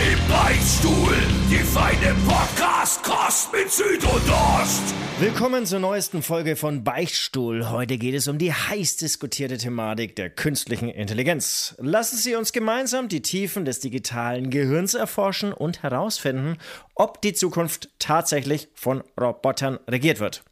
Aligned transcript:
Im 0.00 0.18
Beichtstuhl, 0.30 1.14
die 1.50 1.56
feine 1.56 2.16
Podcast-Kost 2.26 3.52
mit 3.52 3.70
Süd 3.70 4.02
und 4.02 4.30
Ost. 4.30 4.94
Willkommen 5.18 5.66
zur 5.66 5.78
neuesten 5.78 6.22
Folge 6.22 6.56
von 6.56 6.84
Beichtstuhl. 6.84 7.68
Heute 7.68 7.98
geht 7.98 8.14
es 8.14 8.26
um 8.26 8.38
die 8.38 8.50
heiß 8.50 8.96
diskutierte 8.96 9.58
Thematik 9.58 10.16
der 10.16 10.30
künstlichen 10.30 10.88
Intelligenz. 10.88 11.74
Lassen 11.78 12.16
Sie 12.16 12.34
uns 12.34 12.52
gemeinsam 12.52 13.08
die 13.08 13.20
Tiefen 13.20 13.66
des 13.66 13.80
digitalen 13.80 14.48
Gehirns 14.48 14.94
erforschen 14.94 15.52
und 15.52 15.82
herausfinden, 15.82 16.56
ob 16.94 17.20
die 17.20 17.34
Zukunft 17.34 17.90
tatsächlich 17.98 18.68
von 18.72 19.04
Robotern 19.20 19.80
regiert 19.86 20.18
wird. 20.18 20.42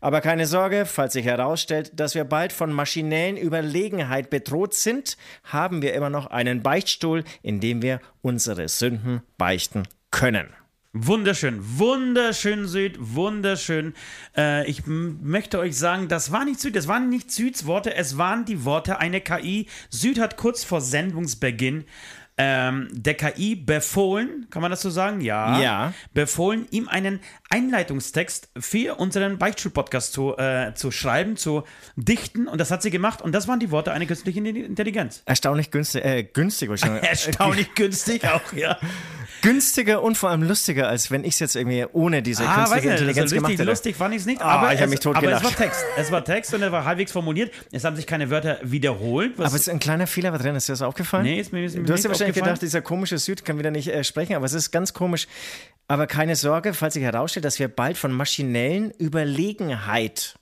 Aber 0.00 0.20
keine 0.20 0.46
Sorge, 0.46 0.86
falls 0.86 1.12
sich 1.12 1.26
herausstellt, 1.26 1.92
dass 1.94 2.14
wir 2.14 2.24
bald 2.24 2.52
von 2.52 2.72
maschinellen 2.72 3.36
Überlegenheit 3.36 4.30
bedroht 4.30 4.74
sind, 4.74 5.16
haben 5.44 5.82
wir 5.82 5.94
immer 5.94 6.10
noch 6.10 6.26
einen 6.26 6.62
Beichtstuhl, 6.62 7.24
in 7.42 7.60
dem 7.60 7.82
wir 7.82 8.00
unsere 8.22 8.68
Sünden 8.68 9.22
beichten 9.36 9.84
können. 10.10 10.48
Wunderschön, 10.94 11.60
wunderschön 11.78 12.66
Süd, 12.66 12.96
wunderschön. 12.98 13.92
Äh, 14.34 14.68
ich 14.68 14.86
möchte 14.86 15.58
euch 15.58 15.76
sagen, 15.76 16.08
das 16.08 16.32
war 16.32 16.46
nicht 16.46 16.60
Süd, 16.60 16.74
das 16.74 16.88
waren 16.88 17.10
nicht 17.10 17.30
Süds 17.30 17.66
Worte, 17.66 17.94
es 17.94 18.16
waren 18.16 18.46
die 18.46 18.64
Worte 18.64 18.98
einer 18.98 19.20
KI. 19.20 19.66
Süd 19.90 20.18
hat 20.18 20.38
kurz 20.38 20.64
vor 20.64 20.80
Sendungsbeginn 20.80 21.84
ähm, 22.38 22.88
der 22.92 23.14
KI 23.14 23.56
befohlen, 23.56 24.46
kann 24.50 24.62
man 24.62 24.70
das 24.70 24.80
so 24.80 24.90
sagen? 24.90 25.20
Ja. 25.20 25.60
Ja. 25.60 25.92
Befohlen, 26.14 26.66
ihm 26.70 26.88
einen 26.88 27.20
Einleitungstext 27.50 28.50
für 28.56 28.94
unseren 28.94 29.38
Beichtstuhl-Podcast 29.38 30.12
zu, 30.12 30.36
äh, 30.38 30.72
zu 30.74 30.92
schreiben, 30.92 31.36
zu 31.36 31.64
dichten. 31.96 32.46
Und 32.46 32.60
das 32.60 32.70
hat 32.70 32.82
sie 32.82 32.90
gemacht. 32.90 33.20
Und 33.20 33.32
das 33.32 33.48
waren 33.48 33.58
die 33.58 33.72
Worte 33.72 33.92
einer 33.92 34.06
künstlichen 34.06 34.46
Intelligenz. 34.46 35.22
Erstaunlich 35.26 35.72
günstig, 35.72 36.04
äh, 36.04 36.22
günstig 36.22 36.70
wahrscheinlich. 36.70 37.02
Erstaunlich 37.08 37.74
günstig 37.74 38.24
auch, 38.24 38.52
ja. 38.52 38.78
Günstiger 39.42 40.02
und 40.02 40.16
vor 40.18 40.30
allem 40.30 40.42
lustiger, 40.42 40.88
als 40.88 41.10
wenn 41.10 41.24
ich 41.24 41.34
es 41.34 41.38
jetzt 41.38 41.56
irgendwie 41.56 41.84
ohne 41.92 42.22
diese 42.22 42.42
Ah, 42.48 42.54
künstliche 42.54 42.70
weiß 42.76 42.84
nicht, 42.84 42.92
Intelligenz 42.92 43.22
also 43.24 43.34
gemacht 43.36 43.52
hätte. 43.52 43.64
lustig 43.64 43.96
fand 43.96 44.14
ich 44.14 44.20
es 44.20 44.26
nicht, 44.26 44.40
Ah, 44.40 44.46
aber, 44.60 44.74
ich 44.74 44.80
es, 44.80 44.88
mich 44.90 44.98
aber 45.06 45.14
es 45.16 45.20
totgelacht. 45.20 45.44
war 45.44 45.54
Text. 45.56 45.84
Es 45.96 46.10
war 46.10 46.24
Text 46.24 46.54
und 46.54 46.62
er 46.62 46.72
war 46.72 46.84
halbwegs 46.84 47.12
formuliert. 47.12 47.52
Es 47.72 47.84
haben 47.84 47.96
sich 47.96 48.06
keine 48.06 48.30
Wörter 48.30 48.58
wiederholt. 48.62 49.34
Aber 49.36 49.46
es 49.46 49.54
ist 49.54 49.68
ein 49.68 49.78
kleiner 49.78 50.06
Fehler 50.06 50.32
war 50.32 50.38
drin, 50.38 50.54
ist 50.56 50.68
dir 50.68 50.72
das 50.72 50.82
aufgefallen? 50.82 51.24
Nee, 51.24 51.40
ist 51.40 51.52
mir- 51.52 51.64
ist 51.64 51.76
mir 51.76 51.84
Du 51.84 51.92
hast 51.92 51.98
nicht 51.98 52.04
ja 52.04 52.10
wahrscheinlich 52.10 52.36
gedacht, 52.36 52.62
dieser 52.62 52.80
komische 52.82 53.18
Süd 53.18 53.44
kann 53.44 53.58
wieder 53.58 53.70
nicht 53.70 53.88
äh, 53.88 54.02
sprechen, 54.04 54.34
aber 54.34 54.46
es 54.46 54.52
ist 54.54 54.70
ganz 54.70 54.92
komisch. 54.92 55.26
Aber 55.86 56.06
keine 56.06 56.36
Sorge, 56.36 56.74
falls 56.74 56.94
sich 56.94 57.02
herausstellt, 57.02 57.44
dass 57.44 57.58
wir 57.58 57.68
bald 57.68 57.96
von 57.96 58.12
maschinellen 58.12 58.92
Überlegenheit 59.00 60.37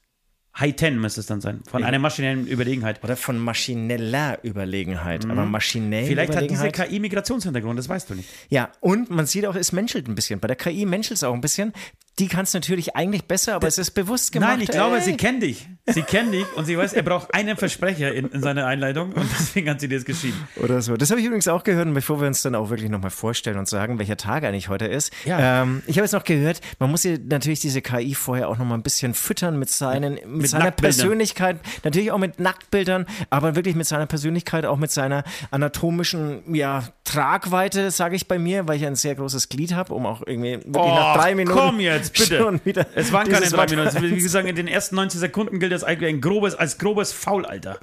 High 0.58 0.74
Ten 0.74 0.98
müsste 0.98 1.20
es 1.20 1.26
dann 1.26 1.40
sein. 1.40 1.60
Von 1.70 1.84
einer 1.84 1.98
maschinellen 1.98 2.46
Überlegenheit. 2.46 3.02
oder 3.04 3.16
von 3.16 3.38
maschineller 3.38 4.38
Überlegenheit, 4.44 5.24
aber 5.28 5.44
maschinell 5.44 6.04
Mhm. 6.04 6.08
Vielleicht 6.08 6.36
hat 6.36 6.50
diese. 6.50 6.70
KI 6.70 6.98
Migrationshintergrund, 7.00 7.78
das 7.78 7.88
weißt 7.88 8.10
du 8.10 8.14
nicht. 8.14 8.28
ja, 8.48 8.70
und 8.80 9.10
man 9.10 9.26
sieht 9.26 9.46
auch, 9.46 9.54
es 9.54 9.72
menschelt 9.72 10.08
ein 10.08 10.14
bisschen. 10.14 10.40
Bei 10.40 10.48
der 10.48 10.56
KI 10.56 10.86
menschelt 10.86 11.18
es 11.18 11.24
auch 11.24 11.34
ein 11.34 11.40
bisschen. 11.40 11.72
Die 12.18 12.28
kann 12.28 12.44
es 12.44 12.54
natürlich 12.54 12.96
eigentlich 12.96 13.24
besser, 13.24 13.54
aber 13.54 13.66
es 13.68 13.76
ist 13.76 13.90
bewusst 13.90 14.32
gemacht. 14.32 14.52
Nein, 14.52 14.60
ich 14.62 14.70
glaube, 14.70 14.96
ey. 14.96 15.02
sie 15.02 15.16
kennt 15.18 15.42
dich. 15.42 15.68
Sie 15.88 16.02
kennt 16.02 16.32
dich 16.32 16.46
und 16.56 16.64
sie 16.64 16.76
weiß, 16.78 16.94
er 16.94 17.02
braucht 17.02 17.32
einen 17.34 17.56
Versprecher 17.56 18.12
in, 18.14 18.26
in 18.28 18.42
seiner 18.42 18.66
Einleitung 18.66 19.12
und 19.12 19.28
deswegen 19.38 19.68
hat 19.68 19.80
sie 19.80 19.88
dir 19.88 19.96
das 19.96 20.04
geschrieben. 20.04 20.48
Oder 20.56 20.80
so. 20.80 20.96
Das 20.96 21.10
habe 21.10 21.20
ich 21.20 21.26
übrigens 21.26 21.46
auch 21.46 21.62
gehört, 21.62 21.86
und 21.86 21.94
bevor 21.94 22.20
wir 22.20 22.26
uns 22.26 22.42
dann 22.42 22.54
auch 22.54 22.70
wirklich 22.70 22.90
nochmal 22.90 23.10
vorstellen 23.10 23.58
und 23.58 23.68
sagen, 23.68 23.98
welcher 23.98 24.16
Tag 24.16 24.44
eigentlich 24.44 24.68
heute 24.68 24.86
ist. 24.86 25.12
Ja. 25.26 25.62
Ähm, 25.62 25.82
ich 25.86 25.98
habe 25.98 26.04
jetzt 26.04 26.12
noch 26.12 26.24
gehört, 26.24 26.60
man 26.78 26.90
muss 26.90 27.02
hier 27.02 27.18
natürlich 27.18 27.60
diese 27.60 27.82
KI 27.82 28.14
vorher 28.14 28.48
auch 28.48 28.58
nochmal 28.58 28.78
ein 28.78 28.82
bisschen 28.82 29.14
füttern 29.14 29.58
mit, 29.58 29.68
seinen, 29.68 30.18
mit, 30.26 30.48
seiner 30.48 30.64
Nacktbildern. 30.64 30.96
Persönlichkeit, 30.96 31.60
natürlich 31.84 32.10
auch 32.10 32.18
mit 32.18 32.40
Nacktbildern, 32.40 33.06
aber 33.30 33.54
wirklich 33.54 33.76
mit 33.76 33.86
seiner 33.86 34.06
Persönlichkeit, 34.06 34.64
auch 34.64 34.78
mit 34.78 34.90
seiner 34.90 35.22
anatomischen 35.50 36.54
ja, 36.54 36.82
Tragweite, 37.04 37.90
sage 37.90 38.16
ich 38.16 38.26
bei 38.26 38.38
mir, 38.38 38.66
weil 38.66 38.76
ich 38.76 38.86
ein 38.86 38.96
sehr 38.96 39.14
großes 39.14 39.48
Glied 39.48 39.74
habe, 39.74 39.94
um 39.94 40.06
auch 40.06 40.22
irgendwie 40.26 40.54
wirklich 40.54 40.74
nach 40.74 41.14
Och, 41.14 41.22
drei 41.22 41.34
Minuten 41.34 41.56
komm 41.56 41.80
jetzt, 41.80 42.05
bitte. 42.10 42.38
schon 42.38 42.60
wieder 42.64 42.86
Es 42.94 43.12
waren 43.12 43.28
keine 43.28 43.46
drei 43.46 43.66
Minuten. 43.66 44.02
Wie 44.02 44.22
gesagt, 44.22 44.48
in 44.48 44.56
den 44.56 44.68
ersten 44.68 44.96
90 44.96 45.20
Sekunden 45.20 45.58
gilt 45.58 45.72
das 45.72 45.84
eigentlich 45.84 46.14
ein 46.14 46.20
grobes, 46.20 46.54
als 46.54 46.78
grobes 46.78 47.12
Foul, 47.12 47.46
Alter. 47.46 47.78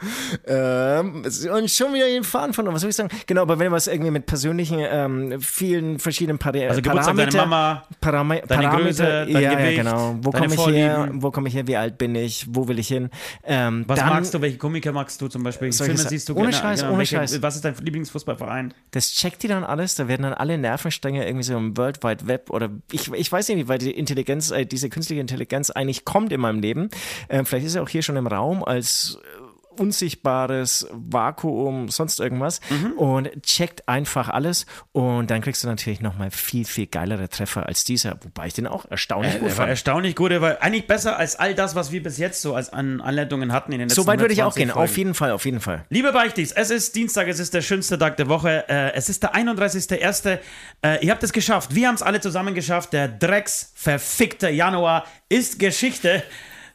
Ähm, 0.46 1.24
und 1.52 1.70
schon 1.70 1.92
wieder 1.92 2.06
den 2.06 2.24
Faden 2.24 2.54
von, 2.54 2.66
was 2.72 2.80
soll 2.80 2.90
ich 2.90 2.96
sagen? 2.96 3.10
Genau, 3.26 3.42
aber 3.42 3.58
wenn 3.58 3.72
es 3.74 3.86
irgendwie 3.86 4.10
mit 4.10 4.26
persönlichen, 4.26 4.78
ähm, 4.80 5.40
vielen 5.40 5.98
verschiedenen 5.98 6.38
Pari 6.38 6.66
Also 6.66 6.80
Parameter, 6.80 7.38
Mama, 7.38 7.84
Parame 8.00 8.42
deine 8.46 8.68
Parameter, 8.68 8.84
Größe, 8.84 9.32
dein 9.32 9.42
ja, 9.42 9.54
Gewicht, 9.54 9.76
ja, 9.76 9.82
genau. 9.82 10.16
Wo 10.22 10.30
deine 10.30 10.54
komme 10.54 10.54
ich 10.54 10.76
her? 10.76 11.08
Wo 11.14 11.30
komme 11.30 11.48
ich 11.48 11.54
her? 11.54 11.66
Wie 11.66 11.76
alt 11.76 11.98
bin 11.98 12.14
ich? 12.14 12.46
Wo 12.48 12.68
will 12.68 12.78
ich 12.78 12.88
hin? 12.88 13.10
Ähm, 13.44 13.84
Was 13.86 13.98
dann, 13.98 14.08
magst 14.08 14.32
du? 14.32 14.40
Welche 14.40 14.58
Komiker 14.58 14.92
magst 14.92 15.20
du 15.20 15.28
zum 15.28 15.42
Beispiel? 15.42 15.72
Filme 15.72 15.96
siehst 15.96 16.28
du 16.28 16.34
ohne 16.34 16.50
gerne? 16.50 16.56
Scheiß, 16.56 16.84
ohne 16.84 16.98
welche, 16.98 17.16
Scheiß. 17.16 17.42
Was 17.42 17.56
ist 17.56 17.64
dein 17.64 17.74
Lieblingsfußballverein? 17.74 18.72
Das 18.92 19.10
checkt 19.12 19.42
die 19.42 19.48
dann 19.48 19.64
alles, 19.64 19.96
da 19.96 20.08
werden 20.08 20.22
dann 20.22 20.34
alle 20.34 20.58
Nervenstränge 20.58 21.26
irgendwie 21.26 21.44
so 21.44 21.56
im 21.56 21.76
World 21.76 22.02
Wide 22.04 22.26
Web 22.26 22.50
oder 22.50 22.70
ich, 22.92 23.12
ich 23.12 23.30
weiß 23.30 23.48
nicht, 23.48 23.68
weil 23.68 23.78
die 23.78 23.90
Intelligenz, 23.90 24.50
äh, 24.50 24.64
diese 24.64 24.88
künstliche 24.88 25.20
Intelligenz 25.20 25.70
eigentlich 25.70 26.04
kommt 26.04 26.32
in 26.32 26.40
meinem 26.40 26.60
Leben. 26.60 26.88
Ähm, 27.28 27.44
vielleicht 27.44 27.66
ist 27.66 27.74
er 27.74 27.82
auch 27.82 27.88
hier 27.88 28.02
schon 28.02 28.16
im 28.16 28.26
Raum 28.26 28.64
als 28.64 29.18
äh, 29.22 29.47
unsichtbares 29.78 30.86
Vakuum, 30.92 31.88
sonst 31.88 32.20
irgendwas 32.20 32.60
Mhm. 32.70 32.92
und 32.92 33.42
checkt 33.42 33.88
einfach 33.88 34.28
alles 34.28 34.66
und 34.92 35.30
dann 35.30 35.40
kriegst 35.40 35.62
du 35.64 35.68
natürlich 35.68 36.00
nochmal 36.00 36.30
viel, 36.30 36.64
viel 36.64 36.86
geilere 36.86 37.28
Treffer 37.28 37.66
als 37.66 37.84
dieser, 37.84 38.18
wobei 38.22 38.46
ich 38.48 38.54
den 38.54 38.66
auch 38.66 38.84
erstaunlich 38.90 39.34
gut 39.34 39.42
Er 39.42 39.48
war 39.50 39.56
fand. 39.56 39.68
erstaunlich 39.70 40.16
gut, 40.16 40.30
er 40.32 40.40
war 40.40 40.62
eigentlich 40.62 40.86
besser 40.86 41.16
als 41.18 41.36
all 41.36 41.54
das, 41.54 41.74
was 41.74 41.92
wir 41.92 42.02
bis 42.02 42.18
jetzt 42.18 42.42
so 42.42 42.54
als 42.54 42.72
an 42.72 43.00
Anleitungen 43.00 43.52
hatten 43.52 43.72
in 43.72 43.78
den 43.78 43.88
letzten 43.88 44.00
So 44.02 44.06
weit 44.06 44.20
würde 44.20 44.34
ich 44.34 44.42
auch 44.42 44.54
120 44.56 44.56
gehen, 44.56 44.70
Folgen. 44.72 44.84
auf 44.90 44.96
jeden 44.96 45.14
Fall, 45.14 45.30
auf 45.32 45.44
jeden 45.44 45.60
Fall. 45.60 45.84
Liebe 45.90 46.12
Beichtis, 46.12 46.52
es 46.52 46.70
ist 46.70 46.94
Dienstag, 46.96 47.28
es 47.28 47.38
ist 47.38 47.54
der 47.54 47.62
schönste 47.62 47.98
Tag 47.98 48.16
der 48.16 48.28
Woche. 48.28 48.68
Äh, 48.68 48.92
es 48.94 49.08
ist 49.08 49.22
der 49.22 49.34
31.01. 49.34 50.38
Äh, 50.82 51.04
ihr 51.04 51.10
habt 51.10 51.22
es 51.22 51.32
geschafft. 51.32 51.74
Wir 51.74 51.88
haben 51.88 51.94
es 51.94 52.02
alle 52.02 52.20
zusammen 52.20 52.54
geschafft. 52.54 52.92
Der 52.92 53.08
Drecks 53.08 53.72
verfickte 53.74 54.48
Januar 54.50 55.04
ist 55.28 55.58
Geschichte. 55.58 56.22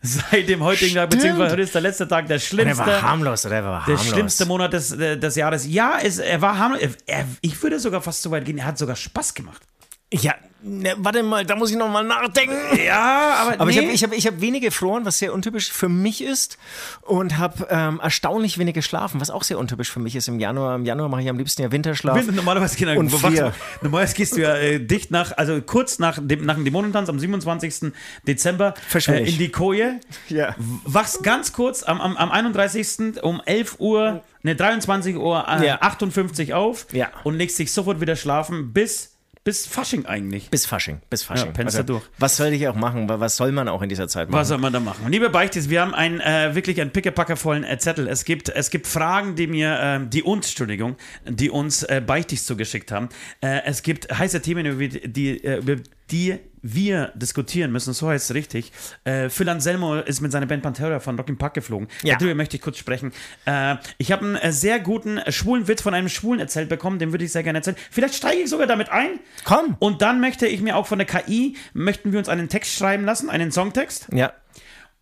Seit 0.05 0.49
dem 0.49 0.61
heutigen 0.61 0.95
Tag, 0.95 1.09
beziehungsweise 1.11 1.53
heute 1.53 1.61
ist 1.61 1.73
der 1.73 1.81
letzte 1.81 2.05
Tag, 2.07 2.27
der 2.27 2.35
Der 2.35 2.39
schlimmste. 2.43 2.85
war 2.85 3.01
harmlos, 3.01 3.45
oder? 3.45 3.55
Der 3.55 3.63
war 3.63 3.85
Der 3.85 3.95
harmlos. 3.95 4.05
schlimmste 4.13 4.45
Monat 4.45 4.73
des, 4.73 4.91
äh, 4.91 5.17
des 5.17 5.35
Jahres. 5.35 5.65
Ja, 5.65 5.97
es, 6.03 6.17
er 6.19 6.41
war 6.41 6.57
harmlos. 6.57 6.81
Er, 6.81 6.89
er, 7.19 7.25
ich 7.39 7.61
würde 7.63 7.79
sogar 7.79 8.01
fast 8.01 8.21
so 8.21 8.29
weit 8.29 8.43
gehen, 8.43 8.57
er 8.57 8.65
hat 8.65 8.77
sogar 8.77 8.97
Spaß 8.97 9.33
gemacht. 9.33 9.61
Ja, 10.11 10.35
ne, 10.63 10.95
warte 10.97 11.21
mal, 11.23 11.45
da 11.45 11.55
muss 11.55 11.71
ich 11.71 11.77
nochmal 11.77 12.03
nachdenken. 12.03 12.55
Ja, 12.85 13.35
aber, 13.41 13.53
Aber 13.61 13.65
nee. 13.65 13.71
ich 13.71 13.77
habe 13.77 13.91
ich 13.93 14.03
hab, 14.03 14.13
ich 14.13 14.27
hab 14.27 14.41
wenig 14.41 14.61
gefroren, 14.61 15.05
was 15.05 15.19
sehr 15.19 15.33
untypisch 15.33 15.71
für 15.71 15.89
mich 15.89 16.23
ist. 16.23 16.57
Und 17.01 17.37
habe 17.37 17.67
ähm, 17.69 17.99
erstaunlich 18.01 18.57
wenig 18.57 18.73
geschlafen, 18.73 19.19
was 19.21 19.29
auch 19.29 19.43
sehr 19.43 19.59
untypisch 19.59 19.91
für 19.91 19.99
mich 19.99 20.15
ist 20.15 20.27
im 20.27 20.39
Januar. 20.39 20.75
Im 20.75 20.85
Januar 20.85 21.09
mache 21.09 21.21
ich 21.21 21.29
am 21.29 21.37
liebsten 21.37 21.61
ja 21.61 21.71
Winterschlaf. 21.71 22.19
Du 22.25 22.31
Normalerweise, 22.31 22.77
genau, 22.77 22.99
Und 22.99 23.11
wachst 23.11 23.41
normalerweise 23.81 24.15
gehst 24.15 24.35
du 24.37 24.41
ja 24.41 24.55
äh, 24.55 24.79
dicht 24.79 25.11
nach, 25.11 25.37
also 25.37 25.61
kurz 25.61 25.99
nach 25.99 26.19
dem, 26.21 26.45
nach 26.45 26.55
dem 26.55 26.65
Dämonentanz 26.65 27.09
am 27.09 27.19
27. 27.19 27.91
Dezember 28.27 28.73
äh, 28.93 29.29
in 29.29 29.37
die 29.37 29.49
Koje, 29.49 29.99
Ja. 30.29 30.55
wachst 30.85 31.23
ganz 31.23 31.53
kurz 31.53 31.83
am, 31.83 32.01
am, 32.01 32.17
am 32.17 32.31
31. 32.31 33.21
um 33.23 33.41
11 33.45 33.79
Uhr, 33.79 34.23
ne 34.43 34.55
23 34.55 35.15
Uhr 35.17 35.45
äh, 35.47 35.65
Ja. 35.65 35.81
58 35.81 36.53
auf 36.53 36.87
Ja. 36.91 37.09
und 37.23 37.35
legst 37.35 37.59
dich 37.59 37.71
sofort 37.71 38.01
wieder 38.01 38.15
schlafen 38.15 38.73
bis, 38.73 39.12
bis 39.43 39.67
Fasching 39.67 40.05
eigentlich. 40.05 40.49
Bis 40.49 40.65
Fasching, 40.65 41.01
bis 41.09 41.23
Fasching. 41.23 41.53
Also, 41.57 41.77
Ja, 41.79 41.83
du 41.83 41.93
durch. 41.93 42.03
Was 42.17 42.37
soll 42.37 42.47
ich 42.53 42.67
auch 42.67 42.75
machen? 42.75 43.09
Wa- 43.09 43.19
Was 43.19 43.35
soll 43.35 43.51
man 43.51 43.67
auch 43.67 43.81
in 43.81 43.89
dieser 43.89 44.07
Zeit 44.07 44.29
machen? 44.29 44.39
Was 44.39 44.47
soll 44.47 44.57
man 44.57 44.71
da 44.71 44.79
machen? 44.79 45.09
Liebe 45.11 45.29
Beichtis, 45.29 45.69
wir 45.69 45.81
haben 45.81 45.93
einen 45.93 46.21
äh, 46.21 46.55
wirklich 46.55 46.79
einen 46.79 46.91
pickepackervollen 46.91 47.63
äh, 47.63 47.77
Zettel. 47.77 48.07
Es 48.07 48.23
gibt, 48.23 48.49
es 48.49 48.69
gibt 48.69 48.87
Fragen, 48.87 49.35
die 49.35 49.47
mir, 49.47 49.79
äh, 49.79 50.07
die 50.07 50.23
uns, 50.23 50.47
Entschuldigung, 50.47 50.95
die 51.27 51.49
uns 51.49 51.83
äh, 51.83 52.01
Beichtis 52.05 52.45
zugeschickt 52.45 52.91
haben. 52.91 53.09
Äh, 53.41 53.61
es 53.65 53.83
gibt 53.83 54.09
heiße 54.17 54.41
Themen, 54.41 54.65
über 54.65 54.87
die, 54.87 55.11
die, 55.11 55.43
äh, 55.43 55.57
über 55.57 55.75
die 56.09 56.39
wir 56.63 57.11
diskutieren 57.13 57.71
müssen, 57.71 57.93
so 57.93 58.09
heißt 58.09 58.31
es 58.31 58.35
richtig. 58.35 58.71
Äh, 59.03 59.29
Phil 59.29 59.47
Anselmo 59.49 59.95
ist 59.95 60.21
mit 60.21 60.31
seiner 60.31 60.45
Band 60.45 60.63
Pantera 60.63 60.99
von 60.99 61.17
Rock 61.17 61.29
im 61.29 61.37
Park 61.37 61.53
geflogen. 61.53 61.87
Ja. 62.01 62.15
Darüber 62.15 62.33
möchte 62.33 62.55
ich 62.55 62.63
kurz 62.63 62.77
sprechen. 62.77 63.11
Äh, 63.45 63.75
ich 63.97 64.11
habe 64.11 64.25
einen 64.25 64.35
äh, 64.37 64.51
sehr 64.51 64.79
guten 64.79 65.17
äh, 65.17 65.31
schwulen 65.31 65.67
Witz 65.67 65.81
von 65.81 65.93
einem 65.93 66.09
Schwulen 66.09 66.39
erzählt 66.39 66.69
bekommen, 66.69 66.97
den 66.97 67.11
würde 67.11 67.25
ich 67.25 67.31
sehr 67.31 67.43
gerne 67.43 67.59
erzählen. 67.59 67.77
Vielleicht 67.91 68.15
steige 68.15 68.41
ich 68.41 68.49
sogar 68.49 68.65
damit 68.65 68.89
ein. 68.89 69.19
Komm. 69.43 69.75
Und 69.79 70.01
dann 70.01 70.21
möchte 70.21 70.47
ich 70.47 70.61
mir 70.61 70.77
auch 70.77 70.87
von 70.87 70.97
der 70.97 71.05
KI, 71.05 71.57
möchten 71.73 72.11
wir 72.13 72.19
uns 72.19 72.29
einen 72.29 72.47
Text 72.47 72.73
schreiben 72.73 73.03
lassen, 73.05 73.29
einen 73.29 73.51
Songtext. 73.51 74.07
Ja. 74.13 74.31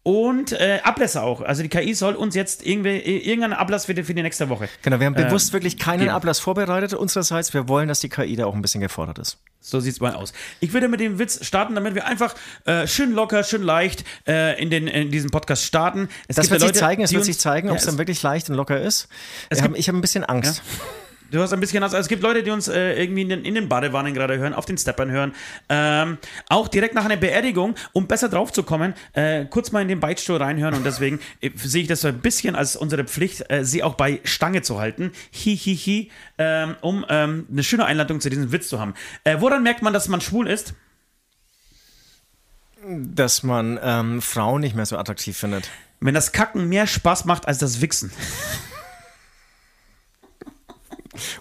Und 0.04 0.52
äh, 0.54 0.80
Ablässe 0.84 1.22
auch. 1.22 1.42
Also 1.42 1.62
die 1.62 1.70
KI 1.70 1.94
soll 1.94 2.16
uns 2.16 2.34
jetzt 2.34 2.66
irgendwie, 2.66 2.98
irgendeinen 2.98 3.54
Ablass 3.54 3.86
für 3.86 3.94
die, 3.94 4.04
für 4.04 4.14
die 4.16 4.24
nächste 4.24 4.50
Woche. 4.50 4.68
Genau, 4.82 5.00
wir 5.00 5.06
haben 5.06 5.16
äh, 5.16 5.26
bewusst 5.26 5.54
wirklich 5.54 5.78
keinen 5.78 6.00
geben. 6.00 6.12
Ablass 6.12 6.40
vorbereitet 6.40 6.94
unsererseits. 6.96 7.54
Wir 7.54 7.68
wollen, 7.68 7.88
dass 7.88 8.00
die 8.00 8.10
KI 8.10 8.36
da 8.36 8.46
auch 8.46 8.56
ein 8.56 8.62
bisschen 8.64 8.82
gefordert 8.82 9.20
ist. 9.20 9.38
So 9.60 9.80
sieht's 9.80 10.00
mal 10.00 10.16
aus. 10.16 10.34
Ich 10.60 10.74
würde 10.74 10.88
mit 10.88 11.00
dem 11.02 11.20
Witz 11.20 11.46
starten, 11.46 11.76
damit 11.76 11.94
wir 11.94 12.06
einfach 12.08 12.34
äh, 12.66 12.88
schön 12.88 13.12
locker, 13.12 13.44
schön 13.44 13.62
leicht 13.62 14.04
äh, 14.28 14.60
in, 14.60 14.72
den, 14.72 14.88
in 14.88 15.12
diesen 15.12 15.30
Podcast 15.30 15.64
starten. 15.66 16.10
Es 16.28 16.36
Das 16.36 16.50
wird 16.50 16.62
ja 16.62 16.68
sich 16.70 16.78
zeigen, 16.78 17.04
es 17.04 17.12
wird 17.12 17.20
uns- 17.20 17.28
sich 17.28 17.38
zeigen, 17.38 17.70
ob 17.70 17.78
es 17.78 17.84
Ja, 17.86 17.92
dann 17.92 18.00
wirklich 18.00 18.24
leicht 18.24 18.50
und 18.50 18.56
locker 18.56 18.82
ist. 18.82 19.08
Ich 19.44 19.50
gibt- 19.58 19.62
habe 19.64 19.78
ich 19.78 19.88
hab 19.88 19.94
ein 19.96 20.02
bisschen 20.02 20.24
Angst. 20.24 20.64
Du 21.32 21.42
hast 21.42 21.54
ein 21.54 21.62
bisschen, 21.62 21.82
also 21.82 21.96
es 21.96 22.10
gibt 22.10 22.22
Leute, 22.24 22.44
die 22.44 22.52
uns 22.52 22.68
äh, 22.68 23.02
irgendwie 23.02 23.22
in 23.22 23.30
den, 23.30 23.46
in 23.46 23.56
den 23.56 23.70
Badewannen 23.70 24.14
gerade 24.14 24.38
hören, 24.38 24.54
auf 24.54 24.66
den 24.66 24.78
Steppern 24.78 25.10
hören. 25.10 25.34
Ähm, 25.70 26.18
auch 26.50 26.68
direkt 26.68 26.94
nach 26.94 27.06
einer 27.06 27.16
Beerdigung, 27.16 27.76
um 27.94 28.06
besser 28.06 28.28
drauf 28.28 28.52
zu 28.52 28.64
kommen, 28.64 28.94
äh, 29.14 29.46
kurz 29.46 29.72
mal 29.72 29.82
in 29.82 29.88
den 29.88 30.02
Beichtstuhl 30.02 30.36
reinhören 30.36 30.74
und 30.74 30.86
deswegen 30.86 31.22
äh, 31.40 31.50
sehe 31.56 31.84
ich 31.84 31.88
das 31.88 32.02
so 32.02 32.10
ein 32.10 32.20
bisschen 32.20 32.56
als 32.56 32.76
unsere 32.76 33.06
Pflicht, 33.06 33.50
äh, 33.50 33.64
sie 33.64 33.82
auch 33.82 33.96
bei 33.96 34.20
Stange 34.26 34.62
zu 34.62 34.80
halten. 34.80 35.14
Hi, 35.34 35.56
hi, 35.56 35.78
hi, 35.78 36.12
ähm, 36.38 36.76
um 36.82 37.06
ähm, 37.08 37.48
eine 37.50 37.64
schöne 37.64 37.86
Einladung 37.86 38.20
zu 38.20 38.30
diesem 38.30 38.52
Witz 38.52 38.68
zu 38.68 38.82
haben. 38.82 38.94
Äh, 39.24 39.38
woran 39.40 39.64
merkt 39.64 39.82
man, 39.82 39.94
dass 39.94 40.10
man 40.10 40.20
schwul 40.20 40.50
ist? 40.50 40.74
Dass 42.86 43.42
man 43.42 43.80
ähm, 43.82 44.22
Frauen 44.22 44.60
nicht 44.60 44.76
mehr 44.76 44.86
so 44.86 44.98
attraktiv 44.98 45.38
findet. 45.38 45.70
Wenn 46.02 46.14
das 46.14 46.34
Kacken 46.34 46.68
mehr 46.68 46.88
Spaß 46.88 47.24
macht 47.24 47.48
als 47.48 47.60
das 47.60 47.80
Wichsen. 47.80 48.12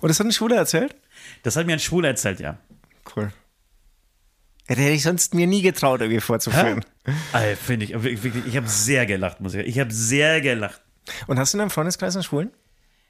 Und 0.00 0.08
das 0.08 0.18
hat 0.18 0.26
ein 0.26 0.32
Schwuler 0.32 0.56
erzählt? 0.56 0.96
Das 1.42 1.56
hat 1.56 1.66
mir 1.66 1.74
ein 1.74 1.80
Schwuler 1.80 2.08
erzählt, 2.08 2.40
ja. 2.40 2.58
Cool. 3.14 3.32
Ja, 4.68 4.76
hätte 4.76 4.90
ich 4.90 5.02
sonst 5.02 5.34
mir 5.34 5.46
nie 5.46 5.62
getraut, 5.62 6.00
irgendwie 6.00 6.20
vorzuführen. 6.20 6.84
Äh, 7.32 7.56
Finde 7.56 7.86
ich, 7.86 8.02
wirklich, 8.02 8.46
ich 8.46 8.56
habe 8.56 8.68
sehr 8.68 9.04
gelacht, 9.04 9.40
muss 9.40 9.52
ich 9.54 9.60
sagen. 9.60 9.68
Ich 9.68 9.80
habe 9.80 9.92
sehr 9.92 10.40
gelacht. 10.40 10.80
Und 11.26 11.38
hast 11.38 11.52
du 11.52 11.56
in 11.56 11.60
deinem 11.60 11.70
Freundeskreis 11.70 12.14
einen 12.14 12.22
Schwulen? 12.22 12.50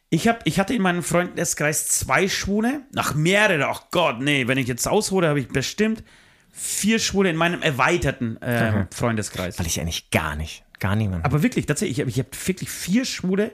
Ich, 0.08 0.26
hab, 0.26 0.46
ich 0.46 0.58
hatte 0.58 0.75
in 0.75 0.82
meinem 0.82 1.02
Freundeskreis 1.02 1.87
zwei 1.87 2.28
Schwule, 2.28 2.81
nach 2.93 3.14
mehrere, 3.14 3.69
ach 3.69 3.90
Gott, 3.90 4.20
nee, 4.20 4.49
wenn 4.49 4.58
ich 4.58 4.67
jetzt 4.67 4.88
aushole, 4.88 5.28
habe 5.28 5.38
ich 5.38 5.49
bestimmt 5.49 6.02
vier 6.50 6.99
Schwule 6.99 7.31
in 7.31 7.37
meinem 7.37 7.62
erweiterten 7.62 8.38
ähm, 8.43 8.88
Freundeskreis. 8.90 9.58
Weil 9.58 9.67
ich 9.67 9.81
eigentlich 9.81 10.11
gar 10.11 10.34
nicht. 10.37 10.64
Gar 10.81 10.96
niemand. 10.96 11.25
Aber 11.25 11.43
wirklich, 11.43 11.67
tatsächlich, 11.67 11.99
ich 11.99 12.00
habe 12.00 12.11
ich 12.11 12.19
hab 12.19 12.49
wirklich 12.49 12.70
vier 12.70 13.05
Schwule 13.05 13.52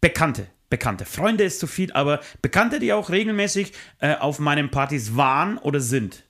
Bekannte. 0.00 0.46
Bekannte. 0.70 1.04
Freunde 1.04 1.44
ist 1.44 1.60
zu 1.60 1.66
viel, 1.66 1.92
aber 1.92 2.20
Bekannte, 2.42 2.78
die 2.78 2.92
auch 2.92 3.10
regelmäßig 3.10 3.72
äh, 4.00 4.16
auf 4.16 4.38
meinen 4.38 4.70
Partys 4.70 5.16
waren 5.16 5.58
oder 5.58 5.80
sind. 5.80 6.24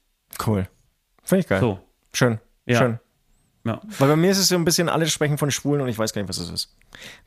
Cool. 0.44 0.68
Finde 1.22 1.40
ich 1.40 1.48
geil. 1.48 1.60
So. 1.60 1.80
Schön. 2.12 2.40
Ja. 2.66 2.78
Schön. 2.78 2.98
Ja. 3.66 3.80
Weil 3.98 4.08
bei 4.08 4.16
mir 4.16 4.30
ist 4.30 4.36
es 4.38 4.48
so 4.48 4.56
ein 4.56 4.64
bisschen, 4.66 4.90
alle 4.90 5.06
sprechen 5.08 5.38
von 5.38 5.50
Schwulen 5.50 5.80
und 5.80 5.88
ich 5.88 5.98
weiß 5.98 6.12
gar 6.12 6.20
nicht, 6.20 6.28
was 6.28 6.36
es 6.36 6.50
ist. 6.50 6.76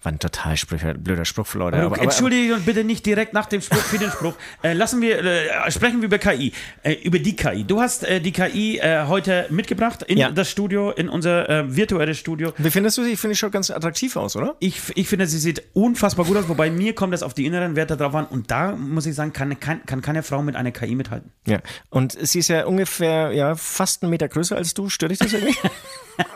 War 0.03 0.11
ein 0.11 0.19
total 0.19 0.55
sprücher, 0.55 0.93
blöder 0.93 1.25
Spruch 1.25 1.47
für 1.47 1.57
Leute. 1.57 1.77
Aber, 1.77 1.87
Aber, 1.87 1.95
aber, 1.95 2.03
Entschuldige 2.03 2.53
uns 2.53 2.63
bitte 2.63 2.83
nicht 2.83 3.05
direkt 3.07 3.33
nach 3.33 3.47
dem 3.47 3.59
Spruch 3.61 3.79
für 3.81 3.97
den 3.97 4.11
Spruch. 4.11 4.33
Äh, 4.61 4.73
lassen 4.73 5.01
wir, 5.01 5.23
äh, 5.23 5.71
sprechen 5.71 5.99
wir 6.01 6.05
über 6.05 6.19
KI. 6.19 6.53
Äh, 6.83 6.93
über 7.03 7.17
die 7.17 7.35
KI. 7.35 7.63
Du 7.63 7.81
hast 7.81 8.03
äh, 8.03 8.21
die 8.21 8.31
KI 8.31 8.77
äh, 8.77 9.05
heute 9.07 9.47
mitgebracht 9.49 10.03
in 10.03 10.19
Ja. 10.19 10.29
das 10.29 10.49
Studio, 10.51 10.91
in 10.91 11.09
unser 11.09 11.49
äh, 11.49 11.75
virtuelles 11.75 12.19
Studio. 12.19 12.53
wie 12.57 12.69
findest 12.69 12.99
du 12.99 13.03
sie? 13.03 13.13
Ich 13.13 13.19
finde, 13.19 13.33
die 13.33 13.39
schaut 13.39 13.51
ganz 13.51 13.71
attraktiv 13.71 14.15
aus, 14.15 14.35
oder? 14.35 14.55
Ich, 14.59 14.79
ich 14.95 15.07
finde, 15.07 15.25
sie 15.25 15.39
sieht 15.39 15.63
unfassbar 15.73 16.25
gut 16.25 16.37
aus, 16.37 16.47
wobei 16.47 16.69
mir 16.69 16.93
kommt 16.93 17.15
es 17.15 17.23
auf 17.23 17.33
die 17.33 17.47
inneren 17.47 17.75
Werte 17.75 17.97
drauf 17.97 18.13
an. 18.13 18.25
Und 18.27 18.51
da 18.51 18.73
muss 18.75 19.07
ich 19.07 19.15
sagen, 19.15 19.33
kann, 19.33 19.59
kann, 19.59 19.83
kann 19.87 20.03
keine 20.03 20.21
Frau 20.21 20.43
mit 20.43 20.55
einer 20.55 20.71
KI 20.71 20.93
mithalten. 20.93 21.31
Ja. 21.47 21.59
Und 21.89 22.15
sie 22.21 22.39
ist 22.39 22.47
ja 22.49 22.65
ungefähr, 22.67 23.31
ja, 23.31 23.55
fast 23.55 24.03
einen 24.03 24.11
Meter 24.11 24.27
größer 24.27 24.55
als 24.55 24.75
du. 24.75 24.87
Stört 24.89 25.11
dich 25.11 25.19
das 25.19 25.33
irgendwie? 25.33 25.57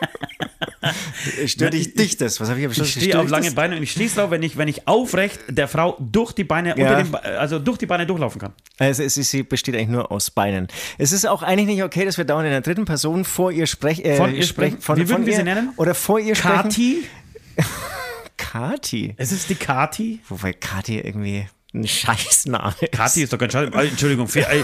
Stört 1.45 1.73
dich 1.73 1.93
dich 1.93 2.17
das? 2.17 2.39
Was 2.39 2.49
habe 2.49 2.59
ich 2.59 2.65
Ich 2.65 2.75
verstanden? 2.75 2.99
stehe 3.01 3.19
auf 3.19 3.29
lange 3.29 3.51
Beine 3.51 3.77
und 3.77 3.83
ich 3.83 3.91
stehe 3.91 4.09
drauf, 4.09 4.31
wenn 4.31 4.41
ich, 4.41 4.57
wenn 4.57 4.67
ich 4.67 4.88
aufrecht 4.88 5.39
der 5.47 5.67
Frau 5.67 5.95
durch 5.99 6.31
die 6.33 6.43
Beine, 6.43 6.75
Ja. 6.77 6.97
unter 6.99 7.03
den, 7.03 7.15
also 7.38 7.59
durch 7.59 7.77
die 7.77 7.85
Beine 7.85 8.05
durchlaufen 8.07 8.41
kann. 8.41 8.53
Also 8.79 9.03
es 9.03 9.17
ist, 9.17 9.29
sie 9.29 9.43
besteht 9.43 9.75
eigentlich 9.75 9.89
nur 9.89 10.11
aus 10.11 10.31
Beinen. 10.31 10.67
Es 10.97 11.11
ist 11.11 11.25
auch 11.27 11.43
eigentlich 11.43 11.67
nicht 11.67 11.83
okay, 11.83 12.05
dass 12.05 12.17
wir 12.17 12.25
dauernd 12.25 12.45
in 12.45 12.51
der 12.51 12.61
dritten 12.61 12.85
Person 12.85 13.25
vor 13.25 13.51
ihr 13.51 13.67
sprechen. 13.67 14.03
Äh, 14.05 14.17
Von 14.17 14.33
ihr 14.33 14.43
sprechen? 14.43 14.79
Von, 14.81 14.95
Wie 14.97 15.01
würden 15.01 15.17
von 15.17 15.25
wir 15.25 15.33
ihr, 15.33 15.38
sie 15.38 15.43
nennen? 15.43 15.69
Oder 15.77 15.93
vor 15.93 16.19
ihr 16.19 16.35
sprechen. 16.35 16.55
Kati? 16.63 17.03
Kati. 18.38 19.13
Es 19.17 19.31
ist 19.31 19.49
die 19.49 19.55
Kati. 19.55 20.19
Wobei 20.29 20.53
Kati 20.53 20.99
irgendwie 20.99 21.45
ein 21.73 21.88
Scheißname 21.88 22.75
ist. 22.81 22.91
Kati 22.91 23.23
ist 23.23 23.33
doch 23.33 23.38
ganz 23.38 23.53
schade. 23.53 23.71
Entschuldigung, 23.73 24.27
für, 24.27 24.41
äh, 24.41 24.63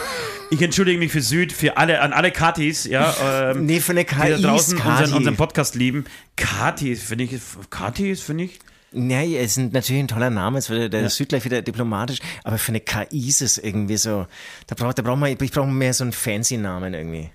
ich 0.50 0.62
entschuldige 0.62 1.00
mich 1.00 1.12
für 1.12 1.21
Süd, 1.21 1.54
für 1.54 1.77
alle, 1.77 2.01
an 2.01 2.12
alle 2.13 2.31
Katis, 2.31 2.83
ja, 2.86 3.51
ähm, 3.51 3.65
Nee, 3.65 3.80
für 3.80 3.94
eine 3.94 4.04
die 4.04 4.13
KI 4.13 4.30
da 4.31 4.38
draußen 4.38 4.77
unseren, 4.77 5.13
unseren 5.13 5.36
Podcast 5.38 5.75
lieben. 5.75 6.06
Kati, 6.36 6.95
finde 6.95 7.24
ich, 7.24 7.39
Kati 7.69 8.12
ist, 8.12 8.24
finde 8.24 8.45
ich, 8.45 8.59
Nee, 8.92 9.38
es 9.38 9.57
ist 9.57 9.74
natürlich 9.74 10.04
ein 10.04 10.07
toller 10.07 10.30
Name, 10.30 10.57
jetzt 10.57 10.69
wird 10.69 10.94
der 10.94 11.09
Süd 11.09 11.30
gleich 11.30 11.44
wieder 11.44 11.62
diplomatisch, 11.62 12.19
aber 12.45 12.57
für 12.57 12.71
eine 12.71 12.80
KI 12.80 13.27
ist 13.27 13.42
es 13.42 13.57
irgendwie 13.57 13.98
so, 13.98 14.27
da 14.68 14.75
braucht 14.75 14.98
da 14.98 15.01
braucht 15.01 15.19
man, 15.19 15.30
ich 15.30 15.51
brauche 15.51 15.68
mehr 15.68 15.94
so 15.94 16.06
einen 16.06 16.13
fancy 16.13 16.56
Namen 16.57 16.94
irgendwie. 16.94 17.30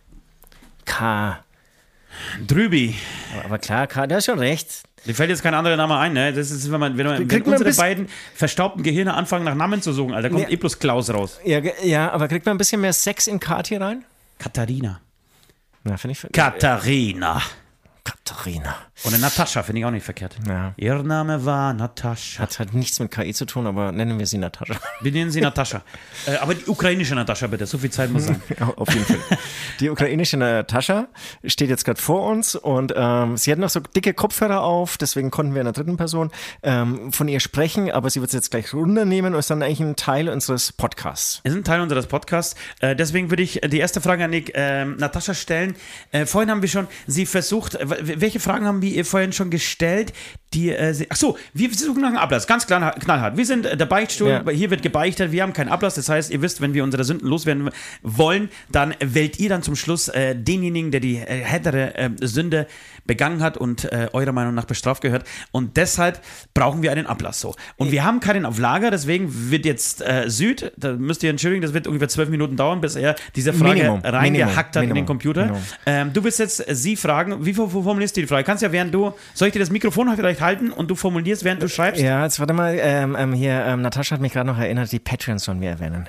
K. 0.87 1.45
Drübi. 2.47 2.95
Aber, 3.35 3.45
aber 3.45 3.59
klar, 3.59 3.87
K, 3.87 4.07
du 4.07 4.15
hast 4.15 4.27
schon 4.27 4.39
recht. 4.39 4.83
Mir 5.05 5.15
fällt 5.15 5.31
jetzt 5.31 5.43
kein 5.43 5.55
anderer 5.55 5.77
Name 5.77 5.99
ein, 5.99 6.13
ne? 6.13 6.33
Das 6.33 6.51
ist, 6.51 6.71
wenn 6.71 6.79
man, 6.79 6.97
wenn, 6.97 7.07
man, 7.07 7.31
wenn 7.31 7.43
unsere 7.43 7.73
beiden 7.75 8.09
verstaubten 8.35 8.83
Gehirne 8.83 9.15
anfangen, 9.15 9.45
nach 9.45 9.55
Namen 9.55 9.83
zu 9.83 9.93
suchen, 9.93 10.15
Alter, 10.15 10.31
kommt 10.31 10.47
Nee. 10.47 10.53
eh 10.55 10.57
bloß 10.57 10.79
Klaus 10.79 11.11
raus. 11.11 11.41
Ja, 11.45 11.61
ja, 11.83 12.11
aber 12.13 12.29
kriegt 12.29 12.47
man 12.47 12.55
ein 12.55 12.59
bisschen 12.59 12.81
mehr 12.81 12.93
Sex 12.93 13.27
in 13.27 13.41
Kati 13.41 13.77
rein? 13.77 14.05
Katharina. 14.39 15.01
Na, 15.85 15.97
finde 15.97 16.13
ich. 16.13 16.33
Katharina. 16.33 17.43
Katharina. 18.05 18.77
Oder 19.05 19.19
Natascha, 19.19 19.63
finde 19.63 19.81
ich 19.81 19.87
auch 19.87 19.91
nicht 19.91 20.05
verkehrt. 20.05 20.37
Ja. 20.47 20.75
Ihr 20.77 21.03
Name 21.03 21.45
war 21.45 21.73
Natascha. 21.75 22.43
Hat 22.43 22.59
halt 22.59 22.75
nichts 22.75 22.99
mit 23.01 23.11
KI 23.11 23.33
zu 23.35 23.47
tun, 23.47 23.67
aber 23.67 23.93
nennen 23.93 24.19
wir 24.19 24.27
sie 24.27 24.39
Natascha. 24.39 24.77
Wir 25.01 25.13
nennen 25.13 25.31
sie 25.31 25.41
Natascha. 25.41 25.83
äh, 26.27 26.37
aber 26.37 26.55
die 26.55 26.67
ukrainische 26.67 27.15
Natascha, 27.15 27.47
bitte. 27.47 27.67
So 27.67 27.79
viel 27.79 27.91
Zeit 27.91 28.11
muss 28.11 28.27
sein. 28.27 28.41
Auf 28.77 28.93
jeden 28.93 29.05
Fall. 29.05 29.39
Die 29.81 29.91
ukrainische 29.91 30.37
Natascha 30.37 31.09
steht 31.45 31.69
jetzt 31.69 31.85
gerade 31.85 32.01
vor 32.01 32.29
uns 32.29 32.55
und 32.55 32.93
ähm, 32.97 33.37
sie 33.37 33.51
hat 33.51 33.59
noch 33.59 33.71
so 33.71 33.81
dicke 33.81 34.15
Kopfhörer 34.15 34.63
auf, 34.63 34.99
deswegen 34.99 35.31
konnten 35.31 35.55
wir 35.55 35.61
in 35.61 35.67
der 35.67 35.73
dritten 35.73 35.97
Person 35.97 36.31
ähm, 36.63 37.13
von 37.13 37.29
ihr 37.29 37.41
sprechen, 37.41 37.91
aber 37.91 38.11
sie 38.11 38.21
wird 38.21 38.29
es 38.29 38.35
jetzt 38.35 38.51
gleich 38.51 38.73
runternehmen 38.73 39.35
und 39.35 39.39
ist 39.39 39.51
dann 39.51 39.63
eigentlich 39.63 39.81
ein 39.81 39.97
Teil 39.97 40.29
unseres 40.29 40.73
Podcasts. 40.73 41.41
Es 41.45 41.53
ist 41.53 41.59
ein 41.59 41.65
Teil 41.65 41.81
unseres 41.81 42.07
Podcasts. 42.07 42.55
Äh, 42.81 42.95
deswegen 42.95 43.31
würde 43.31 43.43
ich 43.43 43.61
die 43.65 43.79
erste 43.79 44.01
Frage 44.01 44.25
an 44.25 44.33
die, 44.33 44.45
ähm, 44.55 44.97
Natascha 44.97 45.35
stellen. 45.35 45.75
Äh, 46.13 46.27
vorhin 46.27 46.51
haben 46.51 46.63
wir 46.63 46.69
schon 46.69 46.87
sie 47.07 47.27
versucht, 47.27 47.75
äh, 47.75 47.92
welche 48.01 48.41
Fragen 48.41 48.67
haben 48.67 48.83
wir 48.83 48.91
ihr 48.91 49.05
vorhin 49.05 49.33
schon 49.33 49.51
gestellt? 49.51 50.13
Die, 50.55 50.71
äh, 50.71 50.95
ach 51.09 51.17
so, 51.17 51.39
wir 51.55 51.73
suchen 51.73 52.03
nach 52.03 52.09
einem 52.09 52.19
Ablass, 52.19 52.47
ganz 52.47 52.67
klar, 52.67 52.93
knallhart. 52.93 53.37
Wir 53.37 53.47
sind 53.47 53.65
äh, 53.67 53.77
der 53.77 53.87
Beichtstuhl, 53.87 54.29
Ja. 54.29 54.51
hier 54.51 54.71
wird 54.71 54.83
gebeichtet, 54.83 55.33
wir 55.33 55.43
haben 55.43 55.53
keinen 55.53 55.69
Ablass. 55.69 55.95
Das 55.95 56.09
heißt, 56.09 56.31
ihr 56.31 56.43
wisst, 56.43 56.61
wenn 56.61 56.75
wir 56.75 56.85
unsere 56.85 57.05
Sünden 57.05 57.27
loswerden 57.29 57.71
wollen, 58.03 58.49
dann 58.71 58.95
wählt 59.01 59.39
ihr 59.41 59.49
dann 59.49 59.63
zum 59.63 59.77
Schluss 59.77 60.09
äh, 60.09 60.35
denjenigen, 60.37 60.91
der 60.91 61.01
die 61.01 61.17
äh, 61.17 61.25
härtere 61.43 61.95
äh, 61.97 62.11
Sünde 62.21 62.67
begangen 63.07 63.43
hat 63.43 63.57
und 63.57 63.91
äh, 63.93 64.09
eurer 64.13 64.33
Meinung 64.33 64.55
nach 64.55 64.65
bestraft 64.67 65.03
gehört. 65.03 65.25
Und 65.51 65.77
deshalb 65.77 66.21
brauchen 66.55 66.83
wir 66.83 66.93
einen 66.93 67.07
Ablass 67.07 67.41
so. 67.41 67.55
Und 67.77 67.91
wir 67.91 68.05
haben 68.05 68.21
keinen 68.21 68.45
auf 68.47 68.59
Lager, 68.59 68.91
deswegen 68.91 69.51
wird 69.51 69.65
jetzt 69.67 70.05
Süd, 70.27 70.73
da 70.77 70.93
müsst 70.93 71.23
ihr 71.23 71.31
entschuldigen, 71.31 71.63
das 71.63 71.75
wird 71.75 71.87
ungefähr 71.87 72.09
zwölf 72.09 72.29
Minuten 72.29 72.57
dauern, 72.57 72.81
bis 72.81 72.95
er 72.97 73.17
diese 73.35 73.53
Frage 73.53 73.75
Minimum, 73.81 74.01
reingehackt 74.05 74.77
hat 74.77 74.83
in 74.83 74.89
den 74.89 74.95
Minimum, 74.95 75.07
Computer. 75.07 75.43
Minimum. 75.43 75.63
Ähm, 75.87 76.13
du 76.13 76.23
wirst 76.25 76.39
jetzt 76.39 76.65
sie 76.69 76.97
fragen, 76.97 77.45
wie 77.45 77.55
for- 77.55 77.69
formulierst 77.71 78.17
du 78.17 78.21
die 78.21 78.27
Frage? 78.27 78.45
Kannst 78.45 78.63
ja 78.63 78.71
während 78.71 78.95
du, 78.95 79.13
soll 79.35 79.49
ich 79.49 79.53
dir 79.53 79.59
das 79.61 79.71
Mikrofon 79.71 80.13
vielleicht 80.17 80.41
halten 80.43 80.71
und 80.71 80.91
du 80.91 80.95
formulierst, 80.95 81.45
während 81.45 81.63
du 81.63 81.69
schreibst? 81.69 82.01
Ja, 82.03 82.23
jetzt 82.25 82.39
warte 82.41 82.53
mal, 82.53 82.77
ähm, 82.79 83.17
ähm, 83.19 83.33
hier, 83.33 83.65
ähm, 83.65 83.81
Natascha 83.83 84.15
hat 84.17 84.21
mich 84.21 84.33
gerade 84.33 84.49
noch 84.49 84.59
erinnert, 84.59 84.93
die 84.93 84.99
Patreons 84.99 85.45
sollen 85.45 85.61
wir 85.61 85.71
erwähnen. 85.71 86.09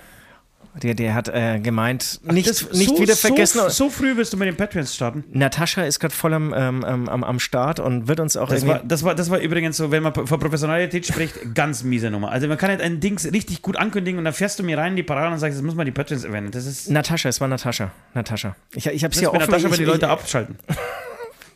Der, 0.81 0.95
der 0.95 1.13
hat 1.13 1.27
äh, 1.29 1.59
gemeint, 1.59 2.19
nicht, 2.23 2.49
Das- 2.49 2.71
nicht 2.71 2.89
so, 2.89 2.99
wieder 2.99 3.15
vergessen. 3.15 3.59
So, 3.65 3.69
so 3.69 3.89
früh 3.91 4.17
wirst 4.17 4.33
du 4.33 4.37
mit 4.37 4.47
den 4.47 4.55
Patreons 4.55 4.95
starten. 4.95 5.23
Natascha 5.31 5.83
ist 5.83 5.99
gerade 5.99 6.15
voll 6.15 6.33
am, 6.33 6.51
ähm, 6.57 6.83
am, 6.83 7.23
am 7.23 7.39
Start 7.39 7.79
und 7.79 8.07
wird 8.07 8.19
uns 8.19 8.35
auch 8.35 8.49
Das 8.49 8.65
war, 8.65 8.79
das, 8.83 9.03
war, 9.03 9.13
das 9.13 9.29
war 9.29 9.37
übrigens 9.37 9.77
so, 9.77 9.91
wenn 9.91 10.01
man 10.01 10.13
von 10.15 10.25
Professionalität 10.39 11.05
spricht, 11.05 11.53
ganz 11.53 11.83
miese 11.83 12.09
Nummer. 12.09 12.31
Also 12.31 12.47
man 12.47 12.57
kann 12.57 12.71
halt 12.71 12.81
ein 12.81 12.99
Ding 12.99 13.19
richtig 13.31 13.61
gut 13.61 13.77
ankündigen 13.77 14.17
und 14.17 14.25
dann 14.25 14.33
fährst 14.33 14.57
du 14.57 14.63
mir 14.63 14.75
rein 14.79 14.93
in 14.93 14.95
die 14.95 15.03
Parade 15.03 15.31
und 15.31 15.37
sagst, 15.37 15.59
das 15.59 15.63
muss 15.63 15.75
man 15.75 15.85
die 15.85 15.91
Patreons 15.91 16.23
erwähnen. 16.23 16.49
Das 16.49 16.65
ist 16.65 16.89
Natascha, 16.89 17.29
es 17.29 17.39
war 17.39 17.47
Natascha. 17.47 17.91
Natascha. 18.15 18.55
Ich, 18.73 18.87
ich 18.87 19.03
habe 19.03 19.13
das 19.13 19.21
mit 19.21 19.29
offen. 19.29 19.39
Natascha, 19.41 19.69
wenn 19.69 19.77
die 19.77 19.85
Leute 19.85 20.09
abschalten. 20.09 20.55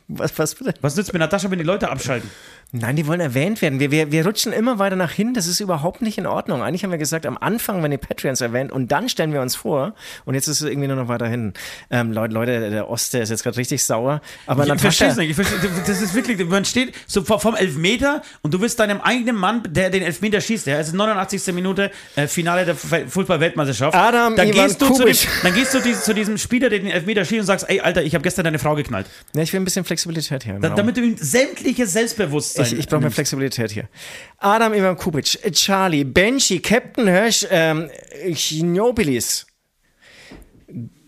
was, 0.09 0.37
was 0.37 0.53
bitte? 0.53 0.75
Was 0.81 0.95
nützt 0.95 1.11
mit 1.11 1.19
Natascha, 1.21 1.49
wenn 1.49 1.57
die 1.57 1.65
Leute 1.65 1.89
abschalten? 1.89 2.29
Nein, 2.73 2.97
die 2.97 3.07
wollen 3.07 3.21
erwähnt 3.21 3.61
werden. 3.61 3.79
Wir, 3.79 3.91
wir, 3.91 4.11
wir 4.11 4.25
rutschen 4.25 4.51
immer 4.51 4.77
weiter 4.77 4.97
nach 4.97 5.11
hin. 5.11 5.33
Das 5.33 5.47
ist 5.47 5.61
überhaupt 5.61 6.01
nicht 6.01 6.17
in 6.17 6.25
Ordnung. 6.25 6.61
Eigentlich 6.61 6.83
haben 6.83 6.91
wir 6.91 6.97
gesagt, 6.97 7.25
am 7.25 7.37
Anfang 7.37 7.77
werden 7.81 7.91
die 7.91 7.97
Patreons 7.97 8.41
erwähnt 8.41 8.73
und 8.73 8.91
dann 8.91 9.07
stellen 9.07 9.31
wir 9.31 9.41
uns 9.41 9.55
vor. 9.55 9.93
Und 10.25 10.35
jetzt 10.35 10.47
ist 10.47 10.59
es 10.59 10.67
irgendwie 10.69 10.87
nur 10.89 10.97
noch 10.97 11.07
weiter 11.07 11.27
hinten. 11.27 11.53
Ähm, 11.89 12.11
Leute, 12.11 12.33
Leute, 12.33 12.69
der 12.69 12.89
Oste 12.89 13.19
ist 13.19 13.29
jetzt 13.29 13.43
gerade 13.43 13.55
richtig 13.55 13.85
sauer. 13.85 14.19
Aber 14.47 14.67
Ich 14.67 14.81
verstehe 14.81 15.07
es 15.07 15.15
nicht. 15.15 15.29
Ich 15.29 15.35
verstehe, 15.35 15.59
das 15.87 16.01
ist 16.01 16.13
wirklich, 16.13 16.45
man 16.45 16.65
steht 16.65 16.93
so 17.07 17.21
vor- 17.23 17.39
vom 17.39 17.55
Elfmeter 17.55 18.21
und 18.41 18.53
du 18.53 18.59
bist 18.59 18.79
deinem 18.79 18.99
eigenen 18.99 19.37
Mann, 19.37 19.63
der 19.69 19.89
den 19.89 20.03
Elfmeter 20.03 20.41
schießt. 20.41 20.67
Ja, 20.67 20.77
es 20.77 20.87
ist 20.89 20.93
89. 20.93 21.53
Minute, 21.53 21.89
äh, 22.17 22.27
Finale 22.27 22.65
der 22.65 22.75
Fußball-Weltmeisterschaft. 22.75 23.95
Adam 23.95 24.35
dann 24.35 24.49
Ivan 24.49 24.67
gehst 24.67 24.81
du 24.81 24.93
zu, 24.93 25.05
dem, 25.05 25.15
dann 25.43 25.53
gehst 25.53 25.73
du 25.73 25.79
zu 25.93 26.13
diesem 26.13 26.37
Spieler, 26.37 26.69
der 26.69 26.79
den 26.79 26.91
Elfmeter 26.91 27.23
schießt 27.23 27.39
und 27.41 27.45
sagst, 27.45 27.69
ey, 27.69 27.79
Alter, 27.79 28.03
ich 28.03 28.13
habe 28.13 28.23
gestern 28.23 28.43
deine 28.43 28.59
Frau 28.59 28.75
geknallt. 28.75 29.07
Ja, 29.33 29.41
ich 29.41 29.53
will 29.53 29.61
ein 29.61 29.65
bisschen 29.65 29.85
Flexibilität 29.85 30.43
hier. 30.43 30.59
Da, 30.59 30.69
damit 30.69 30.97
du 30.97 31.01
ihm 31.01 31.15
sämtliches 31.17 31.93
Selbstbewusstsein 31.93 32.56
Ich, 32.59 32.73
ich 32.73 32.87
brauche 32.87 33.01
mehr 33.01 33.11
Flexibilität 33.11 33.71
hier. 33.71 33.89
Adam 34.37 34.73
Ivan 34.73 34.97
Kubic, 34.97 35.39
Charlie, 35.53 36.03
Benji, 36.03 36.59
Captain 36.59 37.07
Hirsch, 37.07 37.45
ähm, 37.49 37.89
Chinobilis, 38.33 39.45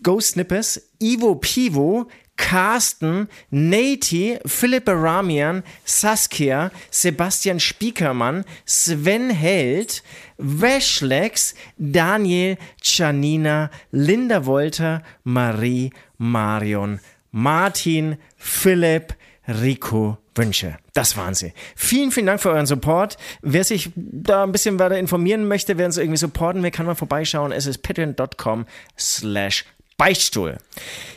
Ghost 0.02 0.32
Snippers, 0.32 0.80
Ivo 0.98 1.34
Pivo, 1.34 2.08
Carsten, 2.40 3.28
Nati, 3.50 4.38
Philipp 4.46 4.88
Ramian, 4.88 5.62
Saskia, 5.84 6.70
Sebastian 6.90 7.60
Spiekermann, 7.60 8.44
Sven 8.64 9.28
Held, 9.28 10.02
Weshlex, 10.38 11.54
Daniel, 11.76 12.56
Janina, 12.82 13.70
Linda 13.92 14.46
Wolter, 14.46 15.02
Marie, 15.22 15.92
Marion, 16.16 17.00
Martin, 17.30 18.16
Philipp, 18.36 19.14
Rico 19.46 20.18
Wünsche. 20.40 20.78
Das 20.94 21.16
waren 21.18 21.34
sie. 21.34 21.52
Vielen, 21.76 22.10
vielen 22.10 22.26
Dank 22.26 22.40
für 22.40 22.50
euren 22.50 22.66
Support. 22.66 23.18
Wer 23.42 23.62
sich 23.62 23.90
da 23.94 24.42
ein 24.42 24.52
bisschen 24.52 24.78
weiter 24.78 24.98
informieren 24.98 25.46
möchte, 25.46 25.76
wer 25.76 25.84
uns 25.86 25.98
irgendwie 25.98 26.16
supporten 26.16 26.62
will, 26.62 26.70
kann 26.70 26.86
mal 26.86 26.94
vorbeischauen. 26.94 27.52
Es 27.52 27.66
ist 27.66 27.82
patreon.com 27.82 28.64
slash 28.98 29.66
Beichtstuhl. 29.98 30.56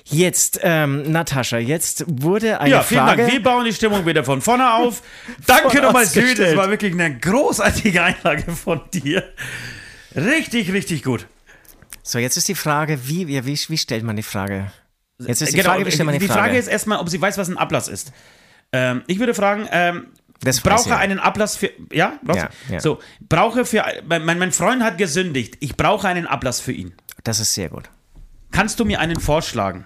Jetzt, 0.03 0.59
ähm, 0.61 1.09
Natascha, 1.09 1.57
jetzt 1.57 2.03
wurde 2.05 2.59
eine 2.59 2.69
Ja, 2.69 2.81
vielen 2.81 2.99
Frage... 3.05 3.21
Dank. 3.21 3.31
Wir 3.31 3.41
bauen 3.41 3.63
die 3.63 3.71
Stimmung 3.71 4.05
wieder 4.05 4.25
von 4.25 4.41
vorne 4.41 4.73
auf. 4.73 5.01
Danke 5.47 5.81
nochmal, 5.81 6.05
Süd. 6.05 6.37
Das 6.37 6.57
war 6.57 6.69
wirklich 6.69 6.91
eine 6.91 7.17
großartige 7.17 8.03
Einlage 8.03 8.51
von 8.51 8.81
dir. 8.93 9.23
Richtig, 10.13 10.73
richtig 10.73 11.03
gut. 11.03 11.27
So, 12.03 12.19
jetzt 12.19 12.35
ist 12.35 12.49
die 12.49 12.55
Frage, 12.55 13.07
wie, 13.07 13.29
wie, 13.29 13.45
wie 13.45 13.77
stellt 13.77 14.03
man 14.03 14.17
die 14.17 14.23
Frage? 14.23 14.73
Jetzt 15.17 15.41
ist 15.41 15.53
die 15.53 15.57
Genau, 15.57 15.69
Frage, 15.69 15.85
wie 15.85 15.91
stellt 15.91 16.05
man 16.05 16.13
die, 16.13 16.19
die 16.19 16.27
Frage? 16.27 16.41
Frage 16.41 16.57
ist 16.57 16.67
erstmal, 16.67 16.99
ob 16.99 17.07
sie 17.07 17.21
weiß, 17.21 17.37
was 17.37 17.47
ein 17.47 17.57
Ablass 17.57 17.87
ist. 17.87 18.11
Ähm, 18.73 19.03
ich 19.07 19.19
würde 19.19 19.33
fragen, 19.33 19.67
ähm, 19.71 20.07
Das 20.41 20.59
brauche 20.59 20.83
sie. 20.83 20.91
einen 20.95 21.19
Ablass 21.19 21.55
für. 21.55 21.69
Ja, 21.91 22.19
Ja, 22.35 22.49
ja. 22.69 22.79
So, 22.79 22.99
brauche 23.21 23.63
für. 23.65 23.85
Mein, 24.07 24.25
mein 24.25 24.51
Freund 24.51 24.83
hat 24.83 24.97
gesündigt. 24.97 25.55
Ich 25.61 25.77
brauche 25.77 26.07
einen 26.07 26.27
Ablass 26.27 26.59
für 26.59 26.73
ihn. 26.73 26.93
das 27.23 27.39
ist 27.39 27.53
sehr 27.53 27.69
gut. 27.69 27.89
Kannst 28.51 28.79
du 28.79 28.85
mir 28.85 28.99
einen 28.99 29.19
vorschlagen? 29.19 29.85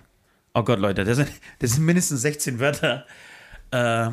Oh 0.53 0.63
Gott, 0.63 0.79
Leute, 0.79 1.03
das 1.03 1.17
sind, 1.17 1.29
das 1.59 1.73
sind 1.73 1.85
mindestens 1.85 2.21
16 2.21 2.59
Wörter. 2.59 3.05
Äh, 3.71 4.09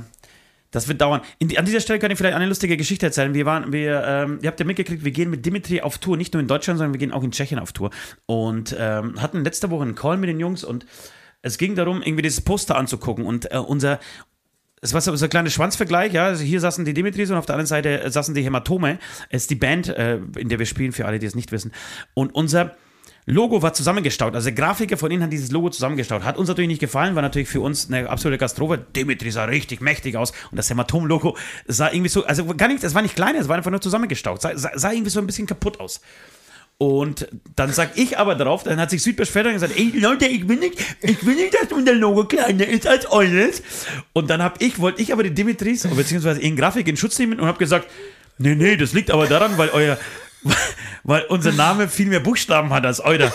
das 0.71 0.89
wird 0.89 1.01
dauern. 1.01 1.21
Die, 1.41 1.57
an 1.57 1.65
dieser 1.65 1.81
Stelle 1.81 2.01
kann 2.01 2.11
ich 2.11 2.19
vielleicht 2.19 2.35
eine 2.35 2.47
lustige 2.47 2.77
Geschichte 2.77 3.07
erzählen. 3.07 3.33
Wir 3.33 3.47
waren, 3.47 3.73
wir, 3.73 4.03
ähm, 4.05 4.39
ihr 4.43 4.49
habt 4.49 4.59
ja 4.59 4.67
mitgekriegt, 4.67 5.05
wir 5.05 5.13
gehen 5.13 5.31
mit 5.31 5.47
Dimitri 5.47 5.81
auf 5.81 5.99
Tour, 5.99 6.17
nicht 6.17 6.35
nur 6.35 6.41
in 6.41 6.49
Deutschland, 6.49 6.79
sondern 6.79 6.93
wir 6.93 6.99
gehen 6.99 7.13
auch 7.13 7.23
in 7.23 7.31
Tschechien 7.31 7.61
auf 7.61 7.73
Tour. 7.73 7.91
Und 8.27 8.75
ähm, 8.79 9.23
hatten 9.23 9.45
letzte 9.45 9.71
Woche 9.71 9.83
einen 9.85 9.95
Call 9.95 10.17
mit 10.17 10.29
den 10.29 10.41
Jungs 10.41 10.65
und 10.65 10.85
es 11.43 11.59
ging 11.59 11.77
darum, 11.77 12.03
irgendwie 12.03 12.23
dieses 12.23 12.41
Poster 12.41 12.77
anzugucken. 12.77 13.25
Und 13.25 13.53
äh, 13.53 13.59
unser, 13.59 14.01
es 14.85 14.93
war 14.93 15.01
so 15.01 15.13
ein 15.13 15.31
kleiner 15.31 15.49
Schwanzvergleich, 15.49 16.13
ja. 16.13 16.27
Also 16.27 16.45
hier 16.45 16.61
saßen 16.61 16.85
die 16.85 16.93
Dimitris 16.93 17.31
und 17.31 17.37
auf 17.37 17.47
der 17.47 17.55
anderen 17.55 17.67
Seite 17.67 18.03
äh, 18.03 18.11
saßen 18.11 18.35
die 18.35 18.43
Hämatome. 18.43 18.99
Es 19.31 19.43
ist 19.43 19.51
die 19.51 19.55
Band, 19.55 19.89
äh, 19.89 20.19
in 20.37 20.51
der 20.51 20.59
wir 20.59 20.67
spielen, 20.67 20.93
für 20.93 21.07
alle, 21.07 21.19
die 21.19 21.25
es 21.25 21.35
nicht 21.35 21.53
wissen. 21.53 21.73
Und 22.13 22.35
unser 22.35 22.77
Logo 23.25 23.63
war 23.63 23.73
zusammengestaut. 23.73 24.35
Also 24.35 24.51
der 24.51 24.55
Grafiker 24.55 24.99
von 24.99 25.11
ihnen 25.11 25.23
hat 25.23 25.33
dieses 25.33 25.51
Logo 25.51 25.71
zusammengestaut. 25.71 26.23
Hat 26.23 26.37
uns 26.37 26.49
natürlich 26.49 26.69
nicht 26.69 26.81
gefallen, 26.81 27.15
war 27.15 27.23
natürlich 27.23 27.49
für 27.49 27.63
uns 27.63 27.89
eine 27.89 28.11
absolute 28.11 28.37
Katastrophe. 28.37 28.77
Dimitri 28.95 29.31
sah 29.31 29.45
richtig 29.45 29.81
mächtig 29.81 30.19
aus 30.19 30.33
und 30.51 30.59
das 30.59 30.69
Hämatom-Logo 30.69 31.35
sah 31.67 31.91
irgendwie 31.91 32.11
so, 32.11 32.27
also 32.27 32.45
gar 32.55 32.69
nicht, 32.69 32.85
es 32.85 32.95
war 32.95 33.01
nicht 33.01 33.17
klein, 33.17 33.37
es 33.37 33.49
war 33.49 33.57
einfach 33.57 33.71
nur 33.71 33.81
zusammengestaut. 33.81 34.43
Sah, 34.43 34.53
sah 34.55 34.93
irgendwie 34.93 35.11
so 35.11 35.19
ein 35.19 35.27
bisschen 35.27 35.47
kaputt 35.47 35.81
aus. 35.81 36.03
Und 36.77 37.29
dann 37.55 37.73
sag 37.73 37.97
ich 37.97 38.19
aber 38.19 38.35
darauf, 38.35 38.65
dann 38.65 38.81
hat 38.81 38.91
sich 38.91 39.03
Süd 39.03 39.17
beschwert 39.17 39.47
und 39.47 39.53
gesagt, 39.53 39.75
ey 39.77 39.93
Leute, 39.95 40.27
ich 40.27 40.49
will 40.49 40.57
nicht, 40.57 40.75
ich 41.03 41.25
will 41.25 41.37
nicht, 41.37 41.55
dass 41.55 41.71
unser 41.73 41.95
Logo 41.95 42.25
kleiner 42.25 42.67
ist 42.67 42.87
als 42.87 43.11
eures. 43.11 43.63
Und 44.13 44.29
dann 44.29 44.43
hab 44.43 44.61
ich, 44.61 44.81
wollte 44.81 45.01
ich 45.01 45.13
aber 45.13 45.23
die 45.23 45.33
Dimitris, 45.33 45.87
beziehungsweise 45.87 46.41
ihren 46.41 46.57
Grafik 46.57 46.89
in 46.89 46.97
Schutz 46.97 47.19
nehmen 47.19 47.39
und 47.39 47.47
habe 47.47 47.59
gesagt, 47.59 47.89
nee, 48.39 48.57
nee, 48.57 48.77
das 48.77 48.93
liegt 48.93 49.13
aber 49.13 49.27
daran, 49.27 49.57
weil 49.57 49.71
euer, 49.71 49.99
weil 51.05 51.23
unser 51.29 51.53
Name 51.53 51.89
viel 51.89 52.07
mehr 52.07 52.21
Buchstaben 52.21 52.71
hat 52.71 52.85
als 52.85 53.01
euer. 53.01 53.33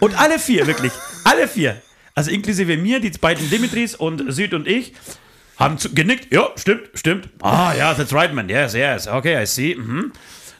Und 0.00 0.18
alle 0.18 0.38
vier, 0.38 0.66
wirklich, 0.66 0.92
alle 1.24 1.46
vier, 1.46 1.80
also 2.14 2.30
inklusive 2.30 2.76
mir, 2.76 3.00
die 3.00 3.10
beiden 3.10 3.48
Dimitris 3.50 3.94
und 3.94 4.32
Süd 4.32 4.52
und 4.52 4.66
ich, 4.66 4.94
haben 5.58 5.78
zu, 5.78 5.94
genickt, 5.94 6.32
ja, 6.32 6.48
stimmt, 6.56 6.88
stimmt. 6.94 7.28
Ah, 7.40 7.72
ja, 7.76 7.94
that's 7.94 8.12
right, 8.12 8.32
man, 8.32 8.48
yes, 8.48 8.72
yes, 8.74 9.06
okay, 9.06 9.40
I 9.40 9.46
see, 9.46 9.76
mhm. 9.76 10.10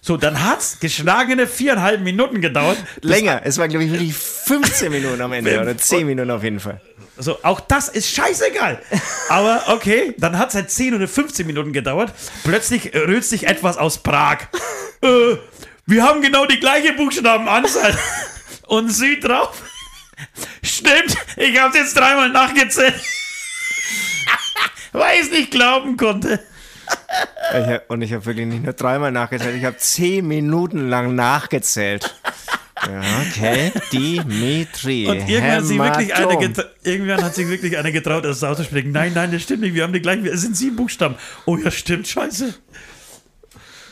So, 0.03 0.17
dann 0.17 0.43
hat's 0.43 0.81
geschlagene 0.81 1.47
viereinhalb 1.47 2.01
Minuten 2.01 2.41
gedauert. 2.41 2.79
Länger. 3.03 3.43
Es 3.45 3.59
war, 3.59 3.69
glaube 3.69 3.85
ich, 3.85 3.93
wirklich 3.93 4.15
15 4.15 4.91
Minuten 4.91 5.21
am 5.21 5.33
Ende 5.33 5.61
oder 5.61 5.77
10 5.77 6.07
Minuten 6.07 6.31
auf 6.31 6.43
jeden 6.43 6.61
Fall. 6.61 6.81
So, 7.19 7.39
auch 7.43 7.61
das 7.61 7.89
ist 7.89 8.11
scheißegal. 8.11 8.81
Aber 9.29 9.65
okay, 9.69 10.15
dann 10.17 10.39
hat 10.39 10.51
es 10.51 10.55
halt 10.55 10.71
10 10.71 10.95
oder 10.95 11.07
15 11.07 11.47
Minuten 11.47 11.73
gedauert. 11.75 12.15
Plötzlich 12.45 12.95
rührt 12.95 13.25
sich 13.25 13.47
etwas 13.47 13.77
aus 13.77 14.03
Prag. 14.03 14.39
äh, 15.03 15.37
wir 15.87 16.03
haben 16.03 16.23
genau 16.23 16.47
die 16.47 16.59
gleiche 16.61 16.95
Buchstabenanzahl. 16.95 17.97
Und 18.69 18.89
Süd 18.91 19.25
drauf. 19.25 19.61
Stimmt, 20.63 21.17
ich 21.37 21.59
habe 21.59 21.77
jetzt 21.77 21.97
dreimal 21.97 22.31
nachgezählt. 22.31 22.95
Weil 24.93 25.17
ich 25.17 25.27
es 25.27 25.31
nicht 25.31 25.51
glauben 25.51 25.97
konnte. 25.97 26.41
Ich 27.53 27.67
hab, 27.67 27.91
und 27.91 28.03
ich 28.03 28.13
habe 28.13 28.25
wirklich 28.27 28.47
nicht 28.47 28.63
nur 28.65 28.73
dreimal 28.73 29.11
nachgezählt, 29.11 29.57
ich 29.57 29.65
habe 29.65 29.77
10 29.77 30.27
Minuten 30.27 30.89
lang 30.89 31.15
nachgezählt. 31.15 32.15
Ja, 32.87 33.03
okay. 33.29 33.73
Dimitri. 33.93 35.07
Und 35.07 35.29
irgendwann 35.29 35.57
hat, 35.59 35.65
sich 35.67 35.79
wirklich 35.79 36.15
eine 36.15 36.71
irgendwann 36.83 37.23
hat 37.23 37.35
sich 37.35 37.49
wirklich 37.49 37.77
einer 37.77 37.93
getraut, 37.93 38.25
das 38.25 38.43
auszusprechen. 38.43 38.93
Nein, 38.93 39.13
nein, 39.15 39.33
das 39.33 39.43
stimmt 39.43 39.61
nicht. 39.63 39.75
Wir 39.75 39.83
haben 39.83 39.93
die 39.93 40.01
gleichen. 40.01 40.25
Es 40.27 40.41
sind 40.41 40.57
sieben 40.57 40.77
Buchstaben. 40.77 41.17
Oh 41.45 41.57
ja, 41.57 41.71
stimmt. 41.71 42.09
Scheiße. 42.09 42.55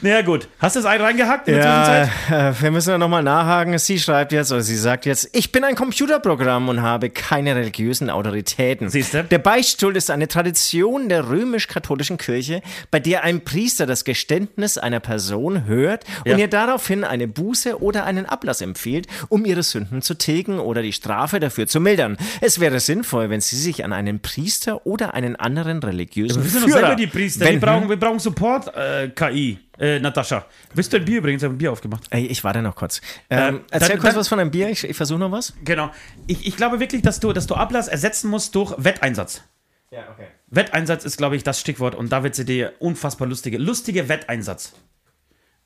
Naja, 0.00 0.23
gut. 0.23 0.49
Hast 0.61 0.76
du 0.76 0.81
das 0.81 0.87
Ei 0.88 0.97
reingehackt 0.97 1.49
in 1.49 1.55
der 1.55 1.64
Ja, 1.64 1.85
Zwischenzeit? 2.09 2.57
äh, 2.59 2.62
wir 2.62 2.71
müssen 2.71 2.90
ja 2.90 2.99
nochmal 2.99 3.25
nachhaken. 3.25 3.76
Sie 3.78 3.99
schreibt 3.99 4.31
jetzt, 4.31 4.52
oder 4.52 4.62
sie 4.62 4.76
sagt 4.76 5.07
jetzt, 5.07 5.28
ich 5.33 5.50
bin 5.50 5.64
ein 5.64 5.75
Computerprogramm 5.75 6.69
und 6.69 6.83
habe 6.83 7.11
keine 7.11 7.57
religiösen 7.57 8.09
Autoritäten. 8.09 8.88
Siehste? 8.90 9.25
Der 9.25 9.38
Beichtstuhl 9.38 9.97
ist 9.97 10.11
eine 10.12 10.28
Tradition 10.28 11.09
der 11.09 11.28
römisch-katholischen 11.28 12.17
Kirche, 12.17 12.62
bei 12.93 13.00
der 13.00 13.25
ein 13.25 13.40
Priester 13.43 13.87
das 13.87 14.05
Geständnis 14.05 14.78
einer 14.78 15.00
Person 15.00 15.64
hört 15.67 16.05
und 16.25 16.31
Ja. 16.31 16.37
ihr 16.38 16.49
daraufhin 16.49 17.02
eine 17.02 17.26
Buße 17.26 17.83
oder 17.83 18.05
einen 18.05 18.26
Ablass 18.26 18.61
empfiehlt, 18.61 19.09
um 19.28 19.45
ihre 19.45 19.64
Sünden 19.64 20.00
zu 20.02 20.14
tilgen 20.14 20.61
oder 20.61 20.81
die 20.83 20.93
Strafe 20.93 21.40
dafür 21.40 21.67
zu 21.67 21.81
mildern. 21.81 22.17
Es 22.40 22.61
wäre 22.61 22.78
sinnvoll, 22.78 23.31
wenn 23.31 23.40
sie 23.40 23.57
sich 23.57 23.85
an 23.85 23.93
einen 23.93 24.21
Priester 24.21 24.87
oder 24.87 25.14
einen 25.14 25.35
anderen 25.35 25.81
religiösen 25.83 26.45
Wir 26.45 26.50
sind 26.50 26.62
doch 26.62 26.69
Führer 26.69 26.81
selber 26.81 26.95
die 26.95 27.07
Priester. 27.09 27.47
Wir 27.50 27.59
brauchen, 27.59 27.88
wir 27.88 27.97
brauchen 27.99 28.21
Support, 28.21 28.75
äh, 28.76 29.09
KI. 29.09 29.59
Äh, 29.78 30.00
Natascha. 30.00 30.44
Willst 30.75 30.92
du 30.92 30.97
ein 30.97 31.04
Bier 31.04 31.18
übrigens? 31.18 31.42
Ich 31.42 31.44
habe 31.44 31.54
ein 31.54 31.58
Bier 31.58 31.70
aufgemacht. 31.73 32.04
Ey, 32.11 32.26
ich 32.26 32.42
warte 32.44 32.62
noch 32.62 32.75
kurz. 32.75 33.00
Ähm, 33.30 33.38
Ähm, 33.38 33.61
erzähl 33.70 33.88
dann- 33.90 33.99
kurz 34.00 34.12
dann- 34.12 34.20
was 34.20 34.28
von 34.28 34.40
einem 34.40 34.50
Bier. 34.50 34.68
Ich, 34.70 34.82
ich 34.85 34.97
versuche 34.97 35.18
noch 35.20 35.30
was. 35.32 35.54
Genau. 35.64 35.90
Ich, 36.26 36.47
ich 36.47 36.56
glaube 36.56 36.80
wirklich, 36.80 37.02
dass 37.02 37.20
du, 37.20 37.32
dass 37.32 37.47
du 37.47 37.54
Ablass 37.54 37.87
ersetzen 37.88 38.28
musst 38.30 38.54
durch 38.54 38.75
Wetteinsatz. 38.76 39.42
Ja, 39.90 40.00
okay. 40.12 40.26
Wetteinsatz 40.49 41.04
ist, 41.04 41.16
glaube 41.16 41.37
ich, 41.37 41.44
das 41.44 41.61
Stichwort 41.61 41.94
und 41.94 42.11
da 42.12 42.23
wird 42.23 42.35
sie 42.35 42.44
dir 42.44 42.75
unfassbar 42.78 43.26
lustige, 43.28 43.56
lustige 43.58 44.08
Wetteinsatz 44.08 44.75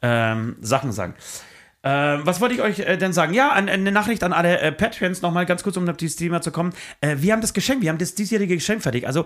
ähm, 0.02 0.56
Sachen 0.60 0.92
sagen. 0.92 1.14
Ähm, 1.84 2.20
was 2.24 2.40
wollte 2.40 2.54
ich 2.54 2.60
euch 2.62 2.78
äh, 2.80 2.96
denn 2.96 3.12
sagen? 3.12 3.34
Ja, 3.34 3.50
an, 3.50 3.68
eine 3.68 3.90
Nachricht 3.90 4.22
an 4.22 4.32
alle 4.32 4.60
äh, 4.60 4.70
Patreons 4.70 5.20
nochmal 5.22 5.46
ganz 5.46 5.64
kurz, 5.64 5.76
um 5.76 5.88
auf 5.88 5.96
dieses 5.96 6.14
Thema 6.16 6.40
zu 6.40 6.52
kommen. 6.52 6.72
Äh, 7.00 7.16
wir 7.18 7.32
haben 7.32 7.40
das 7.40 7.54
Geschenk, 7.54 7.82
wir 7.82 7.88
haben 7.90 7.98
das 7.98 8.14
diesjährige 8.14 8.54
Geschenk 8.54 8.82
fertig. 8.82 9.06
Also 9.06 9.24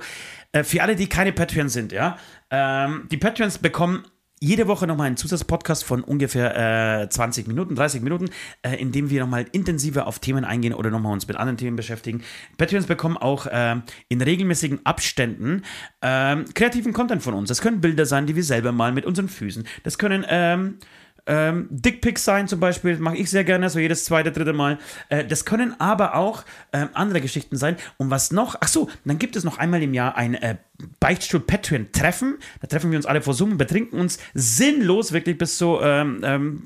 äh, 0.53 0.65
für 0.65 0.83
alle, 0.83 0.97
die 0.97 1.07
keine 1.09 1.33
Patreons 1.35 1.75
sind, 1.75 1.93
ja, 1.93 2.17
ähm, 2.51 3.09
die 3.11 3.19
Patreons 3.19 3.59
bekommen 3.59 4.07
jede 4.41 4.69
Woche 4.69 4.87
nochmal 4.87 5.07
einen 5.07 5.17
Zusatzpodcast 5.17 5.85
von 5.85 6.03
ungefähr 6.03 7.03
äh, 7.03 7.09
20 7.09 7.47
Minuten, 7.47 7.75
30 7.75 8.03
Minuten, 8.03 8.29
äh, 8.63 8.77
in 8.77 8.93
dem 8.93 9.09
wir 9.09 9.21
nochmal 9.21 9.47
intensiver 9.53 10.07
auf 10.07 10.19
Themen 10.19 10.45
eingehen 10.45 10.75
oder 10.75 10.91
nochmal 10.91 11.13
uns 11.13 11.27
mit 11.27 11.37
anderen 11.37 11.57
Themen 11.57 11.77
beschäftigen. 11.77 12.23
Patreons 12.59 12.87
bekommen 12.87 13.17
auch 13.17 13.47
äh, 13.47 13.77
in 14.09 14.21
regelmäßigen 14.21 14.85
Abständen 14.85 15.63
ähm, 16.03 16.45
kreativen 16.55 16.93
Content 16.93 17.23
von 17.23 17.35
uns. 17.35 17.49
Das 17.49 17.63
können 17.63 17.81
Bilder 17.81 18.05
sein, 18.05 18.27
die 18.27 18.37
wir 18.37 18.45
selber 18.45 18.73
malen 18.73 18.95
mit 18.95 19.07
unseren 19.07 19.29
Füßen. 19.29 19.67
Das 19.85 19.97
können 19.97 20.25
ähm, 20.29 20.79
ähm, 21.27 21.69
Dickpics 21.71 22.25
sein 22.25 22.49
zum 22.49 22.61
Beispiel, 22.61 22.99
mache 22.99 23.17
ich 23.17 23.31
sehr 23.31 23.45
gerne, 23.45 23.69
so 23.71 23.79
jedes 23.79 24.05
zweite, 24.05 24.33
dritte 24.33 24.53
Mal. 24.53 24.79
Äh, 25.09 25.25
das 25.25 25.45
können 25.45 25.75
aber 25.81 26.15
auch 26.15 26.45
ähm, 26.73 26.89
andere 26.95 27.21
Geschichten 27.21 27.57
sein. 27.57 27.77
Und 27.97 28.11
was 28.11 28.31
noch? 28.31 28.57
Ach 28.61 28.69
so, 28.69 28.89
dann 29.05 29.19
gibt 29.19 29.37
es 29.37 29.45
noch 29.45 29.59
einmal 29.59 29.83
im 29.83 29.95
Jahr 29.95 30.17
ein 30.17 30.35
äh, 30.35 30.57
Beichtstuhl 31.01 31.41
Patreon 31.41 31.93
Treffen. 31.93 32.39
Da 32.61 32.67
treffen 32.67 32.91
wir 32.91 32.99
uns 32.99 33.07
alle 33.07 33.23
vor 33.23 33.35
Zoom, 33.35 33.59
betrinken 33.59 33.99
uns 33.99 34.19
sinnlos 34.35 35.13
wirklich 35.13 35.39
bis 35.39 35.59
zu 35.59 35.79
ähm, 35.83 36.21
ähm, 36.23 36.63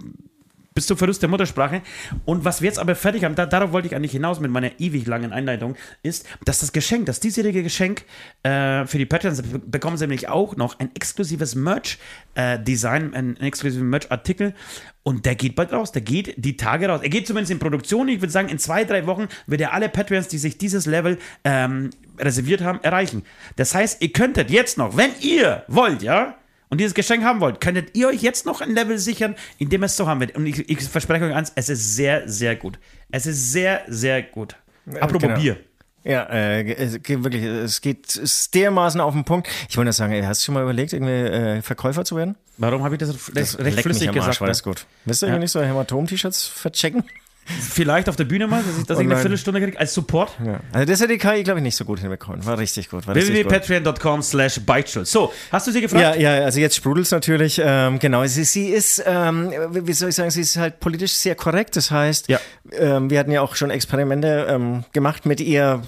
bis 0.81 0.87
zum 0.87 0.97
Verlust 0.97 1.21
der 1.21 1.29
Muttersprache. 1.29 1.83
Und 2.25 2.47
was 2.47 2.63
wir 2.63 2.67
jetzt 2.67 2.79
aber 2.79 2.95
fertig 2.95 3.25
haben, 3.25 3.35
da, 3.35 3.45
darauf 3.45 3.73
wollte 3.73 3.87
ich 3.87 3.95
eigentlich 3.95 4.13
hinaus 4.13 4.41
mit 4.41 4.51
meiner 4.51 4.81
ewig 4.81 5.07
langen 5.07 5.31
Einleitung, 5.31 5.77
ist, 6.03 6.27
dass 6.47 6.61
das 6.61 6.73
Geschenk, 6.73 7.05
das 7.05 7.21
diesjährige 7.21 7.63
Geschenk 7.63 8.05
äh, 8.45 8.87
für 8.87 8.97
die 8.97 9.05
Patreons 9.05 9.43
bekommen 9.67 9.99
sie 9.99 10.05
nämlich 10.05 10.31
auch 10.31 10.57
noch 10.57 10.79
ein 10.79 10.89
exklusives 10.95 11.55
Merch-Design, 11.55 13.13
äh, 13.13 13.17
einen 13.17 13.37
exklusiven 13.37 13.91
Merch-Artikel. 13.91 14.55
Und 15.03 15.27
der 15.27 15.35
geht 15.35 15.55
bald 15.55 15.71
raus. 15.71 15.93
Der 15.93 16.01
geht 16.01 16.35
die 16.39 16.57
Tage 16.57 16.89
raus. 16.89 17.01
Er 17.03 17.11
geht 17.11 17.27
zumindest 17.27 17.53
in 17.53 17.59
Produktion. 17.59 18.09
Ich 18.09 18.23
würde 18.23 18.33
sagen, 18.33 18.49
in 18.49 18.59
zwei, 18.59 18.85
drei 18.85 19.07
Wochen 19.07 19.29
wird 19.47 19.61
er 19.61 19.75
alle 19.75 19.91
Patreons, 19.91 20.29
die 20.29 20.39
sich 20.39 20.57
dieses 20.57 20.87
Level 20.87 21.19
ähm, 21.45 21.91
reserviert 22.19 22.63
haben, 22.63 22.81
erreichen. 22.83 23.25
Das 23.57 23.75
heißt, 23.75 24.01
ihr 24.01 24.13
könntet 24.13 24.51
jetzt 24.51 24.79
noch, 24.79 24.97
wenn 24.97 25.11
ihr 25.21 25.65
wollt, 25.69 26.01
ja, 26.01 26.37
und 26.71 26.79
dieses 26.79 26.95
Geschenk 26.95 27.25
haben 27.25 27.41
wollt, 27.41 27.61
könntet 27.61 27.97
ihr 27.97 28.09
euch 28.09 28.23
jetzt 28.23 28.47
noch 28.47 28.61
ein 28.61 28.75
Level 28.75 28.97
sichern, 28.97 29.35
in 29.59 29.69
dem 29.69 29.83
es 29.83 29.97
so 29.97 30.07
haben 30.07 30.21
wird. 30.21 30.37
Und 30.37 30.47
ich, 30.47 30.69
ich 30.71 30.81
verspreche 30.81 31.25
euch 31.25 31.35
eins, 31.35 31.53
es 31.57 31.69
ist 31.69 31.97
sehr, 31.97 32.29
sehr 32.29 32.57
gut. 32.57 32.79
Es 33.11 33.27
ist 33.27 33.53
sehr, 33.53 33.83
sehr 33.89 34.23
gut. 34.23 34.57
Apropos 35.01 35.23
genau. 35.23 35.35
Bier. 35.35 35.57
Ja, 36.03 36.23
äh, 36.31 36.73
es 36.73 37.03
geht 37.03 37.23
wirklich, 37.25 37.45
es 37.45 37.81
geht 37.83 38.17
es 38.17 38.51
dermaßen 38.51 39.01
auf 39.01 39.13
den 39.13 39.25
Punkt. 39.25 39.49
Ich 39.69 39.77
wollte 39.77 39.87
nur 39.87 39.93
sagen, 39.93 40.13
ey, 40.13 40.23
hast 40.23 40.41
du 40.41 40.47
schon 40.47 40.55
mal 40.55 40.63
überlegt, 40.63 40.95
irgendwie 40.95 41.13
äh, 41.13 41.61
Verkäufer 41.61 42.05
zu 42.05 42.17
werden? 42.17 42.37
Warum 42.57 42.85
habe 42.85 42.95
ich 42.95 43.01
das, 43.01 43.11
das, 43.35 43.59
recht 43.59 43.81
flüssig 43.81 44.09
am 44.09 44.15
Arsch, 44.17 44.27
gesagt? 44.27 44.41
war 44.41 44.47
ne? 44.47 44.51
das 44.53 44.63
gut. 44.63 44.87
Willst 45.05 45.23
du 45.23 45.27
irgendwie 45.27 45.41
nicht 45.41 45.51
so 45.51 45.61
Hämatom-T-Shirts 45.61 46.47
verchecken? 46.47 47.05
Vielleicht 47.47 48.09
auf 48.09 48.17
der 48.17 48.25
Bühne 48.25 48.47
mal, 48.47 48.63
dass 48.63 48.79
ich, 48.79 48.85
dass 48.87 48.99
ich 49.01 49.07
eine. 49.07 49.17
Viertelstunde 49.17 49.61
kriege 49.61 49.79
als 49.79 49.93
Support. 49.95 50.33
Ja. 50.45 50.61
Also 50.73 50.87
das 50.87 51.01
hat 51.01 51.11
die 51.11 51.19
KI, 51.19 51.43
glaube 51.43 51.59
ich, 51.61 51.65
nicht 51.65 51.77
so 51.77 51.85
gut 51.85 51.99
hinbekommen. 52.01 52.45
War 52.47 52.59
richtig 52.59 52.89
gut. 52.89 53.07
Www.patreon.com 53.07 54.23
slash. 54.23 54.61
So, 55.05 55.33
hast 55.51 55.67
du 55.67 55.73
sie 55.73 55.81
gefragt? 55.81 56.17
Ja, 56.17 56.37
ja, 56.39 56.45
also 56.45 56.61
jetzt 56.61 56.77
sprudelt's 56.77 57.11
natürlich. 57.11 57.61
Ähm, 57.65 57.99
genau, 57.99 58.25
sie, 58.27 58.45
sie 58.45 58.69
ist, 58.69 59.03
ähm, 59.05 59.53
wie 59.71 59.93
soll 59.93 60.11
ich 60.11 60.15
sagen, 60.15 60.31
sie 60.31 60.43
ist 60.43 60.57
halt 60.57 60.79
politisch 60.81 61.13
sehr 61.13 61.35
korrekt. 61.35 61.75
Das 61.77 61.91
heißt, 61.91 62.29
Ja. 62.29 62.39
ähm, 62.73 63.11
wir 63.11 63.19
hatten 63.19 63.33
ja 63.33 63.41
auch 63.43 63.57
schon 63.57 63.71
Experimente 63.71 64.47
ähm, 64.49 64.85
gemacht 64.93 65.27
mit 65.27 65.41
ihr. 65.41 65.83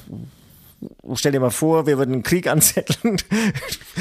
Stell 1.15 1.33
dir 1.33 1.41
mal 1.41 1.51
vor, 1.51 1.87
wir 1.87 1.99
würden 1.99 2.15
einen 2.15 2.23
Krieg 2.23 2.47
anzetteln. 2.51 3.19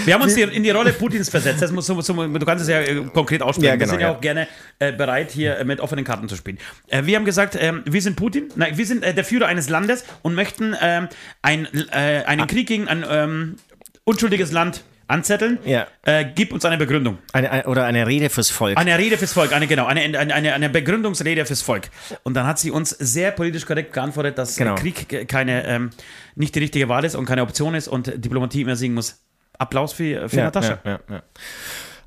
Wir 0.05 0.13
haben 0.13 0.21
uns 0.21 0.35
in 0.37 0.63
die 0.63 0.69
Rolle 0.69 0.93
Putins 0.93 1.29
versetzt. 1.29 1.61
Das 1.61 1.71
muss, 1.71 1.87
du 1.87 2.45
kannst 2.45 2.63
es 2.63 2.67
ja 2.67 2.81
äh, 2.81 3.03
konkret 3.13 3.41
aussprechen. 3.41 3.65
Ja, 3.65 3.73
wir 3.73 3.79
genau, 3.79 3.91
sind 3.91 4.01
ja, 4.01 4.11
auch 4.11 4.21
gerne 4.21 4.47
äh, 4.79 4.91
bereit, 4.91 5.31
hier 5.31 5.57
äh, 5.57 5.63
mit 5.63 5.79
offenen 5.79 6.05
Karten 6.05 6.29
zu 6.29 6.35
spielen. 6.35 6.57
Wir 6.89 7.15
haben 7.15 7.25
gesagt, 7.25 7.57
ähm, 7.59 7.83
wir 7.85 8.01
sind 8.01 8.15
Putin, 8.15 8.49
nein, 8.55 8.77
wir 8.77 8.85
sind 8.85 9.03
der 9.03 9.23
Führer 9.23 9.47
eines 9.47 9.69
Landes 9.69 10.05
und 10.21 10.35
möchten 10.35 10.75
ähm, 10.81 11.07
ein, 11.41 11.67
äh, 11.91 12.21
Ah. 12.21 12.27
einen 12.27 12.47
Krieg 12.47 12.67
gegen 12.67 12.87
ein 12.87 13.05
ähm, 13.09 13.55
unschuldiges 14.03 14.51
Land 14.51 14.83
anzetteln. 15.07 15.59
Ja. 15.65 15.87
Äh, 16.03 16.25
gib 16.35 16.53
uns 16.53 16.65
eine 16.65 16.77
Begründung. 16.77 17.17
Eine, 17.33 17.51
eine, 17.51 17.63
oder 17.65 17.85
eine 17.85 18.07
Rede 18.07 18.29
fürs 18.29 18.49
Volk. 18.49 18.77
Eine 18.77 18.97
Rede 18.97 19.17
fürs 19.17 19.33
Volk, 19.33 19.53
eine, 19.53 19.67
genau, 19.67 19.85
eine, 19.85 20.01
eine, 20.19 20.53
eine, 20.53 20.69
Begründungsrede 20.69 21.45
fürs 21.45 21.61
Volk. 21.61 21.89
Und 22.23 22.33
dann 22.35 22.47
hat 22.47 22.59
sie 22.59 22.71
uns 22.71 22.89
sehr 22.91 23.31
politisch 23.31 23.65
korrekt 23.65 23.93
geantwortet, 23.93 24.37
dass 24.37 24.55
Genau. 24.55 24.75
Krieg 24.75 25.27
keine, 25.27 25.65
ähm, 25.67 25.89
nicht 26.35 26.55
die 26.55 26.59
richtige 26.59 26.89
Wahl 26.89 27.05
ist 27.05 27.15
und 27.15 27.25
keine 27.25 27.41
Option 27.41 27.75
ist 27.75 27.87
und 27.87 28.11
Diplomatie 28.23 28.61
immer 28.61 28.75
siegen 28.75 28.95
muss. 28.95 29.21
Applaus 29.57 29.93
für, 29.93 30.27
für 30.29 30.37
ja, 30.37 30.43
Natascha. 30.45 30.79
Ja, 30.83 30.99
ja. 31.09 31.23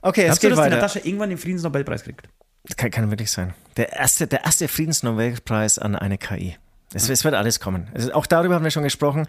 Okay, 0.03 0.25
es 0.25 0.31
Hast 0.31 0.43
du, 0.43 0.49
geht 0.49 0.53
dass 0.53 0.65
die 0.65 0.71
weiter. 0.71 0.77
Natascha 0.77 1.01
irgendwann 1.05 1.31
den 1.31 1.39
Friedensnobelpreis 1.39 2.05
kriegt? 2.05 2.29
Kann, 2.77 2.91
kann 2.91 3.11
wirklich 3.11 3.31
sein. 3.31 3.55
Der 3.77 3.93
erste, 3.93 4.27
der 4.27 4.45
erste 4.45 4.69
Friedensnobelpreis 4.69 5.79
an 5.79 5.95
eine 5.95 6.19
KI. 6.19 6.57
Es, 6.95 7.09
es 7.09 7.25
wird 7.25 7.35
alles 7.35 7.61
kommen. 7.61 7.89
Also 7.95 8.13
auch 8.13 8.27
darüber 8.27 8.55
haben 8.55 8.65
wir 8.65 8.71
schon 8.71 8.85
gesprochen. 8.85 9.27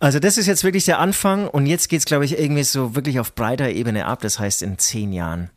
Also 0.00 0.18
das 0.18 0.38
ist 0.38 0.46
jetzt 0.46 0.64
wirklich 0.64 0.84
der 0.84 0.98
Anfang 0.98 1.48
und 1.48 1.66
jetzt 1.66 1.88
geht 1.88 2.00
es, 2.00 2.04
glaube 2.04 2.24
ich, 2.24 2.38
irgendwie 2.38 2.64
so 2.64 2.94
wirklich 2.94 3.20
auf 3.20 3.34
breiter 3.34 3.70
Ebene 3.70 4.06
ab. 4.06 4.20
Das 4.22 4.38
heißt, 4.38 4.62
in 4.62 4.78
zehn 4.78 5.12
Jahren 5.12 5.50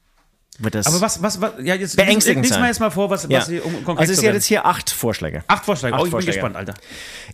wird 0.59 0.75
das 0.75 0.85
Aber 0.87 1.01
was, 1.01 1.21
was, 1.23 1.41
was 1.41 1.53
ja, 1.63 1.75
jetzt 1.75 1.95
Beängstigend 1.95 2.43
lies 2.43 2.51
sein. 2.53 2.61
mal 2.61 2.67
jetzt 2.67 2.79
mal 2.79 2.91
vor, 2.91 3.09
was, 3.09 3.23
Ja. 3.29 3.39
was 3.39 3.47
sie 3.47 3.59
um 3.61 3.73
konkret 3.85 3.99
Also 3.99 4.13
es 4.13 4.19
sind 4.19 4.33
jetzt 4.33 4.45
hier 4.45 4.65
acht 4.65 4.89
Vorschläge. 4.89 5.43
Acht 5.47 5.65
Vorschläge. 5.65 5.95
Acht 5.95 6.01
oh, 6.01 6.05
ich 6.05 6.11
Vorschläge. 6.11 6.39
bin 6.41 6.51
gespannt, 6.51 6.55
Alter. 6.69 6.73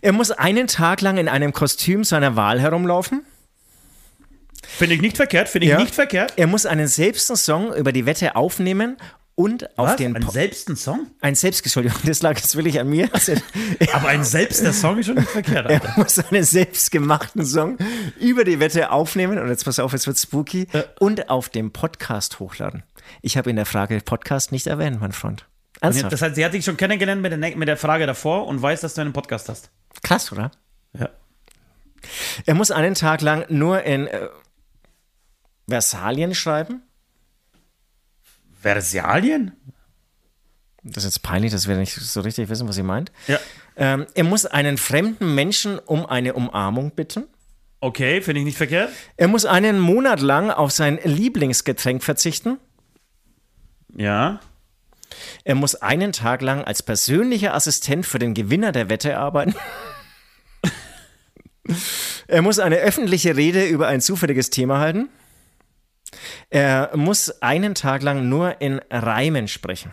Er 0.00 0.12
muss 0.12 0.30
einen 0.30 0.66
Tag 0.68 1.00
lang 1.00 1.16
in 1.18 1.28
einem 1.28 1.52
Kostüm 1.52 2.04
seiner 2.04 2.36
Wahl 2.36 2.60
herumlaufen. 2.60 3.22
Finde 4.66 4.94
ich 4.96 5.00
nicht 5.00 5.16
verkehrt, 5.16 5.48
finde 5.48 5.66
ich 5.66 5.72
Ja. 5.72 5.78
nicht 5.78 5.94
verkehrt. 5.94 6.32
Er 6.36 6.46
muss 6.46 6.66
einen 6.66 6.88
selbsten 6.88 7.36
Song 7.36 7.72
über 7.74 7.92
die 7.92 8.06
Wette 8.06 8.36
aufnehmen 8.36 8.96
und 9.36 9.78
auf 9.78 9.88
Was? 9.90 9.96
den 9.96 10.16
Ein 10.16 10.22
Po- 10.22 10.32
selbsten 10.32 10.74
Song? 10.76 11.06
ein 11.20 11.34
selbst 11.36 11.62
Entschuldigung, 11.64 11.98
das 12.04 12.22
lag 12.22 12.36
jetzt 12.36 12.56
wirklich 12.56 12.80
an 12.80 12.88
mir. 12.88 13.08
Also, 13.12 13.34
Aber 13.92 14.08
ein 14.08 14.24
selbster 14.24 14.72
Song 14.72 14.98
ist 14.98 15.06
schon 15.06 15.14
nicht 15.16 15.28
verkehrt, 15.28 15.66
Alter. 15.66 15.88
Er 15.88 15.98
muss 15.98 16.18
einen 16.18 16.42
selbstgemachten 16.42 17.44
Song 17.44 17.76
über 18.18 18.42
die 18.44 18.58
Wette 18.60 18.90
aufnehmen 18.90 19.38
und 19.38 19.48
jetzt 19.48 19.64
pass 19.64 19.78
auf, 19.78 19.92
jetzt 19.92 20.06
wird 20.08 20.18
spooky 20.18 20.66
und 20.98 21.28
auf 21.30 21.48
dem 21.50 21.70
Podcast 21.70 22.40
hochladen. 22.40 22.82
Ich 23.22 23.36
habe 23.36 23.48
in 23.50 23.56
der 23.56 23.66
Frage 23.66 24.00
Podcast 24.00 24.50
nicht 24.52 24.66
erwähnt, 24.66 25.00
mein 25.00 25.12
Freund. 25.12 25.46
Ernsthaft? 25.82 26.12
Das 26.12 26.22
heißt, 26.22 26.34
sie 26.34 26.44
hat 26.44 26.54
dich 26.54 26.64
schon 26.64 26.78
kennengelernt 26.78 27.20
mit 27.20 27.30
der, 27.30 27.38
mit 27.56 27.68
der 27.68 27.76
Frage 27.76 28.06
davor 28.06 28.46
und 28.46 28.60
weiß, 28.62 28.80
dass 28.80 28.94
du 28.94 29.02
einen 29.02 29.12
Podcast 29.12 29.48
hast. 29.50 29.70
Krass, 30.02 30.32
oder? 30.32 30.50
Ja. 30.98 31.10
Er 32.46 32.54
muss 32.54 32.70
einen 32.70 32.94
Tag 32.94 33.20
lang 33.20 33.44
nur 33.50 33.82
in 33.82 34.06
äh, 34.06 34.28
Versalien 35.68 36.34
schreiben. 36.34 36.82
Versalien? 38.66 39.52
Das 40.82 41.04
ist 41.04 41.16
jetzt 41.16 41.22
peinlich, 41.22 41.52
dass 41.52 41.68
wir 41.68 41.76
nicht 41.76 41.94
so 41.94 42.20
richtig 42.20 42.48
wissen, 42.48 42.68
was 42.68 42.76
sie 42.76 42.82
meint. 42.82 43.12
Ja. 43.26 43.38
Ähm, 43.76 44.06
er 44.14 44.24
muss 44.24 44.46
einen 44.46 44.78
fremden 44.78 45.34
Menschen 45.34 45.78
um 45.78 46.06
eine 46.06 46.34
Umarmung 46.34 46.92
bitten. 46.92 47.24
Okay, 47.80 48.22
finde 48.22 48.40
ich 48.40 48.46
nicht 48.46 48.56
verkehrt. 48.56 48.90
Er 49.16 49.28
muss 49.28 49.44
einen 49.44 49.78
Monat 49.78 50.20
lang 50.20 50.50
auf 50.50 50.70
sein 50.70 50.98
Lieblingsgetränk 51.02 52.02
verzichten. 52.02 52.58
Ja. 53.94 54.40
Er 55.44 55.54
muss 55.54 55.74
einen 55.76 56.12
Tag 56.12 56.42
lang 56.42 56.64
als 56.64 56.82
persönlicher 56.82 57.54
Assistent 57.54 58.06
für 58.06 58.18
den 58.18 58.34
Gewinner 58.34 58.72
der 58.72 58.88
Wette 58.88 59.18
arbeiten. 59.18 59.54
er 62.26 62.42
muss 62.42 62.58
eine 62.58 62.76
öffentliche 62.76 63.36
Rede 63.36 63.66
über 63.66 63.88
ein 63.88 64.00
zufälliges 64.00 64.50
Thema 64.50 64.78
halten. 64.78 65.08
Er 66.50 66.96
muss 66.96 67.42
einen 67.42 67.74
Tag 67.74 68.02
lang 68.02 68.28
nur 68.28 68.60
in 68.60 68.80
Reimen 68.90 69.48
sprechen. 69.48 69.92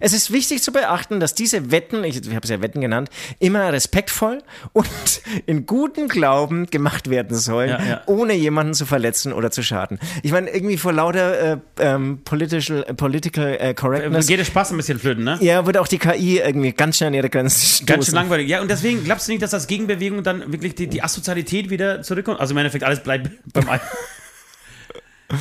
Es 0.00 0.12
ist 0.12 0.32
wichtig 0.32 0.62
zu 0.62 0.72
beachten, 0.72 1.20
dass 1.20 1.34
diese 1.34 1.70
Wetten, 1.70 2.04
ich, 2.04 2.16
ich 2.16 2.28
habe 2.34 2.40
es 2.44 2.50
ja 2.50 2.60
Wetten 2.60 2.80
genannt, 2.80 3.10
immer 3.38 3.72
respektvoll 3.72 4.42
und 4.72 4.86
in 5.46 5.66
gutem 5.66 6.08
Glauben 6.08 6.66
gemacht 6.66 7.10
werden 7.10 7.36
sollen, 7.36 7.70
Ja, 7.70 7.82
ja. 7.84 8.02
ohne 8.06 8.34
jemanden 8.34 8.74
zu 8.74 8.86
verletzen 8.86 9.32
oder 9.32 9.50
zu 9.50 9.62
schaden. 9.62 9.98
Ich 10.22 10.32
meine, 10.32 10.50
irgendwie 10.50 10.76
vor 10.76 10.92
lauter 10.92 11.52
äh, 11.54 11.56
ähm, 11.80 12.20
political, 12.24 12.84
äh, 12.86 12.94
political 12.94 13.56
äh, 13.60 13.74
correctness 13.74 14.26
Geht 14.26 14.38
der 14.40 14.44
Spaß 14.44 14.70
ein 14.70 14.76
bisschen 14.76 14.98
flöten, 14.98 15.24
ne? 15.24 15.38
ja, 15.40 15.64
wird 15.66 15.76
auch 15.78 15.88
die 15.88 15.98
KI 15.98 16.38
irgendwie 16.38 16.72
ganz 16.72 16.96
schnell 16.96 17.08
an 17.08 17.14
ihre 17.14 17.30
Grenzen 17.30 17.60
stoßen. 17.66 17.86
Ganz 17.86 18.06
schön 18.06 18.14
langweilig. 18.14 18.48
Ja, 18.48 18.60
und 18.60 18.70
deswegen 18.70 19.04
glaubst 19.04 19.28
du 19.28 19.32
nicht, 19.32 19.42
dass 19.42 19.54
als 19.54 19.66
Gegenbewegung 19.66 20.22
dann 20.22 20.52
wirklich 20.52 20.74
die, 20.74 20.86
die 20.86 21.02
Asozialität 21.02 21.70
wieder 21.70 22.02
zurückkommt? 22.02 22.40
Also 22.40 22.54
im 22.54 22.58
Endeffekt 22.58 22.84
alles 22.84 23.02
bleibt 23.02 23.30
beim 23.52 23.68
Alten. 23.68 23.86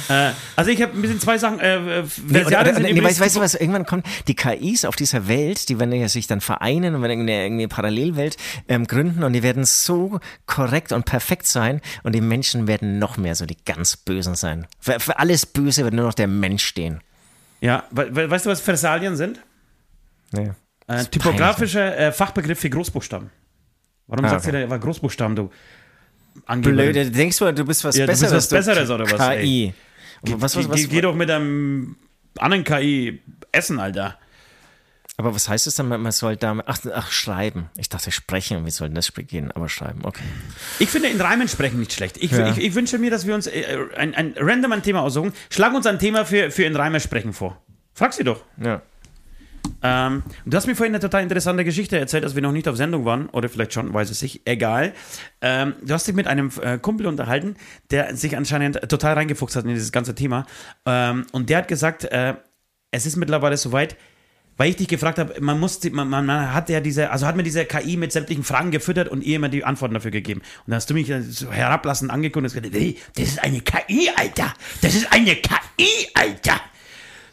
Äh, 0.09 0.31
also 0.55 0.69
ich 0.71 0.81
habe 0.81 0.93
ein 0.93 1.01
bisschen 1.01 1.19
zwei 1.19 1.37
Sachen. 1.37 1.59
Äh, 1.59 2.03
Nee, 2.27 2.43
oder, 2.45 2.61
oder, 2.61 2.79
nee, 2.79 3.01
weißt, 3.03 3.19
weißt 3.19 3.35
du 3.37 3.39
was, 3.39 3.55
irgendwann 3.55 3.85
kommt, 3.85 4.05
die 4.27 4.35
KIs 4.35 4.85
auf 4.85 4.95
dieser 4.95 5.27
Welt, 5.27 5.69
die 5.69 5.79
werden 5.79 5.93
ja 5.93 6.09
sich 6.09 6.27
dann 6.27 6.41
vereinen 6.41 6.95
und 6.95 7.01
werden 7.01 7.21
eine, 7.21 7.43
irgendwie 7.43 7.63
eine 7.63 7.67
Parallelwelt 7.69 8.37
ähm, 8.67 8.85
gründen 8.85 9.23
und 9.23 9.33
die 9.33 9.43
werden 9.43 9.63
so 9.65 10.19
korrekt 10.45 10.91
und 10.91 11.05
perfekt 11.05 11.47
sein 11.47 11.81
und 12.03 12.13
die 12.13 12.21
Menschen 12.21 12.67
werden 12.67 12.99
noch 12.99 13.17
mehr 13.17 13.35
so 13.35 13.45
die 13.45 13.57
ganz 13.65 13.95
Bösen 13.97 14.35
sein. 14.35 14.67
Für, 14.79 14.99
für 14.99 15.19
alles 15.19 15.45
Böse 15.45 15.83
wird 15.83 15.93
nur 15.93 16.05
noch 16.05 16.13
der 16.13 16.27
Mensch 16.27 16.65
stehen. 16.65 17.01
Ja, 17.61 17.83
we 17.91 18.15
we 18.15 18.29
weißt 18.29 18.45
du, 18.45 18.49
was 18.49 18.61
Versalien 18.61 19.15
sind? 19.15 19.39
Nee. 20.31 20.51
Äh, 20.87 21.05
typografischer 21.05 21.97
äh, 21.97 22.11
Fachbegriff 22.11 22.59
für 22.59 22.69
Großbuchstaben. 22.69 23.29
Warum 24.07 24.25
Ah, 24.25 24.29
sagst 24.29 24.47
okay. 24.47 24.57
du 24.57 24.63
da 24.63 24.69
war 24.69 24.79
Großbuchstaben, 24.79 25.35
du? 25.35 25.49
Angeberin? 26.45 26.91
Blöde, 26.93 27.11
denkst 27.11 27.37
du, 27.37 27.51
du 27.53 27.65
bist 27.65 27.83
was 27.83 27.97
Ja, 27.97 28.05
du 28.05 28.11
bist 28.11 28.21
Besseres? 28.23 28.43
was 28.51 28.65
Besseres, 28.65 28.89
oder 28.89 29.05
was? 29.11 29.29
KI. 29.41 29.73
Was, 30.23 30.55
was, 30.55 30.65
Geh, 30.65 30.69
was, 30.71 30.79
geh, 30.81 30.87
geh 30.87 31.01
doch 31.01 31.13
mit 31.15 31.29
einem 31.29 31.95
anderen 32.39 32.63
KI 32.63 33.21
essen, 33.51 33.79
Alter. 33.79 34.17
aber 35.17 35.33
was 35.33 35.47
heißt 35.49 35.67
es 35.67 35.75
dann, 35.75 35.87
man 35.87 36.11
soll 36.11 36.35
da, 36.37 36.57
ach, 36.65 36.79
ach, 36.93 37.11
schreiben. 37.11 37.69
Ich 37.77 37.89
dachte 37.89 38.11
sprechen, 38.11 38.65
wie 38.65 38.71
soll 38.71 38.87
denn 38.89 38.95
das 38.95 39.11
gehen? 39.13 39.51
Aber 39.51 39.69
schreiben, 39.69 40.01
okay. 40.03 40.23
Ich 40.79 40.89
finde 40.89 41.09
in 41.09 41.19
Reimen 41.21 41.47
sprechen 41.47 41.79
nicht 41.79 41.93
schlecht. 41.93 42.17
Ich, 42.17 42.31
Ja. 42.31 42.51
ich, 42.51 42.57
ich 42.59 42.75
wünsche 42.75 42.97
mir, 42.97 43.09
dass 43.11 43.25
wir 43.27 43.35
uns 43.35 43.47
äh, 43.47 43.77
ein, 43.95 44.13
ein 44.15 44.33
random 44.37 44.71
ein 44.73 44.83
Thema 44.83 45.01
aussuchen. 45.01 45.33
Schlag 45.49 45.73
uns 45.73 45.85
ein 45.85 45.99
Thema 45.99 46.25
für, 46.25 46.51
für 46.51 46.63
in 46.63 46.75
Reimen 46.75 46.99
sprechen 46.99 47.33
vor. 47.33 47.61
Frag 47.93 48.13
sie 48.13 48.23
doch. 48.23 48.43
Ja. 48.63 48.81
Ähm, 49.81 50.23
du 50.45 50.57
hast 50.57 50.67
mir 50.67 50.75
vorhin 50.75 50.93
eine 50.93 51.01
total 51.01 51.23
interessante 51.23 51.63
Geschichte 51.63 51.97
erzählt, 51.97 52.23
als 52.23 52.35
wir 52.35 52.41
noch 52.41 52.51
nicht 52.51 52.67
auf 52.67 52.77
Sendung 52.77 53.05
waren, 53.05 53.27
oder 53.29 53.49
vielleicht 53.49 53.73
schon, 53.73 53.93
weiß 53.93 54.09
es 54.09 54.21
nicht, 54.21 54.41
egal. 54.45 54.93
Ähm, 55.41 55.75
du 55.81 55.93
hast 55.93 56.07
dich 56.07 56.15
mit 56.15 56.27
einem 56.27 56.51
äh, 56.61 56.77
Kumpel 56.77 57.07
unterhalten, 57.07 57.55
der 57.91 58.15
sich 58.15 58.37
anscheinend 58.37 58.89
total 58.89 59.13
reingefuchst 59.13 59.55
hat 59.55 59.65
in 59.65 59.71
dieses 59.71 59.91
ganze 59.91 60.15
Thema. 60.15 60.45
Ähm, 60.85 61.25
und 61.31 61.49
der 61.49 61.59
hat 61.59 61.67
gesagt, 61.67 62.05
äh, 62.05 62.35
es 62.91 63.05
ist 63.05 63.15
mittlerweile 63.15 63.57
soweit, 63.57 63.97
weil 64.57 64.71
ich 64.71 64.75
dich 64.75 64.87
gefragt 64.87 65.19
habe, 65.19 65.35
man 65.39 65.59
muss, 65.59 65.83
man, 65.91 66.09
man, 66.09 66.25
man, 66.25 66.53
hat 66.53 66.69
ja 66.69 66.79
diese, 66.79 67.11
also 67.11 67.27
hat 67.27 67.35
mir 67.35 67.43
diese 67.43 67.65
KI 67.65 67.95
mit 67.95 68.11
sämtlichen 68.11 68.43
Fragen 68.43 68.71
gefüttert 68.71 69.07
und 69.07 69.23
ihr 69.23 69.35
immer 69.35 69.49
die 69.49 69.63
Antworten 69.63 69.93
dafür 69.93 70.11
gegeben. 70.11 70.41
Und 70.65 70.71
da 70.71 70.77
hast 70.77 70.89
du 70.89 70.95
mich 70.95 71.13
so 71.29 71.51
herablassend 71.51 72.11
angeguckt 72.11 72.37
und 72.37 72.53
gesagt, 72.53 72.67
hey, 72.73 72.97
das 73.15 73.27
ist 73.27 73.43
eine 73.43 73.61
KI, 73.61 74.09
Alter! 74.15 74.53
Das 74.81 74.95
ist 74.95 75.11
eine 75.11 75.35
KI, 75.35 76.07
Alter! 76.15 76.59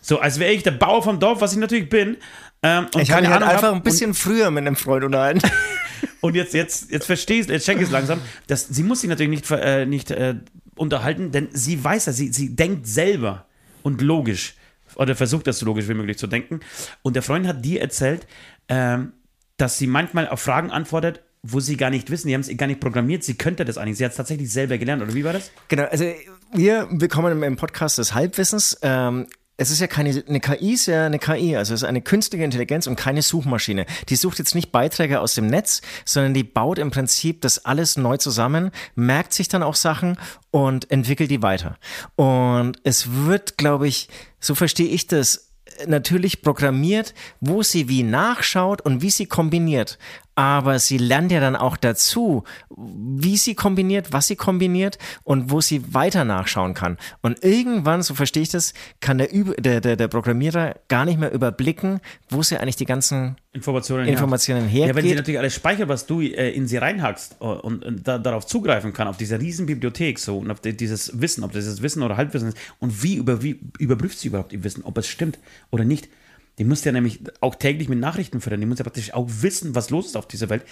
So, 0.07 0.19
als 0.19 0.39
wäre 0.39 0.53
ich 0.53 0.63
der 0.63 0.73
Bauer 0.73 1.03
vom 1.03 1.19
Dorf, 1.19 1.41
was 1.41 1.53
ich 1.53 1.59
natürlich 1.59 1.89
bin. 1.89 2.19
Ähm, 2.63 2.89
Ich 3.01 3.11
habe 3.11 3.23
mich 3.23 3.31
halt 3.31 3.43
einfach 3.43 3.73
ein 3.73 3.83
bisschen 3.83 4.13
früher 4.13 4.51
mit 4.51 4.67
einem 4.67 4.77
Freund 4.77 5.03
unterhalten. 5.03 5.41
Und, 6.21 6.35
jetzt, 6.35 6.53
jetzt, 6.53 6.91
jetzt 6.91 7.07
verstehst, 7.07 7.49
jetzt 7.49 7.65
check 7.65 7.79
ich 7.79 7.85
es 7.85 7.91
langsam. 7.91 8.21
Dass, 8.47 8.69
sie 8.69 8.83
muss 8.83 9.01
sich 9.01 9.09
natürlich 9.09 9.31
nicht, 9.31 9.51
äh, 9.51 9.87
nicht 9.87 10.11
äh, 10.11 10.35
unterhalten, 10.77 11.33
denn 11.33 11.49
sie 11.53 11.83
weiß 11.83 12.05
ja, 12.05 12.13
sie, 12.13 12.31
sie 12.35 12.55
denkt 12.55 12.87
selber 12.87 13.47
und 13.83 14.03
logisch. 14.03 14.57
Oder 14.97 15.17
versucht 15.17 15.47
das 15.47 15.59
so 15.59 15.65
logisch 15.65 15.89
wie 15.89 15.95
möglich 15.95 16.19
zu 16.19 16.27
denken. 16.27 16.61
Und 17.01 17.17
der 17.17 17.23
Freund 17.23 17.47
hat 17.47 17.65
dir 17.65 17.81
erzählt, 17.81 18.27
ähm, 18.69 19.15
dass 19.57 19.79
sie 19.79 19.87
manchmal 19.87 20.29
auf 20.29 20.43
Fragen 20.43 20.71
antwortet, 20.71 21.23
wo 21.43 21.61
sie 21.61 21.79
gar 21.79 21.89
nicht 21.89 22.11
wissen, 22.11 22.29
die 22.29 22.35
haben 22.35 22.43
es 22.43 22.55
gar 22.59 22.67
nicht 22.67 22.81
programmiert, 22.81 23.25
sie 23.25 23.37
könnte 23.37 23.65
das 23.65 23.79
eigentlich. 23.79 23.97
Sie 23.97 24.05
hat 24.05 24.11
es 24.13 24.19
tatsächlich 24.19 24.53
selber 24.53 24.77
gelernt, 24.77 25.03
oder 25.03 25.15
wie 25.15 25.25
war 25.25 25.33
das? 25.33 25.51
Genau, 25.69 25.85
also 25.85 26.05
wir 26.53 26.89
bekommen 26.91 27.43
im 27.43 27.57
Podcast 27.57 27.97
des 27.97 28.13
Halbwissens. 28.13 28.79
Ähm, 28.83 29.29
es 29.57 29.71
ist 29.71 29.81
ja 29.81 29.87
keine, 29.87 30.25
eine 30.27 30.41
KI 30.41 30.73
ist 30.73 30.87
ja 30.87 31.07
eine 31.07 31.19
KI, 31.19 31.57
also 31.57 31.75
es 31.75 31.83
ist 31.83 31.89
eine 31.89 32.03
künstliche 32.03 32.45
Intelligenz 32.45 32.87
und 32.87 32.97
keine 32.97 33.23
Suchmaschine. 33.23 33.87
Die 34.09 34.17
sucht 34.17 34.39
jetzt 34.39 34.55
nicht 34.55 34.73
Beiträge 34.73 35.21
aus 35.21 35.35
dem 35.35 35.47
Netz, 35.47 35.81
sondern 36.05 36.35
die 36.35 36.43
baut 36.43 36.79
im 36.79 36.91
Prinzip 36.91 37.41
das 37.41 37.65
alles 37.65 37.97
neu 37.97 38.17
zusammen, 38.17 38.73
merkt 38.97 39.33
sich 39.33 39.49
dann 39.49 39.63
auch 39.63 39.77
Sachen 39.77 40.19
und 40.51 40.91
entwickelt 40.91 41.31
die 41.31 41.43
weiter. 41.43 41.79
Und 42.17 42.79
es 42.83 43.13
wird, 43.13 43.57
glaube 43.57 43.87
ich, 43.87 44.09
so 44.41 44.55
verstehe 44.55 44.89
ich 44.89 45.07
das, 45.07 45.53
natürlich 45.87 46.43
programmiert, 46.43 47.15
wo 47.41 47.63
sie 47.63 47.89
wie 47.89 48.03
nachschaut 48.03 48.81
und 48.83 49.03
wie 49.03 49.11
sie 49.11 49.27
kombiniert. 49.27 49.99
Aber 50.35 50.79
sie 50.79 50.99
lernt 50.99 51.31
ja 51.31 51.41
dann 51.41 51.57
auch 51.57 51.77
dazu, 51.77 52.45
wie 52.77 53.37
sie 53.37 53.55
kombiniert, 53.55 54.13
was 54.13 54.27
sie 54.27 54.37
kombiniert 54.37 54.99
und 55.23 55.51
wo 55.51 55.61
sie 55.61 55.95
weiter 55.95 56.25
nachschauen 56.25 56.75
kann. 56.75 56.99
Und 57.23 57.45
irgendwann, 57.45 58.03
so 58.03 58.15
verstehe 58.15 58.43
ich 58.43 58.49
das, 58.49 58.75
kann 59.01 59.19
der, 59.19 59.35
Üb 59.35 59.55
der, 59.63 59.81
der, 59.81 59.97
der 59.97 60.09
Programmierer 60.09 60.77
gar 60.89 61.05
nicht 61.05 61.19
mehr 61.21 61.33
überblicken, 61.33 62.01
wo 62.29 62.43
sie 62.43 62.59
eigentlich 62.59 62.77
die 62.77 62.85
ganzen 62.85 63.37
Informationen, 63.53 64.09
Informationen 64.09 64.69
Ja, 64.89 64.95
wenn 64.97 65.05
sie 65.05 65.15
natürlich 65.15 65.39
alles 65.39 65.55
speichert, 65.55 65.89
was 65.89 66.07
du 66.07 66.21
äh, 66.21 66.51
in 66.51 66.67
sie 66.67 66.79
reinhackst 66.79 67.37
äh, 67.41 67.45
und, 67.45 67.85
und 67.85 68.07
da, 68.07 68.19
darauf 68.19 68.47
zugreifen 68.47 68.93
kann, 68.93 69.07
auf 69.07 69.17
diese 69.17 69.41
riesen 69.41 69.67
Bibliothek 69.67 70.19
so 70.19 70.39
und 70.39 70.51
auf 70.51 70.61
die, 70.61 70.77
dieses 70.77 71.21
Wissen, 71.21 71.45
ob 71.45 71.53
das 71.53 71.65
dieses 71.65 71.81
Wissen 71.81 72.03
oder 72.03 72.17
Halbwissen 72.17 72.49
ist 72.49 72.59
und 72.81 73.05
wie, 73.05 73.15
über, 73.15 73.43
wie 73.43 73.61
überprüft 73.79 74.19
sie 74.19 74.29
überhaupt 74.29 74.53
ihr 74.53 74.65
Wissen, 74.65 74.83
ob 74.83 74.99
es 74.99 75.07
stimmt 75.07 75.39
oder 75.71 75.85
nicht. 75.85 76.09
Die 76.59 76.65
muss 76.65 76.85
ja 76.85 76.93
nämlich 76.93 77.21
auch 77.41 77.57
täglich 77.57 77.89
mit 77.89 77.99
Nachrichten 77.99 78.41
füttern, 78.41 78.61
die 78.61 78.67
muss 78.67 78.79
ja 78.79 78.85
praktisch 78.85 79.13
auch 79.13 79.29
wissen, 79.29 79.75
was 79.75 79.91
los 79.91 80.07
ist 80.07 80.17
auf 80.17 80.29
dieser 80.29 80.49
Welt, 80.51 80.65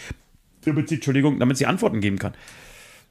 damit 0.65 0.89
sie, 0.89 0.97
Entschuldigung, 0.97 1.39
damit 1.41 1.57
sie 1.57 1.67
Antworten 1.67 2.01
geben 2.01 2.19
kann. 2.19 2.35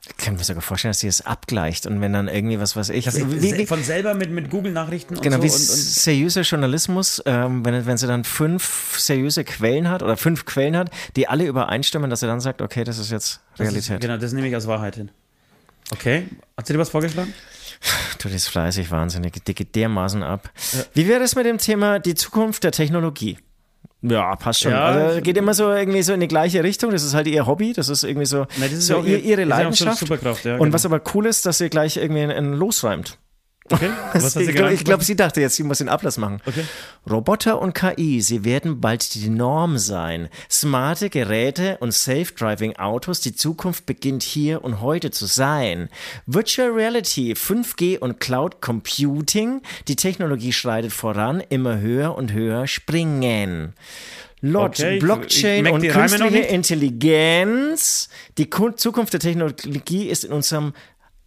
Ich 0.08 0.26
kann 0.26 0.36
mir 0.36 0.44
sogar 0.44 0.64
vorstellen, 0.64 0.92
dass 0.92 1.00
sie 1.00 1.08
es 1.08 1.22
abgleicht 1.22 1.86
und 1.86 2.02
wenn 2.02 2.12
dann 2.12 2.28
irgendwie 2.28 2.60
was 2.60 2.76
weiß 2.76 2.90
ich. 2.90 3.06
Sie 3.12 3.42
wie, 3.42 3.56
wie, 3.56 3.66
von 3.68 3.84
selber 3.84 4.16
mit, 4.16 4.32
mit 4.32 4.50
Google-Nachrichten 4.50 5.16
und 5.16 5.22
Genau, 5.22 5.38
so 5.38 5.44
wie 5.44 5.48
und, 5.48 5.54
und 5.54 5.60
seriöser 5.60 6.42
Journalismus, 6.42 7.22
ähm, 7.28 7.64
wenn, 7.64 7.86
wenn 7.86 7.98
sie 7.98 8.08
dann 8.08 8.24
fünf 8.24 8.96
seriöse 8.98 9.44
Quellen 9.44 9.90
hat 9.90 10.02
oder 10.02 10.18
fünf 10.18 10.46
Quellen 10.46 10.76
hat, 10.76 10.90
die 11.16 11.28
alle 11.28 11.46
übereinstimmen, 11.46 12.10
dass 12.10 12.22
sie 12.22 12.26
dann 12.26 12.40
sagt, 12.40 12.64
okay, 12.64 12.84
das 12.84 12.98
ist 12.98 13.12
jetzt 13.12 13.42
das 13.58 13.68
ist, 13.68 13.74
Realität. 13.74 14.02
genau, 14.02 14.18
das 14.18 14.34
nehme 14.34 14.48
ich 14.48 14.56
als 14.56 14.66
Wahrheit 14.66 14.96
hin. 14.96 15.12
Okay, 15.92 16.24
hat 16.58 16.66
sie 16.66 16.74
dir 16.74 16.80
was 16.80 16.90
vorgeschlagen? 16.90 17.32
Du 18.20 18.30
bist 18.30 18.50
fleißig, 18.50 18.92
wahnsinnig, 18.92 19.44
die 19.46 19.56
geht 19.56 19.76
dermaßen 19.76 20.22
ab. 20.24 20.50
Wie 20.94 21.08
wäre 21.08 21.24
es 21.24 21.36
mit 21.36 21.46
dem 21.46 21.58
Thema 21.58 22.00
die 22.00 22.14
Zukunft 22.16 22.64
der 22.64 22.72
Technologie? 22.72 23.38
Ja, 24.04 24.36
passt 24.36 24.62
schon. 24.62 24.72
Ja, 24.72 24.86
also 24.86 25.22
geht 25.22 25.38
immer 25.38 25.54
so 25.54 25.72
irgendwie 25.72 26.02
so 26.02 26.14
in 26.14 26.20
die 26.20 26.28
gleiche 26.28 26.64
Richtung. 26.64 26.92
Das 26.92 27.04
ist 27.04 27.14
halt 27.14 27.28
ihr 27.28 27.46
Hobby. 27.46 27.74
Das 27.74 27.88
ist 27.90 28.04
irgendwie 28.04 28.26
so, 28.26 28.46
Nein, 28.58 28.70
das 28.70 28.74
ist 28.74 28.88
so 28.88 28.98
ja 28.98 29.04
ihr, 29.04 29.18
ihr- 29.20 29.24
ihre 29.24 29.42
ja 29.42 29.48
Leidenschaft. 29.48 30.02
Ja, 30.10 30.16
Und 30.16 30.44
genau. 30.44 30.74
was 30.74 30.86
aber 30.86 31.02
cool 31.14 31.26
ist, 31.28 31.46
dass 31.46 31.60
sie 31.60 31.70
gleich 31.70 31.98
irgendwie 31.98 32.22
einen, 32.24 32.54
losreimt. 32.54 33.18
Okay, 33.70 33.90
was 34.14 34.36
ich 34.36 34.54
glaube, 34.56 34.76
glaub, 34.78 35.04
sie 35.04 35.16
dachte 35.16 35.40
jetzt, 35.40 35.56
sie 35.56 35.64
muss 35.64 35.78
den 35.78 35.88
Ablass 35.88 36.18
machen. 36.18 36.42
Okay. 36.46 36.64
Roboter 37.10 37.62
und 37.62 37.74
KI, 37.74 38.20
sie 38.22 38.44
werden 38.44 38.82
bald 38.82 39.14
die 39.14 39.30
Norm 39.30 39.78
sein. 39.78 40.30
Smarte 40.50 41.10
Geräte 41.10 41.78
und 41.80 41.94
Self-Driving-Autos, 41.94 43.22
die 43.22 43.34
Zukunft 43.36 43.86
beginnt 43.86 44.24
hier 44.24 44.64
und 44.64 44.82
heute 44.82 45.12
zu 45.12 45.26
sein. 45.26 45.90
Virtual 46.26 46.70
Reality, 46.72 47.34
5G 47.34 47.98
und 48.00 48.20
Cloud 48.20 48.62
Computing, 48.62 49.62
die 49.88 49.96
Technologie 49.96 50.52
schreitet 50.54 50.92
voran, 50.92 51.42
immer 51.50 51.80
höher 51.80 52.16
und 52.16 52.34
höher 52.34 52.68
springen. 52.68 53.74
Lot, 54.44 54.80
Okay, 54.80 54.98
Blockchain 54.98 55.68
und 55.68 55.88
künstliche. 55.88 56.40
Intelligenz. 56.40 58.10
Die 58.40 58.50
Ku- 58.50 58.72
Zukunft 58.72 59.14
der 59.14 59.20
Technologie 59.20 60.08
ist 60.08 60.24
in 60.24 60.32
unserem 60.32 60.74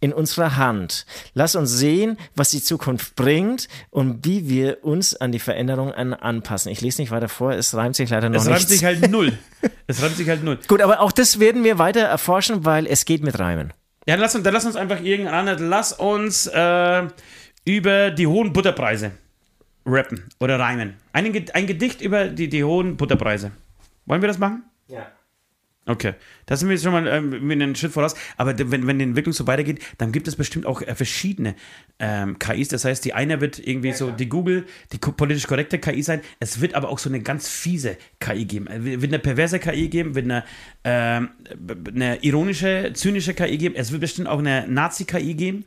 in 0.05 0.13
unserer 0.13 0.55
Hand. 0.55 1.07
Lass 1.33 1.55
uns 1.55 1.71
sehen, 1.71 2.17
was 2.35 2.51
die 2.51 2.61
Zukunft 2.61 3.15
bringt 3.15 3.67
und 3.89 4.23
wie 4.23 4.47
wir 4.47 4.83
uns 4.83 5.15
an 5.15 5.31
die 5.31 5.39
Veränderungen 5.39 5.93
an, 5.93 6.13
anpassen. 6.13 6.71
Ich 6.71 6.79
lese 6.81 7.01
nicht 7.01 7.09
weiter 7.09 7.27
vor, 7.27 7.53
es 7.53 7.73
reimt 7.73 7.95
sich 7.95 8.11
leider 8.11 8.29
noch 8.29 8.39
Es 8.39 8.45
reimt 8.47 8.59
nicht. 8.59 8.69
sich 8.69 8.85
halt 8.85 9.09
null. 9.11 9.33
Es 9.87 10.01
reimt 10.01 10.15
sich 10.15 10.29
halt 10.29 10.43
null. 10.43 10.59
Gut, 10.67 10.79
aber 10.81 10.99
auch 11.01 11.11
das 11.11 11.39
werden 11.39 11.63
wir 11.63 11.79
weiter 11.79 12.01
erforschen, 12.01 12.65
weil 12.65 12.85
es 12.85 13.05
geht 13.05 13.23
mit 13.23 13.39
Reimen. 13.39 13.73
Ja, 14.07 14.13
dann 14.13 14.19
lass 14.19 14.35
uns, 14.35 14.43
dann 14.43 14.53
lass 14.53 14.65
uns 14.65 14.75
einfach 14.75 15.01
irgendein, 15.01 15.57
lass 15.69 15.91
uns 15.91 16.45
äh, 16.45 17.07
über 17.65 18.11
die 18.11 18.27
hohen 18.27 18.53
Butterpreise 18.53 19.11
rappen 19.87 20.23
oder 20.39 20.59
reimen. 20.59 20.93
Ein, 21.13 21.33
ein 21.53 21.65
Gedicht 21.65 22.01
über 22.01 22.27
die, 22.27 22.47
die 22.47 22.63
hohen 22.63 22.95
Butterpreise. 22.95 23.51
Wollen 24.05 24.21
wir 24.21 24.27
das 24.27 24.37
machen? 24.37 24.63
Ja. 24.87 25.07
Okay, 25.87 26.15
da 26.47 26.57
sind 26.57 26.67
wir 26.67 26.73
jetzt 26.73 26.83
schon 26.83 26.93
mal 26.93 27.05
ähm, 27.05 27.45
mit 27.45 27.77
Schritt 27.77 27.91
voraus. 27.91 28.15
Aber 28.37 28.57
wenn, 28.57 28.87
wenn 28.87 28.97
die 28.97 29.05
Entwicklung 29.05 29.33
so 29.33 29.45
weitergeht, 29.45 29.83
dann 29.99 30.11
gibt 30.11 30.27
es 30.27 30.35
bestimmt 30.35 30.65
auch 30.65 30.81
äh, 30.81 30.95
verschiedene 30.95 31.55
ähm, 31.99 32.39
KIs. 32.39 32.69
Das 32.69 32.85
heißt, 32.85 33.05
die 33.05 33.13
eine 33.13 33.39
wird 33.39 33.59
irgendwie 33.59 33.91
so 33.91 34.09
die 34.09 34.27
Google, 34.27 34.65
die 34.91 34.97
politisch 34.97 35.45
korrekte 35.45 35.77
KI 35.77 36.01
sein. 36.01 36.21
Es 36.39 36.59
wird 36.59 36.73
aber 36.73 36.89
auch 36.89 36.97
so 36.97 37.07
eine 37.07 37.21
ganz 37.21 37.47
fiese 37.47 37.97
KI 38.19 38.45
geben. 38.45 38.65
Es 38.65 38.83
wird 38.83 39.13
eine 39.13 39.19
perverse 39.19 39.59
KI 39.59 39.87
geben, 39.89 40.15
wird 40.15 40.25
eine, 40.25 40.43
ähm, 40.83 41.29
eine 41.93 42.23
ironische, 42.23 42.91
zynische 42.95 43.35
KI 43.35 43.59
geben. 43.59 43.75
Es 43.75 43.91
wird 43.91 44.01
bestimmt 44.01 44.27
auch 44.27 44.39
eine 44.39 44.67
Nazi-KI 44.67 45.35
geben 45.35 45.65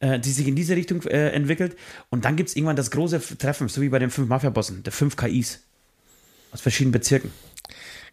äh, 0.00 0.20
die 0.20 0.30
sich 0.30 0.46
in 0.46 0.54
diese 0.54 0.76
Richtung 0.76 1.02
äh, 1.04 1.30
entwickelt. 1.30 1.74
Und 2.10 2.26
dann 2.26 2.36
gibt 2.36 2.50
es 2.50 2.56
irgendwann 2.56 2.76
das 2.76 2.90
große 2.90 3.38
Treffen, 3.38 3.68
so 3.68 3.80
wie 3.80 3.88
bei 3.88 3.98
den 3.98 4.10
fünf 4.10 4.28
Mafia-Bossen, 4.28 4.82
der 4.82 4.92
fünf 4.92 5.16
KIs 5.16 5.62
aus 6.52 6.60
verschiedenen 6.60 6.92
Bezirken. 6.92 7.30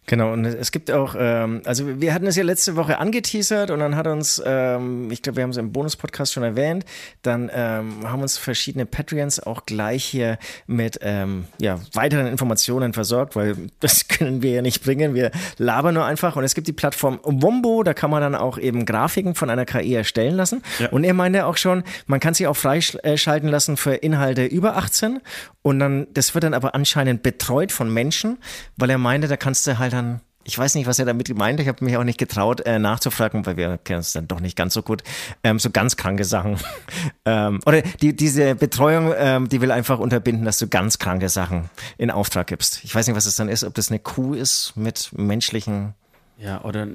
Genau, 0.06 0.32
und 0.32 0.44
es 0.44 0.70
gibt 0.70 0.90
auch, 0.90 1.14
ähm, 1.18 1.62
also 1.64 2.00
wir 2.00 2.12
hatten 2.12 2.26
es 2.26 2.36
ja 2.36 2.44
letzte 2.44 2.76
Woche 2.76 2.98
angeteasert 2.98 3.70
und 3.70 3.78
dann 3.80 3.96
hat 3.96 4.06
uns, 4.06 4.42
ähm, 4.44 5.10
ich 5.10 5.22
glaube, 5.22 5.36
wir 5.36 5.44
haben 5.44 5.50
es 5.50 5.56
im 5.56 5.72
Bonus-Podcast 5.72 6.32
schon 6.34 6.42
erwähnt, 6.42 6.84
dann 7.22 7.50
ähm, 7.54 8.06
haben 8.08 8.20
uns 8.20 8.36
verschiedene 8.36 8.84
Patreons 8.84 9.40
auch 9.40 9.64
gleich 9.64 10.04
hier 10.04 10.38
mit 10.66 10.98
ähm, 11.00 11.46
ja, 11.58 11.80
weiteren 11.94 12.26
Informationen 12.26 12.92
versorgt, 12.92 13.34
weil 13.34 13.56
das 13.80 14.08
können 14.08 14.42
wir 14.42 14.50
ja 14.50 14.62
nicht 14.62 14.84
bringen, 14.84 15.14
wir 15.14 15.30
labern 15.56 15.94
nur 15.94 16.04
einfach 16.04 16.36
und 16.36 16.44
es 16.44 16.54
gibt 16.54 16.66
die 16.66 16.72
Plattform 16.74 17.18
Wombo, 17.22 17.82
da 17.82 17.94
kann 17.94 18.10
man 18.10 18.20
dann 18.20 18.34
auch 18.34 18.58
eben 18.58 18.84
Grafiken 18.84 19.34
von 19.34 19.48
einer 19.48 19.64
KI 19.64 19.94
erstellen 19.94 20.34
lassen 20.34 20.62
Ja. 20.80 20.88
und 20.90 21.04
er 21.04 21.14
meinte 21.14 21.46
auch 21.46 21.56
schon, 21.56 21.82
man 22.06 22.20
kann 22.20 22.34
sie 22.34 22.46
auch 22.46 22.56
freischalten 22.56 23.48
lassen 23.48 23.78
für 23.78 23.94
Inhalte 23.94 24.44
über 24.44 24.76
18 24.76 25.20
und 25.62 25.78
dann, 25.78 26.08
das 26.12 26.34
wird 26.34 26.44
dann 26.44 26.52
aber 26.52 26.74
anscheinend 26.74 27.22
betreut 27.22 27.72
von 27.72 27.90
Menschen, 27.90 28.36
weil 28.76 28.90
er 28.90 28.98
meinte, 28.98 29.28
da 29.28 29.38
kannst 29.38 29.66
du 29.66 29.78
halt 29.78 29.93
dann, 29.94 30.20
ich 30.44 30.58
weiß 30.58 30.74
nicht, 30.74 30.86
was 30.86 30.98
er 30.98 31.06
damit 31.06 31.34
meint, 31.36 31.60
ich 31.60 31.68
habe 31.68 31.84
mich 31.84 31.96
auch 31.96 32.04
nicht 32.04 32.18
getraut 32.18 32.60
äh, 32.60 32.78
nachzufragen, 32.78 33.46
weil 33.46 33.56
wir 33.56 33.78
kennen 33.78 34.00
es 34.00 34.12
dann 34.12 34.28
doch 34.28 34.40
nicht 34.40 34.56
ganz 34.56 34.74
so 34.74 34.82
gut, 34.82 35.02
ähm, 35.42 35.58
so 35.58 35.70
ganz 35.70 35.96
kranke 35.96 36.24
Sachen. 36.24 36.58
ähm, 37.24 37.60
oder 37.66 37.82
die, 37.82 38.14
diese 38.14 38.54
Betreuung, 38.54 39.12
ähm, 39.16 39.48
die 39.48 39.60
will 39.60 39.70
einfach 39.70 39.98
unterbinden, 39.98 40.44
dass 40.44 40.58
du 40.58 40.68
ganz 40.68 40.98
kranke 40.98 41.28
Sachen 41.28 41.70
in 41.96 42.10
Auftrag 42.10 42.46
gibst. 42.46 42.84
Ich 42.84 42.94
weiß 42.94 43.06
nicht, 43.06 43.16
was 43.16 43.26
es 43.26 43.36
dann 43.36 43.48
ist, 43.48 43.64
ob 43.64 43.74
das 43.74 43.90
eine 43.90 43.98
Kuh 43.98 44.34
ist 44.34 44.76
mit 44.76 45.10
menschlichen 45.16 45.94
Ja, 46.38 46.62
oder, 46.62 46.86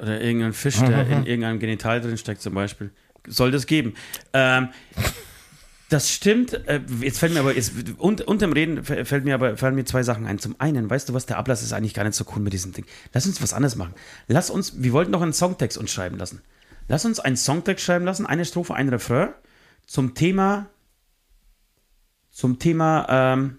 oder 0.00 0.20
irgendein 0.20 0.52
Fisch, 0.52 0.78
der 0.78 1.06
in 1.10 1.26
irgendeinem 1.26 1.58
Genital 1.58 2.00
drin 2.00 2.16
steckt, 2.16 2.40
zum 2.40 2.54
Beispiel. 2.54 2.90
Soll 3.26 3.50
das 3.50 3.66
geben. 3.66 3.94
Ähm, 4.32 4.68
das 5.88 6.10
stimmt. 6.10 6.52
Äh, 6.68 6.80
jetzt 7.00 7.18
fällt 7.18 7.32
mir 7.32 7.40
aber, 7.40 7.54
jetzt, 7.54 7.72
und, 7.96 8.20
unterm 8.22 8.52
Reden 8.52 8.84
fällt 8.84 9.24
mir 9.24 9.34
aber, 9.34 9.56
fallen 9.56 9.74
mir 9.74 9.84
zwei 9.84 10.02
Sachen 10.02 10.26
ein. 10.26 10.38
Zum 10.38 10.56
einen, 10.58 10.90
weißt 10.90 11.08
du 11.08 11.14
was, 11.14 11.26
der 11.26 11.38
Ablass 11.38 11.62
ist 11.62 11.72
eigentlich 11.72 11.94
gar 11.94 12.04
nicht 12.04 12.14
so 12.14 12.24
cool 12.34 12.42
mit 12.42 12.52
diesem 12.52 12.72
Ding. 12.72 12.84
Lass 13.14 13.26
uns 13.26 13.40
was 13.42 13.54
anderes 13.54 13.76
machen. 13.76 13.94
Lass 14.26 14.50
uns, 14.50 14.82
wir 14.82 14.92
wollten 14.92 15.10
noch 15.10 15.22
einen 15.22 15.32
Songtext 15.32 15.78
uns 15.78 15.90
schreiben 15.90 16.18
lassen. 16.18 16.42
Lass 16.88 17.04
uns 17.04 17.20
einen 17.20 17.36
Songtext 17.36 17.84
schreiben 17.84 18.04
lassen, 18.04 18.26
eine 18.26 18.44
Strophe, 18.44 18.74
ein 18.74 18.88
Refrain, 18.88 19.30
zum 19.86 20.14
Thema, 20.14 20.68
zum 22.30 22.58
Thema, 22.58 23.06
ähm, 23.08 23.58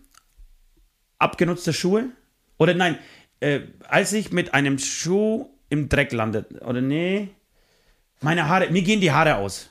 abgenutzte 1.18 1.74
Schuhe. 1.74 2.10
Oder 2.58 2.76
nein, 2.76 2.98
äh, 3.40 3.62
als 3.88 4.14
ich 4.14 4.32
mit 4.32 4.54
einem 4.54 4.78
Schuh 4.78 5.50
im 5.70 5.90
Dreck 5.90 6.12
landet. 6.12 6.62
Oder 6.62 6.82
nee. 6.82 7.30
Meine 8.22 8.48
Haare, 8.48 8.70
mir 8.70 8.82
gehen 8.82 9.02
die 9.02 9.12
Haare 9.12 9.38
aus. 9.38 9.70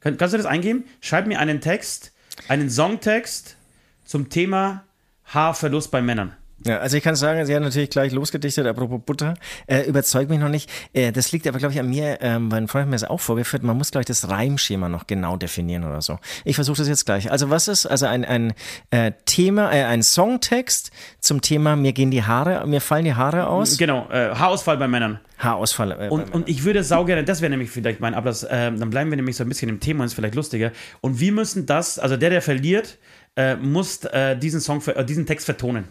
Kann, 0.00 0.16
kannst 0.16 0.32
du 0.32 0.38
das 0.38 0.46
eingeben? 0.46 0.84
Schreib 1.00 1.26
mir 1.26 1.38
einen 1.38 1.60
Text, 1.60 2.12
einen 2.48 2.70
Songtext 2.70 3.56
zum 4.04 4.28
Thema 4.28 4.84
Haarverlust 5.24 5.90
bei 5.90 6.02
Männern. 6.02 6.34
Ja, 6.66 6.78
also 6.78 6.96
ich 6.96 7.02
kann 7.02 7.16
sagen, 7.16 7.44
sie 7.46 7.54
hat 7.54 7.62
natürlich 7.62 7.88
gleich 7.88 8.12
losgedichtet, 8.12 8.66
apropos 8.66 9.00
Butter. 9.04 9.34
Äh, 9.66 9.82
überzeugt 9.82 10.28
mich 10.28 10.38
noch 10.38 10.50
nicht. 10.50 10.70
Äh, 10.92 11.10
das 11.10 11.32
liegt 11.32 11.46
aber, 11.46 11.58
glaube 11.58 11.72
ich, 11.72 11.80
an 11.80 11.88
mir, 11.88 12.18
ähm, 12.20 12.52
weil 12.52 12.58
ein 12.58 12.68
Freund 12.68 12.86
mir 12.86 12.96
das 12.96 13.04
auch 13.04 13.20
vorgeführt. 13.20 13.62
Man 13.62 13.78
muss, 13.78 13.90
glaube 13.90 14.02
ich, 14.02 14.06
das 14.06 14.28
Reimschema 14.28 14.88
noch 14.88 15.06
genau 15.06 15.36
definieren 15.36 15.84
oder 15.84 16.02
so. 16.02 16.18
Ich 16.44 16.56
versuche 16.56 16.76
das 16.78 16.88
jetzt 16.88 17.06
gleich. 17.06 17.30
Also 17.30 17.48
was 17.48 17.68
ist 17.68 17.86
also 17.86 18.06
ein, 18.06 18.24
ein 18.26 18.52
äh, 18.90 19.12
Thema, 19.24 19.72
äh, 19.72 19.84
ein 19.84 20.02
Songtext 20.02 20.90
zum 21.18 21.40
Thema 21.40 21.76
mir 21.76 21.92
gehen 21.92 22.10
die 22.10 22.24
Haare, 22.24 22.66
mir 22.66 22.82
fallen 22.82 23.06
die 23.06 23.14
Haare 23.14 23.46
aus? 23.46 23.78
Genau, 23.78 24.08
äh, 24.10 24.34
Haarausfall 24.34 24.76
bei 24.76 24.88
Männern. 24.88 25.18
Haarausfall. 25.38 25.92
Äh, 25.92 26.08
Und, 26.08 26.34
und 26.34 26.48
ich 26.48 26.64
würde 26.64 26.84
saugern, 26.84 27.24
das 27.24 27.40
wäre 27.40 27.50
nämlich 27.50 27.70
vielleicht 27.70 28.00
mein 28.00 28.14
Ablass, 28.14 28.42
äh, 28.42 28.70
dann 28.70 28.90
bleiben 28.90 29.08
wir 29.10 29.16
nämlich 29.16 29.36
so 29.36 29.44
ein 29.44 29.48
bisschen 29.48 29.70
im 29.70 29.80
Thema 29.80 30.02
und 30.02 30.06
ist 30.06 30.14
vielleicht 30.14 30.34
lustiger. 30.34 30.72
Und 31.00 31.20
wir 31.20 31.32
müssen 31.32 31.64
das, 31.64 31.98
also 31.98 32.18
der, 32.18 32.28
der 32.28 32.42
verliert, 32.42 32.98
äh, 33.36 33.56
muss 33.56 34.04
äh, 34.04 34.36
diesen 34.36 34.60
Song, 34.60 34.82
äh, 34.86 35.04
diesen 35.04 35.24
Text 35.24 35.46
vertonen. 35.46 35.84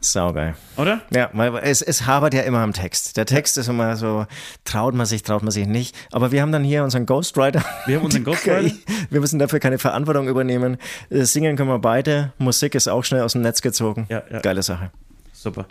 Saugeil. 0.00 0.54
Oder? 0.76 1.02
Ja, 1.10 1.30
weil 1.32 1.56
es, 1.58 1.82
es 1.82 2.06
habert 2.06 2.34
ja 2.34 2.42
immer 2.42 2.60
am 2.60 2.72
Text. 2.72 3.16
Der 3.16 3.26
Text 3.26 3.58
ist 3.58 3.68
immer 3.68 3.96
so, 3.96 4.26
traut 4.64 4.94
man 4.94 5.06
sich, 5.06 5.22
traut 5.22 5.42
man 5.42 5.50
sich 5.50 5.66
nicht. 5.66 5.94
Aber 6.10 6.32
wir 6.32 6.42
haben 6.42 6.52
dann 6.52 6.64
hier 6.64 6.84
unseren 6.84 7.06
Ghostwriter. 7.06 7.62
Wir 7.86 7.96
haben 7.96 8.04
unseren 8.04 8.24
Ghostwriter. 8.24 8.74
Wir 9.10 9.20
müssen 9.20 9.38
dafür 9.38 9.60
keine 9.60 9.78
Verantwortung 9.78 10.28
übernehmen. 10.28 10.78
Äh, 11.10 11.24
Singen 11.24 11.56
können 11.56 11.68
wir 11.68 11.78
beide. 11.78 12.32
Musik 12.38 12.74
ist 12.74 12.88
auch 12.88 13.04
schnell 13.04 13.22
aus 13.22 13.32
dem 13.32 13.42
Netz 13.42 13.60
gezogen. 13.62 14.06
Ja, 14.08 14.22
ja. 14.30 14.40
Geile 14.40 14.62
Sache. 14.62 14.90
Super. 15.32 15.66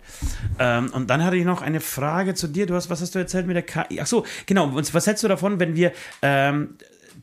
Ähm, 0.58 0.90
und 0.92 1.10
dann 1.10 1.24
hatte 1.24 1.36
ich 1.36 1.44
noch 1.44 1.62
eine 1.62 1.80
Frage 1.80 2.34
zu 2.34 2.48
dir. 2.48 2.66
Du 2.66 2.74
hast, 2.74 2.90
was 2.90 3.00
hast 3.00 3.14
du 3.14 3.18
erzählt 3.20 3.46
mit 3.46 3.54
der 3.54 3.62
KI? 3.62 4.00
Ach 4.00 4.06
so, 4.06 4.24
genau. 4.46 4.74
Was 4.74 5.06
hältst 5.06 5.22
du 5.22 5.28
davon, 5.28 5.60
wenn 5.60 5.76
wir 5.76 5.92
ähm, 6.22 6.76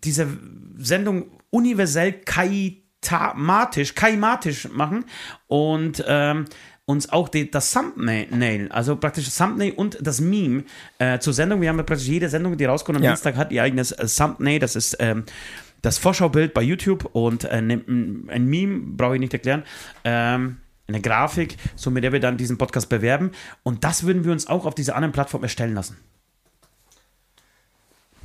diese 0.04 0.28
Sendung 0.78 1.26
universell 1.50 2.14
kaimatisch, 2.14 3.96
kaimatisch 3.96 4.70
machen 4.70 5.06
und 5.48 6.04
ähm, 6.08 6.46
uns 6.88 7.10
auch 7.10 7.28
die, 7.28 7.52
das 7.52 7.74
Thumbnail, 7.74 8.70
also 8.72 8.96
praktisch 8.96 9.26
das 9.26 9.36
Thumbnail 9.36 9.74
und 9.74 9.98
das 10.02 10.22
Meme 10.22 10.64
äh, 11.00 11.20
zur 11.20 11.34
Sendung. 11.34 11.60
Wir 11.62 11.68
haben 11.70 11.78
ja 11.78 11.84
praktisch 11.84 12.08
jede 12.08 12.30
Sendung, 12.30 12.56
die 12.58 12.64
rauskommt 12.64 12.98
am 12.98 13.04
Ja. 13.04 13.12
Dienstag, 13.12 13.36
hat 13.36 13.52
ihr 13.52 13.62
eigenes 13.62 13.92
äh, 13.92 14.08
Thumbnail. 14.08 14.60
Das 14.60 14.78
ist 14.78 14.96
ähm, 15.00 15.26
das 15.82 15.98
Vorschaubild 15.98 16.54
bei 16.54 16.62
YouTube 16.62 17.10
und 17.14 17.44
äh, 17.44 17.62
ne- 17.62 17.84
ein 18.30 18.46
Meme, 18.46 18.80
brauche 18.96 19.16
ich 19.16 19.20
nicht 19.20 19.34
erklären. 19.34 19.64
Ähm, 20.06 20.58
eine 20.88 21.02
Grafik, 21.02 21.58
so 21.76 21.92
mit 21.92 22.06
der 22.06 22.14
wir 22.14 22.22
dann 22.22 22.38
diesen 22.38 22.58
Podcast 22.58 22.88
bewerben. 22.88 23.32
Und 23.64 23.84
das 23.84 24.04
würden 24.04 24.24
wir 24.24 24.32
uns 24.32 24.48
auch 24.48 24.66
auf 24.66 24.74
dieser 24.74 24.96
anderen 24.96 25.12
Plattform 25.12 25.44
erstellen 25.44 25.74
lassen. 25.76 25.98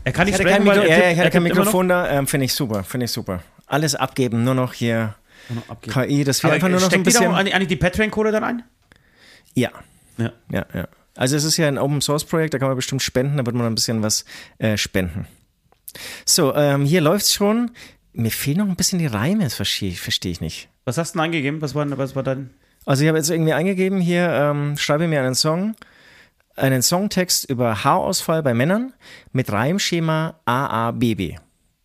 Er 0.05 0.13
kann 0.13 0.29
Ich 0.29 0.35
nicht 0.39 0.45
kein, 0.45 0.63
sprechen, 0.63 0.65
Mikro 0.69 0.81
weil 0.83 0.89
ja, 0.89 0.95
er 0.95 0.99
ja, 0.99 1.05
tippt- 1.07 1.13
ich 1.13 1.19
er 1.19 1.25
hatte 1.25 1.31
kein. 1.33 1.43
Mikrofon 1.43 1.89
da. 1.89 2.11
Ähm, 2.11 2.27
finde 2.29 2.45
ich 2.47 2.55
super, 2.55 2.85
finde 2.85 3.07
ich 3.07 3.11
super. 3.11 3.43
Alles 3.67 3.97
abgeben, 3.97 4.45
nur 4.45 4.55
noch 4.55 4.73
hier. 4.73 5.17
KI, 5.83 6.25
das 6.25 6.43
wir 6.43 6.49
Aber 6.49 6.55
einfach 6.55 6.69
nur 6.69 6.81
noch 6.81 6.81
so 6.81 6.87
ein 6.87 6.91
steckt 6.91 7.07
die 7.07 7.11
bisschen. 7.11 7.27
auch 7.33 7.37
eigentlich 7.37 7.69
die 7.69 7.77
Patreon-Kohle 7.77 8.33
dann 8.33 8.45
ein? 8.45 8.63
Ja, 9.55 9.71
Ja. 10.19 10.33
ja, 10.51 10.67
ja. 10.75 10.89
Also 11.15 11.37
es 11.37 11.45
ist 11.45 11.57
ja 11.59 11.69
ein 11.69 11.77
Open 11.79 12.01
Source 12.01 12.25
Projekt, 12.25 12.55
da 12.55 12.59
kann 12.59 12.69
man 12.69 12.77
bestimmt 12.77 13.03
spenden, 13.03 13.37
da 13.37 13.45
wird 13.45 13.55
man 13.55 13.67
ein 13.67 13.75
bisschen 13.75 14.03
was 14.03 14.25
äh, 14.59 14.77
spenden. 14.79 15.27
So, 16.25 16.55
ähm, 16.55 16.87
hier 16.87 17.03
läuft's 17.03 17.35
schon. 17.35 17.71
Mir 18.15 18.31
fehlen 18.31 18.59
noch 18.59 18.67
ein 18.69 18.77
bisschen 18.77 18.99
die 18.99 19.07
Reime, 19.07 19.45
das 19.45 19.55
verstehe 19.55 19.93
versteh 19.93 20.31
ich 20.31 20.41
nicht. 20.41 20.69
Was 20.85 20.97
hast 20.99 21.15
du 21.15 21.19
denn 21.19 21.25
eingegeben? 21.27 21.61
Was 21.61 21.75
war, 21.75 21.87
was 21.99 22.17
war 22.17 22.23
dein. 22.23 22.51
Also 22.87 23.03
ich 23.03 23.09
habe 23.09 23.19
jetzt 23.19 23.31
irgendwie 23.31 23.53
eingegeben 23.53 24.01
hier, 24.01 24.29
ähm, 24.31 24.77
schreibe 24.77 25.07
mir 25.07 25.21
einen 25.21 25.35
Song, 25.35 25.77
einen 26.57 26.83
Songtext 26.83 27.49
über 27.49 27.85
Haarausfall 27.85 28.43
bei 28.43 28.55
Männern 28.55 28.93
mit 29.33 29.53
Reimschema 29.53 30.41
AABB. 30.47 31.37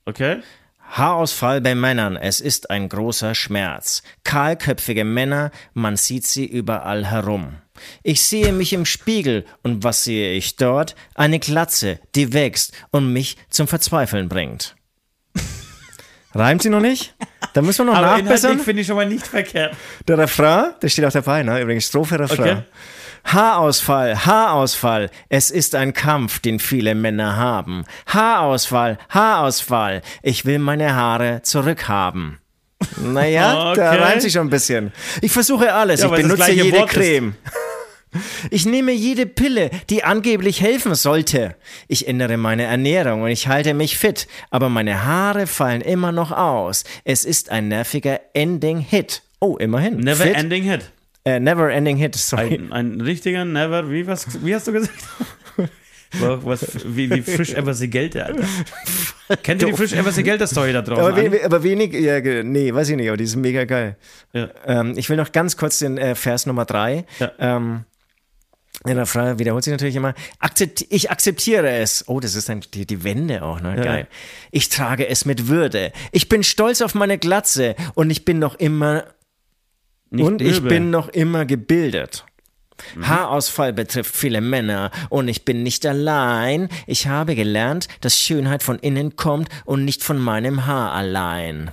Okay. 0.05 0.41
Haarausfall 0.89 1.61
bei 1.61 1.75
Männern, 1.75 2.15
es 2.15 2.39
ist 2.39 2.69
ein 2.69 2.89
großer 2.89 3.35
Schmerz. 3.35 4.03
Kahlköpfige 4.23 5.03
Männer, 5.03 5.51
man 5.73 5.97
sieht 5.97 6.25
sie 6.25 6.45
überall 6.45 7.05
herum. 7.05 7.55
Ich 8.03 8.23
sehe 8.23 8.51
mich 8.53 8.73
im 8.73 8.85
Spiegel 8.85 9.45
und 9.61 9.83
was 9.83 10.03
sehe 10.03 10.33
ich 10.33 10.55
dort? 10.55 10.95
Eine 11.13 11.39
Glatze, 11.39 11.99
die 12.15 12.33
wächst 12.33 12.73
und 12.91 13.13
mich 13.13 13.37
zum 13.49 13.67
Verzweifeln 13.67 14.29
bringt. 14.29 14.75
Reimt 16.33 16.63
sie 16.63 16.69
noch 16.69 16.81
nicht? 16.81 17.15
Da 17.53 17.61
müssen 17.61 17.85
wir 17.85 17.91
noch 17.91 17.99
Aber 17.99 18.07
nachbessern. 18.17 18.51
inhaltlich 18.51 18.65
finde 18.65 18.81
ich 18.81 18.87
schon 18.87 18.95
mal 18.95 19.07
nicht 19.07 19.27
verkehrt. 19.27 19.75
Der 20.07 20.17
Refrain, 20.17 20.73
der 20.81 20.89
steht 20.89 21.05
auch 21.05 21.11
dabei, 21.11 21.43
ne? 21.43 21.61
Übrigens, 21.61 21.85
Strophe, 21.85 22.19
Refrain. 22.19 22.57
Okay. 22.57 22.63
Haarausfall, 23.27 24.25
Haarausfall, 24.25 25.09
es 25.29 25.51
ist 25.51 25.75
ein 25.75 25.93
Kampf, 25.93 26.39
den 26.39 26.59
viele 26.59 26.95
Männer 26.95 27.35
haben. 27.35 27.83
Haarausfall, 28.07 28.97
Haarausfall, 29.09 30.01
ich 30.23 30.45
will 30.45 30.59
meine 30.59 30.95
Haare 30.95 31.41
zurückhaben. 31.43 32.39
Naja, 32.97 33.53
da 33.75 33.91
Okay. 33.91 34.01
reimt 34.01 34.21
sich 34.21 34.33
schon 34.33 34.47
ein 34.47 34.49
bisschen. 34.49 34.91
Ich 35.21 35.31
versuche 35.31 35.73
alles, 35.73 36.01
Ja, 36.01 36.07
ich 36.07 36.21
benutze 36.21 36.51
jede 36.51 36.77
Wort 36.77 36.93
ist. 36.93 36.95
Creme. 36.99 37.35
Ich 38.49 38.65
nehme 38.65 38.93
jede 38.93 39.25
Pille, 39.25 39.69
die 39.89 40.03
angeblich 40.03 40.61
helfen 40.61 40.95
sollte. 40.95 41.55
Ich 41.89 42.07
ändere 42.07 42.37
meine 42.37 42.63
Ernährung 42.63 43.23
und 43.23 43.29
ich 43.29 43.47
halte 43.49 43.73
mich 43.73 43.97
fit, 43.97 44.27
aber 44.49 44.69
meine 44.69 45.03
Haare 45.05 45.45
fallen 45.45 45.81
immer 45.81 46.11
noch 46.13 46.31
aus. 46.31 46.85
Es 47.03 47.25
ist 47.25 47.49
ein 47.51 47.67
nerviger 47.67 48.21
Ending 48.33 48.79
Hit. 48.79 49.21
Oh, 49.39 49.57
immerhin. 49.57 49.97
Never 49.97 50.23
Fit. 50.23 50.35
Ending 50.35 50.63
Hit. 50.63 50.89
Äh, 51.27 51.41
never 51.41 51.69
Ending 51.69 51.97
Hit, 51.97 52.15
sorry. 52.15 52.55
Ein, 52.55 52.71
ein 52.71 53.01
richtiger 53.01 53.43
Never, 53.43 53.91
wie, 53.91 54.07
was, 54.07 54.45
wie 54.45 54.55
hast 54.55 54.65
du 54.67 54.71
gesagt? 54.71 54.97
was, 56.21 56.65
wie, 56.85 57.09
wie 57.09 57.21
frisch 57.21 57.53
ever 57.53 57.73
sie 57.73 57.89
Gelte, 57.89 58.25
Alter. 58.25 58.45
Kennt 59.43 59.61
ihr 59.61 59.67
die 59.67 59.73
frisch 59.73 59.91
ever 59.91 60.13
sie 60.13 60.23
Gelte 60.23 60.47
Story 60.47 60.71
da 60.71 60.81
draußen? 60.81 61.03
aber, 61.03 61.31
we 61.33 61.43
aber 61.43 61.63
wenig, 61.63 61.91
ja, 61.93 62.21
nee, 62.43 62.73
weiß 62.73 62.87
ich 62.87 62.95
nicht, 62.95 63.09
aber 63.09 63.17
die 63.17 63.25
ist 63.25 63.35
mega 63.35 63.65
geil. 63.65 63.97
Ja. 64.31 64.47
Ähm, 64.65 64.93
ich 64.95 65.09
will 65.09 65.17
noch 65.17 65.33
ganz 65.33 65.57
kurz 65.57 65.79
den 65.79 65.97
äh, 65.97 66.15
Vers 66.15 66.45
Nummer 66.45 66.63
drei. 66.63 67.05
Ja. 67.19 67.31
Ähm, 67.39 67.83
in 68.85 68.95
der 68.95 69.05
Frage 69.05 69.37
wiederholt 69.37 69.65
sich 69.65 69.71
natürlich 69.71 69.97
immer. 69.97 70.13
Akzept, 70.39 70.85
ich 70.89 71.11
akzeptiere 71.11 71.69
es. 71.69 72.07
Oh, 72.07 72.21
das 72.21 72.35
ist 72.35 72.47
dann 72.47 72.61
die, 72.73 72.85
die 72.85 73.03
Wende 73.03 73.43
auch, 73.43 73.59
ne? 73.59 73.75
Geil. 73.75 74.07
Ich 74.51 74.69
trage 74.69 75.09
es 75.09 75.25
mit 75.25 75.49
Würde. 75.49 75.91
Ich 76.13 76.29
bin 76.29 76.43
stolz 76.43 76.81
auf 76.81 76.95
meine 76.95 77.17
Glatze 77.17 77.75
und 77.95 78.11
ich 78.11 78.23
bin 78.23 78.39
noch 78.39 78.55
immer 78.55 79.03
Nicht 80.09 80.25
und 80.25 80.41
ich 80.41 80.57
übel. 80.57 80.69
bin 80.69 80.89
noch 80.89 81.09
immer 81.09 81.45
gebildet. 81.45 82.25
Mhm. 82.95 83.07
Haarausfall 83.07 83.73
betrifft 83.73 84.15
viele 84.15 84.41
Männer 84.41 84.91
und 85.09 85.27
ich 85.27 85.45
bin 85.45 85.63
nicht 85.63 85.85
allein. 85.85 86.69
Ich 86.85 87.07
habe 87.07 87.35
gelernt, 87.35 87.87
dass 88.01 88.19
Schönheit 88.19 88.63
von 88.63 88.79
innen 88.79 89.15
kommt 89.15 89.49
und 89.65 89.85
nicht 89.85 90.03
von 90.03 90.19
meinem 90.19 90.65
Haar 90.65 90.91
allein. 90.91 91.71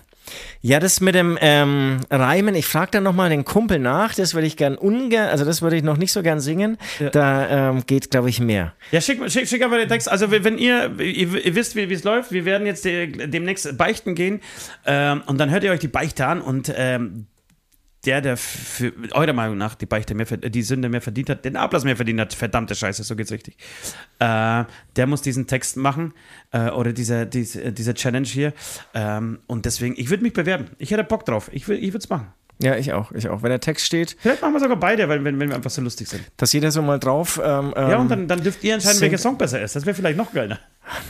Ja, 0.63 0.81
das 0.81 1.01
mit 1.01 1.15
dem 1.15 1.37
ähm, 1.41 2.01
Reimen, 2.11 2.55
ich 2.55 2.65
frage 2.65 2.93
dann 2.93 3.03
nochmal 3.03 3.29
den 3.29 3.45
Kumpel 3.45 3.79
nach, 3.79 4.15
das 4.15 4.33
würde 4.33 4.47
ich 4.47 4.57
gern 4.57 4.77
ungern, 4.77 5.29
also 5.29 5.45
das 5.45 5.61
würde 5.61 5.77
ich 5.77 5.83
noch 5.83 5.99
nicht 5.99 6.13
so 6.13 6.23
gern 6.23 6.41
singen. 6.41 6.79
Da 7.13 7.71
ähm, 7.71 7.83
geht, 7.87 8.11
glaube 8.11 8.31
ich, 8.31 8.41
mehr. 8.41 8.73
Ja, 8.91 9.03
schick, 9.03 9.21
schick, 9.31 9.47
schick 9.47 9.63
einfach 9.63 9.77
den 9.77 9.89
Text. 9.89 10.11
Also, 10.11 10.31
wenn 10.31 10.57
ihr, 10.57 10.99
ihr, 10.99 11.45
ihr 11.45 11.55
wisst, 11.55 11.77
wie 11.77 11.93
es 11.93 12.05
läuft, 12.05 12.33
wir 12.33 12.47
werden 12.47 12.67
jetzt 12.67 12.87
de, 12.87 13.27
demnächst 13.27 13.77
beichten 13.77 14.15
gehen 14.15 14.41
ähm, 14.87 15.23
und 15.27 15.39
dann 15.39 15.51
hört 15.51 15.65
ihr 15.65 15.71
euch 15.71 15.81
die 15.81 15.89
Beichte 15.89 16.27
an 16.27 16.41
und 16.41 16.73
ähm, 16.75 17.27
der, 18.05 18.21
der 18.21 18.37
für 18.37 18.93
eurer 19.13 19.33
Meinung 19.33 19.57
nach 19.57 19.75
die 19.75 19.87
Beichte 19.87 20.15
mehr, 20.15 20.27
die 20.27 20.63
Sünde 20.63 20.89
mehr 20.89 21.01
verdient 21.01 21.31
hat, 21.31 21.45
den 21.45 21.57
Ablass 21.57 21.85
mehr 21.85 21.97
verdient 21.97 22.21
hat, 22.21 22.35
verdammte 22.35 22.75
Scheiße, 22.75 23.03
so 23.05 23.17
geht's 23.17 23.33
richtig. 23.33 23.57
Äh, 24.19 24.65
der 24.97 25.07
muss 25.07 25.23
diesen 25.23 25.47
Text 25.47 25.77
machen 25.77 26.13
äh, 26.53 26.71
oder 26.71 26.93
diese, 26.93 27.27
diese, 27.27 27.73
diese 27.73 27.95
Challenge 27.95 28.27
hier. 28.27 28.53
Ähm, 28.95 29.41
und 29.47 29.65
deswegen, 29.65 29.95
ich 29.99 30.11
würde 30.11 30.23
mich 30.23 30.33
bewerben. 30.33 30.71
Ich 30.79 30.91
hätte 30.91 31.05
Bock 31.05 31.25
drauf. 31.25 31.51
Ich, 31.53 31.69
ich 31.69 31.93
würde 31.93 31.99
es 31.99 32.09
machen. 32.09 32.33
Ja, 32.63 32.77
ich 32.77 32.93
auch, 32.93 33.11
ich 33.13 33.29
auch. 33.29 33.43
Wenn 33.43 33.51
der 33.51 33.61
Text 33.61 33.85
steht, 33.85 34.17
Vielleicht 34.21 34.41
machen 34.41 34.53
wir 34.53 34.61
sogar 34.61 34.77
beide, 34.77 35.09
weil, 35.09 35.25
wenn, 35.25 35.39
wenn 35.41 35.49
wir 35.49 35.57
einfach 35.57 35.71
so 35.71 35.83
lustig 35.83 36.09
sind. 36.09 36.23
dass 36.37 36.53
jeder 36.53 36.71
so 36.71 36.83
mal 36.83 36.99
drauf. 37.01 37.41
Ähm, 37.43 37.73
Ja, 37.77 37.95
ähm, 37.95 38.01
und 38.03 38.09
dann, 38.11 38.29
dann 38.29 38.43
dürft 38.43 38.63
ihr 38.63 38.75
entscheiden, 38.75 39.01
welcher 39.01 39.19
Song 39.19 39.37
besser 39.37 39.61
ist. 39.61 39.75
Das 39.75 39.85
wäre 39.87 39.95
vielleicht 39.95 40.17
noch 40.17 40.33
geiler. 40.33 40.61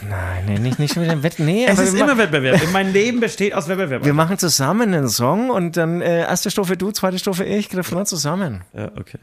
Nein, 0.08 0.44
nee, 0.46 0.58
nicht, 0.58 0.78
nicht 0.78 0.94
schon 0.94 1.02
wieder 1.02 1.22
Wetten. 1.22 1.44
Nee, 1.44 1.66
Es 1.66 1.78
ist 1.78 1.94
immer 1.94 2.16
Wettbewerb. 2.16 2.60
Mein 2.72 2.92
Leben 2.92 3.20
besteht 3.20 3.54
aus 3.54 3.68
Wettbewerb. 3.68 4.04
wir 4.04 4.14
machen 4.14 4.38
zusammen 4.38 4.94
einen 4.94 5.08
Song 5.08 5.50
und 5.50 5.76
dann 5.76 6.00
äh, 6.00 6.20
erste 6.20 6.50
Strophe 6.50 6.76
du, 6.76 6.92
zweite 6.92 7.18
Strophe 7.18 7.44
ich, 7.44 7.74
Refrain 7.76 8.06
zusammen. 8.06 8.62
Ja, 8.72 8.90
okay. 8.98 9.18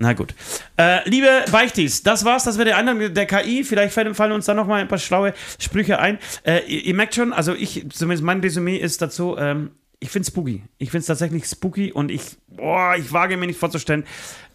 Na 0.00 0.12
gut. 0.12 0.34
Äh, 0.76 1.08
liebe 1.08 1.26
Beichtis, 1.50 2.04
das 2.04 2.24
war's. 2.24 2.44
Das 2.44 2.56
wäre 2.56 2.66
der 2.66 2.76
Einladung 2.76 3.12
der 3.12 3.26
KI. 3.26 3.64
Vielleicht 3.64 3.92
fallen, 3.92 4.32
uns 4.32 4.46
da 4.46 4.54
noch 4.54 4.66
mal 4.68 4.80
ein 4.80 4.86
paar 4.88 4.98
schlaue 4.98 5.34
Sprüche 5.58 5.98
ein. 5.98 6.18
Äh, 6.44 6.60
ihr, 6.68 6.84
ihr 6.86 6.94
merkt 6.94 7.16
schon, 7.16 7.32
also 7.32 7.52
ich, 7.52 7.84
zumindest 7.90 8.22
mein 8.22 8.40
Resümee 8.40 8.76
ist 8.76 9.02
dazu, 9.02 9.36
ähm, 9.36 9.72
ich 10.00 10.10
finde 10.10 10.26
spooky. 10.26 10.62
Ich 10.78 10.90
finde 10.90 11.00
es 11.00 11.06
tatsächlich 11.06 11.46
spooky 11.46 11.92
und 11.92 12.10
ich, 12.10 12.22
boah, 12.48 12.94
ich 12.96 13.12
wage 13.12 13.36
mir 13.36 13.46
nicht 13.46 13.58
vorzustellen, 13.58 14.04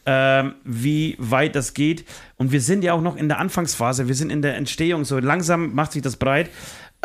ähm, 0.06 0.56
wie 0.64 1.16
weit 1.20 1.56
das 1.56 1.74
geht. 1.74 2.06
Und 2.38 2.52
wir 2.52 2.62
sind 2.62 2.84
ja 2.84 2.94
auch 2.94 3.02
noch 3.02 3.16
in 3.16 3.28
der 3.28 3.40
Anfangsphase. 3.40 4.08
Wir 4.08 4.16
sind 4.16 4.32
in 4.32 4.42
der 4.42 4.56
Entstehung. 4.56 5.06
So 5.06 5.20
langsam 5.20 5.74
macht 5.74 5.94
sich 5.94 6.02
das 6.02 6.18
breit. 6.18 6.50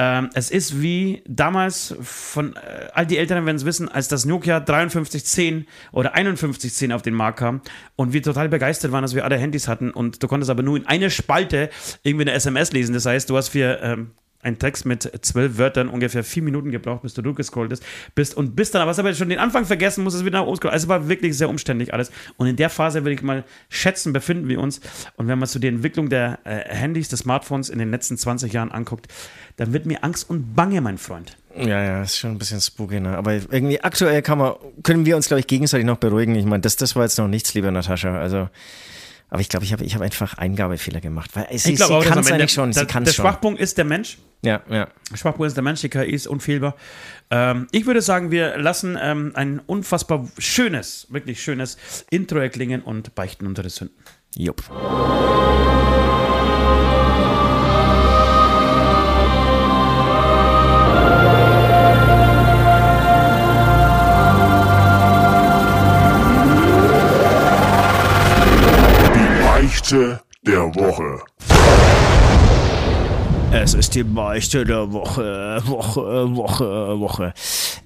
Ähm, 0.00 0.30
es 0.34 0.52
ist 0.52 0.80
wie 0.80 1.22
damals 1.26 1.96
von 2.00 2.54
äh, 2.54 2.88
all 2.94 3.04
die 3.04 3.18
Älteren 3.18 3.44
werden 3.46 3.56
es 3.56 3.64
wissen, 3.64 3.88
als 3.88 4.06
das 4.06 4.24
Nokia 4.24 4.60
5310 4.60 5.66
oder 5.90 6.12
5110 6.14 6.92
auf 6.92 7.02
den 7.02 7.14
Markt 7.14 7.40
kam 7.40 7.62
und 7.96 8.12
wir 8.12 8.22
total 8.22 8.48
begeistert 8.48 8.92
waren, 8.92 9.02
dass 9.02 9.16
wir 9.16 9.24
alle 9.24 9.36
Handys 9.38 9.66
hatten 9.66 9.90
und 9.90 10.22
du 10.22 10.28
konntest 10.28 10.50
aber 10.50 10.62
nur 10.62 10.76
in 10.76 10.86
eine 10.86 11.10
Spalte 11.10 11.68
irgendwie 12.04 12.22
eine 12.22 12.32
SMS 12.32 12.70
lesen. 12.70 12.94
Das 12.94 13.06
heißt, 13.06 13.28
du 13.28 13.36
hast 13.36 13.48
für 13.48 13.80
ähm, 13.82 14.12
einen 14.40 14.58
Text 14.58 14.86
mit 14.86 15.10
zwölf 15.22 15.58
Wörtern 15.58 15.88
ungefähr 15.88 16.22
vier 16.22 16.42
Minuten 16.42 16.70
gebraucht, 16.70 17.02
bis 17.02 17.14
du 17.14 17.22
durchgescrollt 17.22 17.74
bist 18.14 18.36
und 18.36 18.54
bist 18.54 18.74
dann, 18.74 18.82
aber 18.82 18.90
hast 18.90 18.98
aber 18.98 19.12
schon 19.14 19.28
den 19.28 19.40
Anfang 19.40 19.64
vergessen, 19.64 20.04
musst 20.04 20.16
es 20.16 20.24
wieder 20.24 20.40
nach 20.40 20.46
oben 20.46 20.56
scrollen. 20.56 20.74
Also 20.74 20.84
es 20.84 20.88
war 20.88 21.08
wirklich 21.08 21.36
sehr 21.36 21.48
umständlich 21.48 21.92
alles. 21.92 22.12
Und 22.36 22.46
in 22.46 22.56
der 22.56 22.70
Phase 22.70 23.02
würde 23.02 23.14
ich 23.14 23.22
mal 23.22 23.44
schätzen, 23.68 24.12
befinden 24.12 24.48
wir 24.48 24.60
uns. 24.60 24.80
Und 25.16 25.26
wenn 25.26 25.38
man 25.38 25.48
so 25.48 25.58
die 25.58 25.66
Entwicklung 25.66 26.08
der 26.08 26.38
äh, 26.44 26.72
Handys, 26.72 27.08
des 27.08 27.20
Smartphones 27.20 27.68
in 27.68 27.78
den 27.78 27.90
letzten 27.90 28.16
20 28.16 28.52
Jahren 28.52 28.70
anguckt, 28.70 29.08
dann 29.56 29.72
wird 29.72 29.86
mir 29.86 30.04
Angst 30.04 30.28
und 30.30 30.54
Bange, 30.54 30.80
mein 30.80 30.98
Freund. 30.98 31.36
Ja, 31.56 31.82
ja, 31.82 32.02
ist 32.02 32.18
schon 32.18 32.32
ein 32.32 32.38
bisschen 32.38 32.60
spooky, 32.60 33.00
ne? 33.00 33.16
Aber 33.16 33.32
irgendwie 33.32 33.80
aktuell 33.80 34.22
man, 34.36 34.52
können 34.84 35.06
wir 35.06 35.16
uns, 35.16 35.26
glaube 35.26 35.40
ich, 35.40 35.46
gegenseitig 35.46 35.86
noch 35.86 35.96
beruhigen. 35.96 36.36
Ich 36.36 36.44
meine, 36.44 36.60
das, 36.60 36.76
das 36.76 36.94
war 36.94 37.02
jetzt 37.02 37.18
noch 37.18 37.26
nichts, 37.26 37.54
lieber 37.54 37.70
Natascha. 37.70 38.16
Also 38.16 38.48
aber 39.30 39.40
ich 39.40 39.48
glaube, 39.48 39.64
ich 39.64 39.72
habe 39.72 39.84
ich 39.84 39.94
hab 39.94 40.02
einfach 40.02 40.38
Eingabefehler 40.38 41.00
gemacht. 41.00 41.30
Weil 41.34 41.46
sie, 41.58 41.72
ich 41.72 41.76
glaube 41.76 42.02
sie 42.02 42.08
kann 42.08 42.18
es 42.20 42.30
eigentlich 42.30 42.52
schon. 42.52 42.72
Der, 42.72 42.86
sie 42.88 43.00
der 43.00 43.12
Schwachpunkt 43.12 43.60
ist 43.60 43.76
der 43.76 43.84
Mensch. 43.84 44.18
Ja, 44.42 44.62
ja. 44.70 44.88
Der 45.10 45.16
Schwachpunkt 45.16 45.48
ist 45.48 45.56
der 45.56 45.64
Mensch, 45.64 45.80
die 45.80 45.88
KI 45.88 46.10
ist 46.10 46.26
unfehlbar. 46.26 46.76
Ähm, 47.30 47.66
ich 47.72 47.86
würde 47.86 48.00
sagen, 48.00 48.30
wir 48.30 48.56
lassen 48.56 48.96
ähm, 49.00 49.32
ein 49.34 49.60
unfassbar 49.66 50.26
schönes, 50.38 51.06
wirklich 51.10 51.42
schönes 51.42 51.76
Intro 52.10 52.38
erklingen 52.38 52.82
und 52.82 53.14
beichten 53.14 53.46
unsere 53.46 53.68
Sünden. 53.68 53.96
Jupp. 54.36 54.62
Beichte 69.90 70.20
der 70.42 70.74
Woche. 70.74 71.18
Es 73.52 73.72
ist 73.72 73.94
die 73.94 74.02
Beichte 74.02 74.66
der 74.66 74.92
Woche, 74.92 75.62
Woche, 75.64 76.36
Woche, 76.36 77.00
Woche. 77.00 77.32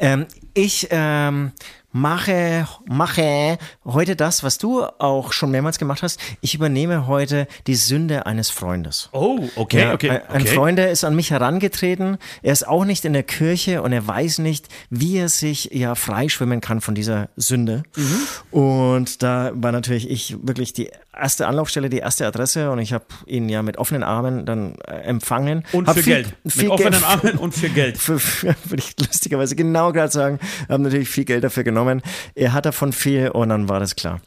Ähm, 0.01 0.27
ich 0.53 0.89
ähm, 0.91 1.53
mache, 1.93 2.67
mache 2.87 3.57
heute 3.85 4.17
das, 4.17 4.43
was 4.43 4.59
du 4.59 4.83
auch 4.83 5.33
schon 5.33 5.53
mehrmals 5.53 5.79
gemacht 5.79 6.03
hast. 6.03 6.19
Ich 6.41 6.57
übernehme 6.57 7.07
heute 7.07 7.47
die 7.69 7.77
Sünde 7.77 8.27
eines 8.27 8.51
Freundes. 8.51 9.09
Oh, 9.13 9.39
okay, 9.55 9.83
Ja, 9.83 9.95
okay. 9.95 10.11
ein- 10.11 10.27
Ein 10.29 10.43
okay. 10.43 10.55
Freund, 10.57 10.79
der 10.79 10.91
ist 10.91 11.05
an 11.05 11.15
mich 11.15 11.31
herangetreten. 11.31 12.19
Er 12.43 12.53
ist 12.53 12.67
auch 12.67 12.85
nicht 12.85 13.05
in 13.05 13.13
der 13.13 13.23
Kirche 13.23 13.81
und 13.81 13.93
er 13.93 14.05
weiß 14.05 14.39
nicht, 14.39 14.67
wie 14.91 15.19
er 15.19 15.29
sich 15.29 15.67
ja 15.73 15.95
freischwimmen 15.95 16.61
kann 16.61 16.81
von 16.81 16.97
dieser 16.97 17.29
Sünde. 17.37 17.85
Mhm. 17.95 18.19
Und 18.59 19.23
da 19.23 19.53
war 19.55 19.71
natürlich 19.71 20.11
ich 20.11 20.37
wirklich 20.43 20.73
die 20.73 20.91
erste 21.15 21.47
Anlaufstelle, 21.47 21.91
die 21.91 21.99
erste 21.99 22.27
Adresse 22.27 22.71
und 22.71 22.79
ich 22.79 22.93
habe 22.93 23.05
ihn 23.27 23.49
ja 23.49 23.63
mit 23.63 23.77
offenen 23.77 24.03
Armen 24.03 24.47
dann 24.47 24.77
äh, 24.87 24.93
empfangen. 25.03 25.65
Und 25.73 25.87
Hab 25.87 25.97
für 25.97 26.03
viel, 26.03 26.15
Geld. 26.15 26.35
Viel 26.47 26.63
Mit 26.65 26.73
offenen 26.73 26.93
Geld, 26.93 27.05
Armen 27.05 27.39
und 27.39 27.55
für 27.55 27.69
Geld. 27.69 27.99
für, 27.99 28.19
für, 28.19 28.55
würde 28.65 28.83
ich 28.83 28.95
lustigerweise 28.99 29.55
genau 29.57 29.93
gerade 29.93 30.13
sagen, 30.13 30.39
haben 30.69 30.83
natürlich 30.83 31.09
viel 31.09 31.25
Geld 31.25 31.45
dafür 31.45 31.65
genommen. 31.65 32.03
Er 32.35 32.53
hat 32.53 32.67
davon 32.67 32.93
viel 32.93 33.29
und 33.29 33.51
dann 33.51 33.69
war 33.69 33.81
das 33.81 33.97
klar. 33.97 34.21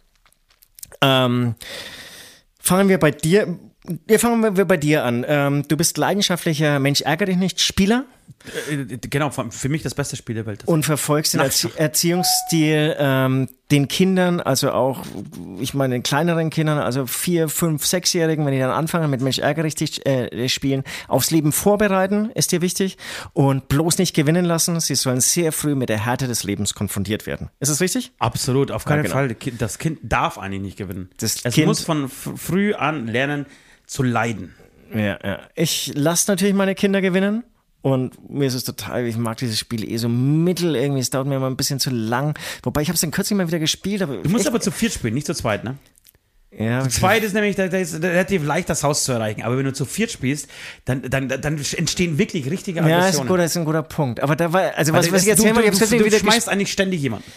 Ähm, 1.02 1.56
fangen 2.60 2.90
wir 2.90 3.00
bei 3.00 3.12
dir. 3.12 3.58
Ja, 4.10 4.18
fangen 4.18 4.58
wir 4.58 4.66
bei 4.66 4.78
dir 4.78 5.04
an. 5.04 5.26
Ähm, 5.28 5.68
du 5.68 5.78
bist 5.78 5.98
leidenschaftlicher 5.98 6.80
Mensch, 6.80 7.02
ärger 7.02 7.26
dich 7.26 7.38
nicht, 7.38 7.62
Spieler 7.62 8.06
Genau, 9.10 9.32
für 9.32 9.70
mich 9.70 9.82
das 9.82 9.96
beste 9.96 10.16
Spiel 10.16 10.36
der 10.36 10.46
Welt. 10.46 10.64
und 10.68 10.86
verfolgst 10.86 11.34
den 11.34 11.42
Erzie 11.42 11.70
Erziehungsstil 11.76 12.96
ähm, 13.00 13.50
den 13.72 13.88
Kindern, 13.88 14.40
also 14.40 14.72
auch, 14.72 15.04
ich 15.60 15.74
meine, 15.74 15.96
den 15.96 16.04
kleineren 16.04 16.52
Kindern, 16.52 16.78
also 16.78 17.08
vier, 17.08 17.50
fünf, 17.50 17.84
sechsjährigen, 17.86 18.46
wenn 18.46 18.54
die 18.54 18.60
dann 18.60 18.70
anfangen 18.70 19.10
mit 19.10 19.22
Mensch 19.22 19.40
ärger 19.40 19.64
dich 19.64 20.06
äh, 20.06 20.48
spielen, 20.48 20.84
aufs 21.08 21.32
Leben 21.32 21.52
vorbereiten, 21.52 22.30
ist 22.36 22.52
dir 22.52 22.62
wichtig 22.62 22.98
und 23.34 23.68
bloß 23.68 23.98
nicht 23.98 24.16
gewinnen 24.16 24.46
lassen. 24.46 24.80
Sie 24.80 24.94
sollen 24.96 25.22
sehr 25.22 25.52
früh 25.52 25.74
mit 25.74 25.90
der 25.90 26.06
Härte 26.06 26.28
des 26.28 26.44
Lebens 26.44 26.76
konfrontiert 26.76 27.26
werden. 27.26 27.50
Ist 27.60 27.70
das 27.72 27.82
richtig? 27.82 28.12
Absolut, 28.20 28.70
auf 28.70 28.86
keinen 28.86 28.98
Ja, 28.98 29.04
genau. 29.04 29.14
Fall. 29.16 29.36
Das 29.58 29.80
Kind 29.80 30.00
darf 30.04 30.38
eigentlich 30.38 30.62
nicht 30.62 30.78
gewinnen. 30.78 31.10
Das 31.18 31.38
es 31.44 31.54
Kind- 31.56 31.66
muss 31.68 31.82
von 31.82 32.10
früh 32.10 32.76
an 32.76 33.08
lernen 33.08 33.48
zu 33.88 34.04
leiden. 34.04 34.54
Ja, 34.94 35.18
ja. 35.24 35.40
Ich 35.56 35.92
lasse 35.96 36.30
natürlich 36.32 36.54
meine 36.54 36.76
Kinder 36.76 37.02
gewinnen. 37.02 37.44
Und 37.86 38.32
mir 38.32 38.48
ist 38.48 38.56
es 38.56 38.64
total, 38.64 39.06
ich 39.06 39.16
mag 39.16 39.38
dieses 39.38 39.60
Spiel 39.60 39.88
eh 39.88 39.98
so 39.98 40.10
mittel 40.10 40.76
irgendwie. 40.76 41.02
Es 41.02 41.12
dauert 41.12 41.28
mir 41.28 41.36
immer 41.36 41.46
ein 41.52 41.56
bisschen 41.56 41.80
zu 41.80 41.92
lang. 41.92 42.36
Wobei 42.64 42.82
ich 42.82 42.88
habe 42.88 42.96
es 42.96 43.02
dann 43.02 43.12
kürzlich 43.12 43.38
mal 43.38 43.48
wieder 43.48 43.60
gespielt. 43.60 44.02
Aber 44.02 44.18
Du 44.18 44.30
musst 44.30 44.46
echt- 44.46 44.48
aber 44.48 44.60
zu 44.60 44.72
viert 44.72 44.92
spielen, 44.92 45.14
nicht 45.14 45.28
zu 45.28 45.36
zweit, 45.36 45.64
ne? 45.64 45.76
ja, 46.58 46.90
Zweit 46.90 47.22
ist 47.24 47.34
nämlich 47.34 47.56
da, 47.56 47.68
da 47.68 47.78
ist 47.78 48.02
relativ 48.02 48.44
leicht, 48.44 48.70
das 48.70 48.82
Haus 48.84 49.04
zu 49.04 49.12
erreichen. 49.12 49.44
Aber 49.44 49.56
wenn 49.60 49.66
du 49.66 49.74
zu 49.74 49.86
viert 49.86 50.10
spielst, 50.10 50.48
dann, 50.86 51.04
dann, 51.04 51.28
dann 51.30 51.60
entstehen 51.78 52.18
wirklich 52.18 52.50
richtige 52.50 52.80
Ja, 52.80 52.86
ist 52.88 52.94
Aggressionen. 52.94 53.28
guter, 53.28 53.44
ist 53.46 53.56
ein 53.58 53.66
guter 53.66 53.84
Punkt. 53.84 54.20
Aber 54.24 54.36
da 54.36 54.52
war, 54.52 54.74
also 54.76 54.92
was, 54.94 55.12
was 55.12 55.22
ich 55.22 55.28
erzählen 55.30 55.50
du, 55.50 55.56
wollte, 55.58 55.70
ich 55.70 55.76
du, 55.78 55.82
hab's 55.82 55.90
du, 55.92 55.98
du 56.00 56.06
wieder 56.06 56.18
schmeißt 56.18 56.50
eigentlich 56.50 56.72
ständig 56.72 57.02
jemanden. 57.02 57.30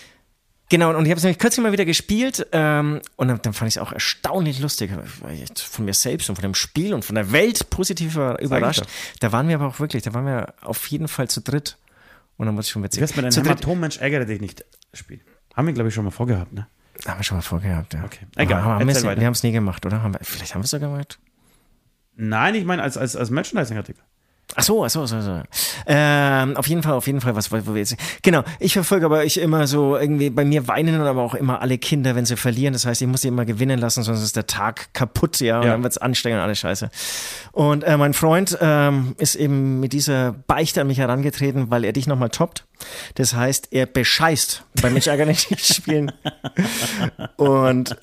Genau, 0.70 0.90
und 0.94 1.04
ich 1.06 1.10
habe 1.10 1.16
es 1.18 1.24
nämlich 1.24 1.38
kürzlich 1.38 1.62
mal 1.62 1.72
wieder 1.72 1.86
gespielt 1.86 2.46
ähm, 2.52 3.00
und 3.16 3.28
dann, 3.28 3.40
dann 3.40 3.54
fand 3.54 3.68
ich 3.70 3.76
es 3.76 3.82
auch 3.82 3.92
erstaunlich 3.92 4.60
lustig. 4.60 4.90
Ich 5.32 5.62
von 5.62 5.84
mir 5.86 5.94
selbst 5.94 6.28
und 6.28 6.36
von 6.36 6.42
dem 6.42 6.54
Spiel 6.54 6.92
und 6.92 7.04
von 7.04 7.14
der 7.14 7.32
Welt 7.32 7.70
positiv 7.70 8.14
über- 8.16 8.40
überrascht. 8.42 8.82
Da 9.20 9.32
waren 9.32 9.48
wir 9.48 9.54
aber 9.54 9.66
auch 9.66 9.80
wirklich, 9.80 10.02
da 10.02 10.12
waren 10.12 10.26
wir 10.26 10.52
auf 10.60 10.86
jeden 10.88 11.08
Fall 11.08 11.28
zu 11.28 11.40
dritt. 11.40 11.78
Und 12.36 12.46
dann 12.46 12.54
war 12.54 12.60
es 12.60 12.68
schon 12.68 12.82
witzig. 12.82 12.98
Du 12.98 13.02
wirst 13.02 13.16
mit 13.16 13.24
einem 13.24 13.32
zu 13.32 13.40
dritt, 13.40 13.48
Hämatom-Mensch 13.62 13.98
ärgere 13.98 14.26
dich 14.26 14.40
nicht 14.40 14.64
spielen. 14.92 15.22
Haben 15.56 15.66
wir, 15.68 15.74
glaube 15.74 15.88
ich, 15.88 15.94
schon 15.94 16.04
mal 16.04 16.10
vorgehabt, 16.10 16.52
ne? 16.52 16.66
haben 17.06 17.18
wir 17.18 17.24
schon 17.24 17.38
mal 17.38 17.42
vorgehabt, 17.42 17.94
ja. 17.94 18.04
Okay. 18.04 18.26
Egal, 18.36 18.60
Aber 18.62 18.72
haben 18.74 18.86
wir 18.88 19.26
haben 19.26 19.32
es 19.32 19.42
nie 19.42 19.52
gemacht, 19.52 19.86
oder? 19.86 20.02
Haben 20.02 20.14
wir, 20.14 20.20
vielleicht 20.22 20.54
haben 20.54 20.60
wir 20.62 20.64
es 20.64 20.70
sogar 20.70 20.90
gemacht. 20.90 21.18
Nein, 22.16 22.54
ich 22.56 22.64
meine 22.64 22.82
als, 22.82 22.96
als, 22.96 23.16
als 23.16 23.30
Merchandising-Artikel. 23.30 24.02
Ach 24.54 24.62
so, 24.62 24.84
ach 24.84 24.90
so, 24.90 25.02
ach 25.02 25.08
so, 25.08 25.20
so. 25.20 25.42
Ähm, 25.86 26.56
auf 26.56 26.66
jeden 26.66 26.82
Fall, 26.82 26.94
auf 26.94 27.06
jeden 27.06 27.20
Fall, 27.20 27.36
was 27.36 27.52
wo 27.52 27.74
wir 27.74 27.76
jetzt. 27.76 27.96
Genau, 28.22 28.42
ich 28.58 28.72
verfolge 28.72 29.04
aber 29.06 29.24
ich 29.24 29.38
immer 29.38 29.66
so 29.66 29.96
irgendwie, 29.96 30.30
bei 30.30 30.44
mir 30.44 30.66
weinen 30.66 31.00
aber 31.02 31.22
auch 31.22 31.34
immer 31.34 31.60
alle 31.60 31.76
Kinder, 31.78 32.16
wenn 32.16 32.24
sie 32.24 32.36
verlieren. 32.36 32.72
Das 32.72 32.86
heißt, 32.86 33.02
ich 33.02 33.08
muss 33.08 33.20
sie 33.20 33.28
immer 33.28 33.44
gewinnen 33.44 33.78
lassen, 33.78 34.02
sonst 34.02 34.22
ist 34.22 34.36
der 34.36 34.46
Tag 34.46 34.92
kaputt, 34.94 35.38
ja, 35.40 35.58
und 35.58 35.66
Ja. 35.66 35.72
dann 35.72 35.82
wird's 35.82 35.98
anstrengend 35.98 36.38
und 36.38 36.44
alles 36.44 36.58
scheiße. 36.60 36.90
Und 37.52 37.84
äh, 37.84 37.96
mein 37.98 38.14
Freund 38.14 38.56
ähm, 38.60 39.14
ist 39.18 39.34
eben 39.34 39.80
mit 39.80 39.92
dieser 39.92 40.32
Beichte 40.32 40.80
an 40.80 40.86
mich 40.86 40.98
herangetreten, 40.98 41.70
weil 41.70 41.84
er 41.84 41.92
dich 41.92 42.06
nochmal 42.06 42.30
toppt. 42.30 42.64
Das 43.16 43.34
heißt, 43.34 43.68
er 43.72 43.86
bescheißt 43.86 44.64
bei 44.82 44.90
mich 44.90 45.08
ärger 45.08 45.26
nicht 45.26 45.48
spielen. 45.74 46.10
Und 47.36 47.96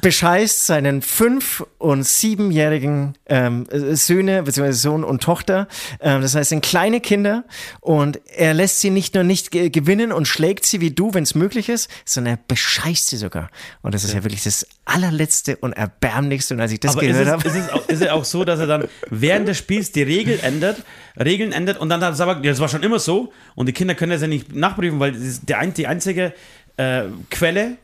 bescheißt 0.00 0.66
seinen 0.66 1.02
fünf- 1.02 1.64
und 1.78 2.04
siebenjährigen 2.04 3.14
ähm, 3.26 3.66
Söhne, 3.70 4.42
beziehungsweise 4.42 4.78
Sohn 4.78 5.04
und 5.04 5.22
Tochter. 5.22 5.68
Ähm, 6.00 6.22
das 6.22 6.34
heißt, 6.34 6.50
sind 6.50 6.64
kleine 6.64 7.00
Kinder 7.00 7.44
und 7.80 8.20
er 8.36 8.54
lässt 8.54 8.80
sie 8.80 8.90
nicht 8.90 9.14
nur 9.14 9.24
nicht 9.24 9.50
ge 9.50 9.70
gewinnen 9.70 10.12
und 10.12 10.28
schlägt 10.28 10.66
sie 10.66 10.80
wie 10.80 10.90
du, 10.90 11.14
wenn 11.14 11.22
es 11.22 11.34
möglich 11.34 11.68
ist, 11.68 11.90
sondern 12.04 12.34
er 12.34 12.38
bescheißt 12.46 13.08
sie 13.08 13.16
sogar. 13.16 13.50
Und 13.82 13.94
das 13.94 14.04
ist 14.04 14.14
ja, 14.14 14.22
wirklich 14.22 14.44
das 14.44 14.66
allerletzte 14.84 15.56
und 15.56 15.72
erbärmlichste. 15.72 16.54
Und 16.54 16.60
als 16.60 16.72
ich 16.72 16.80
das 16.80 16.92
Aber 16.92 17.00
gehört 17.00 17.28
habe. 17.28 17.48
ist, 17.48 17.54
es 17.54 17.70
auch, 17.70 17.88
ist 17.88 18.02
es 18.02 18.08
auch 18.08 18.24
so, 18.24 18.44
dass 18.44 18.60
er 18.60 18.66
dann 18.66 18.88
während 19.10 19.48
des 19.48 19.58
Spiels 19.58 19.92
die 19.92 20.02
Regel 20.02 20.38
ändert, 20.42 20.82
Regeln 21.18 21.52
ändert 21.52 21.78
und 21.78 21.88
dann 21.88 22.00
sagt, 22.00 22.20
er, 22.20 22.44
ja, 22.44 22.50
das 22.50 22.60
war 22.60 22.68
schon 22.68 22.82
immer 22.82 22.98
so 22.98 23.32
und 23.54 23.66
die 23.66 23.72
Kinder 23.72 23.94
können 23.94 24.12
das 24.12 24.20
ja 24.20 24.28
nicht 24.28 24.54
nachprüfen, 24.54 25.00
weil 25.00 25.12
das 25.12 25.22
ist 25.22 25.48
die 25.48 25.86
einzige 25.86 26.34
äh, 26.76 27.04
Quelle, 27.30 27.78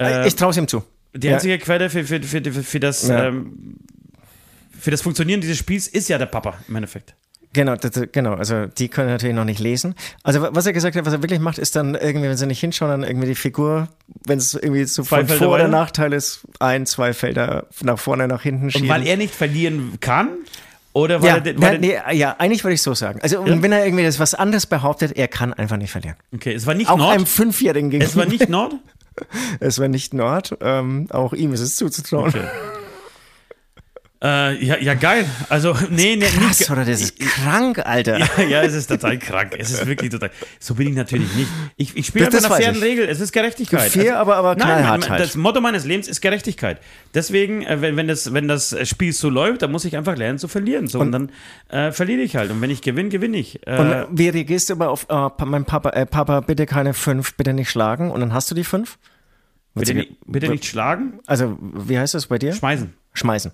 äh, 0.00 0.26
ich 0.26 0.34
traue 0.34 0.50
es 0.50 0.56
ihm 0.56 0.68
zu. 0.68 0.82
Die 1.14 1.28
einzige 1.30 1.58
Quelle 1.58 1.90
für, 1.90 2.04
für, 2.04 2.22
für, 2.22 2.42
für, 2.62 2.80
das 2.80 3.08
ähm, 3.08 3.76
für 4.78 4.90
das 4.90 5.00
Funktionieren 5.02 5.40
dieses 5.40 5.58
Spiels 5.58 5.86
ist 5.88 6.08
ja 6.08 6.18
der 6.18 6.26
Papa 6.26 6.54
im 6.68 6.76
Endeffekt. 6.76 7.14
Genau, 7.52 7.76
das, 7.76 7.92
genau, 8.10 8.34
also 8.34 8.66
die 8.66 8.88
können 8.88 9.10
natürlich 9.10 9.36
noch 9.36 9.44
nicht 9.44 9.60
lesen. 9.60 9.94
Also 10.24 10.42
wa- 10.42 10.50
was 10.52 10.66
er 10.66 10.72
gesagt 10.72 10.96
hat, 10.96 11.06
was 11.06 11.12
er 11.12 11.22
wirklich 11.22 11.38
macht, 11.38 11.58
ist 11.58 11.76
dann 11.76 11.94
irgendwie, 11.94 12.28
wenn 12.28 12.36
sie 12.36 12.48
nicht 12.48 12.58
hinschauen, 12.58 12.90
dann 12.90 13.08
irgendwie 13.08 13.28
die 13.28 13.36
Figur, 13.36 13.86
wenn 14.26 14.38
es 14.38 14.54
irgendwie 14.54 14.82
so 14.86 15.04
von 15.04 15.20
Felder 15.28 15.36
Vor- 15.44 15.54
oder? 15.54 15.68
Nachteil 15.68 16.12
ist, 16.12 16.40
ein, 16.58 16.84
zwei 16.84 17.12
Felder 17.12 17.68
nach 17.82 17.96
vorne, 18.00 18.26
nach 18.26 18.42
hinten 18.42 18.72
schieben. 18.72 18.88
Und 18.90 18.94
weil 18.96 19.06
er 19.06 19.16
nicht 19.16 19.32
verlieren 19.32 19.98
kann 20.00 20.30
oder 20.94 21.22
weil 21.22 21.28
ja, 21.28 21.34
er, 21.36 21.40
den- 21.42 21.62
weil 21.62 21.84
ja, 21.84 21.92
er 22.00 22.12
nee, 22.12 22.18
ja, 22.18 22.36
eigentlich 22.40 22.64
würde 22.64 22.74
ich 22.74 22.82
so 22.82 22.92
sagen. 22.92 23.20
Also 23.22 23.46
Ja? 23.46 23.62
wenn 23.62 23.70
er 23.70 23.84
irgendwie 23.86 24.02
das 24.04 24.18
was 24.18 24.34
anderes 24.34 24.66
behauptet, 24.66 25.16
er 25.16 25.28
kann 25.28 25.52
einfach 25.52 25.76
nicht 25.76 25.92
verlieren. 25.92 26.16
Okay, 26.34 26.54
es 26.54 26.66
war 26.66 26.74
nicht 26.74 26.90
Auch 26.90 26.98
Nord. 26.98 27.14
einem 27.14 27.26
Fünfjährigen 27.26 27.90
gegenüber. 27.90 28.10
Es 28.10 28.16
war 28.16 28.26
nicht 28.26 28.48
Nord. 28.48 28.74
es 29.60 29.78
war 29.78 29.88
nicht 29.88 30.14
Nord. 30.14 30.56
Ähm, 30.60 31.06
auch 31.10 31.32
ihm 31.32 31.52
ist 31.52 31.60
es 31.60 31.76
zuzutrauen. 31.76 32.28
Okay. 32.28 32.46
Äh, 34.24 34.64
ja, 34.64 34.78
ja, 34.78 34.94
geil. 34.94 35.26
Also, 35.50 35.76
nee, 35.90 36.16
nee, 36.16 36.24
Krass, 36.24 36.60
nicht. 36.60 36.70
oder? 36.70 36.86
Das 36.86 36.98
ist 37.02 37.18
krank, 37.20 37.78
Alter. 37.84 38.18
Ja, 38.18 38.42
ja, 38.48 38.62
es 38.62 38.72
ist 38.72 38.86
total 38.86 39.18
krank. 39.18 39.54
Es 39.58 39.70
ist 39.70 39.86
wirklich 39.86 40.10
total. 40.10 40.30
So 40.58 40.74
bin 40.76 40.88
ich 40.88 40.94
natürlich 40.94 41.34
nicht. 41.34 41.48
Ich, 41.76 41.94
ich 41.94 42.06
spiele 42.06 42.30
nach 42.30 42.32
weiß 42.48 42.56
fairen 42.56 42.76
ich. 42.76 42.82
Regeln. 42.82 43.08
Es 43.10 43.20
ist 43.20 43.32
Gerechtigkeit. 43.32 43.90
Fair, 43.90 44.18
aber- 44.18 44.36
aber 44.36 44.54
Nein, 44.56 44.66
knallhart 44.66 45.00
mein- 45.02 45.10
halt. 45.10 45.20
Das 45.20 45.36
Motto 45.36 45.60
meines 45.60 45.84
Lebens 45.84 46.08
ist 46.08 46.22
Gerechtigkeit. 46.22 46.80
Deswegen, 47.12 47.62
äh, 47.66 47.82
wenn, 47.82 47.98
wenn, 47.98 48.08
das, 48.08 48.32
wenn 48.32 48.48
das 48.48 48.74
Spiel 48.88 49.12
so 49.12 49.28
läuft, 49.28 49.60
dann 49.60 49.70
muss 49.70 49.84
ich 49.84 49.94
einfach 49.94 50.16
lernen 50.16 50.38
zu 50.38 50.48
verlieren. 50.48 50.88
So, 50.88 51.00
und, 51.00 51.12
dann 51.12 51.30
äh, 51.68 51.92
verliere 51.92 52.22
ich 52.22 52.36
halt. 52.36 52.50
Und 52.50 52.62
wenn 52.62 52.70
ich 52.70 52.80
gewinne, 52.80 53.10
gewinne 53.10 53.36
ich. 53.36 53.66
Äh, 53.66 53.76
Und 53.78 54.18
wie 54.18 54.30
reagierst 54.30 54.70
du 54.70 54.72
aber 54.72 54.88
auf, 54.88 55.06
äh, 55.10 55.44
mein 55.44 55.66
Papa, 55.66 55.90
äh, 55.90 56.06
Papa, 56.06 56.40
bitte 56.40 56.64
keine 56.64 56.94
fünf, 56.94 57.34
bitte 57.34 57.52
nicht 57.52 57.68
schlagen 57.68 58.10
und 58.10 58.20
dann 58.20 58.32
hast 58.32 58.50
du 58.50 58.54
die 58.54 58.64
fünf? 58.64 58.96
bitte, 59.74 59.92
nicht, 59.92 60.12
bitte 60.26 60.48
nicht 60.48 60.64
schlagen, 60.64 61.18
Also, 61.26 61.58
wie 61.60 61.98
heißt 61.98 62.14
das 62.14 62.28
bei 62.28 62.38
dir? 62.38 62.54
schmeißen. 62.54 62.94
Schmeißen. 63.12 63.52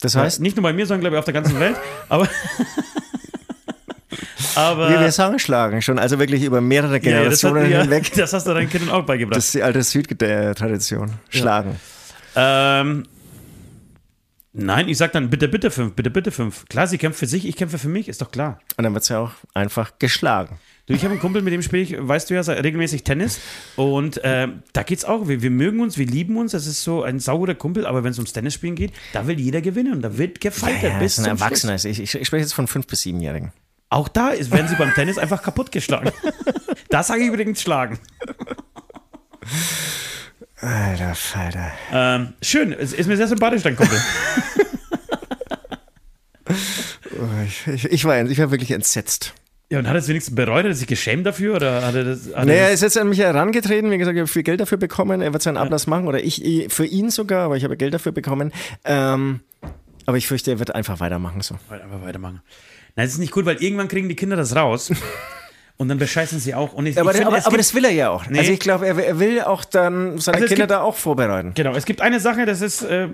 Das 0.00 0.14
Heißt, 0.14 0.24
heißt, 0.24 0.40
nicht 0.40 0.56
nur 0.56 0.62
bei 0.62 0.72
mir, 0.72 0.86
sondern 0.86 1.00
glaube 1.00 1.16
ich 1.16 1.18
auf 1.18 1.24
der 1.24 1.34
ganzen 1.34 1.58
Welt. 1.58 1.76
Aber. 2.08 2.28
aber 4.54 4.90
wie 4.90 5.00
wir 5.00 5.12
sagen, 5.12 5.38
schlagen 5.38 5.82
schon, 5.82 5.98
also 5.98 6.18
wirklich 6.18 6.42
über 6.42 6.60
mehrere 6.60 7.02
ja, 7.02 7.22
ja, 7.22 7.24
das, 7.24 7.42
hat, 7.42 7.54
Generationen 7.54 7.70
ja, 7.70 7.82
hinweg. 7.82 8.12
das 8.16 8.32
hast 8.32 8.46
du 8.46 8.54
deinen 8.54 8.68
Kindern 8.68 8.90
auch 8.90 9.04
beigebracht. 9.04 9.36
Das 9.36 9.46
ist 9.46 9.54
die 9.54 9.62
alte 9.62 9.82
Südtradition. 9.82 11.14
Schlagen. 11.30 11.80
Ähm, 12.34 13.04
nein, 14.52 14.88
ich 14.88 14.98
sag 14.98 15.12
dann 15.12 15.30
bitte, 15.30 15.48
bitte 15.48 15.70
fünf, 15.70 15.94
bitte, 15.94 16.10
bitte 16.10 16.30
fünf. 16.30 16.66
Klar, 16.68 16.86
sie 16.86 16.98
kämpft 16.98 17.18
für 17.18 17.26
sich, 17.26 17.46
ich 17.46 17.56
kämpfe 17.56 17.78
für 17.78 17.88
mich, 17.88 18.08
ist 18.08 18.20
doch 18.20 18.30
klar. 18.30 18.60
Und 18.76 18.84
dann 18.84 18.92
wird 18.92 19.02
es 19.02 19.08
ja 19.08 19.20
auch 19.20 19.32
einfach 19.54 19.92
geschlagen. 19.98 20.58
Du, 20.86 20.94
ich 20.94 21.02
habe 21.02 21.12
einen 21.12 21.20
Kumpel, 21.20 21.42
mit 21.42 21.52
dem 21.52 21.62
spiele 21.62 21.82
ich, 21.82 21.96
weißt 21.98 22.30
du 22.30 22.34
ja, 22.34 22.42
regelmäßig 22.42 23.02
Tennis. 23.02 23.40
Und 23.74 24.20
ähm, 24.22 24.62
da 24.72 24.84
geht's 24.84 25.04
auch. 25.04 25.26
Wir, 25.26 25.42
wir 25.42 25.50
mögen 25.50 25.80
uns, 25.80 25.98
wir 25.98 26.06
lieben 26.06 26.36
uns. 26.36 26.52
Das 26.52 26.68
ist 26.68 26.84
so 26.84 27.02
ein 27.02 27.18
saurer 27.18 27.56
Kumpel. 27.56 27.86
Aber 27.86 28.04
wenn 28.04 28.12
es 28.12 28.18
ums 28.18 28.32
Tennisspielen 28.32 28.76
geht, 28.76 28.92
da 29.12 29.26
will 29.26 29.38
jeder 29.40 29.60
gewinnen. 29.60 29.94
Und 29.94 30.02
da 30.02 30.16
wird 30.16 30.40
gefeitet 30.40 30.84
Ja, 30.84 30.98
bis 30.98 31.16
das 31.16 31.24
ist 31.24 31.24
ein 31.24 31.38
Erwachsener. 31.38 31.74
Ich, 31.74 31.84
ich, 31.84 32.14
ich 32.14 32.26
spreche 32.26 32.42
jetzt 32.42 32.54
von 32.54 32.68
fünf 32.68 32.86
bis 32.86 33.02
siebenjährigen. 33.02 33.52
Auch 33.88 34.06
da 34.06 34.28
ist, 34.28 34.52
werden 34.52 34.68
sie 34.68 34.76
beim 34.76 34.94
Tennis 34.94 35.18
einfach 35.18 35.42
kaputtgeschlagen. 35.42 36.12
da 36.88 37.02
sage 37.02 37.22
ich 37.22 37.28
übrigens 37.28 37.60
schlagen. 37.60 37.98
Alter 40.60 41.14
Falter. 41.16 41.72
Ähm, 41.92 42.32
schön, 42.42 42.72
es 42.72 42.92
ist 42.92 43.08
mir 43.08 43.16
sehr 43.16 43.28
sympathisch, 43.28 43.62
dein 43.62 43.76
Kumpel. 43.76 44.00
Oh, 47.18 47.44
ich, 47.46 47.66
ich, 47.66 47.84
ich, 47.86 48.04
war, 48.04 48.22
ich 48.26 48.38
war 48.38 48.50
wirklich 48.50 48.72
entsetzt. 48.72 49.32
Ja, 49.70 49.80
und 49.80 49.88
hat 49.88 49.94
er 49.94 49.98
es 49.98 50.06
wenigstens 50.08 50.34
bereut? 50.36 50.58
Hat 50.58 50.66
er 50.66 50.74
sich 50.74 50.86
geschämt 50.86 51.26
dafür? 51.26 51.56
Oder 51.56 51.84
hat 51.84 51.94
er 51.96 52.04
das. 52.04 52.26
Hat 52.34 52.46
Naja, 52.46 52.62
er 52.66 52.72
ist 52.72 52.82
jetzt 52.82 52.96
an 52.96 53.08
mich 53.08 53.18
herangetreten. 53.18 53.90
Wie 53.90 53.98
gesagt, 53.98 54.14
ich 54.16 54.20
habe 54.20 54.28
viel 54.28 54.44
Geld 54.44 54.60
dafür 54.60 54.78
bekommen. 54.78 55.22
Er 55.22 55.32
wird 55.32 55.42
seinen 55.42 55.56
Ablass 55.56 55.86
machen 55.88 56.06
oder 56.06 56.22
ich 56.22 56.44
ich- 56.44 56.72
für 56.72 56.86
ihn 56.86 57.10
sogar, 57.10 57.46
aber 57.46 57.56
ich 57.56 57.64
habe 57.64 57.76
Geld 57.76 57.92
dafür 57.92 58.12
bekommen. 58.12 58.52
Ähm, 58.84 59.40
aber 60.06 60.16
ich 60.18 60.28
fürchte, 60.28 60.52
er 60.52 60.58
wird 60.60 60.74
einfach 60.74 61.00
weitermachen 61.00 61.40
so. 61.40 61.56
Einfach 61.68 62.02
weitermachen. 62.02 62.42
Nein, 62.94 63.06
das 63.06 63.14
ist 63.14 63.18
nicht 63.18 63.32
gut, 63.32 63.44
weil 63.44 63.56
irgendwann 63.62 63.88
kriegen 63.88 64.08
die 64.08 64.14
Kinder 64.16 64.36
das 64.36 64.54
raus. 64.54 64.92
und 65.78 65.88
dann 65.88 65.98
bescheißen 65.98 66.38
sie 66.40 66.54
auch. 66.54 66.72
Und 66.72 66.86
ich, 66.86 66.98
Aber, 66.98 67.10
ich 67.10 67.18
finde, 67.18 67.34
aber, 67.36 67.46
aber 67.46 67.56
das 67.58 67.74
will 67.74 67.84
er 67.84 67.90
ja 67.92 68.08
auch. 68.10 68.26
Nee. 68.28 68.38
Also 68.38 68.52
ich 68.52 68.60
glaube, 68.60 68.86
er, 68.86 68.96
will- 68.96 69.04
er 69.04 69.18
will 69.18 69.40
auch 69.42 69.64
dann 69.64 70.18
seine 70.18 70.36
Also 70.38 70.46
Kinder 70.48 70.62
gibt- 70.62 70.70
da 70.70 70.80
auch 70.80 70.96
vorbereiten. 70.96 71.52
Genau, 71.54 71.74
es 71.74 71.84
gibt 71.84 72.00
eine 72.00 72.18
Sache, 72.18 72.46
das 72.46 72.62
ist, 72.62 72.82
äh, 72.82 73.08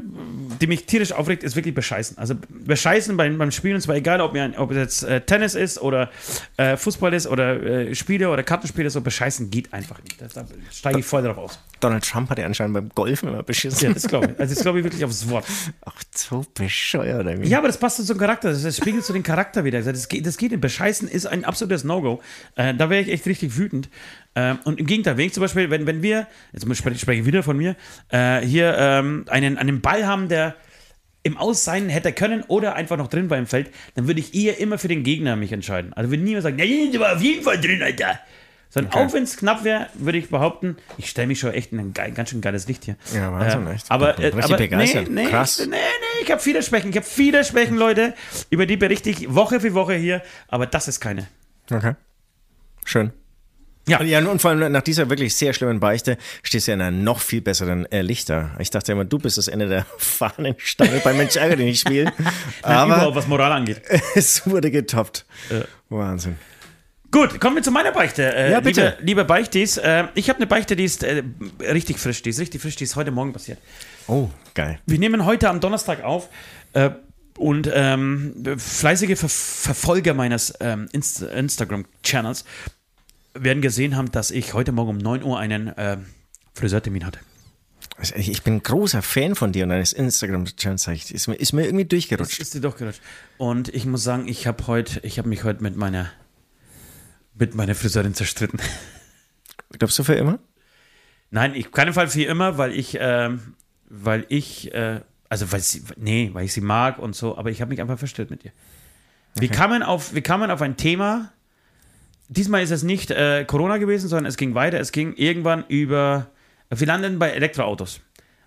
die 0.61 0.67
mich 0.69 0.87
tierisch 0.87 1.13
aufregt, 1.13 1.43
ist 1.43 1.57
wirklich 1.57 1.75
bescheißen. 1.75 2.19
Also 2.19 2.35
bescheißen 2.51 3.17
beim, 3.17 3.37
beim 3.39 3.51
Spielen, 3.51 3.75
und 3.77 3.81
zwar 3.81 3.97
egal, 3.97 4.21
ob, 4.21 4.33
mir 4.33 4.53
ob 4.59 4.71
es 4.71 4.77
jetzt 4.77 5.03
äh, 5.03 5.21
Tennis 5.23 5.55
ist 5.55 5.81
oder 5.83 6.11
äh, 6.57 6.77
Fußball 6.77 7.13
ist 7.15 7.27
oder 7.27 7.61
äh, 7.63 7.95
Spiele 7.97 8.31
oder 8.31 8.43
Kartenspiele, 8.45 8.91
so 8.91 9.01
bescheißen 9.01 9.51
geht 9.51 9.73
einfach 9.73 10.01
nicht. 10.05 10.21
Da 10.21 10.29
steige 10.71 11.01
ich 11.01 11.05
voll 11.07 11.23
drauf 11.23 11.39
aus. 11.39 11.59
Donald 11.81 12.05
Trump 12.05 12.31
hat 12.31 12.39
ja 12.39 12.47
anscheinend 12.47 12.75
beim 12.75 12.89
Golfen 12.95 13.29
immer 13.29 13.43
beschissen. 13.43 13.89
Ja, 13.89 13.93
das 13.93 14.07
glaube 14.07 14.27
ich. 14.35 14.41
Also 14.41 14.55
das 14.55 14.63
glaube 14.63 14.79
ich 14.79 14.85
wirklich 14.85 15.05
aufs 15.05 15.29
Wort. 15.29 15.45
Ach, 15.85 15.95
so 16.15 16.45
bescheuert. 16.55 17.27
irgendwie. 17.27 17.49
Ja, 17.49 17.59
aber 17.59 17.67
das 17.67 17.77
passt 17.77 17.97
zu 17.97 18.05
so 18.05 18.13
einem 18.13 18.21
Charakter. 18.21 18.53
Das, 18.53 18.77
spiegelt 18.77 19.05
so 19.05 19.13
den 19.13 19.25
Charakter 19.25 19.65
wieder. 19.65 19.83
Das 19.83 20.09
geht, 20.09 20.25
das 20.25 20.37
geht 20.37 20.53
nicht. 20.53 20.61
Bescheißen 20.61 21.09
ist 21.09 21.27
ein 21.27 21.45
absolutes 21.45 21.83
No-Go. 21.83 22.21
Äh, 22.57 22.75
da 22.75 22.91
wäre 22.91 23.03
ich 23.03 23.11
echt 23.11 23.27
richtig 23.27 23.57
wütend. 23.57 23.89
Ähm, 24.35 24.59
und 24.65 24.79
im 24.81 24.87
Gegenteil, 24.87 25.17
wenn 25.17 25.27
ich 25.27 25.33
zum 25.33 25.43
Beispiel, 25.43 25.71
wenn, 25.71 25.87
wenn 25.87 26.03
wir, 26.03 26.27
jetzt 26.53 26.63
spreche 26.77 26.99
spreche 26.99 27.21
ich 27.21 27.27
wieder 27.27 27.43
von 27.43 27.57
mir, 27.57 27.77
äh, 28.11 28.41
hier 28.41 28.77
ähm, 28.79 29.25
einen, 29.29 29.59
einen 29.59 29.81
Ball 29.81 30.07
haben, 30.07 30.29
der 30.29 30.55
im 31.23 31.37
Aus 31.37 31.65
sein 31.65 31.89
hätte 31.89 32.13
können 32.13 32.43
oder 32.49 32.75
einfach 32.75 32.97
noch 32.97 33.09
drin 33.09 33.31
war 33.31 33.39
im 33.39 33.47
Feld, 33.47 33.71
dann 33.95 34.07
würde 34.07 34.21
ich 34.21 34.35
eher 34.35 34.59
immer 34.59 34.79
für 34.79 34.89
den 34.89 35.05
Gegner 35.05 35.37
mich 35.37 35.53
entscheiden. 35.53 35.93
Also 35.93 36.11
würde 36.11 36.23
niemand 36.23 36.43
sagen, 36.43 36.59
ja, 36.59 36.65
der 36.91 37.01
war 37.01 37.15
auf 37.15 37.23
jeden 37.23 37.43
Fall 37.43 37.61
drin, 37.61 37.83
Alter. 37.83 38.19
Sondern 38.71 38.95
auch 38.95 39.13
wenn 39.13 39.23
es 39.23 39.37
knapp 39.37 39.65
wäre, 39.65 39.89
würde 39.93 40.17
ich 40.17 40.31
behaupten, 40.31 40.77
ich 40.97 41.11
stelle 41.11 41.27
mich 41.27 41.39
schon 41.39 41.53
echt 41.53 41.73
in 41.73 41.79
ein 41.79 41.93
geil, 41.93 42.11
ganz 42.13 42.31
schön 42.31 42.41
geiles 42.41 42.69
Licht 42.69 42.87
hier. 42.87 42.97
Ja, 43.15 43.31
Wahnsinn, 43.31 43.67
echt. 43.67 43.91
Aber, 43.91 44.19
Ich 44.19 44.25
äh, 44.25 44.43
aber 44.43 44.57
begeistert. 44.57 45.11
Nee, 45.11 45.25
nee, 45.25 45.29
Krass. 45.29 45.59
Nee, 45.61 45.67
nee, 45.77 46.23
ich 46.23 46.31
habe 46.31 46.41
viele 46.41 46.63
Schwächen. 46.63 46.89
Ich 46.89 46.97
habe 46.97 47.05
viele 47.05 47.45
Schwächen, 47.45 47.77
Leute. 47.77 48.15
Über 48.49 48.65
die 48.65 48.79
berichte 48.79 49.11
ich 49.11 49.33
Woche 49.35 49.61
für 49.61 49.75
Woche 49.75 49.95
hier. 49.95 50.23
Aber 50.49 50.65
das 50.65 50.89
ist 50.89 51.01
keine. 51.01 51.27
Okay. 51.71 51.93
Schön. 52.85 53.13
Ja. 53.89 54.01
Ja, 54.03 54.21
und 54.25 54.41
vor 54.41 54.53
allem 54.53 54.71
nach 54.71 54.83
dieser 54.83 55.11
wirklich 55.11 55.35
sehr 55.35 55.53
schlimmen 55.53 55.81
Beichte 55.81 56.17
stehst 56.45 56.69
du 56.69 56.71
ja 56.71 56.75
in 56.77 56.81
einer 56.83 56.97
noch 56.97 57.21
viel 57.21 57.41
besseren 57.41 57.91
äh, 57.91 58.03
Lichter. 58.03 58.53
Ich 58.61 58.71
dachte 58.71 58.93
immer, 58.93 59.05
du 59.05 59.19
bist 59.19 59.39
das 59.39 59.49
Ende 59.49 59.69
der 59.69 59.85
Fahnenstange 59.99 61.01
bei 61.03 61.13
Mensch 61.13 61.35
ärgere 61.35 61.57
dich 61.57 61.67
nicht 61.67 61.81
spielen. 61.81 62.13
Aber 62.63 62.97
Aber 62.97 63.15
was 63.17 63.27
Moral 63.27 63.51
angeht. 63.51 63.83
es 64.15 64.47
wurde 64.47 64.71
getoppt. 64.71 65.25
Wahnsinn. 65.89 66.37
Gut, 67.11 67.41
kommen 67.41 67.57
wir 67.57 67.63
zu 67.63 67.73
meiner 67.73 67.93
Beichte. 67.93 68.35
Äh, 68.35 68.53
Ja, 68.53 68.61
bitte. 68.61 68.91
Liebe, 69.01 69.03
liebe 69.03 69.25
Beichtis, 69.25 69.77
äh, 69.79 70.05
ich 70.15 70.29
habe 70.31 70.39
eine 70.39 70.47
Beichte, 70.47 70.77
die 70.77 70.85
ist 70.85 71.03
äh, 71.03 71.23
richtig 71.61 71.99
frisch. 71.99 72.23
Die 72.23 72.31
ist 72.31 72.39
richtig 72.39 72.63
frisch. 72.63 72.77
Die 72.77 72.85
ist 72.85 72.95
heute 72.97 73.11
Morgen 73.11 73.33
passiert. 73.33 73.59
Oh, 74.07 74.31
geil. 74.55 74.79
Wir 74.87 74.99
nehmen 74.99 75.27
heute 75.27 75.51
am 75.51 75.61
Donnerstag 75.61 76.05
auf. 76.05 76.29
Äh, 77.37 77.41
und 77.41 77.71
ähm, 77.73 78.35
fleißige 78.57 79.19
Ver 79.19 79.29
Verfolger 79.29 80.15
meines 80.15 80.55
ähm, 80.61 80.89
Inst 80.93 81.23
Instagram-Channels 81.23 82.45
werden 83.35 83.63
gesehen 83.63 83.97
haben, 83.97 84.11
dass 84.13 84.31
ich 84.31 84.55
heute 84.55 84.73
Morgen 84.73 84.91
um 84.91 84.99
9 84.99 85.23
Uhr 85.23 85.39
einen 85.39 85.69
äh, 85.69 85.99
Friseurtermin 86.55 87.07
hatte. 87.07 87.21
Also 87.97 88.15
Ich 88.17 88.43
bin 88.43 88.63
großer 88.63 89.03
Fan 89.03 89.35
von 89.35 89.53
dir 89.53 89.65
und 89.65 89.71
deines 89.71 89.93
Instagram-Channels. 89.93 91.11
Ist 91.11 91.29
mir, 91.29 91.35
ist 91.37 91.53
mir 91.53 91.65
irgendwie 91.65 91.85
durchgerutscht. 91.85 92.41
ist 92.41 92.55
dir 92.55 92.61
doch 92.61 92.77
gerutscht. 92.77 93.01
Und 93.39 93.69
ich 93.69 93.87
muss 93.87 94.03
sagen, 94.03 94.29
ich 94.29 94.47
habe 94.47 94.67
heute, 94.67 95.01
ich 95.01 95.19
habe 95.19 95.29
mich 95.29 95.45
heute 95.45 95.63
mit 95.63 95.77
meiner 95.77 96.11
mit 97.35 97.55
meiner 97.55 97.75
Friseurin 97.75 98.15
zerstritten. 98.15 98.61
Glaubst 99.79 99.99
du 99.99 100.05
für 100.05 100.15
immer? 100.15 100.39
Nein, 101.31 101.55
ich, 101.55 101.73
keinen 101.73 101.95
Fall 101.95 102.09
für 102.09 102.23
immer, 102.25 102.59
weil 102.59 102.73
ich, 102.73 102.99
ähm, 103.01 103.55
weil 103.89 104.27
ich, 104.29 104.73
äh, 104.75 105.01
also 105.33 105.51
weil 105.51 105.61
sie, 105.61 105.83
nee, 105.97 106.29
weil 106.35 106.45
ich 106.45 106.53
sie 106.53 106.61
mag 106.61 106.99
und 106.99 107.17
so, 107.17 107.39
aber 107.39 107.49
ich 107.49 107.63
habe 107.63 107.71
mich 107.71 107.81
einfach 107.81 107.99
verstritten 107.99 108.35
mit 108.35 108.45
ihr. 108.45 108.53
Wir 109.35 109.49
kamen 109.49 109.83
auf, 109.83 110.13
wir 110.13 110.21
kamen 110.21 110.51
auf 110.51 110.61
ein 110.61 110.77
Thema. 110.77 111.33
Diesmal 112.29 112.63
ist 112.63 112.71
es 112.71 112.83
nicht 112.83 113.11
äh, 113.11 113.47
Corona 113.47 113.79
gewesen, 113.79 114.09
sondern 114.09 114.27
es 114.27 114.37
ging 114.37 114.55
weiter. 114.55 114.79
Es 114.79 114.93
ging 114.93 115.15
irgendwann 115.15 115.65
über. 115.69 116.27
Wir 116.69 116.87
landen 116.87 117.19
bei 117.19 117.31
Elektroautos. 117.31 118.01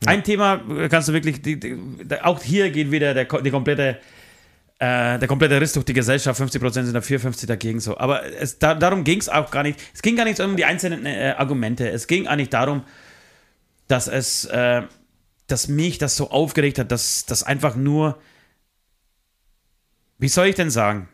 Ein 0.05 0.23
Thema 0.23 0.61
äh, 0.69 0.87
kannst 0.87 1.09
du 1.09 1.13
wirklich. 1.13 1.41
Die, 1.41 1.59
die, 1.59 1.75
auch 2.21 2.43
hier 2.43 2.69
geht 2.69 2.91
wieder 2.91 3.15
der, 3.15 3.25
die 3.25 3.49
komplette, 3.49 3.97
äh, 4.77 5.17
der 5.17 5.27
komplette 5.27 5.59
Riss 5.59 5.73
durch 5.73 5.87
die 5.87 5.93
Gesellschaft. 5.93 6.39
50% 6.39 6.83
sind 6.83 6.93
dafür, 6.93 7.19
50% 7.19 7.47
dagegen. 7.47 7.79
So. 7.79 7.97
Aber 7.97 8.23
es, 8.23 8.59
da, 8.59 8.75
darum 8.75 9.03
ging 9.03 9.17
es 9.17 9.27
auch 9.27 9.49
gar 9.49 9.63
nicht. 9.63 9.79
Es 9.91 10.03
ging 10.03 10.15
gar 10.15 10.25
nicht 10.25 10.39
um 10.39 10.55
die 10.55 10.65
einzelnen 10.65 11.07
äh, 11.07 11.33
Argumente. 11.35 11.89
Es 11.89 12.05
ging 12.05 12.27
eigentlich 12.27 12.49
darum, 12.49 12.83
dass 13.87 14.07
es. 14.07 14.45
Äh, 14.45 14.83
dass 15.47 15.67
mich 15.67 15.97
das 15.97 16.15
so 16.15 16.31
aufgeregt 16.31 16.79
hat, 16.79 16.91
dass 16.91 17.25
das 17.25 17.43
einfach 17.43 17.75
nur. 17.75 18.17
Wie 20.17 20.27
soll 20.29 20.47
ich 20.47 20.55
denn 20.55 20.71
sagen? 20.71 21.09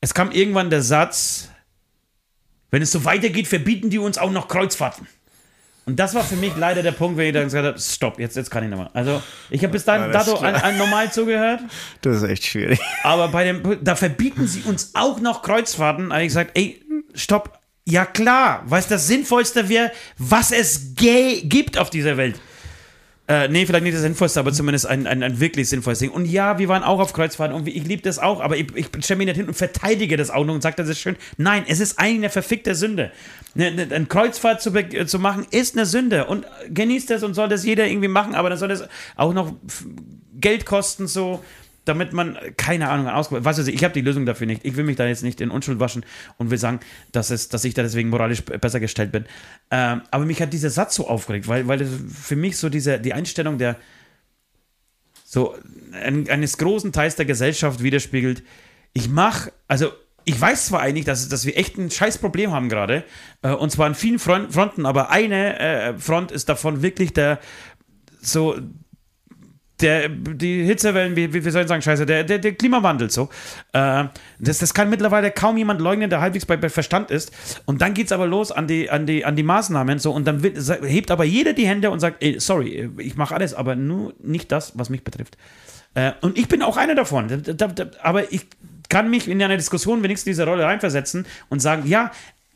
Es 0.00 0.14
kam 0.14 0.32
irgendwann 0.32 0.68
der 0.68 0.82
Satz, 0.82 1.48
wenn 2.70 2.82
es 2.82 2.90
so 2.90 3.04
weitergeht, 3.04 3.46
verbieten 3.46 3.88
die 3.88 3.98
uns 3.98 4.18
auch 4.18 4.30
noch 4.30 4.48
Kreuzfahrten. 4.48 5.06
Und 5.84 5.98
das 5.98 6.14
war 6.14 6.22
für 6.22 6.36
mich 6.36 6.56
leider 6.56 6.82
der 6.82 6.92
Punkt, 6.92 7.16
wo 7.16 7.22
ich 7.22 7.32
dann 7.32 7.44
gesagt 7.44 7.66
habe, 7.66 7.78
stopp, 7.78 8.18
jetzt, 8.18 8.36
jetzt 8.36 8.50
kann 8.50 8.62
ich 8.64 8.70
nochmal. 8.70 8.90
Also 8.94 9.20
ich 9.50 9.62
habe 9.62 9.72
bis 9.72 9.84
dahin 9.84 10.12
dato 10.12 10.36
an, 10.36 10.54
an 10.54 10.78
normal 10.78 11.12
zugehört, 11.12 11.60
Das 12.02 12.18
ist 12.18 12.22
echt 12.22 12.46
schwierig. 12.46 12.80
aber 13.02 13.28
bei 13.28 13.44
dem, 13.44 13.78
da 13.82 13.96
verbieten 13.96 14.46
sie 14.46 14.62
uns 14.62 14.94
auch 14.94 15.20
noch 15.20 15.42
Kreuzfahrten. 15.42 16.12
Habe 16.12 16.22
ich 16.22 16.28
gesagt, 16.28 16.52
ey, 16.54 16.84
stopp. 17.14 17.58
Ja 17.84 18.06
klar, 18.06 18.62
weil 18.66 18.78
es 18.78 18.86
das 18.86 19.08
Sinnvollste 19.08 19.68
wäre, 19.68 19.90
was 20.16 20.52
es 20.52 20.94
gibt 20.94 21.78
auf 21.78 21.90
dieser 21.90 22.16
Welt. 22.16 22.38
Äh, 23.32 23.48
nee, 23.48 23.64
vielleicht 23.64 23.84
nicht 23.84 23.94
das 23.94 24.02
Sinnvollste, 24.02 24.40
aber 24.40 24.52
zumindest 24.52 24.84
ein, 24.86 25.06
ein, 25.06 25.22
ein 25.22 25.40
wirklich 25.40 25.66
sinnvolles 25.70 26.00
Ding. 26.00 26.10
Und 26.10 26.26
ja, 26.26 26.58
wir 26.58 26.68
waren 26.68 26.82
auch 26.82 27.00
auf 27.00 27.14
Kreuzfahrten 27.14 27.56
und 27.56 27.66
ich 27.66 27.86
liebe 27.86 28.02
das 28.02 28.18
auch, 28.18 28.42
aber 28.42 28.58
ich, 28.58 28.66
ich 28.76 28.88
stelle 29.02 29.16
mich 29.16 29.26
nicht 29.26 29.36
hin 29.36 29.46
und 29.48 29.54
verteidige 29.54 30.18
das 30.18 30.28
auch 30.28 30.44
noch 30.44 30.52
und 30.52 30.60
sage, 30.60 30.76
das 30.76 30.90
ist 30.90 30.98
schön. 30.98 31.16
Nein, 31.38 31.64
es 31.66 31.80
ist 31.80 31.98
eigentlich 31.98 32.16
eine 32.18 32.28
verfickte 32.28 32.74
Sünde. 32.74 33.10
Eine, 33.54 33.68
eine, 33.68 33.94
eine 33.94 34.04
Kreuzfahrt 34.04 34.60
zu, 34.60 34.70
zu 35.06 35.18
machen, 35.18 35.46
ist 35.50 35.74
eine 35.74 35.86
Sünde 35.86 36.26
und 36.26 36.44
genießt 36.68 37.08
das 37.08 37.22
und 37.22 37.32
soll 37.32 37.48
das 37.48 37.64
jeder 37.64 37.86
irgendwie 37.86 38.08
machen, 38.08 38.34
aber 38.34 38.50
dann 38.50 38.58
soll 38.58 38.68
das 38.68 38.86
auch 39.16 39.32
noch 39.32 39.54
Geld 40.38 40.66
kosten, 40.66 41.06
so, 41.06 41.42
damit 41.84 42.12
man, 42.12 42.38
keine 42.56 42.88
Ahnung, 42.88 43.08
ausgeht. 43.08 43.44
Was 43.44 43.58
weiß 43.58 43.66
ich, 43.66 43.74
ich 43.74 43.84
habe 43.84 43.94
die 43.94 44.02
Lösung 44.02 44.26
dafür 44.26 44.46
nicht. 44.46 44.64
Ich 44.64 44.76
will 44.76 44.84
mich 44.84 44.96
da 44.96 45.06
jetzt 45.06 45.22
nicht 45.22 45.40
in 45.40 45.50
Unschuld 45.50 45.80
waschen 45.80 46.04
und 46.38 46.50
will 46.50 46.58
sagen, 46.58 46.80
dass, 47.10 47.30
es, 47.30 47.48
dass 47.48 47.64
ich 47.64 47.74
da 47.74 47.82
deswegen 47.82 48.08
moralisch 48.10 48.42
besser 48.44 48.80
gestellt 48.80 49.12
bin. 49.12 49.24
Ähm, 49.70 50.02
aber 50.10 50.24
mich 50.24 50.40
hat 50.40 50.52
dieser 50.52 50.70
Satz 50.70 50.94
so 50.94 51.08
aufgeregt, 51.08 51.48
weil, 51.48 51.66
weil 51.66 51.84
für 51.86 52.36
mich 52.36 52.56
so 52.56 52.68
diese, 52.68 53.00
die 53.00 53.12
Einstellung 53.12 53.58
der 53.58 53.76
so 55.24 55.54
ein, 55.92 56.28
eines 56.28 56.58
großen 56.58 56.92
Teils 56.92 57.16
der 57.16 57.24
Gesellschaft 57.24 57.82
widerspiegelt. 57.82 58.42
Ich 58.92 59.08
mache, 59.08 59.50
also 59.66 59.90
ich 60.24 60.38
weiß 60.38 60.66
zwar 60.66 60.80
eigentlich, 60.80 61.06
dass, 61.06 61.26
dass 61.28 61.46
wir 61.46 61.56
echt 61.56 61.78
ein 61.78 61.90
scheiß 61.90 62.18
Problem 62.18 62.52
haben 62.52 62.68
gerade, 62.68 63.04
äh, 63.40 63.52
und 63.52 63.70
zwar 63.70 63.86
an 63.86 63.94
vielen 63.94 64.18
Front, 64.18 64.52
Fronten, 64.52 64.84
aber 64.84 65.10
eine 65.10 65.58
äh, 65.58 65.98
Front 65.98 66.32
ist 66.32 66.48
davon 66.48 66.82
wirklich 66.82 67.12
der 67.14 67.40
so 68.20 68.56
der, 69.80 70.08
die 70.08 70.64
Hitzewellen, 70.64 71.16
wie, 71.16 71.32
wie 71.32 71.50
soll 71.50 71.62
ich 71.62 71.68
sagen, 71.68 71.82
scheiße, 71.82 72.06
der, 72.06 72.24
der, 72.24 72.38
der 72.38 72.52
Klimawandel 72.52 73.10
so. 73.10 73.28
Äh, 73.72 74.04
das, 74.38 74.58
das 74.58 74.74
kann 74.74 74.90
mittlerweile 74.90 75.30
kaum 75.30 75.56
jemand 75.56 75.80
leugnen, 75.80 76.10
der 76.10 76.20
halbwegs 76.20 76.46
bei, 76.46 76.56
bei 76.56 76.68
Verstand 76.68 77.10
ist. 77.10 77.32
Und 77.64 77.80
dann 77.80 77.94
geht 77.94 78.06
es 78.06 78.12
aber 78.12 78.26
los 78.26 78.52
an 78.52 78.66
die, 78.66 78.90
an, 78.90 79.06
die, 79.06 79.24
an 79.24 79.36
die 79.36 79.42
Maßnahmen 79.42 79.98
so 79.98 80.12
und 80.12 80.26
dann 80.26 80.42
wird, 80.42 80.56
hebt 80.82 81.10
aber 81.10 81.24
jeder 81.24 81.52
die 81.52 81.66
Hände 81.66 81.90
und 81.90 82.00
sagt, 82.00 82.22
ey, 82.22 82.38
sorry, 82.38 82.90
ich 82.98 83.16
mache 83.16 83.34
alles, 83.34 83.54
aber 83.54 83.74
nur 83.74 84.14
nicht 84.22 84.52
das, 84.52 84.78
was 84.78 84.90
mich 84.90 85.04
betrifft. 85.04 85.36
Äh, 85.94 86.12
und 86.20 86.38
ich 86.38 86.48
bin 86.48 86.62
auch 86.62 86.76
einer 86.76 86.94
davon. 86.94 87.42
Da, 87.44 87.66
da, 87.66 87.86
aber 88.02 88.32
ich 88.32 88.46
kann 88.88 89.10
mich 89.10 89.28
in 89.28 89.42
eine 89.42 89.56
Diskussion 89.56 90.02
wenigstens 90.02 90.32
diese 90.32 90.44
Rolle 90.44 90.64
reinversetzen 90.64 91.26
und 91.48 91.60
sagen, 91.60 91.86
ja, 91.86 92.10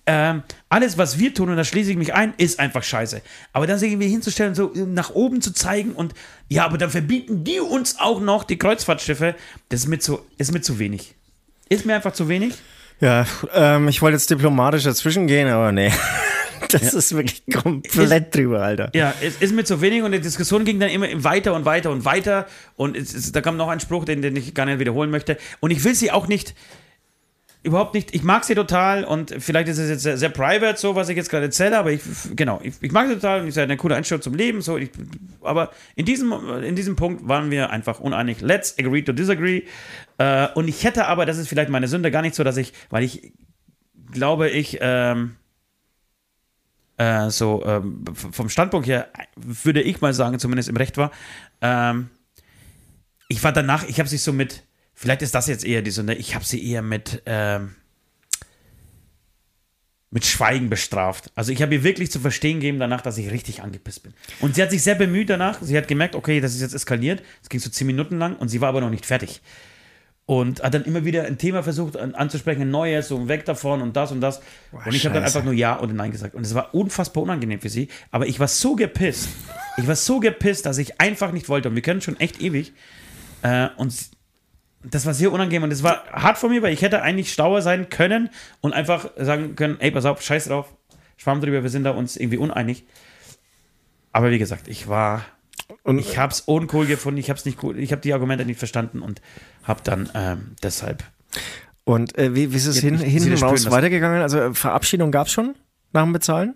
ähm, 0.07 0.43
alles, 0.69 0.99
was 0.99 1.19
wir 1.19 1.35
tun, 1.35 1.51
und 1.51 1.57
da 1.57 1.65
schließe 1.65 1.91
ich 1.91 1.97
mich 1.97 2.15
ein, 2.15 2.33
ist 2.39 2.61
einfach 2.61 2.83
scheiße. 2.83 3.23
Aber 3.53 3.67
dann 3.67 3.79
sich 3.79 3.91
irgendwie 3.91 4.09
hinzustellen, 4.09 4.55
so 4.55 4.73
nach 4.75 5.11
oben 5.11 5.43
zu 5.43 5.53
zeigen 5.53 5.93
und 5.93 6.15
ja, 6.49 6.65
aber 6.65 6.79
dann 6.79 6.91
verbieten 6.91 7.43
die 7.45 7.61
uns 7.61 7.99
auch 7.99 8.21
noch 8.21 8.45
die 8.45 8.57
Kreuzfahrtschiffe, 8.57 9.35
das 9.69 9.81
ist 9.81 9.87
mir 9.89 9.99
zu, 9.99 10.21
ist 10.39 10.53
mir 10.53 10.61
zu 10.61 10.79
wenig. 10.79 11.15
Ist 11.69 11.85
mir 11.85 11.97
einfach 11.97 12.13
zu 12.13 12.29
wenig. 12.29 12.55
Ja, 13.01 13.27
ähm, 13.53 13.89
ich 13.89 14.01
wollte 14.01 14.15
jetzt 14.15 14.31
diplomatisch 14.31 14.85
dazwischen 14.85 15.27
gehen, 15.27 15.49
aber 15.49 15.73
nee. 15.73 15.93
Das 16.71 16.93
ja. 16.93 16.99
ist 16.99 17.15
wirklich 17.15 17.43
komplett 17.53 18.27
ist, 18.27 18.35
drüber, 18.35 18.63
Alter. 18.63 18.91
Ja, 18.95 19.15
es 19.23 19.37
ist 19.37 19.55
mir 19.55 19.65
zu 19.65 19.81
wenig 19.83 20.03
und 20.03 20.13
die 20.13 20.21
Diskussion 20.21 20.65
ging 20.65 20.81
dann 20.81 20.89
immer 20.89 21.07
weiter 21.23 21.55
und 21.55 21.65
weiter 21.65 21.91
und 21.91 22.05
weiter. 22.05 22.47
Und 22.77 22.97
es, 22.97 23.15
es, 23.15 23.31
da 23.31 23.41
kam 23.41 23.57
noch 23.57 23.69
ein 23.69 23.79
Spruch, 23.79 24.05
den, 24.05 24.23
den 24.23 24.35
ich 24.35 24.55
gar 24.55 24.67
nicht 24.67 24.79
wiederholen 24.79 25.11
möchte. 25.11 25.37
Und 25.61 25.71
ich 25.71 25.85
will 25.85 25.95
sie 25.95 26.11
auch 26.11 26.27
nicht 26.27 26.55
überhaupt 27.67 27.95
nicht, 27.95 28.15
ich 28.15 28.23
mag 28.23 28.45
sie 28.45 28.55
total 28.55 29.05
und 29.05 29.35
vielleicht 29.39 29.69
ist 29.69 29.79
es 29.79 29.91
jetzt 29.91 30.03
sehr, 30.03 30.17
sehr 30.17 30.29
private, 30.29 30.79
so 30.79 30.95
was 30.95 31.09
ich 31.09 31.17
jetzt 31.17 31.29
gerade 31.29 31.47
erzähle, 31.47 31.77
aber 31.77 31.91
ich, 31.91 32.01
genau, 32.35 32.61
ich, 32.63 32.75
ich 32.81 32.93
mag 32.93 33.09
sie 33.09 33.15
total 33.15 33.41
und 33.41 33.49
ich 33.49 33.55
sage, 33.55 33.65
eine 33.65 33.77
coole 33.77 33.97
Einstellung 33.97 34.23
zum 34.23 34.35
Leben, 34.35 34.63
so, 34.63 34.79
ich, 34.79 34.91
aber 35.43 35.71
in 35.97 36.07
diesem, 36.07 36.33
in 36.63 36.77
diesem 36.77 36.95
Punkt 36.95 37.27
waren 37.29 37.51
wir 37.51 37.71
einfach 37.71 37.99
uneinig. 37.99 38.41
Let's 38.41 38.79
agree 38.79 39.03
to 39.03 39.13
disagree. 39.13 39.65
Äh, 40.19 40.49
und 40.55 40.69
ich 40.69 40.85
hätte 40.85 41.07
aber, 41.07 41.27
das 41.27 41.39
ist 41.39 41.49
vielleicht 41.49 41.69
meine 41.69 41.89
Sünde, 41.89 42.11
gar 42.11 42.23
nicht 42.23 42.37
so, 42.37 42.45
dass 42.45 42.57
ich, 42.57 42.73
weil 42.89 43.03
ich 43.03 43.33
glaube, 44.13 44.49
ich, 44.49 44.79
ähm, 44.81 45.37
äh, 46.99 47.29
so 47.31 47.65
ähm, 47.67 48.05
vom 48.15 48.49
Standpunkt 48.49 48.87
her, 48.87 49.09
würde 49.37 49.83
ich 49.83 50.01
mal 50.01 50.15
sagen, 50.15 50.39
zumindest 50.39 50.69
im 50.69 50.77
Recht 50.77 50.97
war, 50.97 51.11
ähm, 51.61 52.11
ich 53.29 53.43
war 53.43 53.53
danach, 53.53 53.85
ich 53.89 53.99
habe 53.99 54.09
sich 54.09 54.23
so 54.23 54.33
mit, 54.33 54.63
Vielleicht 54.99 55.21
ist 55.21 55.35
das 55.35 55.47
jetzt 55.47 55.65
eher 55.65 55.83
die 55.83 55.91
Sünde. 55.91 56.15
Ich 56.15 56.35
habe 56.35 56.45
sie 56.45 56.67
eher 56.73 56.81
mit, 56.81 57.23
ähm, 57.27 57.75
mit 60.11 60.25
Schweigen 60.25 60.71
bestraft. 60.71 61.31
Also 61.35 61.53
ich 61.53 61.61
habe 61.61 61.75
ihr 61.75 61.85
wirklich 61.85 62.11
zu 62.11 62.19
verstehen 62.19 62.61
gegeben 62.61 62.79
danach, 62.79 63.03
dass 63.03 63.19
ich 63.19 63.31
richtig 63.31 63.63
angepisst 63.63 64.05
bin. 64.05 64.15
Und 64.41 64.55
sie 64.55 64.63
hat 64.63 64.71
sich 64.71 64.83
sehr 64.83 64.95
bemüht 64.95 65.29
danach. 65.29 65.59
Sie 65.61 65.77
hat 65.77 65.87
gemerkt, 65.87 66.15
okay, 66.15 66.41
das 66.41 66.55
ist 66.55 66.63
jetzt 66.63 66.73
eskaliert. 66.73 67.23
Es 67.43 67.51
ging 67.51 67.61
so 67.61 67.69
zehn 67.69 67.87
Minuten 67.87 68.19
lang 68.19 68.37
und 68.37 68.49
sie 68.49 68.63
war 68.63 68.71
aber 68.71 68.81
noch 68.81 68.89
nicht 68.89 69.05
fertig. 69.05 69.43
Und 70.25 70.63
hat 70.63 70.73
dann 70.73 70.85
immer 70.87 71.05
wieder 71.05 71.25
ein 71.25 71.37
Thema 71.37 71.63
versucht 71.63 71.99
anzusprechen, 71.99 72.63
ein 72.63 72.71
neues, 72.71 73.09
so 73.09 73.29
weg 73.29 73.45
davon 73.45 73.83
und 73.83 73.97
das 73.97 74.13
und 74.13 74.23
das. 74.23 74.41
Boah, 74.73 74.87
und 74.87 74.95
ich 74.95 75.05
habe 75.05 75.15
dann 75.15 75.25
einfach 75.25 75.45
nur 75.45 75.53
Ja 75.53 75.79
oder 75.79 75.93
Nein 75.93 76.11
gesagt. 76.11 76.35
Und 76.35 76.47
es 76.47 76.55
war 76.55 76.75
unfassbar 76.75 77.23
unangenehm 77.23 77.61
für 77.61 77.69
sie. 77.69 77.89
Aber 78.11 78.27
ich 78.27 78.41
war 78.41 78.49
so 78.49 78.77
gepisst. 78.77 79.29
Ich 79.77 79.87
war 79.87 79.95
so 79.95 80.21
gepisst, 80.21 80.65
dass 80.65 80.79
ich 80.79 81.03
einfach 81.03 81.33
nicht 81.33 81.51
wollte. 81.51 81.69
Und 81.69 81.75
wir 81.75 81.83
können 81.83 82.01
schon 82.01 82.19
echt 82.19 82.41
ewig. 82.41 82.73
Äh, 83.43 83.69
und 83.77 83.93
das 84.91 85.07
war 85.07 85.15
sehr 85.15 85.33
unangenehm 85.33 85.65
und 85.65 85.71
das 85.71 85.83
war 85.83 86.05
hart 86.13 86.39
von 86.39 86.51
mir, 86.51 86.63
weil 86.63 86.73
ich 86.73 86.83
hätte 86.83 87.03
eigentlich 87.03 87.33
stauer 87.33 87.63
sein 87.63 87.89
können 87.89 88.31
und 88.61 88.73
einfach 88.73 89.11
sagen 89.17 89.57
können, 89.57 89.77
ey, 89.81 89.91
pass 89.91 90.05
auf, 90.05 90.23
scheiß 90.23 90.47
drauf, 90.47 90.73
schwamm 91.17 91.41
drüber, 91.41 91.63
wir 91.63 91.71
sind 91.71 91.85
da 91.85 91.91
uns 91.91 92.17
irgendwie 92.17 92.39
uneinig. 92.39 92.85
Aber 94.13 94.31
wie 94.31 94.39
gesagt, 94.39 94.69
ich 94.69 94.89
war, 94.89 95.25
und 95.83 95.99
ich 95.99 96.19
habe 96.19 96.33
es 96.33 96.41
uncool 96.41 96.87
gefunden, 96.87 97.19
ich 97.19 97.31
habe 97.31 97.41
nicht 97.45 97.63
cool, 97.63 97.79
ich 97.79 97.93
habe 97.93 98.03
die 98.03 98.13
Argumente 98.13 98.45
nicht 98.45 98.59
verstanden 98.59 99.01
und 99.01 99.21
habe 99.65 99.81
dann 99.83 100.09
ähm, 100.15 100.57
deshalb. 100.63 101.05
Und 101.85 102.17
äh, 102.19 102.35
wie, 102.35 102.53
wie 102.53 102.57
ist 102.57 102.67
es 102.67 102.79
hin, 102.79 102.99
hinten 102.99 103.35
raus 103.35 103.71
weitergegangen? 103.71 104.23
Also 104.23 104.55
Verabschiedung 104.55 105.11
gab 105.11 105.27
es 105.27 105.33
schon 105.33 105.55
nach 105.93 106.05
dem 106.05 106.13
Bezahlen? 106.13 106.55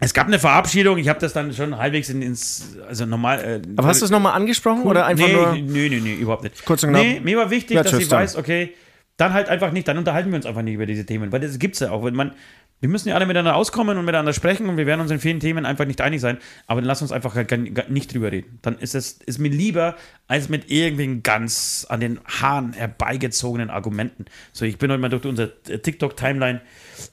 Es 0.00 0.14
gab 0.14 0.28
eine 0.28 0.38
Verabschiedung, 0.38 0.98
ich 0.98 1.08
habe 1.08 1.18
das 1.18 1.32
dann 1.32 1.52
schon 1.52 1.76
halbwegs 1.76 2.08
in, 2.08 2.22
ins, 2.22 2.76
also 2.86 3.04
normal. 3.04 3.62
Äh, 3.64 3.68
Aber 3.76 3.88
hast 3.88 4.00
du 4.00 4.04
es 4.04 4.10
nochmal 4.12 4.34
angesprochen 4.34 4.82
cool. 4.84 4.90
oder 4.90 5.06
einfach 5.06 5.26
nee, 5.26 5.32
nur? 5.32 5.52
Nee, 5.52 5.88
nee, 5.88 6.00
nee, 6.00 6.14
überhaupt 6.14 6.44
nicht. 6.44 6.64
Kurz 6.64 6.84
und 6.84 6.90
knapp. 6.90 7.02
Nee, 7.02 7.20
mir 7.20 7.36
war 7.36 7.50
wichtig, 7.50 7.74
ja, 7.74 7.82
dass 7.82 7.96
sie 7.96 8.08
weiß, 8.08 8.36
okay, 8.36 8.74
dann 9.16 9.32
halt 9.32 9.48
einfach 9.48 9.72
nicht, 9.72 9.88
dann 9.88 9.98
unterhalten 9.98 10.30
wir 10.30 10.36
uns 10.36 10.46
einfach 10.46 10.62
nicht 10.62 10.74
über 10.74 10.86
diese 10.86 11.04
Themen, 11.04 11.32
weil 11.32 11.40
das 11.40 11.58
gibt 11.58 11.74
es 11.74 11.80
ja 11.80 11.90
auch. 11.90 12.04
Wenn 12.04 12.14
man, 12.14 12.32
wir 12.78 12.88
müssen 12.88 13.08
ja 13.08 13.16
alle 13.16 13.26
miteinander 13.26 13.56
auskommen 13.56 13.98
und 13.98 14.04
miteinander 14.04 14.32
sprechen 14.32 14.68
und 14.68 14.76
wir 14.76 14.86
werden 14.86 15.00
uns 15.00 15.10
in 15.10 15.18
vielen 15.18 15.40
Themen 15.40 15.66
einfach 15.66 15.84
nicht 15.84 16.00
einig 16.00 16.20
sein, 16.20 16.38
aber 16.68 16.80
dann 16.80 16.86
lass 16.86 17.02
uns 17.02 17.10
einfach 17.10 17.34
halt 17.34 17.90
nicht 17.90 18.14
drüber 18.14 18.30
reden. 18.30 18.60
Dann 18.62 18.78
ist 18.78 18.94
es 18.94 19.18
ist 19.26 19.40
mir 19.40 19.50
lieber, 19.50 19.96
als 20.28 20.48
mit 20.48 20.70
irgendwelchen 20.70 21.24
ganz 21.24 21.84
an 21.88 21.98
den 21.98 22.20
Haaren 22.24 22.72
herbeigezogenen 22.72 23.70
Argumenten. 23.70 24.26
So, 24.52 24.64
ich 24.64 24.78
bin 24.78 24.92
heute 24.92 25.00
mal 25.00 25.08
durch 25.08 25.24
unsere 25.24 25.60
TikTok-Timeline 25.64 26.60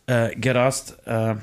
äh, 0.05 0.35
gerast. 0.35 0.99
Äh, 1.07 1.37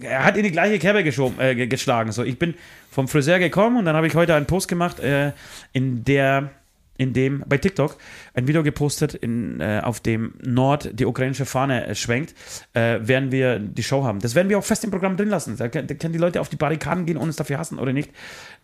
er 0.00 0.24
hat 0.24 0.36
in 0.36 0.42
die 0.42 0.50
gleiche 0.50 0.78
Kerbe 0.78 1.04
geschoben, 1.04 1.38
äh, 1.38 1.66
geschlagen. 1.66 2.12
So, 2.12 2.22
ich 2.22 2.38
bin 2.38 2.54
vom 2.90 3.08
Friseur 3.08 3.38
gekommen 3.38 3.76
und 3.76 3.84
dann 3.84 3.96
habe 3.96 4.06
ich 4.06 4.14
heute 4.14 4.34
einen 4.34 4.46
Post 4.46 4.68
gemacht, 4.68 5.00
äh, 5.00 5.32
in 5.72 6.04
der 6.04 6.50
in 6.96 7.12
dem 7.12 7.42
bei 7.46 7.58
TikTok 7.58 7.96
ein 8.34 8.46
Video 8.46 8.62
gepostet, 8.62 9.14
in, 9.14 9.60
äh, 9.60 9.80
auf 9.82 10.00
dem 10.00 10.34
Nord 10.42 10.90
die 10.92 11.06
ukrainische 11.06 11.44
Fahne 11.44 11.86
äh, 11.86 11.94
schwenkt, 11.94 12.34
äh, 12.72 12.98
werden 13.00 13.32
wir 13.32 13.58
die 13.58 13.82
Show 13.82 14.04
haben. 14.04 14.20
Das 14.20 14.34
werden 14.34 14.48
wir 14.48 14.58
auch 14.58 14.64
fest 14.64 14.84
im 14.84 14.90
Programm 14.90 15.16
drin 15.16 15.28
lassen. 15.28 15.56
Da, 15.56 15.68
da 15.68 15.82
können 15.82 16.12
die 16.12 16.18
Leute 16.18 16.40
auf 16.40 16.48
die 16.48 16.56
Barrikaden 16.56 17.04
gehen 17.04 17.16
und 17.16 17.24
uns 17.24 17.36
dafür 17.36 17.58
hassen 17.58 17.78
oder 17.78 17.92
nicht. 17.92 18.10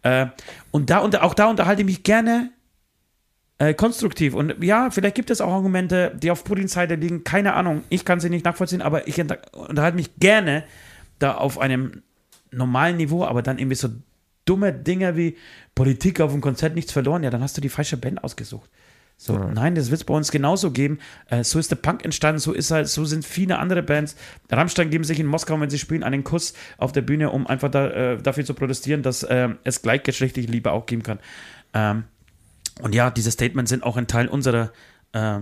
Äh, 0.03 0.27
und 0.71 0.91
da 0.91 0.99
und 0.99 1.21
auch 1.21 1.35
da 1.35 1.47
unterhalte 1.47 1.83
ich 1.83 1.87
mich 1.87 2.03
gerne 2.05 2.51
äh, 3.61 3.75
konstruktiv. 3.75 4.35
Und 4.35 4.65
ja, 4.65 4.91
vielleicht 4.91 5.15
gibt 5.15 5.31
es 5.31 5.43
auch 5.43 5.53
Argumente, 5.53 6.17
die 6.17 6.31
auf 6.31 6.45
Putins 6.45 6.73
Seite 6.73 6.95
liegen. 6.95 7.25
Keine 7.25 7.53
Ahnung. 7.53 7.83
Ich 7.91 8.07
kann 8.07 8.19
sie 8.19 8.31
nicht 8.31 8.45
nachvollziehen, 8.45 8.81
aber 8.81 9.07
ich 9.07 9.21
unterhalte 9.21 9.97
mich 9.97 10.17
gerne 10.17 10.65
da 11.19 11.35
auf 11.35 11.59
einem 11.59 12.03
normalen 12.51 12.97
Niveau, 12.97 13.23
aber 13.23 13.43
dann 13.43 13.59
irgendwie 13.59 13.77
so 13.77 13.91
dumme 14.47 14.73
Dinge 14.73 15.15
wie 15.19 15.37
Politik 15.75 16.23
auf 16.23 16.33
dem 16.33 16.41
Konzert 16.41 16.75
nichts 16.75 16.91
verloren. 16.91 17.23
Ja, 17.23 17.29
dann 17.29 17.43
hast 17.43 17.55
du 17.55 17.61
die 17.61 17.69
falsche 17.69 17.99
Band 17.99 18.25
ausgesucht. 18.25 18.71
So, 19.19 19.35
ja. 19.35 19.51
nein, 19.53 19.75
das 19.75 19.91
wird 19.91 20.01
es 20.01 20.07
bei 20.07 20.15
uns 20.15 20.31
genauso 20.31 20.71
geben. 20.71 20.99
Äh, 21.29 21.45
so 21.45 21.59
ist 21.59 21.71
der 21.71 21.77
Punk 21.77 22.03
entstanden, 22.07 22.39
so 22.39 22.55
ist 22.55 22.71
halt, 22.71 22.89
so 22.89 23.05
sind 23.05 23.27
viele 23.27 23.59
andere 23.59 23.83
Bands. 23.83 24.17
Rammstein 24.51 24.89
geben 24.89 25.05
sich 25.05 25.21
in 25.21 25.27
Moskau, 25.27 25.61
wenn 25.61 25.69
sie 25.69 25.79
spielen, 25.79 26.03
einen 26.03 26.25
Kuss 26.25 26.55
auf 26.79 26.93
der 26.93 27.03
Bühne, 27.03 27.29
um 27.29 27.47
einfach 27.47 27.71
da, 27.71 27.91
äh, 27.91 28.17
dafür 28.17 28.47
zu 28.47 28.55
protestieren, 28.55 29.03
dass 29.03 29.23
äh, 29.23 29.51
es 29.65 29.83
gleichgeschlechtliche 29.83 30.51
Liebe 30.51 30.73
auch 30.73 30.87
geben 30.87 31.03
kann. 31.03 31.19
Ähm, 31.75 32.05
und 32.81 32.95
ja, 32.95 33.11
diese 33.11 33.31
Statements 33.31 33.71
sind 33.71 33.83
auch 33.83 33.97
ein 33.97 34.07
Teil 34.07 34.29
unserer, 34.29 34.73
äh, 35.13 35.41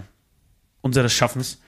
unseres 0.80 1.12
Schaffens. 1.12 1.60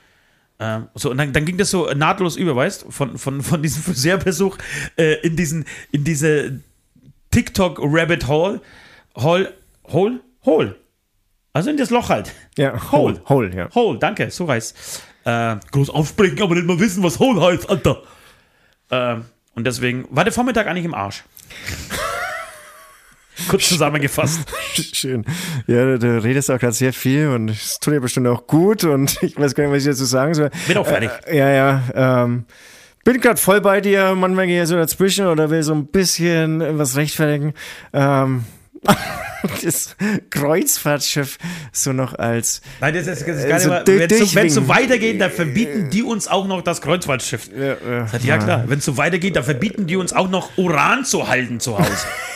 Äh, 0.59 0.81
so, 0.95 1.11
und 1.11 1.17
dann, 1.17 1.33
dann, 1.33 1.45
ging 1.45 1.57
das 1.57 1.71
so 1.71 1.91
nahtlos 1.91 2.35
über, 2.35 2.55
weißt 2.55 2.85
von, 2.89 3.17
von, 3.17 3.41
von 3.41 3.63
diesem 3.63 3.81
Friseurbesuch 3.83 4.57
äh, 4.97 5.13
in, 5.21 5.35
diesen, 5.35 5.65
in 5.91 6.03
diese 6.03 6.61
TikTok-Rabbit 7.31 8.27
Hole. 8.27 8.61
Hole, 9.15 9.53
Hole, 9.87 10.19
Hole. 10.45 10.75
Also 11.53 11.69
in 11.69 11.77
das 11.77 11.89
Loch 11.89 12.09
halt. 12.09 12.33
Ja, 12.57 12.91
Hole. 12.91 13.21
Hole, 13.27 13.53
ja. 13.55 13.69
Hole, 13.73 13.99
danke, 13.99 14.31
so 14.31 14.47
heißt 14.47 15.03
äh, 15.25 15.57
Groß 15.71 15.89
aufsprechen, 15.89 16.41
aber 16.41 16.55
nicht 16.55 16.67
mal 16.67 16.79
wissen, 16.79 17.03
was 17.03 17.19
Hole 17.19 17.41
heißt, 17.41 17.69
Alter. 17.69 18.03
Äh, 18.89 19.17
und 19.53 19.67
deswegen 19.67 20.07
war 20.09 20.23
der 20.23 20.33
Vormittag 20.33 20.67
eigentlich 20.67 20.85
im 20.85 20.93
Arsch. 20.93 21.23
Kurz 23.49 23.69
zusammengefasst. 23.69 24.41
Schön. 24.93 25.25
Ja, 25.67 25.97
du, 25.97 26.23
redest 26.23 26.51
auch 26.51 26.59
gerade 26.59 26.73
sehr 26.73 26.93
viel 26.93 27.27
und 27.27 27.49
es 27.49 27.79
tut 27.79 27.93
dir 27.93 28.01
bestimmt 28.01 28.27
auch 28.27 28.47
gut 28.47 28.83
und 28.83 29.17
ich 29.21 29.37
weiß 29.37 29.55
gar 29.55 29.63
nicht, 29.65 29.73
was 29.73 29.83
ich 29.83 29.89
dazu 29.89 30.05
sagen 30.05 30.33
soll. 30.33 30.49
Bin 30.67 30.77
auch 30.77 30.87
fertig. 30.87 31.09
Äh, 31.25 31.37
ja, 31.37 31.49
ja. 31.49 32.23
Ähm, 32.23 32.45
bin 33.03 33.19
gerade 33.19 33.39
voll 33.39 33.61
bei 33.61 33.81
dir. 33.81 34.15
Manchmal 34.15 34.47
gehe 34.47 34.61
ich 34.61 34.69
so 34.69 34.75
dazwischen 34.75 35.25
oder 35.25 35.49
will 35.49 35.63
so 35.63 35.73
ein 35.73 35.87
bisschen 35.87 36.77
was 36.77 36.95
rechtfertigen. 36.95 37.53
Ähm, 37.93 38.45
das 39.63 39.95
Kreuzfahrtschiff 40.29 41.37
so 41.71 41.93
noch 41.93 42.17
als. 42.17 42.61
Nein, 42.79 42.93
das 42.93 43.07
ist, 43.07 43.27
das 43.27 43.37
ist 43.37 43.43
äh, 43.45 43.59
so 43.59 43.69
Wenn 43.69 44.11
es 44.11 44.53
so, 44.53 44.61
so 44.61 44.67
weitergeht, 44.67 45.21
dann 45.21 45.31
verbieten 45.31 45.89
die 45.91 46.03
uns 46.03 46.27
auch 46.27 46.47
noch 46.47 46.61
das 46.61 46.81
Kreuzfahrtschiff. 46.81 47.49
Ja, 47.55 47.75
ja, 47.89 48.07
ja 48.23 48.37
klar. 48.37 48.63
Wenn 48.67 48.79
es 48.79 48.85
so 48.85 48.97
weitergeht, 48.97 49.35
dann 49.35 49.43
verbieten 49.43 49.87
die 49.87 49.95
uns 49.95 50.13
auch 50.13 50.29
noch 50.29 50.57
Uran 50.57 51.05
zu 51.05 51.27
halten 51.27 51.59
zu 51.59 51.77
Hause. 51.77 51.89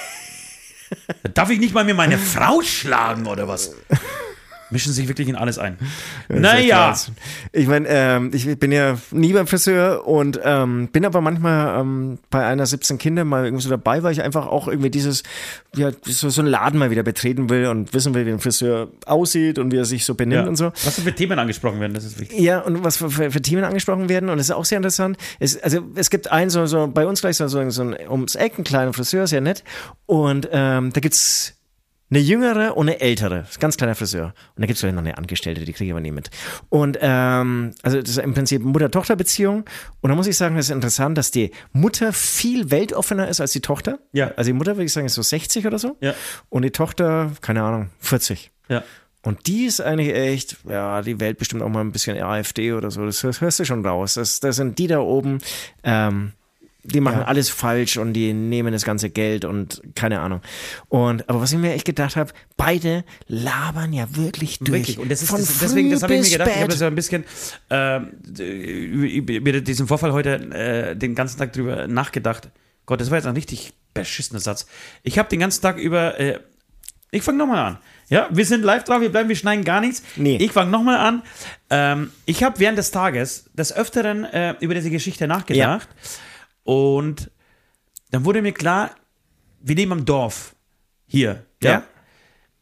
Darf 1.33 1.49
ich 1.49 1.59
nicht 1.59 1.73
mal 1.73 1.83
mir 1.83 1.93
meine 1.93 2.17
Frau 2.17 2.61
schlagen 2.61 3.27
oder 3.27 3.47
was? 3.47 3.75
Mischen 4.71 4.93
sich 4.93 5.07
wirklich 5.07 5.27
in 5.27 5.35
alles 5.35 5.59
ein. 5.59 5.77
Das 6.27 6.39
naja. 6.39 6.95
Ich 7.51 7.67
meine, 7.67 7.87
ähm, 7.87 8.31
ich 8.33 8.57
bin 8.57 8.71
ja 8.71 8.97
nie 9.11 9.31
beim 9.33 9.45
Friseur 9.47 10.07
und 10.07 10.39
ähm, 10.43 10.87
bin 10.87 11.05
aber 11.05 11.21
manchmal 11.21 11.79
ähm, 11.81 12.17
bei 12.29 12.45
einer 12.45 12.65
17 12.65 12.97
Kinder 12.97 13.23
mal 13.25 13.45
irgendwie 13.45 13.63
so 13.63 13.69
dabei, 13.69 14.01
weil 14.01 14.11
ich 14.11 14.23
einfach 14.23 14.47
auch 14.47 14.67
irgendwie 14.67 14.89
dieses, 14.89 15.21
ja, 15.75 15.91
so, 16.03 16.29
so 16.29 16.41
einen 16.41 16.49
Laden 16.49 16.79
mal 16.79 16.89
wieder 16.89 17.03
betreten 17.03 17.49
will 17.49 17.67
und 17.67 17.93
wissen 17.93 18.13
will, 18.15 18.25
wie 18.25 18.31
ein 18.31 18.39
Friseur 18.39 18.87
aussieht 19.05 19.59
und 19.59 19.71
wie 19.71 19.77
er 19.77 19.85
sich 19.85 20.03
so 20.05 20.15
benimmt 20.15 20.43
Ja. 20.43 20.47
und 20.49 20.55
so. 20.55 20.71
Was 20.83 20.99
für 20.99 21.13
Themen 21.13 21.37
angesprochen 21.37 21.79
werden, 21.79 21.93
das 21.93 22.03
ist 22.05 22.19
wichtig. 22.19 22.39
Ja, 22.39 22.59
und 22.61 22.83
was 22.83 22.97
für, 22.97 23.09
für, 23.11 23.29
für 23.31 23.41
Themen 23.41 23.63
angesprochen 23.63 24.09
werden. 24.09 24.29
Und 24.29 24.37
das 24.37 24.47
ist 24.49 24.55
auch 24.55 24.65
sehr 24.65 24.77
interessant. 24.77 25.17
Es, 25.39 25.61
also 25.61 25.81
es 25.95 26.09
gibt 26.09 26.31
einen, 26.31 26.49
so, 26.49 26.65
so 26.65 26.87
bei 26.87 27.05
uns 27.05 27.21
gleich 27.21 27.37
so, 27.37 27.47
so, 27.47 27.69
so 27.69 27.83
ein 27.83 27.95
ums 28.09 28.35
Eck, 28.35 28.55
einen 28.55 28.63
kleinen 28.63 28.93
Friseur, 28.93 29.27
sehr 29.27 29.41
nett. 29.41 29.63
Und 30.05 30.49
ähm, 30.51 30.91
da 30.93 30.99
gibt's 31.01 31.54
eine 32.09 32.19
jüngere 32.19 32.77
und 32.77 32.87
eine 32.87 32.99
ältere. 32.99 33.45
Ganz 33.59 33.77
kleiner 33.77 33.95
Friseur. 33.95 34.33
Und 34.55 34.61
da 34.61 34.67
gibt's 34.67 34.81
vielleicht 34.81 34.95
noch 34.95 35.03
eine 35.03 35.17
Angestellte, 35.17 35.65
die 35.65 35.73
kriege 35.73 35.85
ich 35.85 35.91
aber 35.91 36.01
nie 36.01 36.11
mit. 36.11 36.29
Und 36.69 36.97
ähm, 37.01 37.73
also 37.81 37.99
das 37.99 38.11
ist 38.11 38.17
im 38.17 38.33
Prinzip 38.33 38.61
Mutter-Tochter-Beziehung. 38.61 39.65
Und 40.01 40.09
da 40.09 40.15
muss 40.15 40.27
ich 40.27 40.37
sagen, 40.37 40.55
das 40.55 40.65
ist 40.65 40.71
interessant, 40.71 41.17
dass 41.17 41.31
die 41.31 41.51
Mutter 41.73 42.13
viel 42.13 42.69
weltoffener 42.69 43.27
ist 43.27 43.41
als 43.41 43.53
die 43.53 43.61
Tochter. 43.61 43.99
Ja. 44.13 44.31
Also 44.35 44.49
die 44.49 44.53
Mutter, 44.53 44.75
würde 44.75 44.85
ich 44.85 44.93
sagen, 44.93 45.07
ist 45.07 45.15
so 45.15 45.23
60 45.23 45.65
oder 45.65 45.79
so. 45.79 45.97
Ja. 45.99 46.13
Und 46.49 46.61
die 46.61 46.71
Tochter, 46.71 47.31
keine 47.41 47.63
Ahnung, 47.63 47.89
40. 47.99 48.51
Ja. 48.69 48.83
Und 49.23 49.47
die 49.47 49.65
ist 49.65 49.81
eigentlich 49.81 50.13
echt, 50.13 50.57
ja, 50.69 51.01
die 51.01 51.19
Welt 51.19 51.39
bestimmt 51.39 51.63
auch 51.63 51.69
mal 51.69 51.81
ein 51.81 51.91
bisschen 51.91 52.21
AfD 52.21 52.73
oder 52.73 52.91
so. 52.91 53.03
Das 53.05 53.23
hörst, 53.23 53.41
hörst 53.41 53.59
du 53.59 53.65
schon 53.65 53.83
raus. 53.83 54.13
Das, 54.13 54.39
das 54.39 54.57
sind 54.57 54.77
die 54.77 54.85
da 54.85 54.99
oben, 54.99 55.39
ähm, 55.83 56.33
die 56.85 56.99
machen 56.99 57.21
alles 57.21 57.49
falsch 57.49 57.97
und 57.97 58.13
die 58.13 58.33
nehmen 58.33 58.71
das 58.71 58.83
ganze 58.83 59.09
Geld 59.09 59.45
und 59.45 59.81
keine 59.95 60.19
Ahnung. 60.19 60.41
Und 60.87 61.27
aber 61.29 61.41
was 61.41 61.51
ich 61.51 61.57
mir 61.57 61.73
echt 61.73 61.85
gedacht 61.85 62.15
habe, 62.15 62.31
beide 62.57 63.03
labern 63.27 63.93
ja 63.93 64.15
wirklich 64.15 64.59
durch. 64.59 64.71
Wirklich. 64.71 64.99
Und 64.99 65.11
das 65.11 65.21
ist 65.21 65.33
das, 65.33 65.59
deswegen, 65.59 65.91
das 65.91 66.03
habe 66.03 66.15
ich 66.15 66.23
mir 66.23 66.37
gedacht. 66.37 66.49
Ich 66.49 66.55
bis 66.55 66.61
habe 66.61 66.71
spät. 66.71 66.81
ja 66.81 66.87
ein 66.87 66.95
bisschen 66.95 67.25
äh, 68.39 69.37
über 69.37 69.61
diesen 69.61 69.87
Vorfall 69.87 70.13
heute 70.13 70.35
äh, 70.51 70.95
den 70.95 71.15
ganzen 71.15 71.37
Tag 71.37 71.53
drüber 71.53 71.87
nachgedacht. 71.87 72.49
Gott, 72.85 73.01
das 73.01 73.09
war 73.09 73.17
jetzt 73.17 73.27
ein 73.27 73.35
richtig 73.35 73.73
beschissener 73.93 74.39
Satz. 74.39 74.67
Ich 75.03 75.17
habe 75.17 75.29
den 75.29 75.39
ganzen 75.39 75.61
Tag 75.61 75.77
über. 75.77 76.19
Äh, 76.19 76.39
ich 77.11 77.23
fange 77.23 77.37
nochmal 77.37 77.65
an. 77.65 77.77
Ja, 78.09 78.27
wir 78.29 78.45
sind 78.45 78.63
live 78.63 78.83
drauf, 78.83 79.01
wir 79.01 79.09
bleiben, 79.09 79.29
wir 79.29 79.35
schneiden 79.35 79.63
gar 79.63 79.81
nichts. 79.81 80.03
Nee. 80.15 80.37
Ich 80.37 80.51
fange 80.51 80.69
nochmal 80.69 80.97
an. 80.97 81.23
Ähm, 81.69 82.11
ich 82.25 82.43
habe 82.43 82.59
während 82.59 82.77
des 82.77 82.91
Tages 82.91 83.49
des 83.53 83.73
Öfteren 83.73 84.25
äh, 84.25 84.55
über 84.59 84.75
diese 84.75 84.91
Geschichte 84.91 85.27
nachgedacht. 85.27 85.87
Und 86.65 87.31
dann 88.11 88.25
wurde 88.25 88.41
mir 88.41 88.51
klar, 88.51 88.95
wir 89.61 89.75
leben 89.75 89.93
am 89.93 90.03
Dorf. 90.03 90.55
Hier. 91.07 91.45
Ja. 91.61 91.71
Ja. 91.71 91.83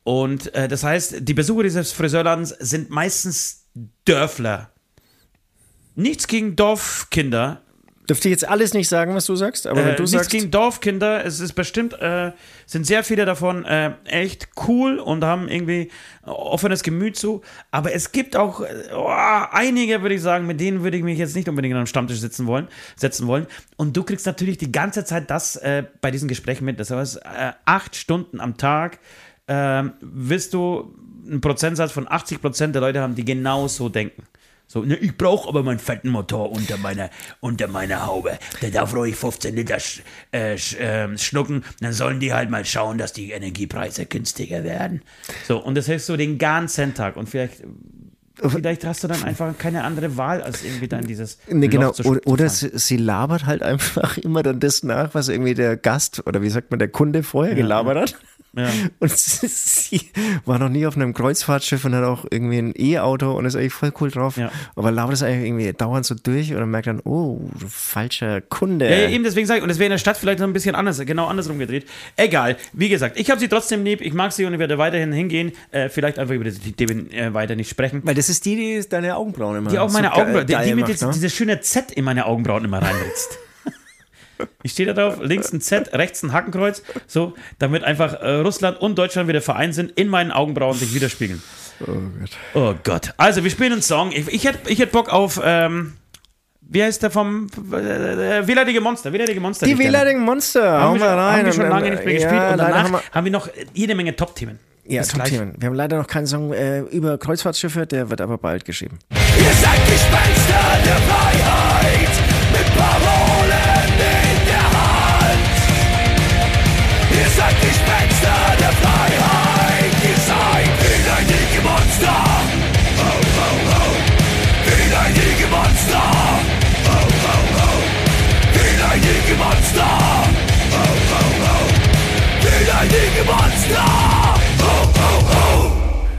Und 0.04 0.54
äh, 0.54 0.68
das 0.68 0.84
heißt, 0.84 1.16
die 1.22 1.34
Besucher 1.34 1.64
dieses 1.64 1.94
Friseurladens 1.94 2.50
sind 2.50 2.90
meistens 2.90 3.66
Dörfler. 4.06 4.72
Nichts 5.96 6.28
gegen 6.28 6.56
Dorfkinder. 6.56 7.62
Dürfte 8.10 8.28
ich 8.28 8.32
jetzt 8.34 8.48
alles 8.48 8.74
nicht 8.74 8.90
sagen, 8.90 9.16
was 9.16 9.26
du 9.26 9.36
sagst, 9.36 9.66
aber 9.66 9.80
wenn 9.86 9.94
Äh, 9.94 9.96
du 9.96 10.02
nichts 10.04 10.12
sagst. 10.18 10.30
gegen 10.32 10.52
Dorfkinder. 10.52 11.24
Es 11.26 11.40
ist 11.40 11.54
bestimmt, 11.54 11.94
äh, 12.02 12.34
sind 12.66 12.86
sehr 12.86 13.04
viele 13.04 13.24
davon 13.26 13.64
äh, 13.64 13.94
echt 14.06 14.50
cool 14.68 15.00
und 15.00 15.24
haben 15.24 15.48
irgendwie 15.48 15.90
offenes 16.26 16.84
Gemüt 16.84 17.16
zu. 17.16 17.42
Aber 17.72 17.94
es 17.94 18.12
gibt 18.12 18.36
auch 18.36 18.62
oh, 18.94 19.08
einige, 19.52 20.02
würde 20.02 20.16
ich 20.16 20.22
sagen, 20.22 20.46
mit 20.48 20.60
denen 20.60 20.84
würde 20.84 20.98
ich 20.98 21.04
mich 21.04 21.18
jetzt 21.18 21.36
nicht 21.36 21.48
unbedingt 21.48 21.76
am 21.76 21.86
Stammtisch 21.86 22.20
sitzen 22.20 22.46
wollen, 22.46 22.68
setzen 22.98 23.26
wollen. 23.28 23.48
Und 23.78 23.96
du 23.96 24.04
kriegst 24.04 24.26
natürlich 24.26 24.58
die 24.58 24.72
ganze 24.72 25.06
Zeit 25.06 25.30
das 25.30 25.56
äh, 25.56 25.84
bei 26.02 26.12
diesen 26.12 26.28
Gesprächen 26.28 26.66
mit. 26.66 26.80
Das 26.82 26.92
heißt, 26.92 27.18
äh, 27.18 27.54
acht 27.66 27.96
Stunden 27.96 28.40
am 28.42 28.58
Tag 28.58 29.00
wirst 29.46 30.54
du 30.54 30.96
einen 31.28 31.42
Prozentsatz 31.42 31.92
von 31.92 32.10
80 32.10 32.40
Prozent 32.40 32.76
der 32.76 32.82
Leute 32.82 33.02
haben, 33.02 33.14
die 33.14 33.26
genau 33.26 33.68
so 33.68 33.90
denken. 33.90 34.24
So, 34.74 34.82
ne, 34.82 34.96
ich 34.96 35.16
brauche 35.16 35.48
aber 35.48 35.62
meinen 35.62 35.78
fetten 35.78 36.10
Motor 36.10 36.52
unter 36.52 36.78
meiner, 36.78 37.12
unter 37.42 37.68
meiner 37.68 38.08
Haube. 38.08 38.40
Der 38.64 38.72
darf 38.72 38.96
ruhig 38.96 39.16
15 39.16 39.56
Liter 39.56 39.80
sch, 39.80 40.02
äh, 40.32 40.58
sch, 40.58 40.76
ähm, 40.80 41.16
schnucken. 41.20 41.64
Dann 41.80 41.94
sollen 41.94 42.20
die 42.20 42.34
halt 42.34 42.50
mal 42.50 42.66
schauen, 42.66 42.98
dass 42.98 43.14
die 43.14 43.30
Energiepreise 43.34 44.08
günstiger 44.08 44.64
werden. 44.64 45.04
So, 45.48 45.64
und 45.64 45.76
das 45.76 45.86
hilft 45.86 46.08
so 46.08 46.18
den 46.18 46.40
ganzen 46.40 46.96
Tag. 46.96 47.18
Und 47.18 47.30
vielleicht, 47.30 47.62
vielleicht 48.36 48.84
hast 48.84 49.04
du 49.04 49.08
dann 49.08 49.24
einfach 49.24 49.56
keine 49.60 49.84
andere 49.84 50.18
Wahl, 50.18 50.42
als 50.42 50.64
irgendwie 50.64 50.88
dann 50.88 51.06
dieses. 51.06 51.38
Nee, 51.48 51.68
genau. 51.68 51.92
Zu 51.92 52.06
Oder, 52.06 52.22
oder 52.26 52.50
sie, 52.50 52.72
sie 52.74 52.98
labert 52.98 53.46
halt 53.46 53.62
einfach 53.62 54.18
immer 54.18 54.42
dann 54.42 54.60
das 54.60 54.82
nach, 54.82 55.14
was 55.14 55.30
irgendwie 55.30 55.54
der 55.54 55.78
Gast 55.78 56.26
oder 56.26 56.42
wie 56.42 56.50
sagt 56.50 56.72
man, 56.72 56.80
der 56.80 56.88
Kunde 56.88 57.22
vorher 57.22 57.54
gelabert 57.54 57.98
hat. 57.98 58.16
Ja. 58.56 58.70
Und 59.00 59.12
sie 59.18 60.12
war 60.46 60.60
noch 60.60 60.70
nie 60.70 60.86
auf 60.86 60.96
einem 60.96 61.14
Kreuzfahrtschiff 61.14 61.86
und 61.86 61.96
hat 61.96 62.04
auch 62.04 62.26
irgendwie 62.30 62.58
ein 62.60 62.74
E-Auto 62.78 63.32
und 63.36 63.46
ist 63.46 63.56
eigentlich 63.56 63.74
voll 63.74 63.92
cool 64.00 64.12
drauf. 64.12 64.38
Ja. 64.38 64.52
Aber 64.76 64.92
labert 64.92 65.16
es 65.16 65.24
eigentlich 65.24 65.48
irgendwie 65.48 65.74
dauernd 65.74 66.06
so 66.06 66.14
durch 66.16 66.54
oder 66.54 66.66
merkt 66.66 66.88
dann, 66.88 67.00
oh, 67.04 67.42
falscher 67.68 68.42
Kunde. 68.42 68.90
Ja, 68.90 68.96
ja, 68.98 69.10
eben 69.10 69.24
deswegen 69.24 69.48
sage 69.48 69.58
ich, 69.60 69.64
und 69.64 69.70
es 69.70 69.80
wäre 69.80 69.88
in 69.88 69.92
der 69.92 69.98
Stadt 69.98 70.18
vielleicht 70.18 70.40
noch 70.40 70.48
ein 70.48 70.54
bisschen 70.54 70.76
anders, 70.76 71.00
genau 71.00 71.28
andersrum 71.28 71.58
gedreht. 71.58 71.88
Egal, 72.16 72.58
wie 72.74 72.90
gesagt, 72.90 73.20
ich 73.20 73.30
habe 73.32 73.40
sie 73.40 73.48
trotzdem 73.48 73.84
lieb, 73.84 74.02
ich 74.02 74.14
mag 74.14 74.32
sie 74.32 74.46
und 74.46 74.54
ich 74.54 74.60
werde 74.60 74.78
weiterhin 74.78 75.12
hingehen. 75.12 75.52
Äh, 75.72 75.90
vielleicht 75.90 76.20
einfach 76.20 76.36
über 76.36 76.44
die 76.46 76.74
Themen 76.74 77.12
äh, 77.12 77.34
weiter 77.34 77.56
nicht 77.56 77.70
sprechen. 77.70 78.02
Weil 78.04 78.16
das 78.16 78.30
ist 78.30 78.46
die, 78.46 78.56
die 78.56 78.88
deine 78.88 79.16
Augenbrauen 79.16 79.58
immer 79.58 79.72
Die 79.72 79.80
auch 79.80 79.92
meine 79.92 80.08
so 80.10 80.14
ge- 80.14 80.22
Augenbrauen, 80.22 80.46
die, 80.48 80.54
die 80.70 80.76
mir 80.76 80.86
ne? 80.88 81.12
dieses 81.14 81.34
schöne 81.34 81.62
Z 81.62 81.92
in 81.92 82.04
meine 82.06 82.26
Augenbrauen 82.26 82.66
immer 82.66 82.82
reinritzt. 82.82 83.38
Ich 84.64 84.72
stehe 84.74 84.92
da 84.92 84.94
drauf, 84.94 85.20
links 85.22 85.52
ein 85.54 85.62
Z, 85.62 85.94
rechts 85.94 86.24
ein 86.24 86.32
Hakenkreuz, 86.34 86.84
so, 87.08 87.34
damit 87.60 87.84
einfach 87.84 88.14
äh, 88.14 88.36
Russland 88.36 88.80
und 88.82 88.98
Deutschland 88.98 89.28
wieder 89.28 89.42
vereint 89.42 89.76
sind, 89.76 89.92
in 89.92 90.08
meinen 90.08 90.32
Augenbrauen 90.32 90.78
sich 90.78 90.94
widerspiegeln. 90.94 91.42
Oh 91.82 91.86
Gott. 92.20 92.30
Oh 92.54 92.74
Gott. 92.84 93.14
Also, 93.18 93.44
wir 93.44 93.52
spielen 93.52 93.74
einen 93.74 93.82
Song. 93.82 94.12
Ich, 94.12 94.28
ich 94.28 94.46
hätte 94.46 94.70
ich 94.70 94.80
hätt 94.80 94.92
Bock 94.92 95.10
auf, 95.12 95.42
ähm, 95.44 95.94
wie 96.62 96.82
heißt 96.82 97.04
der 97.04 97.12
vom 97.12 97.48
äh, 97.72 98.48
Wehleidige 98.48 98.80
Monster? 98.80 99.12
Wehleidige 99.12 99.40
Monster. 99.42 99.66
Die 99.66 99.78
wählerdigen 99.78 100.22
Monster, 100.22 100.72
haben 100.72 100.84
hauen 100.92 101.00
wir, 101.00 101.08
wir 101.08 101.08
rein. 101.10 101.38
haben 101.40 101.46
wir 101.46 101.54
schon 101.54 101.70
lange 101.70 101.88
äh, 101.88 101.92
nicht 101.92 102.06
mehr 102.06 102.14
ja, 102.14 102.20
gespielt 102.22 102.52
und 102.52 102.58
danach 102.58 102.84
haben 102.84 102.92
wir, 102.94 103.02
haben 103.12 103.26
wir 103.26 103.32
noch 103.32 103.50
jede 103.74 103.96
Menge 103.96 104.16
Top-Themen. 104.16 104.60
ja. 104.86 105.04
Top-Themen. 105.04 105.56
Wir 105.58 105.68
haben 105.68 105.76
leider 105.76 105.98
noch 105.98 106.08
keinen 106.08 106.28
Song 106.28 106.54
äh, 106.54 106.80
über 106.82 107.18
Kreuzfahrtschiffe, 107.18 107.86
der 107.86 108.10
wird 108.10 108.22
aber 108.22 108.38
bald 108.38 108.66
geschrieben. 108.66 109.00
Ihr 109.12 109.54
seid 109.54 109.80
Gespenster 109.88 110.64
der 110.86 110.96
Freiheit 110.96 112.10
mit 112.54 112.76
Parolen 112.78 113.43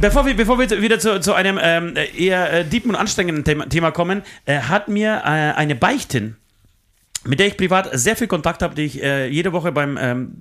Bevor 0.01 0.27
wir, 0.27 0.37
bevor 0.37 0.59
wir 0.59 0.83
wieder 0.83 0.99
zu, 0.99 1.19
zu 1.21 1.33
einem 1.33 1.59
ähm, 1.63 1.95
eher 2.17 2.53
äh, 2.53 2.65
deepen 2.65 2.91
und 2.91 2.97
anstrengenden 2.97 3.45
Thema, 3.45 3.69
Thema 3.69 3.91
kommen, 3.91 4.23
äh, 4.45 4.59
hat 4.59 4.89
mir 4.89 5.23
äh, 5.25 5.57
eine 5.57 5.75
Beichtin, 5.75 6.37
mit 7.25 7.41
der 7.41 7.47
ich 7.47 7.57
privat 7.57 7.89
sehr 7.93 8.15
viel 8.15 8.27
Kontakt 8.27 8.63
habe, 8.63 8.75
die 8.75 8.83
ich 8.83 9.03
äh, 9.03 9.29
jede 9.29 9.53
Woche 9.53 9.73
beim 9.73 9.97
ähm, 9.99 10.41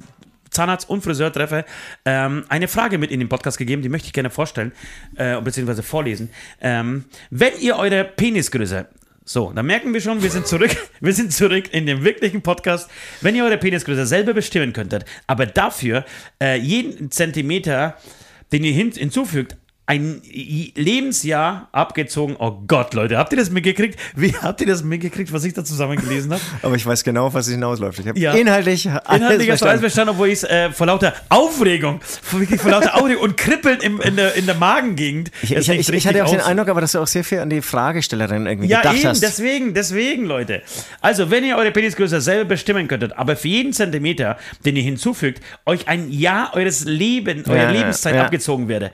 Zahnarzt 0.54 0.90
und 0.90 1.04
Friseur 1.04 1.32
treffe, 1.32 1.66
ähm, 2.06 2.46
eine 2.50 2.68
Frage 2.68 2.98
mit 2.98 3.12
in 3.12 3.20
den 3.20 3.30
Podcast 3.30 3.58
gegeben, 3.58 3.82
die 3.82 3.90
möchte 3.90 4.08
ich 4.08 4.14
gerne 4.14 4.30
vorstellen, 4.30 4.72
äh, 5.16 5.40
beziehungsweise 5.42 5.84
vorlesen. 5.84 6.30
Ähm, 6.62 7.06
wenn 7.30 7.54
ihr 7.60 7.78
eure 7.78 8.04
Penisgröße 8.04 8.88
so, 9.26 9.54
dann 9.54 9.66
merken 9.66 9.94
wir 9.94 10.02
schon, 10.02 10.22
wir 10.22 10.30
sind 10.30 10.48
zurück, 10.48 10.76
wir 11.00 11.14
sind 11.14 11.32
zurück 11.32 11.74
in 11.74 11.86
dem 11.86 12.04
wirklichen 12.04 12.42
Podcast. 12.42 12.90
Wenn 13.22 13.36
ihr 13.36 13.46
eure 13.46 13.58
Penisgröße 13.58 14.06
selber 14.06 14.34
bestimmen 14.34 14.74
könntet, 14.74 15.06
aber 15.28 15.46
dafür 15.46 16.06
äh, 16.42 16.58
jeden 16.58 17.10
Zentimeter, 17.10 17.98
den 18.52 18.64
ihr 18.64 18.74
hin 18.74 18.92
hinzufügt, 18.92 19.56
ein 19.86 20.22
Lebensjahr 20.76 21.68
abgezogen. 21.74 22.38
Oh 22.40 22.52
Gott, 22.68 22.94
Leute, 22.94 23.18
habt 23.18 23.34
ihr 23.34 23.38
das 23.38 23.50
mitgekriegt? 23.50 24.00
Wie 24.16 24.34
habt 24.34 24.62
ihr 24.62 24.68
das 24.68 24.82
mitgekriegt, 24.82 25.34
was 25.34 25.44
ich 25.44 25.54
da 25.54 25.66
zusammengelesen 25.66 26.32
habe? 26.32 26.42
Aber 26.62 26.76
ich 26.76 26.86
weiß 26.86 27.04
genau, 27.04 27.34
was 27.34 27.48
es 27.48 27.52
hinausläuft. 27.54 28.00
Ich 28.00 28.08
habe 28.08 28.18
Ja. 28.18 28.34
inhaltlich 28.34 28.90
alles 28.90 29.22
Inhaltlich 29.22 29.52
hast 29.52 29.62
du 29.62 29.66
alles 29.66 29.82
verstanden. 29.82 30.12
obwohl 30.12 30.28
ich 30.30 30.36
es 30.36 30.44
äh, 30.46 30.72
vor 30.72 30.88
lauter 30.88 31.14
Aufregung, 31.28 32.00
vor, 32.02 32.40
wirklich 32.40 32.62
vor 32.62 32.72
lauter 32.72 32.96
Aufregung 32.96 33.24
und 33.24 33.36
Kribbeln 33.38 33.82
im, 33.82 34.00
in, 34.00 34.16
der, 34.16 34.36
in 34.36 34.46
der 34.46 34.56
Magengegend. 34.56 35.32
Ich, 35.42 35.52
ich, 35.52 35.90
ich, 35.90 36.08
hatte 36.08 36.24
auch 36.24 36.32
den 36.32 36.40
Eindruck, 36.40 36.70
aber 36.70 36.80
dass 36.80 36.94
du 36.94 37.00
auch 37.00 37.08
sehr 37.08 37.26
viel 37.26 37.40
an 37.40 37.50
die 37.50 37.62
Fragestellerin 37.62 38.46
irgendwie 38.46 38.70
Ja, 38.70 38.80
gedacht 38.82 38.96
eben, 38.96 39.08
hast. 39.10 39.22
deswegen, 39.22 39.74
deswegen, 39.74 40.24
Leute. 40.26 40.62
Also, 41.02 41.30
wenn 41.30 41.44
ihr 41.44 41.58
eure 41.58 41.72
Penisgröße 41.72 42.22
selber 42.22 42.46
bestimmen 42.46 42.88
könntet, 42.88 43.18
aber 43.18 43.36
für 43.36 43.50
jeden 43.50 43.74
Zentimeter, 43.74 44.38
den 44.66 44.78
ihr 44.78 44.84
hinzufügt, 44.84 45.42
euch 45.66 45.90
ein 45.90 46.10
Jahr 46.10 46.54
eures 46.56 46.86
Lebens, 46.86 47.48
eurer 47.50 47.64
Ja, 47.64 47.72
Lebenszeit 47.72 48.16
ja. 48.16 48.24
abgezogen 48.24 48.70
werde, 48.70 48.92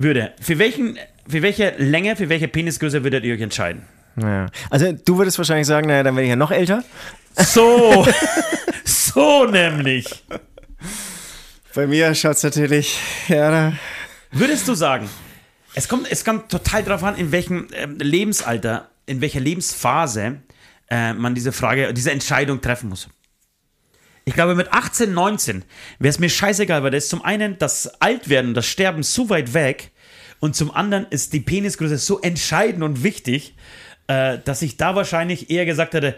würde, 0.00 0.32
für, 0.40 0.58
welchen, 0.58 0.98
für 1.28 1.42
welche 1.42 1.74
Länge, 1.78 2.16
für 2.16 2.28
welche 2.28 2.48
Penisgröße 2.48 3.04
würdet 3.04 3.24
ihr 3.24 3.34
euch 3.34 3.40
entscheiden? 3.40 3.82
ja. 4.16 4.46
Also 4.68 4.92
du 4.92 5.18
würdest 5.18 5.38
wahrscheinlich 5.38 5.66
sagen, 5.66 5.86
naja, 5.86 6.02
dann 6.02 6.16
werde 6.16 6.24
ich 6.24 6.30
ja 6.30 6.36
noch 6.36 6.50
älter. 6.50 6.82
So, 7.36 8.06
so 8.84 9.44
nämlich. 9.44 10.24
Bei 11.74 11.86
mir 11.86 12.14
schaut 12.14 12.36
es 12.36 12.42
natürlich, 12.42 12.98
ja, 13.28 13.50
da, 13.50 13.72
Würdest 14.32 14.66
du 14.68 14.74
sagen, 14.74 15.08
Es 15.74 15.88
kommt, 15.88 16.10
es 16.10 16.24
kommt 16.24 16.50
total 16.50 16.82
darauf 16.82 17.04
an, 17.04 17.16
in 17.16 17.30
welchem 17.30 17.68
ähm, 17.72 17.96
Lebensalter, 17.98 18.90
in 19.06 19.20
welcher 19.20 19.40
Lebensphase 19.40 20.40
äh, 20.88 21.12
man 21.12 21.34
diese 21.34 21.52
Frage, 21.52 21.94
diese 21.94 22.10
Entscheidung 22.10 22.60
treffen 22.60 22.88
muss. 22.88 23.08
Ich 24.30 24.34
glaube, 24.34 24.54
mit 24.54 24.72
18, 24.72 25.12
19 25.12 25.64
wäre 25.98 26.08
es 26.08 26.20
mir 26.20 26.30
scheißegal, 26.30 26.84
weil 26.84 26.92
da 26.92 26.96
ist 26.96 27.08
zum 27.10 27.24
einen 27.24 27.58
das 27.58 28.00
Altwerden, 28.00 28.54
das 28.54 28.64
Sterben 28.64 29.02
so 29.02 29.28
weit 29.28 29.54
weg 29.54 29.90
und 30.38 30.54
zum 30.54 30.72
anderen 30.72 31.04
ist 31.10 31.32
die 31.32 31.40
Penisgröße 31.40 31.98
so 31.98 32.20
entscheidend 32.20 32.84
und 32.84 33.02
wichtig, 33.02 33.56
äh, 34.06 34.38
dass 34.44 34.62
ich 34.62 34.76
da 34.76 34.94
wahrscheinlich 34.94 35.50
eher 35.50 35.66
gesagt 35.66 35.94
hätte, 35.94 36.14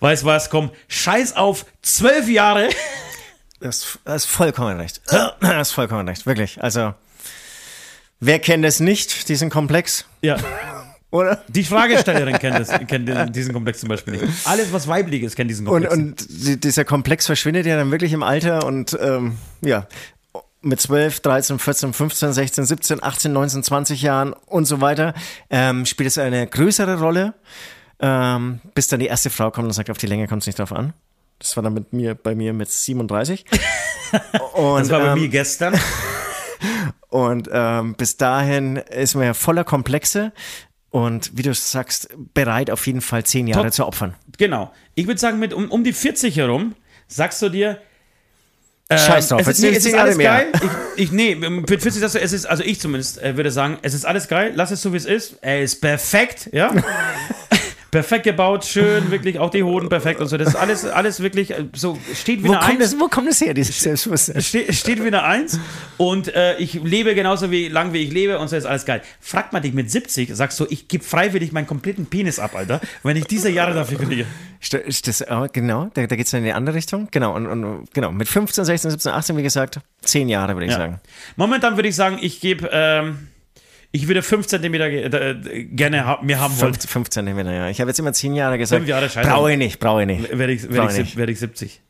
weiß 0.00 0.26
was, 0.26 0.50
komm, 0.50 0.70
scheiß 0.88 1.34
auf 1.34 1.64
zwölf 1.80 2.28
Jahre. 2.28 2.68
Das, 3.58 3.98
das 4.04 4.26
ist 4.26 4.30
vollkommen 4.30 4.78
recht. 4.78 5.00
Das 5.40 5.68
ist 5.68 5.72
vollkommen 5.72 6.06
recht, 6.06 6.26
wirklich. 6.26 6.62
Also, 6.62 6.92
wer 8.20 8.38
kennt 8.38 8.66
es 8.66 8.80
nicht, 8.80 9.30
diesen 9.30 9.48
Komplex? 9.48 10.04
Ja. 10.20 10.36
Oder? 11.10 11.42
Die 11.48 11.62
Fragestellerin 11.64 12.38
kennt, 12.38 12.58
das, 12.58 12.68
kennt 12.86 13.36
diesen 13.36 13.52
Komplex 13.54 13.80
zum 13.80 13.88
Beispiel 13.88 14.14
nicht. 14.14 14.24
Alles, 14.46 14.72
was 14.72 14.88
weiblich 14.88 15.22
ist, 15.22 15.36
kennt 15.36 15.50
diesen 15.50 15.66
Und, 15.66 15.86
Komplex. 15.86 15.94
und 15.94 16.46
die- 16.46 16.60
dieser 16.60 16.84
Komplex 16.84 17.26
verschwindet 17.26 17.64
ja 17.66 17.76
dann 17.76 17.90
wirklich 17.90 18.12
im 18.12 18.22
Alter 18.22 18.64
und 18.66 18.96
ähm, 19.00 19.38
ja, 19.60 19.86
mit 20.62 20.80
12, 20.80 21.20
13, 21.20 21.58
14, 21.60 21.92
15, 21.92 22.32
16, 22.32 22.64
17, 22.66 23.02
18, 23.02 23.32
19, 23.32 23.62
20 23.62 24.02
Jahren 24.02 24.32
und 24.32 24.64
so 24.64 24.80
weiter 24.80 25.14
ähm, 25.48 25.86
spielt 25.86 26.08
es 26.08 26.18
eine 26.18 26.46
größere 26.46 26.98
Rolle, 26.98 27.34
ähm, 28.00 28.60
bis 28.74 28.88
dann 28.88 28.98
die 29.00 29.06
erste 29.06 29.30
Frau 29.30 29.50
kommt 29.52 29.68
und 29.68 29.72
sagt, 29.74 29.90
auf 29.90 29.98
die 29.98 30.06
Länge 30.08 30.26
kommt 30.26 30.42
es 30.42 30.46
nicht 30.46 30.58
drauf 30.58 30.72
an. 30.72 30.92
Das 31.38 31.54
war 31.56 31.62
dann 31.62 31.74
mit 31.74 31.92
mir, 31.92 32.14
bei 32.14 32.34
mir 32.34 32.52
mit 32.52 32.70
37. 32.70 33.44
Und, 34.54 34.80
das 34.80 34.90
war 34.90 35.00
bei 35.00 35.12
ähm, 35.12 35.20
mir 35.20 35.28
gestern. 35.28 35.78
Und 37.08 37.48
ähm, 37.52 37.94
bis 37.94 38.16
dahin 38.16 38.76
ist 38.76 39.14
man 39.14 39.24
ja 39.24 39.34
voller 39.34 39.64
Komplexe 39.64 40.32
und 40.96 41.36
wie 41.36 41.42
du 41.42 41.52
sagst, 41.52 42.08
bereit 42.32 42.70
auf 42.70 42.86
jeden 42.86 43.02
Fall 43.02 43.22
zehn 43.22 43.46
Jahre 43.46 43.64
Top. 43.64 43.74
zu 43.74 43.86
opfern. 43.86 44.14
Genau. 44.38 44.72
Ich 44.94 45.06
würde 45.06 45.20
sagen, 45.20 45.38
mit 45.38 45.52
um, 45.52 45.70
um 45.70 45.84
die 45.84 45.92
40 45.92 46.34
herum 46.38 46.74
sagst 47.06 47.42
du 47.42 47.50
dir. 47.50 47.82
ähm, 48.88 48.96
Scheiß 48.96 49.28
drauf, 49.28 49.42
es 49.42 49.58
ist, 49.58 49.60
nee, 49.60 49.76
es 49.76 49.84
ist 49.84 49.94
alles 49.94 50.16
mehr. 50.16 50.30
geil. 50.30 50.52
Ich, 50.96 51.02
ich, 51.04 51.12
nee, 51.12 51.34
mit 51.34 51.68
40 51.68 52.00
sagst 52.00 52.14
du, 52.14 52.18
es 52.18 52.32
ist, 52.32 52.46
also 52.46 52.62
ich 52.62 52.80
zumindest 52.80 53.20
äh, 53.22 53.36
würde 53.36 53.50
sagen, 53.50 53.76
es 53.82 53.92
ist 53.92 54.06
alles 54.06 54.26
geil, 54.26 54.52
lass 54.54 54.70
es 54.70 54.80
so 54.80 54.94
wie 54.94 54.96
es 54.96 55.04
ist. 55.04 55.36
Er 55.42 55.60
ist 55.60 55.82
perfekt, 55.82 56.48
ja. 56.52 56.74
perfekt 57.96 58.24
gebaut, 58.24 58.66
schön, 58.66 59.10
wirklich, 59.10 59.38
auch 59.38 59.48
die 59.48 59.62
Hoden 59.62 59.88
perfekt 59.88 60.20
und 60.20 60.26
so. 60.28 60.36
Das 60.36 60.48
ist 60.48 60.54
alles, 60.56 60.84
alles 60.84 61.20
wirklich 61.20 61.52
äh, 61.52 61.64
so, 61.74 61.98
steht 62.14 62.42
wie 62.44 62.48
Wo 62.48 62.52
eine 62.52 62.60
kommt, 62.60 62.72
Eins. 62.82 62.90
das, 62.90 63.00
wo 63.00 63.08
kommt 63.08 63.26
das 63.26 63.40
her, 63.40 63.54
dieses 63.54 63.80
Selbstbewusstsein? 63.80 64.42
Ste 64.42 64.70
steht 64.74 65.02
wie 65.02 65.06
eine 65.06 65.22
Eins 65.22 65.58
und 65.96 66.28
äh, 66.34 66.58
ich 66.58 66.74
lebe 66.74 67.14
genauso 67.14 67.50
wie 67.50 67.68
lang 67.68 67.94
wie 67.94 68.02
ich 68.02 68.12
lebe 68.12 68.38
und 68.38 68.48
so 68.48 68.56
ist 68.56 68.66
alles 68.66 68.84
geil. 68.84 69.00
Fragt 69.18 69.54
man 69.54 69.62
dich 69.62 69.72
mit 69.72 69.90
70, 69.90 70.28
sagst 70.36 70.60
du, 70.60 70.66
ich 70.68 70.88
gebe 70.88 71.02
freiwillig 71.02 71.52
meinen 71.52 71.66
kompletten 71.66 72.04
Penis 72.04 72.38
ab, 72.38 72.54
Alter, 72.54 72.82
wenn 73.02 73.16
ich 73.16 73.24
diese 73.24 73.48
Jahre 73.48 73.72
dafür 73.72 73.96
kriege. 73.98 74.26
Das, 74.70 75.22
äh, 75.22 75.48
genau, 75.50 75.88
da, 75.94 76.06
da 76.06 76.16
geht 76.16 76.26
es 76.26 76.32
dann 76.32 76.40
in 76.40 76.44
die 76.44 76.52
andere 76.52 76.76
Richtung. 76.76 77.08
Genau, 77.12 77.34
und, 77.34 77.46
und 77.46 77.86
genau, 77.94 78.12
mit 78.12 78.28
15, 78.28 78.66
16, 78.66 78.90
17, 78.90 79.12
18, 79.12 79.36
wie 79.38 79.42
gesagt, 79.42 79.80
zehn 80.02 80.28
Jahre, 80.28 80.54
würde 80.54 80.66
ich 80.66 80.72
Ja. 80.72 80.78
sagen. 80.78 81.00
Momentan 81.36 81.76
würde 81.76 81.88
ich 81.88 81.96
sagen, 81.96 82.18
ich 82.20 82.40
gebe, 82.40 82.68
ähm, 82.70 83.28
ich 83.92 84.08
würde 84.08 84.22
5 84.22 84.46
cm 84.46 84.74
äh, 84.74 85.64
gerne 85.64 86.06
ha 86.06 86.20
mir 86.22 86.40
haben 86.40 86.58
wollen. 86.60 86.74
Fünf, 86.74 86.90
fünf 86.90 87.10
Zentimeter, 87.10 87.52
ja. 87.52 87.68
Ich 87.70 87.80
habe 87.80 87.90
jetzt 87.90 87.98
immer 87.98 88.12
zehn 88.12 88.34
Jahre 88.34 88.58
gesagt. 88.58 88.80
Fünf 88.80 88.88
Jahre 88.88 89.08
scheitern. 89.08 89.32
Brauche 89.32 89.52
ich 89.52 89.58
nicht, 89.58 89.78
brauche 89.78 90.02
ich 90.02 90.06
nicht. 90.06 90.38
Werde 90.38 90.52
ich, 90.52 90.70
werd 90.70 90.92
ich 90.92 90.98
ich, 90.98 91.16
werd 91.16 91.30
ich 91.30 91.38
70. 91.38 91.80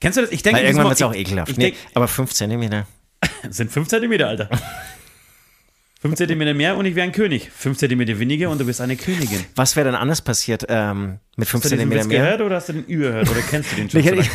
Kennst 0.00 0.18
du 0.18 0.22
das? 0.22 0.30
Ich 0.30 0.42
denke, 0.42 0.60
irgendwann 0.60 0.86
wird 0.86 0.96
es 0.96 1.02
auch 1.02 1.14
ekelhaft. 1.14 1.56
Nee, 1.56 1.70
denk, 1.70 1.76
aber 1.94 2.06
fünf 2.08 2.32
Zentimeter. 2.32 2.86
das 3.42 3.56
sind 3.56 3.70
5 3.70 3.88
cm, 3.88 4.12
Alter. 4.22 4.48
5 6.02 6.14
cm 6.16 6.56
mehr 6.56 6.76
und 6.76 6.86
ich 6.86 6.94
wäre 6.94 7.06
ein 7.06 7.12
König. 7.12 7.50
5 7.50 7.76
cm 7.78 8.18
weniger 8.18 8.50
und 8.50 8.58
du 8.60 8.64
bist 8.64 8.80
eine 8.80 8.96
Königin. 8.96 9.44
Was 9.54 9.76
wäre 9.76 9.90
dann 9.90 9.94
anders 9.94 10.22
passiert 10.22 10.64
ähm, 10.68 11.18
mit 11.36 11.48
fünf 11.48 11.64
Hast 11.64 11.72
du 11.72 11.76
diesen 11.76 11.90
Zentimeter 11.90 12.00
Witz 12.04 12.08
mehr? 12.08 12.22
gehört 12.22 12.40
oder 12.40 12.56
hast 12.56 12.68
du 12.70 12.72
den 12.74 12.84
überhört 12.84 13.30
oder 13.30 13.40
kennst 13.42 13.72
du 13.72 13.76
den 13.76 13.90
schon? 13.90 14.24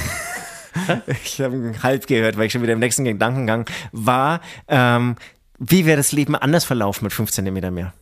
Ich, 1.07 1.15
ich 1.37 1.41
habe 1.41 1.55
ihn 1.55 1.83
halb 1.83 2.05
gehört, 2.05 2.37
weil 2.37 2.47
ich 2.47 2.51
schon 2.51 2.61
wieder 2.61 2.73
im 2.73 2.79
nächsten 2.79 3.05
Gedankengang 3.05 3.65
war. 3.93 4.41
Ähm, 4.67 5.15
wie 5.57 5.85
wäre 5.85 5.97
das 5.97 6.11
Leben 6.11 6.35
anders 6.35 6.65
verlaufen 6.65 7.05
mit 7.05 7.13
fünf 7.13 7.31
Zentimeter 7.31 7.71
mehr? 7.71 7.93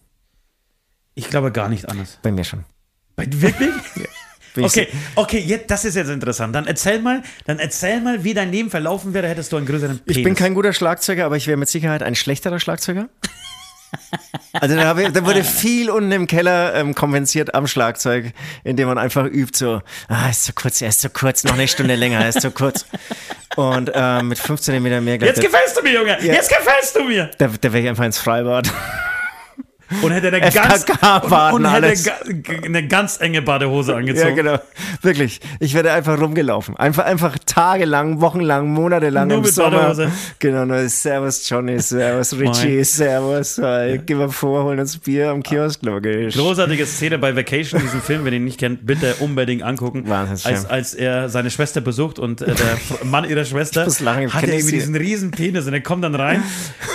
Ich 1.15 1.29
glaube 1.29 1.51
gar 1.51 1.69
nicht 1.69 1.89
anders. 1.89 2.19
Bei 2.21 2.31
mir 2.31 2.43
schon. 2.43 2.65
Bei, 3.15 3.27
wirklich? 3.29 3.73
Ich 4.55 4.65
Okay, 4.65 4.87
okay, 5.15 5.39
jetzt, 5.39 5.71
das 5.71 5.83
ist 5.83 5.95
jetzt 5.95 6.09
interessant. 6.09 6.53
Dann 6.53 6.67
erzähl 6.67 6.99
mal, 6.99 7.23
dann 7.45 7.57
erzähl 7.57 8.01
mal, 8.01 8.23
wie 8.23 8.35
dein 8.35 8.51
Leben 8.51 8.69
verlaufen 8.69 9.15
wäre, 9.15 9.27
hättest 9.27 9.51
du 9.51 9.57
einen 9.57 9.65
größeren 9.65 9.97
Penis. 9.97 10.17
Ich 10.17 10.23
bin 10.23 10.35
kein 10.35 10.53
guter 10.53 10.73
Schlagzeuger, 10.73 11.25
aber 11.25 11.37
ich 11.37 11.47
wäre 11.47 11.57
mit 11.57 11.69
Sicherheit 11.69 12.03
ein 12.03 12.13
schlechterer 12.13 12.59
Schlagzeuger. 12.59 13.09
Also 14.53 14.75
da, 14.75 14.97
ich, 14.97 15.09
da 15.11 15.25
wurde 15.25 15.43
viel 15.43 15.89
unten 15.89 16.11
im 16.11 16.27
Keller 16.27 16.75
ähm, 16.75 16.93
kompensiert 16.93 17.55
am 17.55 17.67
Schlagzeug, 17.67 18.33
indem 18.63 18.87
man 18.87 18.97
einfach 18.97 19.25
übt 19.25 19.57
so, 19.57 19.81
ah, 20.07 20.29
ist 20.29 20.45
zu 20.45 20.53
kurz, 20.53 20.81
er 20.81 20.89
ist 20.89 21.01
zu 21.01 21.09
kurz, 21.09 21.43
noch 21.43 21.53
eine 21.53 21.67
Stunde 21.67 21.95
länger, 21.95 22.19
er 22.19 22.29
ist 22.29 22.41
zu 22.41 22.51
kurz. 22.51 22.85
Und 23.55 23.91
ähm, 23.93 24.29
mit 24.29 24.39
15 24.39 24.81
Meter 24.81 25.01
mehr, 25.01 25.17
glaub 25.17 25.29
Jetzt 25.29 25.41
gefällst 25.41 25.77
du 25.77 25.81
mir, 25.81 25.93
Junge! 25.93 26.17
Jetzt 26.21 26.49
gefällst 26.49 26.95
du 26.95 27.03
mir! 27.03 27.31
da, 27.37 27.47
da 27.47 27.73
wäre 27.73 27.83
ich 27.83 27.89
einfach 27.89 28.05
ins 28.05 28.17
Freibad. 28.17 28.71
Und 30.01 30.11
hätte 30.11 30.27
eine 30.27 30.39
ganz, 30.41 30.86
und, 31.51 31.53
und 31.53 31.71
hätte 31.71 31.93
eine 32.65 32.88
ganz 32.88 33.19
enge 33.19 33.41
Badehose 33.41 33.95
angezogen. 33.95 34.29
Ja, 34.29 34.36
genau. 34.36 34.59
Wirklich. 35.01 35.39
Ich 35.59 35.73
werde 35.73 35.91
einfach 35.91 36.19
rumgelaufen. 36.19 36.75
Einfach, 36.77 37.05
einfach 37.05 37.38
tagelang, 37.45 38.21
wochenlang, 38.21 38.69
monatelang 38.69 39.27
Nur 39.27 39.38
im 39.38 39.43
mit 39.43 39.53
Sommer. 39.53 39.71
Badehose. 39.71 40.11
Genau, 40.39 40.65
nur 40.65 40.88
Servus 40.89 41.47
Johnny, 41.47 41.79
Servus 41.79 42.34
Richie, 42.34 42.75
Moin. 42.75 42.84
Servus. 42.84 43.57
Äh, 43.57 43.99
Geh 44.05 44.15
mal 44.15 44.29
vor, 44.29 44.63
holen 44.63 44.79
uns 44.79 44.97
Bier 44.97 45.29
am 45.29 45.43
Kiosk, 45.43 45.84
logisch. 45.84 46.36
Großartige 46.36 46.86
Szene 46.86 47.19
bei 47.19 47.36
Vacation, 47.36 47.81
diesen 47.81 48.01
Film, 48.01 48.25
wenn 48.25 48.34
ihr 48.34 48.39
ihn 48.39 48.45
nicht 48.45 48.59
kennt, 48.59 48.86
bitte 48.86 49.15
unbedingt 49.19 49.63
angucken. 49.63 50.07
Wahnsinnsfilm. 50.07 50.55
Als, 50.55 50.65
als 50.69 50.93
er 50.93 51.29
seine 51.29 51.51
Schwester 51.51 51.81
besucht 51.81 52.19
und 52.19 52.41
äh, 52.41 52.53
der 52.55 53.05
Mann 53.05 53.29
ihrer 53.29 53.45
Schwester 53.45 53.88
lachen, 53.99 54.34
hat 54.34 54.43
er 54.43 54.53
irgendwie 54.53 54.73
diesen 54.73 54.95
riesen 54.95 55.31
Penis 55.31 55.67
und 55.67 55.73
er 55.73 55.81
kommt 55.81 56.03
dann 56.03 56.15
rein, 56.15 56.43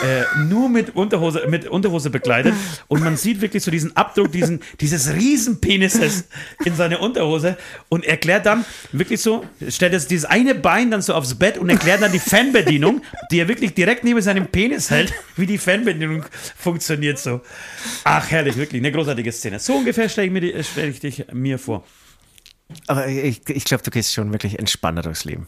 äh, 0.03 0.45
nur 0.45 0.69
mit 0.69 0.97
Unterhose, 0.97 1.47
mit 1.49 1.67
Unterhose 1.69 2.11
bekleidet 2.11 2.55
und 2.87 3.03
man 3.03 3.17
sieht 3.17 3.41
wirklich 3.41 3.63
so 3.63 3.71
diesen 3.71 3.97
Abdruck 3.97 4.31
diesen, 4.33 4.61
dieses 4.81 5.13
riesen 5.15 5.61
Penises 5.61 6.25
in 6.65 6.75
seine 6.77 6.99
Unterhose 6.99 7.57
und 7.89 8.05
erklärt 8.05 8.47
dann 8.47 8.65
wirklich 8.93 9.21
so, 9.21 9.45
stellt 9.69 9.93
jetzt 9.93 10.11
dieses 10.11 10.25
eine 10.27 10.55
Bein 10.55 10.91
dann 10.91 11.03
so 11.03 11.15
aufs 11.15 11.35
Bett 11.35 11.59
und 11.59 11.69
erklärt 11.71 12.01
dann 12.03 12.13
die 12.13 12.19
Fanbedienung, 12.19 13.03
die 13.31 13.41
er 13.41 13.49
wirklich 13.49 13.75
direkt 13.75 14.05
neben 14.05 14.21
seinem 14.23 14.47
Penis 14.47 14.91
hält, 14.91 15.13
wie 15.37 15.47
die 15.47 15.59
Fanbedienung 15.59 16.25
funktioniert 16.57 17.19
so. 17.19 17.41
Ach, 18.05 18.31
herrlich, 18.31 18.57
wirklich, 18.57 18.81
eine 18.81 18.93
großartige 18.93 19.33
Szene. 19.33 19.59
So 19.59 19.75
ungefähr 19.77 20.09
stelle 20.09 20.27
ich, 20.29 20.33
mir 20.33 20.41
die- 20.41 20.55
stell 20.63 20.89
ich 20.91 21.01
dich 21.01 21.25
mir 21.33 21.59
vor. 21.59 21.85
Aber 22.87 23.09
ich, 23.09 23.41
ich 23.49 23.65
glaube, 23.65 23.83
du 23.83 23.91
gehst 23.91 24.13
schon 24.13 24.33
wirklich 24.33 24.59
entspannter 24.59 25.03
durchs 25.03 25.25
Leben. 25.25 25.47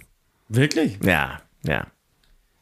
Wirklich? 0.49 0.99
Ja, 1.05 1.43
ja. 1.65 1.87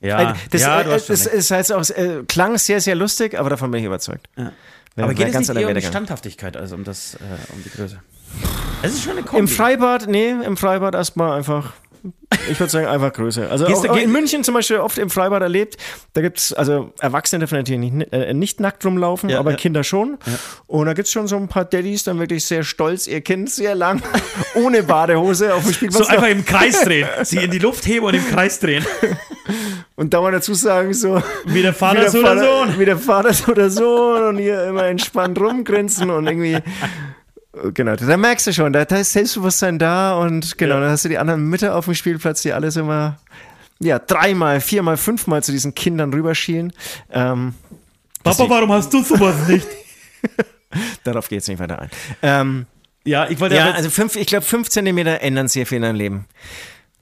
Ja, 0.00 0.32
Äh, 0.32 0.34
das 0.50 0.62
ja, 0.62 0.80
äh, 0.80 0.84
du 0.84 0.92
hast 0.92 1.06
schon 1.06 1.16
das 1.16 1.26
ist 1.26 1.50
halt 1.50 1.72
auch, 1.72 1.88
äh, 1.90 2.22
klang 2.28 2.56
sehr, 2.58 2.80
sehr 2.80 2.94
lustig, 2.94 3.38
aber 3.38 3.50
davon 3.50 3.70
bin 3.70 3.80
ich 3.80 3.86
überzeugt. 3.86 4.28
Ja. 4.36 4.52
Aber 4.96 5.14
geht 5.14 5.28
es 5.28 5.32
ganz 5.32 5.48
nicht 5.48 5.58
eher 5.60 5.68
um 5.68 5.74
die. 5.74 5.82
Standhaftigkeit 5.82 6.56
als 6.56 6.72
um, 6.72 6.84
das, 6.84 7.14
äh, 7.14 7.18
um 7.52 7.62
die 7.62 7.70
Größe? 7.70 8.00
Es 8.82 8.94
ist 8.94 9.02
schon 9.02 9.12
eine 9.12 9.22
Kombi. 9.22 9.38
Im 9.38 9.48
Freibad, 9.48 10.06
nee, 10.08 10.30
im 10.30 10.56
Freibad 10.56 10.94
erstmal 10.94 11.36
einfach. 11.38 11.72
Ich 12.50 12.58
würde 12.60 12.70
sagen, 12.70 12.86
einfach 12.86 13.12
Größe. 13.12 13.48
Also 13.50 13.66
auch, 13.66 13.88
auch 13.88 13.96
in 13.96 14.12
München 14.12 14.44
zum 14.44 14.54
Beispiel 14.54 14.78
oft 14.78 14.98
im 14.98 15.08
Freibad 15.10 15.42
erlebt. 15.42 15.76
Da 16.12 16.20
gibt 16.20 16.38
es, 16.38 16.52
also 16.52 16.92
Erwachsene 17.00 17.40
dürfen 17.40 17.56
natürlich 17.56 17.92
nicht, 17.92 18.12
äh, 18.12 18.34
nicht 18.34 18.60
nackt 18.60 18.84
rumlaufen, 18.84 19.28
Ja, 19.30 19.38
aber 19.38 19.52
ja. 19.52 19.56
Kinder 19.56 19.82
schon. 19.84 20.18
Und 20.66 20.86
da 20.86 20.92
gibt 20.92 21.06
es 21.06 21.12
schon 21.12 21.26
so 21.26 21.36
ein 21.36 21.48
paar 21.48 21.64
Daddys, 21.64 22.04
dann 22.04 22.18
wirklich 22.18 22.44
sehr 22.44 22.62
stolz, 22.64 23.06
ihr 23.06 23.20
Kind 23.22 23.50
sehr 23.50 23.74
lang, 23.74 24.02
ohne 24.54 24.82
Badehose 24.82 25.54
auf 25.54 25.64
dem 25.64 25.72
Spielplatz. 25.72 26.06
so 26.06 26.12
einfach 26.12 26.28
im 26.28 26.44
Kreis 26.44 26.80
drehen. 26.82 27.08
Sie 27.22 27.38
in 27.38 27.50
die 27.50 27.58
Luft 27.58 27.86
heben 27.86 28.06
und 28.06 28.14
im 28.14 28.26
Kreis 28.26 28.60
drehen. 28.60 28.84
und 29.96 30.12
da 30.14 30.20
mal 30.20 30.32
dazu 30.32 30.54
sagen, 30.54 30.92
so. 30.94 31.22
Wie 31.46 31.62
der 31.62 31.72
wie 31.72 31.78
Vater, 31.78 32.00
der 32.02 32.10
so 32.10 32.18
oder 32.18 32.28
Vater- 32.36 32.44
Sohn. 32.66 32.78
Wie 32.78 32.84
der 32.84 32.98
Vater 32.98 33.50
oder 33.50 33.70
Sohn 33.70 34.22
und 34.28 34.38
hier 34.38 34.64
immer 34.64 34.84
entspannt 34.84 35.38
rumgrinsen 35.40 36.10
und 36.10 36.26
irgendwie. 36.26 36.58
Genau, 37.74 37.96
da 37.96 38.16
merkst 38.16 38.46
du 38.46 38.52
schon, 38.52 38.72
da, 38.72 38.84
da 38.84 38.96
ist 38.98 39.12
Selbstbewusstsein 39.12 39.78
da 39.78 40.14
und 40.18 40.58
genau, 40.58 40.74
Ja. 40.76 40.80
dann 40.82 40.90
hast 40.90 41.04
du 41.04 41.08
die 41.08 41.18
anderen 41.18 41.44
Mütter 41.48 41.74
auf 41.74 41.86
dem 41.86 41.94
Spielplatz, 41.94 42.42
die 42.42 42.52
alles 42.52 42.76
immer, 42.76 43.18
ja, 43.80 43.98
dreimal, 43.98 44.60
viermal, 44.60 44.96
fünfmal 44.96 45.42
zu 45.42 45.50
diesen 45.52 45.74
Kindern 45.74 46.12
rüberschielen. 46.12 46.72
Ähm, 47.10 47.54
Papa, 48.22 48.48
warum 48.50 48.70
hast 48.72 48.92
du 48.92 49.02
sowas 49.02 49.48
nicht? 49.48 49.66
darauf 51.04 51.28
geht 51.28 51.40
es 51.40 51.48
nicht 51.48 51.58
weiter 51.58 51.78
ein. 51.80 51.90
Ähm, 52.22 52.66
Ja, 53.04 53.28
ich 53.30 53.40
wollte 53.40 53.54
ja, 53.56 53.70
also 53.70 53.88
fünf, 53.88 54.16
ich 54.16 54.26
glaube, 54.26 54.44
fünf 54.44 54.68
Zentimeter 54.68 55.22
ändern 55.22 55.48
sehr 55.48 55.64
viel 55.64 55.76
in 55.76 55.82
deinem 55.82 55.96
Leben. 55.96 56.26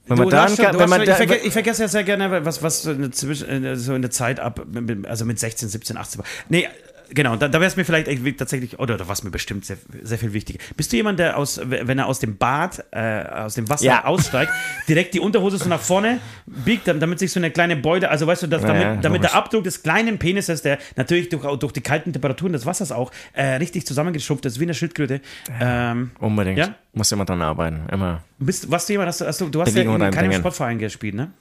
Wenn 0.05 0.15
Du 0.15 0.23
man 0.23 0.29
dann, 0.31 0.43
hast 0.43 0.55
schon, 0.55 0.63
kann, 0.65 0.73
du 0.73 0.79
wenn 0.79 0.83
hast 0.85 0.89
man 0.91 0.99
schon, 0.99 1.05
da, 1.07 1.19
ich, 1.23 1.27
verge 1.29 1.47
ich 1.47 1.51
vergesse 1.53 1.81
ja 1.81 1.87
sehr 1.89 2.03
gerne, 2.05 2.45
was, 2.45 2.63
was 2.63 2.83
so, 2.83 2.91
in 2.91 3.01
der, 3.01 3.71
äh, 3.73 3.75
so 3.75 3.93
in 3.93 4.01
der 4.01 4.11
Zeit 4.11 4.39
ab, 4.39 4.65
also 5.03 5.25
mit 5.25 5.37
16, 5.37 5.67
17, 5.67 5.97
18 5.97 6.19
war. 6.19 6.25
Nee, 6.47 6.69
genau, 7.13 7.35
da, 7.35 7.47
da 7.47 7.59
wäre 7.59 7.69
es 7.69 7.75
mir 7.75 7.85
vielleicht 7.85 8.07
tatsächlich, 8.37 8.79
oder 8.79 8.97
da 8.97 9.07
war 9.07 9.13
es 9.13 9.23
mir 9.23 9.29
bestimmt 9.29 9.65
sehr, 9.65 9.77
sehr 10.01 10.17
viel 10.17 10.33
wichtiger. 10.33 10.59
Bist 10.75 10.91
du 10.91 10.97
jemand, 10.97 11.19
der 11.19 11.37
aus, 11.37 11.59
wenn 11.63 11.99
er 11.99 12.07
aus 12.07 12.19
dem 12.19 12.37
Bad, 12.37 12.85
äh, 12.91 13.23
aus 13.23 13.55
dem 13.55 13.69
Wasser 13.69 13.85
Ja. 13.85 14.05
aussteigt, 14.05 14.51
direkt 14.87 15.13
die 15.13 15.19
Unterhose 15.19 15.57
so 15.57 15.69
nach 15.69 15.81
vorne 15.81 16.19
biegt, 16.45 16.87
damit 16.87 17.19
sich 17.19 17.31
so 17.31 17.39
eine 17.39 17.51
kleine 17.51 17.75
Beute, 17.75 18.09
also 18.09 18.27
weißt 18.27 18.43
du, 18.43 18.47
dass, 18.47 18.61
damit, 18.61 18.81
ja, 18.81 18.95
damit 18.95 19.23
der. 19.23 19.35
Abdruck 19.35 19.63
des 19.63 19.83
kleinen 19.83 20.17
Penises, 20.17 20.61
der 20.61 20.79
natürlich 20.95 21.29
durch, 21.29 21.43
durch 21.57 21.71
die 21.73 21.81
kalten 21.81 22.13
Temperaturen 22.13 22.53
des 22.53 22.65
Wassers 22.65 22.91
auch 22.91 23.11
äh, 23.33 23.55
richtig 23.55 23.85
zusammengeschrumpft 23.85 24.45
ist, 24.45 24.59
wie 24.59 24.63
eine 24.63 24.73
Schildkröte. 24.73 25.21
Ähm, 25.59 26.11
Unbedingt. 26.19 26.57
Ja? 26.57 26.75
Muss 26.93 27.11
immer 27.11 27.25
dran 27.25 27.41
arbeiten. 27.41 27.81
Immer. 27.91 28.23
bist, 28.39 28.71
was 28.71 28.87
du 28.87 28.93
jemand, 28.93 29.09
hast 29.09 29.21
du, 29.21 29.25
hast 29.25 29.39
du, 29.39 29.49
du 29.49 29.61
hast 29.61 29.75
ja 29.75 29.83
in 29.83 30.11
keinem. 30.11 30.33
Sportverein 30.33 30.79
gespielt, 30.79 31.15
ne? 31.15 31.31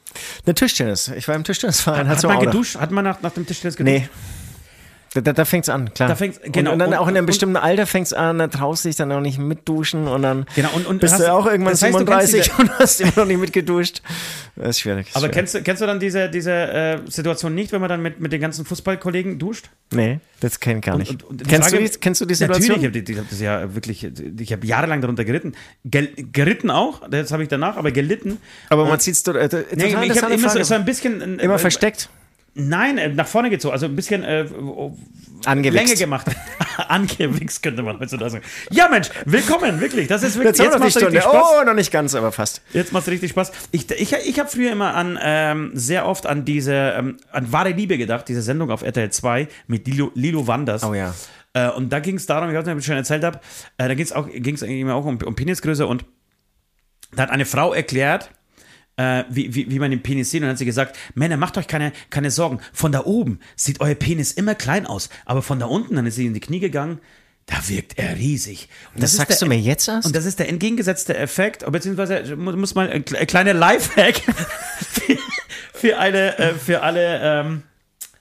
Eine 0.44 0.54
Tischtennis. 0.54 1.08
Ich 1.08 1.26
war 1.28 1.34
im 1.34 1.44
Tischtennisverein. 1.44 2.08
Hat 2.08 2.20
so 2.20 2.28
man 2.28 2.40
geduscht? 2.40 2.76
Hat 2.76 2.90
man 2.90 3.04
nach, 3.04 3.22
nach 3.22 3.32
dem 3.32 3.46
Tischtennis 3.46 3.76
geduscht? 3.76 4.02
Nee. 4.02 4.08
Da, 5.14 5.20
da, 5.22 5.32
da 5.32 5.44
fängt 5.46 5.64
es 5.64 5.70
an, 5.70 5.94
klar. 5.94 6.10
Da 6.10 6.14
fängt's- 6.14 6.40
genau. 6.44 6.72
Und, 6.72 6.78
dann 6.78 6.92
auch 6.92 7.08
in 7.08 7.16
einem 7.16 7.24
bestimmten 7.26 7.56
Alter 7.56 7.86
fängt 7.86 8.06
es 8.08 8.12
an, 8.12 8.38
da 8.38 8.48
traust 8.48 8.84
du 8.84 8.88
dich 8.90 8.96
dann 8.96 9.10
auch 9.12 9.20
nicht 9.20 9.38
mit 9.38 9.66
duschen 9.66 10.08
und 10.08 10.20
dann 10.22 10.44
Genau, 10.54 10.68
und- 10.74 10.86
und 10.86 11.00
bist 11.00 11.14
hast- 11.14 11.20
du 11.22 11.32
auch 11.32 11.46
irgendwann 11.46 11.72
das 11.72 11.82
heißt, 11.82 11.94
du 11.98 12.04
kennst 12.04 12.32
37 12.32 12.52
und 12.58 12.78
hast 12.78 13.00
immer 13.00 13.12
noch 13.16 13.24
nicht 13.24 13.40
mitgeduscht. 13.40 14.02
Das 14.56 14.70
ist 14.70 14.80
schwierig. 14.80 15.06
ist 15.08 15.16
Aber 15.16 15.22
schwierig. 15.26 15.34
kennst 15.36 15.54
du, 15.54 15.62
kennst 15.62 15.80
du 15.82 15.86
dann 15.86 16.00
diese, 16.00 16.28
diese 16.28 16.52
äh, 16.52 16.98
Situation 17.06 17.54
nicht, 17.54 17.72
wenn 17.72 17.80
man 17.80 17.88
dann 17.88 18.02
mit, 18.02 18.20
mit 18.20 18.30
den 18.32 18.40
ganzen 18.42 18.66
Fußballkollegen 18.66 19.38
duscht? 19.38 19.70
Nee, 19.94 20.20
das 20.40 20.60
kenn 20.60 20.78
ich 20.78 20.82
gar 20.84 20.98
nicht. 20.98 21.22
Und- 21.22 21.48
kennst, 21.48 21.72
du 21.72 21.76
Frage- 21.76 21.90
die, 21.90 21.98
kennst 21.98 22.20
du 22.20 22.26
die 22.26 22.34
Situation? 22.34 22.82
Natürlich, 22.82 23.08
ich 23.08 23.16
habe 23.16 23.22
hab 23.24 23.30
das 23.30 23.40
ja 23.40 23.74
wirklich, 23.74 24.06
ich 24.38 24.52
habe 24.52 24.66
jahrelang 24.66 25.00
darunter 25.00 25.24
geritten. 25.24 25.54
Gel, 25.84 26.08
geritten 26.32 26.70
auch, 26.70 27.08
das 27.08 27.32
habe 27.32 27.42
ich 27.42 27.48
danach, 27.48 27.76
aber 27.78 27.90
gelitten. 27.90 28.36
Aber 28.68 28.84
man 28.86 29.00
sieht 29.00 29.14
es, 29.14 29.20
äh, 29.22 29.24
total 29.48 29.64
Nee, 29.76 29.84
ich 29.86 29.94
habe 29.96 30.04
interessante 30.06 30.34
immer 30.34 30.50
so, 30.50 30.62
so 30.62 30.74
ein 30.74 30.84
bisschen. 30.84 31.38
äh, 31.38 31.42
immer 31.44 31.54
äh, 31.54 31.58
versteckt. 31.58 32.10
Nein, 32.58 32.96
äh, 32.96 33.10
nach 33.10 33.26
vorne 33.26 33.50
gezogen, 33.50 33.72
also 33.72 33.84
ein 33.84 33.94
bisschen 33.94 34.24
äh, 34.24 34.46
Angewichst. 35.44 35.86
Länge 35.86 35.98
gemacht. 35.98 36.26
Angewichst 36.88 37.62
könnte 37.62 37.82
man 37.82 38.00
heutzutage 38.00 38.30
sagen. 38.30 38.44
Ja, 38.70 38.88
Mensch, 38.88 39.10
willkommen, 39.26 39.78
wirklich. 39.80 40.08
Das 40.08 40.22
ist 40.22 40.36
wirklich. 40.36 40.58
Jetzt 40.58 40.74
die 40.74 40.78
macht's 40.78 40.96
richtig 40.96 41.02
Stunde. 41.02 41.20
Spaß. 41.20 41.46
Oh, 41.60 41.64
noch 41.64 41.74
nicht 41.74 41.92
ganz, 41.92 42.14
aber 42.14 42.32
fast. 42.32 42.62
Jetzt 42.72 42.94
macht 42.94 43.02
es 43.02 43.12
richtig 43.12 43.30
Spaß. 43.30 43.52
Ich, 43.72 43.90
ich, 43.90 44.12
ich 44.12 44.38
habe 44.38 44.48
früher 44.48 44.72
immer 44.72 44.94
an 44.94 45.18
ähm, 45.22 45.70
sehr 45.74 46.06
oft 46.06 46.26
an 46.26 46.46
diese 46.46 46.72
ähm, 46.72 47.18
an 47.30 47.52
wahre 47.52 47.72
Liebe 47.72 47.98
gedacht, 47.98 48.26
diese 48.26 48.40
Sendung 48.40 48.70
auf 48.70 48.80
RTL 48.80 49.10
2 49.10 49.48
mit 49.66 49.86
Lilo, 49.86 50.10
Lilo 50.14 50.46
Wanders. 50.46 50.82
Oh 50.82 50.94
ja. 50.94 51.14
Äh, 51.52 51.68
und 51.68 51.92
da 51.92 52.00
ging 52.00 52.16
es 52.16 52.24
darum, 52.24 52.48
ich 52.48 52.56
weiß 52.56 52.64
nicht, 52.64 52.72
ob 52.72 52.80
ich 52.80 52.86
schon 52.86 52.96
erzählt 52.96 53.22
habe, 53.22 53.38
äh, 53.76 53.88
da 53.88 53.94
ging 53.94 54.04
es 54.04 54.12
auch, 54.12 54.28
ging's 54.32 54.62
auch 54.62 55.04
um, 55.04 55.18
um 55.22 55.34
Penisgröße 55.34 55.86
und 55.86 56.06
da 57.14 57.24
hat 57.24 57.30
eine 57.30 57.44
Frau 57.44 57.74
erklärt, 57.74 58.30
äh, 58.96 59.24
wie, 59.28 59.54
wie, 59.54 59.70
wie 59.70 59.78
man 59.78 59.90
den 59.90 60.02
Penis 60.02 60.30
sieht. 60.30 60.40
Und 60.40 60.46
dann 60.46 60.52
hat 60.52 60.58
sie 60.58 60.64
gesagt, 60.64 60.96
Männer, 61.14 61.36
macht 61.36 61.56
euch 61.58 61.66
keine, 61.68 61.92
keine 62.10 62.30
Sorgen. 62.30 62.60
Von 62.72 62.92
da 62.92 63.04
oben 63.04 63.40
sieht 63.56 63.80
euer 63.80 63.94
Penis 63.94 64.32
immer 64.32 64.54
klein 64.54 64.86
aus. 64.86 65.08
Aber 65.24 65.42
von 65.42 65.58
da 65.58 65.66
unten, 65.66 65.96
dann 65.96 66.06
ist 66.06 66.16
sie 66.16 66.26
in 66.26 66.34
die 66.34 66.40
Knie 66.40 66.60
gegangen, 66.60 66.98
da 67.46 67.56
wirkt 67.68 67.96
er 67.98 68.16
riesig. 68.16 68.68
Und 68.94 69.02
Das 69.02 69.12
ist 69.12 69.18
sagst 69.18 69.40
der- 69.40 69.48
du 69.48 69.54
mir 69.54 69.60
jetzt 69.60 69.86
erst? 69.86 70.06
und 70.06 70.16
das 70.16 70.24
ist 70.24 70.38
der 70.40 70.48
entgegengesetzte 70.48 71.16
Effekt, 71.16 71.70
beziehungsweise 71.70 72.34
mu- 72.34 72.56
muss 72.56 72.74
man 72.74 72.88
ein 72.88 73.04
kle- 73.04 73.18
ein 73.18 73.26
kleiner 73.28 73.54
Lifehack 73.54 74.16
für, 74.80 75.16
für 75.74 75.98
alle, 75.98 76.36
äh, 76.38 76.54
für 76.54 76.82
alle, 76.82 77.20
ähm, 77.22 77.62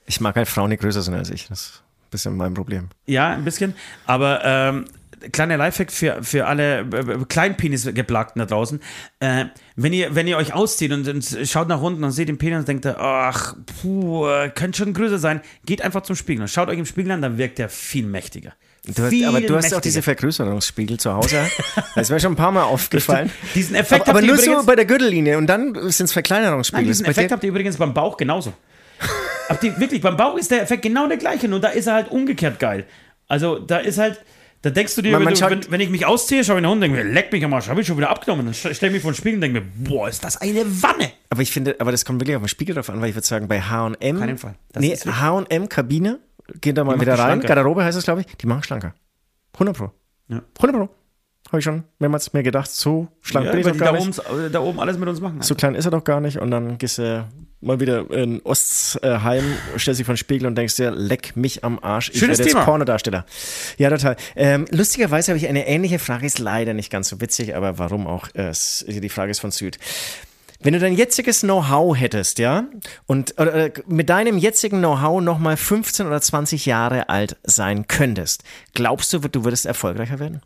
Ich 0.05 0.21
mag 0.21 0.35
halt 0.35 0.47
Frauen, 0.47 0.69
die 0.69 0.77
größer 0.77 1.01
sind 1.01 1.15
als 1.15 1.31
ich. 1.31 1.47
Das 1.47 1.59
ist 1.61 1.81
ein 2.03 2.09
bisschen 2.11 2.37
mein 2.37 2.53
Problem. 2.53 2.89
ja, 3.07 3.31
ein 3.33 3.43
bisschen, 3.43 3.73
aber 4.05 4.41
ähm, 4.45 4.85
kleiner 5.31 5.57
Lifehack 5.57 5.91
für, 5.91 6.23
für 6.23 6.47
alle 6.47 6.79
äh, 6.79 7.25
Kleinpenis-Geplagten 7.27 8.39
da 8.39 8.45
draußen. 8.45 8.79
Äh, 9.19 9.45
wenn, 9.75 9.93
ihr, 9.93 10.15
wenn 10.15 10.27
ihr 10.27 10.37
euch 10.37 10.53
auszieht 10.53 10.91
und, 10.91 11.07
und 11.07 11.37
schaut 11.43 11.67
nach 11.67 11.81
unten 11.81 12.03
und 12.03 12.11
seht 12.11 12.29
den 12.29 12.37
Penis 12.37 12.59
und 12.59 12.67
denkt, 12.67 12.85
ach, 12.85 13.55
puh, 13.81 14.27
äh, 14.27 14.49
könnte 14.49 14.77
schon 14.79 14.93
größer 14.93 15.19
sein, 15.19 15.41
geht 15.65 15.81
einfach 15.81 16.01
zum 16.01 16.15
Spiegel 16.15 16.41
und 16.41 16.47
schaut 16.49 16.69
euch 16.69 16.77
im 16.77 16.85
Spiegel 16.85 17.11
an, 17.11 17.21
dann 17.21 17.37
wirkt 17.37 17.59
der 17.59 17.69
viel 17.69 18.05
mächtiger. 18.05 18.53
Du 18.85 19.03
hast, 19.03 19.13
aber 19.25 19.41
du 19.41 19.55
hast 19.55 19.65
auch 19.65 19.71
mächtiger. 19.71 19.81
diese 19.81 20.01
Vergrößerungsspiegel 20.01 20.99
zu 20.99 21.13
Hause. 21.13 21.41
Das 21.95 22.07
ist 22.07 22.11
mir 22.11 22.19
schon 22.19 22.33
ein 22.33 22.35
paar 22.35 22.51
Mal 22.51 22.63
aufgefallen. 22.63 23.31
Diesen 23.55 23.75
Effekt 23.75 24.01
aber 24.01 24.19
aber 24.19 24.27
habt 24.27 24.41
ihr 24.41 24.47
nur 24.49 24.59
so 24.59 24.65
bei 24.65 24.75
der 24.75 24.85
Gürtellinie 24.85 25.37
und 25.37 25.47
dann 25.47 25.73
sind 25.73 25.87
es 25.87 25.99
Nein, 25.99 26.07
Verkleinerungsspiegel. 26.09 26.85
diesen 26.85 27.05
Ist 27.05 27.07
bei 27.07 27.11
Effekt 27.11 27.31
habt 27.31 27.43
ihr 27.43 27.49
übrigens 27.49 27.77
beim 27.77 27.93
Bauch 27.93 28.17
genauso. 28.17 28.53
ihr, 29.61 29.79
wirklich, 29.79 30.01
beim 30.01 30.17
Bauch 30.17 30.37
ist 30.37 30.51
der 30.51 30.61
Effekt 30.61 30.81
genau 30.81 31.07
der 31.07 31.17
gleiche, 31.17 31.47
nur 31.47 31.59
da 31.61 31.69
ist 31.69 31.87
er 31.87 31.93
halt 31.93 32.11
umgekehrt 32.11 32.59
geil. 32.59 32.85
Also 33.27 33.59
da 33.59 33.77
ist 33.77 33.97
halt, 33.97 34.19
da 34.65 34.71
denkst 34.71 34.95
du 34.95 35.03
dir, 35.03 35.11
Man- 35.11 35.25
wenn, 35.27 35.35
du, 35.35 35.49
wenn, 35.49 35.71
wenn 35.71 35.79
ich 35.79 35.89
mich 35.91 36.07
ausziehe, 36.07 36.43
schaue 36.43 36.55
ich 36.57 36.63
nach 36.63 36.71
unten 36.71 36.83
und 36.85 36.91
denke 36.91 37.05
mir, 37.05 37.13
leck 37.13 37.31
mich 37.31 37.45
am 37.45 37.53
Arsch, 37.53 37.67
habe 37.69 37.81
ich 37.81 37.87
schon 37.87 37.97
wieder 37.97 38.09
abgenommen. 38.09 38.45
Dann 38.47 38.53
stelle 38.55 38.73
ich 38.73 38.93
mich 38.93 39.01
vor 39.03 39.11
den 39.11 39.15
Spiegel 39.17 39.35
und 39.35 39.41
denke 39.41 39.61
mir, 39.61 39.67
boah, 39.89 40.09
ist 40.09 40.23
das 40.23 40.37
eine 40.37 40.63
Wanne. 40.81 41.11
aber 41.29 41.41
ich 41.43 41.51
finde, 41.51 41.75
aber 41.79 41.91
das 41.91 42.03
kommt 42.03 42.19
wirklich 42.19 42.35
auf 42.35 42.41
den 42.41 42.47
Spiegel 42.49 42.73
drauf 42.73 42.89
an, 42.89 42.99
weil 42.99 43.09
ich 43.09 43.15
würde 43.15 43.27
sagen, 43.27 43.47
bei 43.47 43.61
H&M, 43.61 44.17
Keinen 44.19 44.37
Fall. 44.39 44.55
Das 44.71 44.81
nee, 44.81 44.95
H&M 44.95 45.69
Kabine, 45.69 46.19
geht 46.61 46.77
da 46.77 46.83
mal 46.83 46.95
Die 46.95 47.01
wieder 47.01 47.13
rein, 47.13 47.25
schlanker. 47.41 47.47
Garderobe 47.47 47.83
heißt 47.83 47.97
es, 47.97 48.03
glaube 48.05 48.21
ich, 48.21 48.27
die 48.37 48.47
machen 48.47 48.63
schlanker. 48.63 48.95
100 49.53 49.77
Pro. 49.77 49.91
Ja. 50.29 50.41
100 50.57 50.75
Pro. 50.75 50.89
Habe 51.55 51.59
ich 51.61 51.63
schon 51.63 51.83
mehrmals 51.99 52.33
mir 52.33 52.43
gedacht, 52.43 52.69
so 52.69 53.07
schlank 53.21 53.45
Ja, 53.45 53.51
bin 53.53 53.61
ich 53.61 53.67
doch 53.67 53.77
gar 53.77 53.93
da 53.93 53.99
nicht. 54.05 54.29
oben, 54.29 54.51
da 54.51 54.59
oben 54.59 54.77
alles 54.81 54.97
mit 54.97 55.07
uns 55.07 55.21
machen. 55.21 55.41
So 55.41 55.55
klein 55.55 55.73
ist 55.73 55.85
er 55.85 55.91
doch 55.91 56.03
gar 56.03 56.19
nicht 56.19 56.37
und 56.37 56.51
dann 56.51 56.77
gehst 56.77 56.97
du 56.97 57.25
mal 57.61 57.79
wieder 57.79 58.11
in 58.11 58.41
Ostheim, 58.43 59.43
stellst 59.77 59.99
dich 59.99 60.05
vor 60.05 60.15
den 60.15 60.17
Spiegel 60.17 60.47
und 60.47 60.55
denkst 60.55 60.75
dir, 60.75 60.91
leck 60.91 61.37
mich 61.37 61.63
am 61.63 61.79
Arsch, 61.81 62.09
ich 62.13 62.19
Schönes 62.19 62.39
werde 62.39 62.51
jetzt. 62.51 62.65
Pornodarsteller. 62.65 63.25
Ja, 63.77 63.89
total. 63.89 64.17
Ähm, 64.35 64.65
lustigerweise 64.69 65.31
habe 65.31 65.37
ich 65.37 65.47
eine 65.47 65.65
ähnliche 65.65 65.97
Frage, 65.97 66.25
ist 66.25 66.39
leider 66.39 66.73
nicht 66.73 66.91
ganz 66.91 67.07
so 67.07 67.21
witzig, 67.21 67.55
aber 67.55 67.79
warum 67.79 68.05
auch? 68.05 68.27
Äh, 68.35 68.51
die 68.85 69.07
Frage 69.07 69.31
ist 69.31 69.39
von 69.39 69.51
Süd. 69.51 69.79
Wenn 70.61 70.73
du 70.73 70.79
dein 70.79 70.93
jetziges 70.93 71.39
Know-how 71.41 71.95
hättest, 71.97 72.37
ja, 72.39 72.65
und 73.05 73.39
oder, 73.39 73.53
äh, 73.53 73.71
mit 73.87 74.09
deinem 74.09 74.37
jetzigen 74.37 74.79
Know-how 74.79 75.21
nochmal 75.21 75.55
15 75.55 76.05
oder 76.07 76.19
20 76.19 76.65
Jahre 76.65 77.07
alt 77.07 77.37
sein 77.43 77.87
könntest, 77.87 78.43
glaubst 78.73 79.13
du, 79.13 79.19
du 79.19 79.45
würdest 79.45 79.65
erfolgreicher 79.65 80.19
werden? 80.19 80.41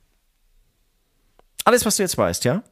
Alles, 1.66 1.86
was 1.86 1.98
du 1.98 2.04
jetzt 2.04 2.18
weißt, 2.18 2.46
ja? 2.46 2.64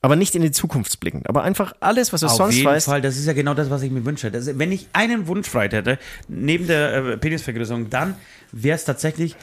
Aber 0.00 0.14
nicht 0.14 0.34
in 0.36 0.42
die 0.42 0.52
Zukunft 0.52 1.00
blicken. 1.00 1.22
Aber 1.26 1.42
einfach 1.42 1.72
alles, 1.80 2.12
was 2.12 2.20
du 2.20 2.26
Auf 2.28 2.34
sonst 2.36 2.54
jeden 2.54 2.68
weißt. 2.68 2.86
Fall, 2.86 3.02
das 3.02 3.16
ist 3.16 3.26
ja 3.26 3.32
genau 3.32 3.54
das, 3.54 3.68
was 3.68 3.82
ich 3.82 3.90
mir 3.90 4.04
wünsche. 4.04 4.30
Das, 4.30 4.46
wenn 4.58 4.70
ich 4.70 4.86
einen 4.92 5.26
Wunsch 5.26 5.48
frei 5.48 5.68
hätte, 5.68 5.98
neben 6.28 6.68
der 6.68 6.94
äh, 6.94 7.16
Penisvergrößerung, 7.16 7.90
dann 7.90 8.14
wäre 8.52 8.76
es 8.76 8.84
tatsächlich 8.84 9.34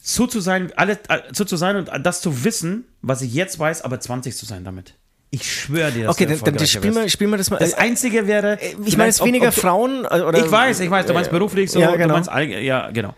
so 0.00 0.26
zu 0.26 0.40
sein, 0.40 0.72
alles, 0.76 0.98
äh, 1.08 1.20
so 1.32 1.44
zu 1.44 1.56
sein 1.56 1.76
und 1.76 1.90
das 2.06 2.22
zu 2.22 2.44
wissen, 2.44 2.84
was 3.02 3.20
ich 3.20 3.34
jetzt 3.34 3.58
weiß, 3.58 3.82
aber 3.82 4.00
20 4.00 4.34
zu 4.36 4.46
sein 4.46 4.64
damit. 4.64 4.94
Ich 5.30 5.52
schwöre 5.52 5.90
dir, 5.92 6.04
dass 6.06 6.14
Okay, 6.16 6.26
du 6.26 6.30
dann, 6.30 6.38
dann 6.38 6.54
erfolgreicher 6.54 6.78
spiel, 6.78 6.92
mal, 6.92 7.02
wirst. 7.04 7.12
spiel 7.12 7.30
das 7.36 7.50
mal. 7.50 7.58
Das 7.58 7.72
äh, 7.72 7.76
Einzige 7.76 8.26
wäre. 8.26 8.58
ich 8.86 8.96
meine 8.96 9.12
ob- 9.18 9.26
weniger 9.26 9.48
ob 9.48 9.54
du- 9.54 9.60
Frauen 9.60 10.04
äh, 10.04 10.20
oder. 10.20 10.38
Ich 10.44 10.50
weiß, 10.50 10.80
ich 10.80 10.90
weiß, 10.90 11.06
du 11.06 11.12
meinst 11.12 11.30
beruflich 11.30 11.70
so, 11.70 11.80
Ja, 11.80 11.92
du 11.92 11.98
genau. 11.98 12.14
meinst 12.14 12.30
allge- 12.30 12.60
ja, 12.60 12.90
genau. 12.90 13.14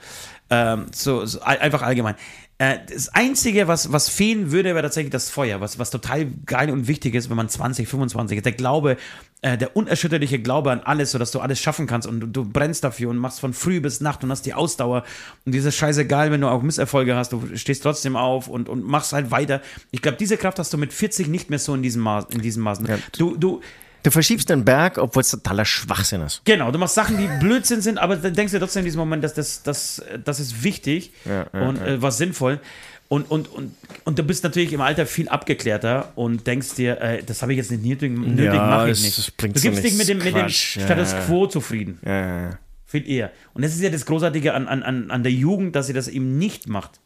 Ähm, 0.49 0.87
so, 0.93 1.27
so 1.27 1.41
einfach 1.41 1.83
allgemein. 1.83 2.15
Äh, 2.59 2.79
das 2.91 3.11
Einzige, 3.11 3.69
was, 3.69 3.93
was 3.93 4.09
fehlen 4.09 4.51
würde, 4.51 4.71
wäre 4.75 4.83
tatsächlich 4.83 5.13
das 5.13 5.29
Feuer, 5.29 5.61
was, 5.61 5.79
was 5.79 5.91
total 5.91 6.27
geil 6.47 6.71
und 6.71 6.89
wichtig 6.89 7.15
ist, 7.15 7.29
wenn 7.29 7.37
man 7.37 7.51
20, 7.51 7.87
25 7.87 8.39
ist. 8.39 8.47
Der 8.47 8.53
Glaube, 8.53 8.97
äh, 9.43 9.59
der 9.59 9.77
unerschütterliche 9.77 10.39
Glaube 10.39 10.71
an 10.71 10.81
alles, 10.81 11.11
sodass 11.11 11.33
du 11.33 11.41
alles 11.41 11.61
schaffen 11.61 11.87
kannst 11.87 12.09
und 12.09 12.21
du, 12.21 12.27
du 12.27 12.45
brennst 12.49 12.83
dafür 12.83 13.11
und 13.11 13.19
machst 13.19 13.41
von 13.41 13.53
früh 13.53 13.81
bis 13.81 14.01
Nacht 14.01 14.25
und 14.25 14.31
hast 14.31 14.47
die 14.47 14.55
Ausdauer. 14.55 15.05
Und 15.45 15.53
diese 15.53 15.71
Scheiße 15.71 16.07
geil, 16.07 16.31
wenn 16.31 16.41
du 16.41 16.49
auch 16.49 16.63
Misserfolge 16.63 17.15
hast, 17.15 17.33
du 17.33 17.43
stehst 17.57 17.83
trotzdem 17.83 18.17
auf 18.17 18.49
und, 18.49 18.71
und 18.71 18.85
machst 18.85 19.13
halt 19.13 19.31
weiter. 19.31 19.61
Ich 19.91 20.01
glaube, 20.01 20.17
diese 20.17 20.39
Kraft 20.39 20.59
hast 20.59 20.73
du 20.73 20.79
mit 20.79 20.95
40 20.95 21.29
nicht 21.29 21.51
mehr 21.51 21.59
so 21.59 21.75
in 21.75 21.83
diesem 21.83 22.01
Maß. 22.03 22.27
In 22.31 22.41
diesem 22.41 22.63
Maßen. 22.63 22.89
Du, 23.19 23.37
du, 23.37 23.61
Du 24.03 24.11
verschiebst 24.11 24.49
den 24.49 24.65
Berg, 24.65 24.99
obwohl 24.99 25.23
es 25.23 25.31
totaler 25.31 25.65
Schwachsinn 25.65 26.21
ist. 26.23 26.43
Genau, 26.45 26.71
du 26.71 26.79
machst 26.79 26.95
Sachen, 26.95 27.19
die 27.19 27.29
Blödsinn 27.41 27.81
sind, 27.81 27.99
aber 27.99 28.17
dann 28.17 28.35
denkst 28.35 28.53
du 28.53 28.59
trotzdem 28.61 28.81
in 28.81 28.85
diesem 28.85 29.01
Moment, 29.01 29.25
dass 29.25 29.35
das, 29.35 29.63
das, 29.63 30.03
das 30.25 30.39
ist 30.41 30.63
wichtig 30.63 31.13
und 31.53 31.77
Äh, 31.81 32.01
was 32.01 32.19
sinnvoll. 32.19 32.61
Und, 33.09 33.31
und, 33.31 33.49
und, 33.53 33.73
und 34.05 34.19
du 34.19 34.23
bist 34.25 34.43
natürlich 34.43 34.73
im 34.73 34.81
Alter 34.81 35.07
viel 35.07 35.29
abgeklärter 35.29 36.13
und 36.17 36.47
denkst 36.47 36.75
dir, 36.75 37.01
äh, 37.01 37.23
das 37.23 37.41
habe 37.43 37.53
ich 37.53 37.59
jetzt 37.59 37.71
nicht 37.71 37.85
nötig, 37.85 38.11
nötig 38.11 38.47
Ja, 38.47 38.67
mache 38.67 38.91
ich 38.91 39.03
nicht. 39.03 39.17
es 39.17 39.31
bringt 39.31 39.57
du 39.57 39.61
gibst 39.61 39.85
dich 39.85 39.97
mit 39.97 40.09
dem, 40.09 40.19
mit 40.19 40.35
dem 40.35 40.37
ja, 40.37 40.49
Status 40.49 41.13
ja. 41.13 41.21
quo 41.21 41.47
zufrieden. 41.47 41.99
Ja, 42.05 42.13
ja, 42.13 42.41
ja. 42.51 42.59
Viel 42.85 43.09
eher. 43.09 43.31
Und 43.55 43.65
das 43.65 43.75
ist 43.75 43.81
ja 43.81 43.91
das 43.91 44.07
Großartige 44.07 44.55
an, 44.55 44.67
an, 44.69 44.83
an, 44.83 45.11
an 45.11 45.23
der 45.23 45.33
Jugend, 45.33 45.77
dass 45.77 45.87
sie 45.87 45.93
das 45.93 46.09
eben 46.09 46.39
nicht 46.39 46.69
macht. 46.69 47.01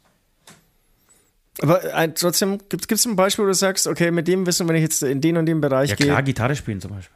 Aber 1.61 1.83
äh, 1.93 2.11
trotzdem, 2.13 2.57
gibt 2.69 2.91
es 2.91 3.05
ein 3.05 3.15
Beispiel, 3.15 3.43
wo 3.45 3.47
du 3.47 3.53
sagst, 3.53 3.87
okay, 3.87 4.11
mit 4.11 4.27
dem 4.27 4.45
Wissen, 4.45 4.67
wenn 4.67 4.75
ich 4.75 4.81
jetzt 4.83 5.03
in 5.03 5.21
den 5.21 5.37
und 5.37 5.45
den 5.45 5.61
Bereich 5.61 5.89
Ja 5.91 5.95
gehe. 5.95 6.07
klar, 6.07 6.23
Gitarre 6.23 6.55
spielen 6.55 6.81
zum 6.81 6.91
Beispiel. 6.91 7.15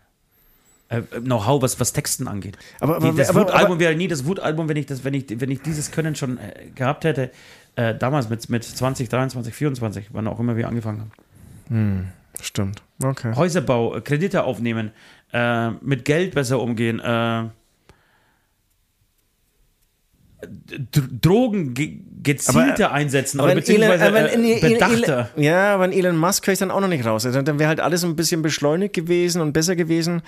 Äh, 0.90 0.98
äh, 1.00 1.22
Know-how, 1.22 1.62
was, 1.64 1.80
was 1.80 1.94
Texten 1.94 2.28
angeht. 2.28 2.58
Aber- 2.80 2.98
aber- 2.98 3.12
das 3.14 3.34
Wut-Album 3.34 3.80
wäre 3.80 3.96
nie 3.96 4.08
das 4.08 4.26
Wut-Album, 4.26 4.70
wenn 4.70 4.78
ich, 4.78 4.86
das, 4.86 5.04
wenn, 5.04 5.16
ich, 5.16 5.26
wenn 5.40 5.50
ich 5.50 5.62
dieses 5.62 5.90
Können 5.92 6.16
schon 6.16 6.38
äh, 6.38 6.68
gehabt 6.76 7.06
hätte, 7.06 7.32
äh, 7.76 7.96
damals 7.96 8.30
mit, 8.30 8.48
mit 8.50 8.64
20, 8.64 9.10
23, 9.10 9.54
24, 9.54 10.08
wann 10.12 10.28
auch 10.28 10.40
immer 10.40 10.56
wir 10.56 10.68
angefangen 10.68 11.12
haben. 11.70 12.12
Stimmt. 12.42 12.84
Okay. 13.04 13.34
Häuserbau, 13.36 13.96
äh, 13.96 14.02
Kredite 14.02 14.44
aufnehmen, 14.44 14.92
äh, 15.34 15.72
mit 15.82 16.06
Geld 16.06 16.36
besser 16.36 16.60
umgehen, 16.60 17.00
äh, 17.00 17.46
Drogen 21.22 21.74
ge 21.74 22.00
gezielter 22.24 22.92
einsetzen 22.92 23.40
Aber 23.40 23.52
oder 23.52 23.58
in 23.58 23.64
Elon, 23.64 23.90
beziehungsweise 23.90 24.06
aber 24.08 24.34
äh, 24.34 24.60
bedachter. 24.60 25.30
Elon, 25.36 25.44
ja, 25.44 25.76
aber 25.76 25.94
Elon 25.94 26.18
Musk 26.18 26.48
ich 26.48 26.58
dann 26.58 26.72
auch 26.72 26.80
noch 26.80 26.88
nicht 26.88 27.06
raus. 27.06 27.26
Also, 27.26 27.42
dann 27.42 27.60
wäre 27.60 27.70
halt 27.70 27.80
alles 27.80 28.04
ein 28.04 28.16
bisschen 28.16 28.42
beschleunigt 28.42 28.96
gewesen 28.96 29.42
und 29.42 29.54
besser 29.54 29.76
gewesen. 29.76 30.24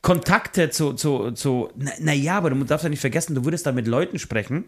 Kontakte 0.00 0.70
zu, 0.70 0.92
zu, 0.92 1.32
zu 1.32 1.70
na, 1.76 1.90
na 1.98 2.12
ja, 2.12 2.36
aber 2.36 2.50
du 2.50 2.64
darfst 2.64 2.84
ja 2.84 2.90
nicht 2.90 3.00
vergessen, 3.00 3.34
du 3.34 3.44
würdest 3.44 3.66
da 3.66 3.72
mit 3.72 3.88
Leuten 3.88 4.18
sprechen, 4.20 4.66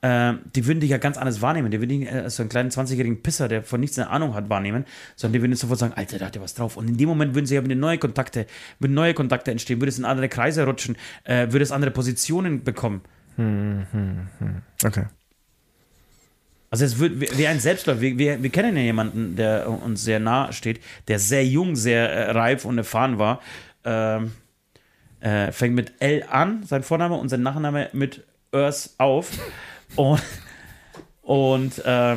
äh, 0.00 0.34
die 0.54 0.66
würden 0.66 0.80
dich 0.80 0.90
ja 0.90 0.98
ganz 0.98 1.16
anders 1.16 1.42
wahrnehmen. 1.42 1.70
Die 1.70 1.80
würden 1.80 2.00
dich 2.00 2.12
als 2.12 2.36
so 2.36 2.42
einen 2.42 2.50
kleinen 2.50 2.70
20-jährigen 2.70 3.22
Pisser, 3.22 3.48
der 3.48 3.64
von 3.64 3.80
nichts 3.80 3.98
eine 3.98 4.10
Ahnung 4.10 4.34
hat, 4.34 4.48
wahrnehmen, 4.48 4.84
sondern 5.16 5.34
die 5.34 5.42
würden 5.42 5.56
sofort 5.56 5.80
sagen, 5.80 5.94
Alter, 5.94 6.18
da 6.18 6.26
hat 6.26 6.36
ja 6.36 6.42
was 6.42 6.54
drauf. 6.54 6.76
Und 6.76 6.88
in 6.88 6.96
dem 6.96 7.08
Moment 7.08 7.34
würden 7.34 7.46
sie 7.46 7.58
aber 7.58 7.74
neue 7.74 7.98
Kontakte, 7.98 8.46
würden 8.78 8.94
neue 8.94 9.14
Kontakte 9.14 9.50
entstehen, 9.50 9.80
würde 9.80 9.90
es 9.90 9.98
in 9.98 10.04
andere 10.04 10.28
Kreise 10.28 10.64
rutschen, 10.64 10.96
äh, 11.24 11.50
würde 11.50 11.64
es 11.64 11.72
andere 11.72 11.90
Positionen 11.90 12.62
bekommen. 12.62 13.02
Hm, 13.38 13.86
hm, 13.92 14.28
hm. 14.38 14.62
Okay. 14.84 15.04
Also 16.70 16.84
es 16.84 16.98
wird 16.98 17.38
wie 17.38 17.46
ein 17.46 17.60
Selbstläufer. 17.60 18.00
Wir, 18.00 18.18
wir, 18.18 18.42
wir, 18.42 18.50
kennen 18.50 18.76
ja 18.76 18.82
jemanden, 18.82 19.36
der 19.36 19.70
uns 19.70 20.02
sehr 20.02 20.18
nah 20.18 20.52
steht, 20.52 20.80
der 21.06 21.18
sehr 21.18 21.46
jung, 21.46 21.76
sehr 21.76 22.10
äh, 22.10 22.30
reif 22.32 22.64
und 22.64 22.76
erfahren 22.76 23.18
war. 23.18 23.40
Ähm, 23.84 24.32
äh, 25.20 25.52
fängt 25.52 25.74
mit 25.76 25.92
L 26.00 26.24
an, 26.28 26.64
sein 26.64 26.82
Vorname 26.82 27.14
und 27.14 27.28
sein 27.28 27.42
Nachname 27.42 27.88
mit 27.92 28.24
Örs 28.52 28.96
auf. 28.98 29.30
Und, 29.96 30.22
und 31.22 31.78
äh, 31.86 32.16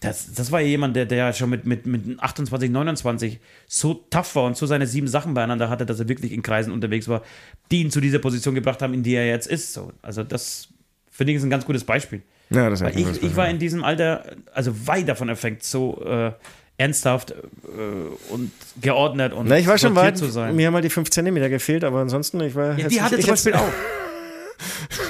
das, 0.00 0.32
das 0.32 0.52
war 0.52 0.60
jemand, 0.60 0.94
der, 0.94 1.06
der 1.06 1.32
schon 1.32 1.50
mit, 1.50 1.66
mit, 1.66 1.86
mit 1.86 2.20
28, 2.20 2.70
29 2.70 3.40
so 3.66 3.94
tough 4.10 4.36
war 4.36 4.44
und 4.44 4.56
so 4.56 4.66
seine 4.66 4.86
sieben 4.86 5.08
Sachen 5.08 5.34
beieinander 5.34 5.68
hatte, 5.70 5.86
dass 5.86 5.98
er 5.98 6.08
wirklich 6.08 6.32
in 6.32 6.42
Kreisen 6.42 6.72
unterwegs 6.72 7.08
war, 7.08 7.22
die 7.70 7.82
ihn 7.82 7.90
zu 7.90 8.00
dieser 8.00 8.20
Position 8.20 8.54
gebracht 8.54 8.80
haben, 8.80 8.94
in 8.94 9.02
die 9.02 9.14
er 9.14 9.26
jetzt 9.26 9.48
ist. 9.48 9.72
So, 9.72 9.92
also 10.02 10.22
das 10.22 10.68
finde 11.10 11.32
ich 11.32 11.38
ist 11.38 11.44
ein 11.44 11.50
ganz 11.50 11.64
gutes 11.66 11.84
Beispiel. 11.84 12.22
Ja, 12.50 12.70
das 12.70 12.80
ist 12.80 12.96
ich, 12.96 13.22
ich 13.22 13.36
war 13.36 13.48
in 13.48 13.58
diesem 13.58 13.84
Alter, 13.84 14.36
also 14.54 14.86
weit 14.86 15.08
davon 15.08 15.28
erfängt, 15.28 15.62
so 15.64 16.02
äh, 16.04 16.32
ernsthaft 16.78 17.32
äh, 17.32 18.32
und 18.32 18.52
geordnet 18.80 19.32
und 19.32 19.48
Na, 19.48 19.58
ich 19.58 19.66
war 19.66 19.78
schon 19.78 19.96
weit. 19.96 20.16
zu 20.16 20.26
sein. 20.26 20.54
Mir 20.54 20.68
haben 20.68 20.74
mal 20.74 20.80
die 20.80 20.90
5 20.90 21.10
cm 21.10 21.34
gefehlt, 21.50 21.82
aber 21.84 21.98
ansonsten, 21.98 22.40
ich 22.40 22.54
war. 22.54 22.78
Ja, 22.78 22.88
die 22.88 23.02
hatte 23.02 23.18
zum 23.18 23.30
Beispiel 23.30 23.54
auch. 23.54 23.68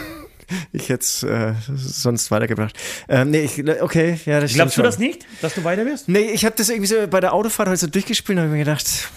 ich 0.72 0.88
hätte 0.88 1.02
es 1.02 1.22
äh, 1.22 1.54
sonst 1.74 2.30
weitergebracht. 2.30 2.76
Ähm, 3.08 3.30
nee, 3.30 3.40
ich, 3.40 3.58
okay, 3.82 4.18
ja, 4.24 4.40
das 4.40 4.54
Glaubst 4.54 4.76
du 4.76 4.78
schon. 4.78 4.84
das 4.84 4.98
nicht, 4.98 5.26
dass 5.42 5.54
du 5.54 5.64
weiter 5.64 5.84
wirst? 5.84 6.08
Nee, 6.08 6.30
ich 6.30 6.44
habe 6.44 6.56
das 6.56 6.68
irgendwie 6.68 6.88
so 6.88 7.06
bei 7.08 7.20
der 7.20 7.32
Autofahrt 7.32 7.68
heute 7.68 7.78
so 7.78 7.86
durchgespielt 7.86 8.38
und 8.38 8.44
habe 8.44 8.52
mir 8.52 8.64
gedacht, 8.64 9.10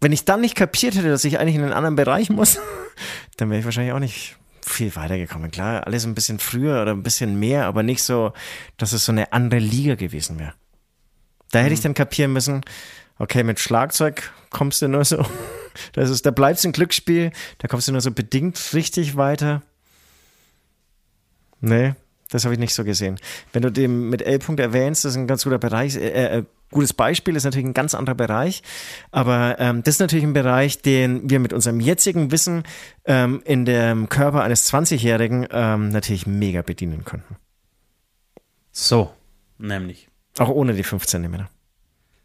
wenn 0.00 0.12
ich 0.12 0.24
dann 0.24 0.40
nicht 0.40 0.54
kapiert 0.54 0.94
hätte, 0.96 1.08
dass 1.08 1.24
ich 1.24 1.38
eigentlich 1.38 1.56
in 1.56 1.62
einen 1.62 1.72
anderen 1.72 1.96
Bereich 1.96 2.30
muss, 2.30 2.58
dann 3.36 3.50
wäre 3.50 3.60
ich 3.60 3.64
wahrscheinlich 3.64 3.94
auch 3.94 4.00
nicht 4.00 4.36
viel 4.60 4.94
weitergekommen. 4.96 5.50
Klar, 5.50 5.86
alles 5.86 6.04
ein 6.04 6.14
bisschen 6.14 6.38
früher 6.38 6.82
oder 6.82 6.92
ein 6.92 7.02
bisschen 7.02 7.38
mehr, 7.38 7.66
aber 7.66 7.82
nicht 7.82 8.02
so, 8.02 8.32
dass 8.76 8.92
es 8.92 9.04
so 9.04 9.12
eine 9.12 9.32
andere 9.32 9.60
Liga 9.60 9.94
gewesen 9.94 10.38
wäre. 10.38 10.54
Da 11.50 11.60
hätte 11.60 11.74
ich 11.74 11.80
dann 11.80 11.94
kapieren 11.94 12.32
müssen, 12.32 12.62
okay, 13.18 13.44
mit 13.44 13.60
Schlagzeug 13.60 14.32
kommst 14.50 14.82
du 14.82 14.88
nur 14.88 15.04
so, 15.04 15.24
das 15.92 16.10
ist, 16.10 16.26
da 16.26 16.30
bleibst 16.30 16.64
du 16.64 16.68
ein 16.68 16.72
Glücksspiel, 16.72 17.30
da 17.58 17.68
kommst 17.68 17.88
du 17.88 17.92
nur 17.92 18.00
so 18.00 18.10
bedingt 18.10 18.74
richtig 18.74 19.16
weiter. 19.16 19.62
Nee, 21.68 21.94
das 22.30 22.44
habe 22.44 22.54
ich 22.54 22.60
nicht 22.60 22.74
so 22.74 22.84
gesehen. 22.84 23.18
Wenn 23.52 23.62
du 23.62 23.70
den 23.70 24.08
mit 24.08 24.22
L-Punkt 24.22 24.60
erwähnst, 24.60 25.04
das 25.04 25.12
ist 25.12 25.18
ein 25.18 25.26
ganz 25.26 25.44
guter 25.44 25.58
Bereich, 25.58 25.96
äh, 25.96 26.38
äh, 26.38 26.44
gutes 26.70 26.92
Beispiel, 26.92 27.36
ist 27.36 27.44
natürlich 27.44 27.66
ein 27.66 27.74
ganz 27.74 27.94
anderer 27.94 28.16
Bereich, 28.16 28.62
aber 29.12 29.56
ähm, 29.60 29.82
das 29.82 29.96
ist 29.96 30.00
natürlich 30.00 30.24
ein 30.24 30.32
Bereich, 30.32 30.82
den 30.82 31.30
wir 31.30 31.38
mit 31.38 31.52
unserem 31.52 31.80
jetzigen 31.80 32.32
Wissen 32.32 32.64
ähm, 33.04 33.42
in 33.44 33.64
dem 33.64 34.08
Körper 34.08 34.42
eines 34.42 34.72
20-Jährigen 34.72 35.46
ähm, 35.50 35.90
natürlich 35.90 36.26
mega 36.26 36.62
bedienen 36.62 37.04
könnten. 37.04 37.36
So, 38.72 39.12
nämlich. 39.58 40.08
Auch 40.38 40.48
ohne 40.48 40.74
die 40.74 40.82
15 40.82 41.22
cm. 41.22 41.46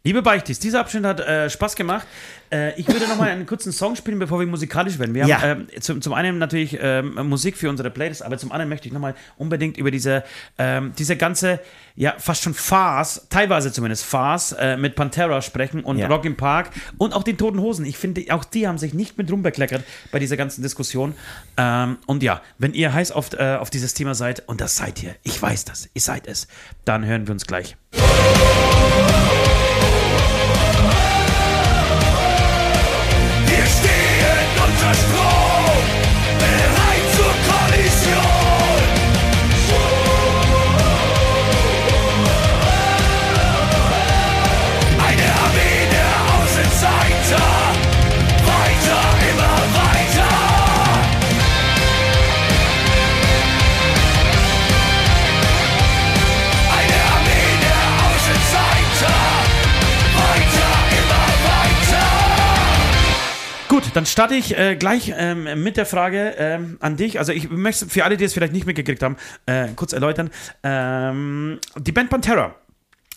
Liebe 0.05 0.21
Beichtis, 0.21 0.59
dieser 0.59 0.79
Abschnitt 0.79 1.03
hat 1.03 1.19
äh, 1.19 1.49
Spaß 1.49 1.75
gemacht. 1.75 2.07
Äh, 2.53 2.73
ich 2.79 2.87
würde 2.87 3.05
noch 3.09 3.17
mal 3.17 3.27
einen 3.27 3.45
kurzen 3.45 3.73
Song 3.73 3.97
spielen, 3.97 4.17
bevor 4.17 4.39
wir 4.39 4.47
musikalisch 4.47 4.97
werden. 4.97 5.13
Wir 5.13 5.25
Ja. 5.25 5.41
haben 5.41 5.67
äh, 5.73 5.81
zum, 5.81 6.01
zum 6.01 6.13
einen 6.13 6.37
natürlich 6.37 6.77
ähm, 6.81 7.15
Musik 7.27 7.57
für 7.57 7.69
unsere 7.69 7.89
Playlist, 7.89 8.23
aber 8.23 8.37
zum 8.37 8.53
anderen 8.53 8.69
möchte 8.69 8.87
ich 8.87 8.93
noch 8.93 9.01
mal 9.01 9.13
unbedingt 9.37 9.77
über 9.77 9.91
diese, 9.91 10.23
ähm, 10.57 10.93
diese 10.97 11.17
ganze, 11.17 11.59
ja, 11.95 12.13
fast 12.17 12.43
schon 12.43 12.53
Farce, 12.53 13.27
teilweise 13.29 13.73
zumindest 13.73 14.05
Farce, 14.05 14.53
äh, 14.53 14.77
mit 14.77 14.95
Pantera 14.95 15.41
sprechen 15.41 15.83
und 15.83 15.97
Ja. 15.97 16.07
Rock 16.07 16.23
im 16.23 16.37
Park 16.37 16.69
und 16.97 17.13
auch 17.13 17.23
den 17.23 17.37
Toten 17.37 17.59
Hosen. 17.59 17.83
Ich 17.85 17.97
finde, 17.97 18.23
auch 18.33 18.45
die 18.45 18.69
haben 18.69 18.77
sich 18.77 18.93
nicht 18.93 19.17
mit 19.17 19.29
rumbekleckert 19.29 19.83
bei 20.13 20.19
dieser 20.19 20.37
ganzen 20.37 20.61
Diskussion. 20.61 21.13
Ähm, 21.57 21.97
und 22.05 22.23
ja, 22.23 22.41
wenn 22.57 22.73
ihr 22.73 22.93
heiß 22.93 23.11
auf, 23.11 23.33
äh, 23.33 23.57
auf 23.57 23.69
dieses 23.69 23.95
Thema 23.95 24.15
seid, 24.15 24.47
und 24.47 24.61
das 24.61 24.77
seid 24.77 25.03
ihr, 25.03 25.13
ich 25.23 25.41
weiß 25.41 25.65
das, 25.65 25.89
ihr 25.93 26.01
seid 26.01 26.25
es, 26.25 26.47
dann 26.85 27.05
hören 27.05 27.27
wir 27.27 27.33
uns 27.33 27.45
gleich. 27.45 27.75
Gut, 63.79 63.91
dann 63.93 64.05
starte 64.05 64.35
ich 64.35 64.57
äh, 64.57 64.75
gleich 64.75 65.13
ähm, 65.15 65.63
mit 65.63 65.77
der 65.77 65.85
Frage 65.85 66.35
ähm, 66.37 66.75
an 66.81 66.97
dich. 66.97 67.17
Also 67.17 67.31
ich 67.31 67.49
möchte 67.49 67.87
für 67.87 68.03
alle, 68.03 68.17
die 68.17 68.25
es 68.25 68.33
vielleicht 68.33 68.51
nicht 68.51 68.65
mitgekriegt 68.65 69.01
haben, 69.01 69.15
äh, 69.45 69.69
kurz 69.73 69.93
erläutern. 69.93 70.31
Ähm, 70.63 71.59
die 71.77 71.93
Band 71.93 72.09
Pantera, 72.09 72.55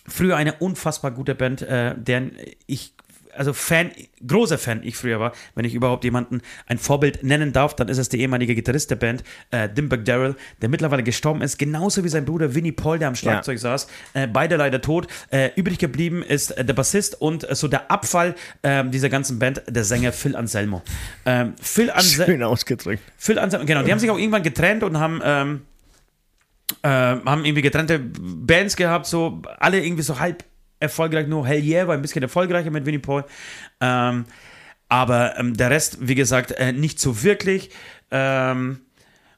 früher 0.07 0.37
eine 0.37 0.53
unfassbar 0.53 1.11
gute 1.11 1.35
Band, 1.35 1.63
äh, 1.63 1.95
deren 1.97 2.37
ich 2.65 2.93
also 3.35 3.53
Fan, 3.53 3.91
großer 4.25 4.57
Fan 4.57 4.81
ich 4.83 4.95
früher 4.95 5.19
war, 5.19 5.33
wenn 5.55 5.65
ich 5.65 5.73
überhaupt 5.73 6.03
jemanden 6.03 6.41
ein 6.67 6.77
Vorbild 6.77 7.23
nennen 7.23 7.53
darf, 7.53 7.75
dann 7.75 7.87
ist 7.87 7.97
es 7.97 8.09
der 8.09 8.19
ehemalige 8.19 8.55
Gitarrist 8.55 8.91
der 8.91 8.95
Band, 8.95 9.23
äh, 9.51 9.69
Dimebag 9.69 10.05
Darrell, 10.05 10.35
der 10.61 10.69
mittlerweile 10.69 11.03
gestorben 11.03 11.41
ist, 11.41 11.57
genauso 11.57 12.03
wie 12.03 12.09
sein 12.09 12.25
Bruder 12.25 12.55
Vinnie 12.55 12.71
Paul, 12.71 12.99
der 12.99 13.07
am 13.07 13.15
Schlagzeug 13.15 13.59
saß. 13.59 13.87
Äh, 14.13 14.27
beide 14.27 14.55
leider 14.55 14.81
tot. 14.81 15.07
Äh, 15.31 15.51
übrig 15.55 15.77
geblieben 15.77 16.23
ist 16.23 16.51
äh, 16.51 16.65
der 16.65 16.73
Bassist 16.73 17.19
und 17.21 17.49
äh, 17.49 17.55
so 17.55 17.67
der 17.67 17.91
Abfall 17.91 18.35
ähm, 18.63 18.91
dieser 18.91 19.09
ganzen 19.09 19.39
Band, 19.39 19.61
der 19.67 19.83
Sänger 19.83 20.11
Phil 20.11 20.35
Anselmo. 20.35 20.81
Ähm, 21.25 21.53
Phil, 21.61 21.89
Anse 21.91 22.25
Schön 22.25 22.43
ausgedrückt. 22.43 23.01
Phil 23.17 23.39
Anselmo, 23.39 23.65
genau, 23.65 23.83
die 23.83 23.91
haben 23.91 23.99
sich 23.99 24.09
auch 24.09 24.17
irgendwann 24.17 24.43
getrennt 24.43 24.83
und 24.83 24.99
haben 24.99 25.21
ähm, 25.23 25.61
äh, 26.81 26.87
haben 26.87 27.45
irgendwie 27.45 27.61
getrennte 27.61 27.99
Bands 27.99 28.75
gehabt, 28.75 29.05
so 29.05 29.41
alle 29.59 29.83
irgendwie 29.83 30.03
so 30.03 30.19
halb 30.19 30.43
erfolgreich, 30.83 31.27
nur 31.27 31.47
Hell 31.47 31.63
Yeah 31.63 31.87
war 31.87 31.95
ein 31.95 32.01
bisschen 32.01 32.21
erfolgreicher 32.21 32.69
mit 32.69 32.85
Winnie 32.85 32.99
Paul. 32.99 33.25
Ähm, 33.81 34.25
aber 34.89 35.39
ähm, 35.39 35.57
der 35.57 35.71
Rest, 35.71 35.97
wie 36.01 36.15
gesagt, 36.15 36.51
äh, 36.51 36.71
nicht 36.71 36.99
so 36.99 37.23
wirklich. 37.23 37.71
Ähm, 38.11 38.81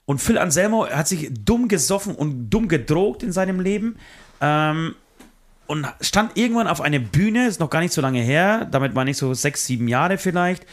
und 0.05 0.21
Phil 0.21 0.37
Anselmo 0.37 0.87
hat 0.87 1.07
sich 1.07 1.31
dumm 1.31 1.67
gesoffen 1.67 2.13
und 2.15 2.49
dumm 2.49 2.67
gedrogt 2.67 3.23
in 3.23 3.31
seinem 3.31 3.59
Leben. 3.59 3.97
Ähm, 4.41 4.95
und 5.67 5.87
stand 6.01 6.37
irgendwann 6.37 6.67
auf 6.67 6.81
einer 6.81 6.99
Bühne, 6.99 7.47
ist 7.47 7.59
noch 7.59 7.69
gar 7.69 7.79
nicht 7.79 7.93
so 7.93 8.01
lange 8.01 8.19
her, 8.19 8.67
damit 8.69 8.93
war 8.93 9.03
nicht 9.03 9.17
so 9.17 9.33
sechs, 9.33 9.65
sieben 9.65 9.87
Jahre 9.87 10.17
vielleicht, 10.19 10.63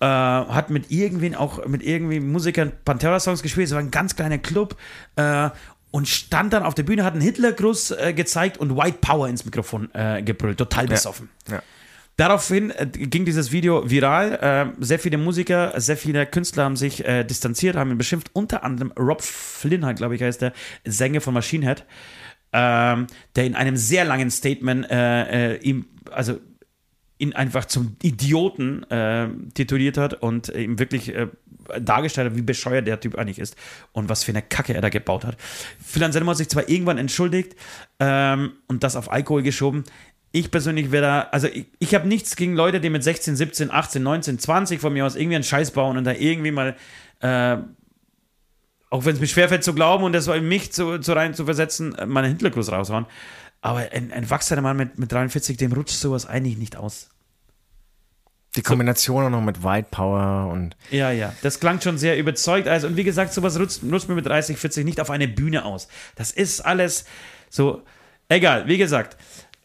äh, 0.00 0.06
hat 0.06 0.70
mit 0.70 0.90
irgendwen 0.90 1.34
auch, 1.34 1.66
mit 1.66 1.82
irgendwie 1.82 2.20
Musikern 2.20 2.72
Pantera-Songs 2.84 3.42
gespielt, 3.42 3.66
es 3.66 3.72
war 3.72 3.80
ein 3.80 3.90
ganz 3.90 4.14
kleiner 4.14 4.38
Club 4.38 4.76
äh, 5.16 5.50
und 5.90 6.08
stand 6.08 6.52
dann 6.52 6.62
auf 6.62 6.74
der 6.74 6.82
Bühne, 6.82 7.04
hat 7.04 7.14
einen 7.14 7.22
Hitlergruß 7.22 7.92
äh, 7.92 8.12
gezeigt 8.12 8.58
und 8.58 8.76
White 8.76 8.98
Power 9.00 9.28
ins 9.28 9.44
Mikrofon 9.44 9.88
äh, 9.94 10.22
gebrüllt, 10.22 10.58
total 10.58 10.86
besoffen. 10.86 11.28
Ja. 11.48 11.62
Daraufhin 12.16 12.70
äh, 12.70 12.86
ging 12.86 13.26
dieses 13.26 13.52
Video 13.52 13.88
viral. 13.88 14.72
Äh, 14.80 14.82
sehr 14.82 14.98
viele 14.98 15.18
Musiker, 15.18 15.78
sehr 15.78 15.98
viele 15.98 16.24
Künstler 16.24 16.64
haben 16.64 16.76
sich 16.76 17.04
äh, 17.04 17.24
distanziert, 17.24 17.76
haben 17.76 17.90
ihn 17.90 17.98
beschimpft. 17.98 18.30
Unter 18.32 18.64
anderem 18.64 18.92
Rob 18.98 19.20
Flynn, 19.22 19.84
halt, 19.84 19.98
glaube 19.98 20.16
ich, 20.16 20.22
heißt 20.22 20.40
der 20.40 20.52
Sänger 20.84 21.20
von 21.20 21.34
Machine 21.34 21.66
Head, 21.66 21.84
ähm, 22.54 23.06
der 23.34 23.44
in 23.44 23.54
einem 23.54 23.76
sehr 23.76 24.06
langen 24.06 24.30
Statement 24.30 24.86
ihm, 25.62 25.86
also 26.10 26.38
ihn 27.18 27.34
einfach 27.34 27.66
zum 27.66 27.96
Idioten 28.02 28.86
tituliert 29.52 29.98
hat 29.98 30.14
und 30.14 30.48
ihm 30.48 30.78
wirklich 30.78 31.12
dargestellt 31.80 32.30
hat, 32.30 32.36
wie 32.36 32.42
bescheuert 32.42 32.86
der 32.86 33.00
Typ 33.00 33.16
eigentlich 33.16 33.38
ist 33.38 33.56
und 33.92 34.08
was 34.08 34.24
für 34.24 34.32
eine 34.32 34.42
Kacke 34.42 34.74
er 34.74 34.80
da 34.80 34.88
gebaut 34.88 35.24
hat. 35.24 35.36
Phil 35.84 36.02
Anselmo 36.04 36.30
hat 36.30 36.38
sich 36.38 36.48
zwar 36.48 36.68
irgendwann 36.68 36.98
entschuldigt 36.98 37.56
ähm, 38.00 38.52
und 38.68 38.82
das 38.82 38.96
auf 38.96 39.10
Alkohol 39.10 39.42
geschoben. 39.42 39.84
Ich 40.32 40.50
persönlich 40.50 40.92
wäre 40.92 41.02
da, 41.02 41.20
also 41.32 41.48
ich, 41.48 41.66
ich 41.78 41.94
habe 41.94 42.08
nichts 42.08 42.36
gegen 42.36 42.54
Leute, 42.54 42.80
die 42.80 42.90
mit 42.90 43.02
16, 43.02 43.36
17, 43.36 43.70
18, 43.70 44.02
19, 44.02 44.38
20 44.38 44.80
von 44.80 44.92
mir 44.92 45.06
aus 45.06 45.16
irgendwie 45.16 45.36
einen 45.36 45.44
Scheiß 45.44 45.70
bauen 45.70 45.96
und 45.96 46.04
da 46.04 46.12
irgendwie 46.12 46.50
mal, 46.50 46.76
äh, 47.20 47.56
auch 48.90 49.04
wenn 49.04 49.14
es 49.14 49.20
mir 49.20 49.26
schwerfällt 49.26 49.64
zu 49.64 49.74
glauben 49.74 50.04
und 50.04 50.12
das 50.12 50.26
in 50.26 50.46
mich 50.46 50.72
zu, 50.72 50.98
zu 50.98 51.12
rein 51.12 51.34
zu 51.34 51.44
versetzen, 51.44 51.94
einen 51.96 52.32
Hitlergruß 52.32 52.70
raushauen. 52.70 53.06
Aber 53.60 53.80
ein, 53.92 54.12
ein 54.12 54.30
wachsender 54.30 54.62
Mann 54.62 54.76
mit, 54.76 54.98
mit 54.98 55.10
43, 55.10 55.56
dem 55.56 55.72
rutscht 55.72 55.96
sowas 55.96 56.26
eigentlich 56.26 56.58
nicht 56.58 56.76
aus. 56.76 57.08
Die 58.56 58.62
Kombination 58.62 59.24
auch 59.24 59.30
noch 59.30 59.42
mit 59.42 59.62
White 59.62 59.88
Power 59.90 60.50
und. 60.50 60.76
Ja, 60.90 61.10
ja, 61.10 61.32
das 61.42 61.60
klang 61.60 61.80
schon 61.80 61.98
sehr 61.98 62.18
überzeugt. 62.18 62.68
Also, 62.68 62.86
und 62.86 62.96
wie 62.96 63.04
gesagt, 63.04 63.32
sowas 63.32 63.56
nutzt, 63.56 63.82
nutzt 63.82 64.08
man 64.08 64.16
mit 64.16 64.26
30, 64.26 64.56
40 64.56 64.84
nicht 64.84 65.00
auf 65.00 65.10
eine 65.10 65.28
Bühne 65.28 65.64
aus. 65.64 65.88
Das 66.14 66.30
ist 66.30 66.60
alles 66.60 67.04
so. 67.50 67.82
Egal, 68.28 68.66
wie 68.66 68.78
gesagt. 68.78 69.16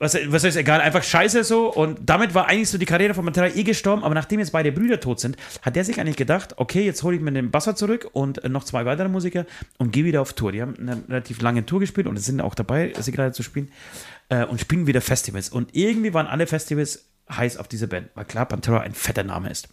Was, 0.02 0.18
was 0.30 0.44
heißt 0.44 0.58
egal, 0.58 0.82
einfach 0.82 1.04
scheiße 1.04 1.44
so. 1.44 1.72
Und 1.72 2.00
damit 2.10 2.34
war 2.34 2.48
eigentlich 2.48 2.72
so 2.72 2.80
die 2.80 2.88
Karriere 2.88 3.14
von 3.14 3.24
Pantera 3.24 3.50
eh 3.50 3.62
gestorben. 3.62 4.04
Aber 4.04 4.16
nachdem 4.16 4.40
jetzt 4.40 4.52
beide 4.52 4.72
Brüder 4.72 5.00
tot 5.00 5.20
sind, 5.20 5.38
hat 5.62 5.76
der 5.76 5.86
sich 5.86 6.00
eigentlich 6.00 6.16
gedacht, 6.16 6.56
okay, 6.58 6.84
jetzt 6.84 7.04
hole 7.04 7.18
ich 7.18 7.22
mir 7.22 7.32
den 7.32 7.52
Basser 7.52 7.76
zurück 7.76 8.10
und 8.12 8.44
noch 8.50 8.64
zwei 8.64 8.84
weitere 8.86 9.10
Musiker 9.10 9.46
und 9.78 9.92
gehe 9.92 10.04
wieder 10.04 10.22
auf 10.22 10.34
Tour. 10.34 10.54
Die 10.54 10.62
haben 10.64 10.74
eine 10.80 11.04
relativ 11.08 11.40
lange 11.44 11.68
Tour 11.68 11.80
gespielt 11.80 12.08
und 12.08 12.18
sind 12.18 12.42
auch 12.42 12.56
dabei, 12.56 12.94
sie 13.00 13.12
gerade 13.12 13.32
zu 13.32 13.44
spielen. 13.44 13.72
Äh, 14.30 14.46
und 14.46 14.60
spielen 14.60 14.88
wieder 14.88 15.02
Festivals. 15.02 15.50
Und 15.50 15.76
irgendwie 15.76 16.16
waren 16.16 16.26
alle 16.26 16.48
Festivals 16.48 17.11
heiß 17.36 17.58
auf 17.58 17.68
diese 17.68 17.88
Band, 17.88 18.10
weil 18.16 18.26
klar, 18.26 18.46
Pantera 18.46 18.82
ein 18.82 18.94
fetter 18.94 19.24
Name 19.24 19.50
ist. 19.50 19.70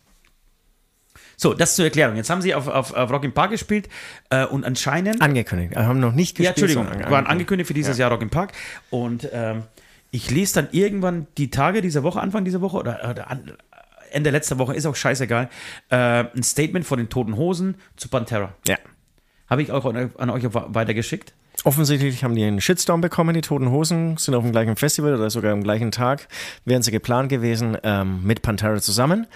So, 1.37 1.55
das 1.55 1.77
zur 1.77 1.85
Erklärung. 1.85 2.17
Jetzt 2.17 2.31
haben 2.31 2.43
sie 2.43 2.53
auf, 2.53 2.67
auf, 2.67 2.93
auf 2.93 3.11
Rock 3.11 3.23
im 3.23 3.33
Park 3.33 3.53
gespielt 3.53 3.89
äh, 4.31 4.45
und 4.45 4.65
anscheinend. 4.65 5.23
Angekündigt. 5.23 5.73
Wir 5.75 5.87
haben 5.87 6.01
noch 6.01 6.13
nicht 6.13 6.37
Ja, 6.39 6.51
gespielt. 6.51 6.71
Entschuldigung, 6.71 6.87
sondern 6.93 7.13
waren 7.13 7.27
angekündigt 7.27 7.69
für 7.69 7.75
dieses 7.75 7.97
Jahr 7.97 8.11
Rock 8.11 8.23
im 8.23 8.31
Park. 8.31 8.53
Und 8.91 9.29
ähm, 9.33 9.63
ich 10.11 10.31
lese 10.31 10.55
dann 10.55 10.69
irgendwann 10.73 11.29
die 11.37 11.51
Tage 11.51 11.81
dieser 11.81 12.03
Woche, 12.03 12.21
Anfang 12.21 12.45
dieser 12.45 12.61
Woche 12.61 12.77
oder, 12.77 13.09
oder 13.09 13.41
Ende 14.11 14.31
letzter 14.31 14.59
Woche, 14.59 14.75
ist 14.75 14.87
auch 14.87 14.97
scheißegal, 14.97 15.49
äh, 15.91 15.97
ein 15.97 16.43
Statement 16.43 16.85
von 16.85 16.99
den 16.99 17.09
Toten 17.09 17.37
Hosen 17.37 17.77
zu 17.97 18.09
Pantera. 18.09 18.55
Ja. 18.67 18.77
Habe 19.49 19.63
ich 19.63 19.71
auch 19.71 19.85
an, 19.85 20.11
an 20.19 20.31
euch 20.31 20.45
weitergeschickt. 20.45 21.35
Offensichtlich 21.65 22.23
haben 22.23 22.35
die 22.37 22.45
einen 22.45 22.61
Shitstorm 22.61 23.01
bekommen, 23.01 23.35
die 23.35 23.41
Toten 23.41 23.71
Hosen, 23.71 24.17
sind 24.17 24.35
auf 24.35 24.43
dem 24.45 24.53
gleichen 24.53 24.77
Festival 24.77 25.15
oder 25.15 25.29
sogar 25.29 25.53
am 25.53 25.63
gleichen 25.65 25.91
Tag, 25.91 26.29
wären 26.65 26.83
sie 26.83 26.93
geplant 26.93 27.29
gewesen, 27.31 27.77
ähm, 27.83 28.21
mit 28.23 28.43
Pantera 28.43 28.81
zusammen. 28.81 29.27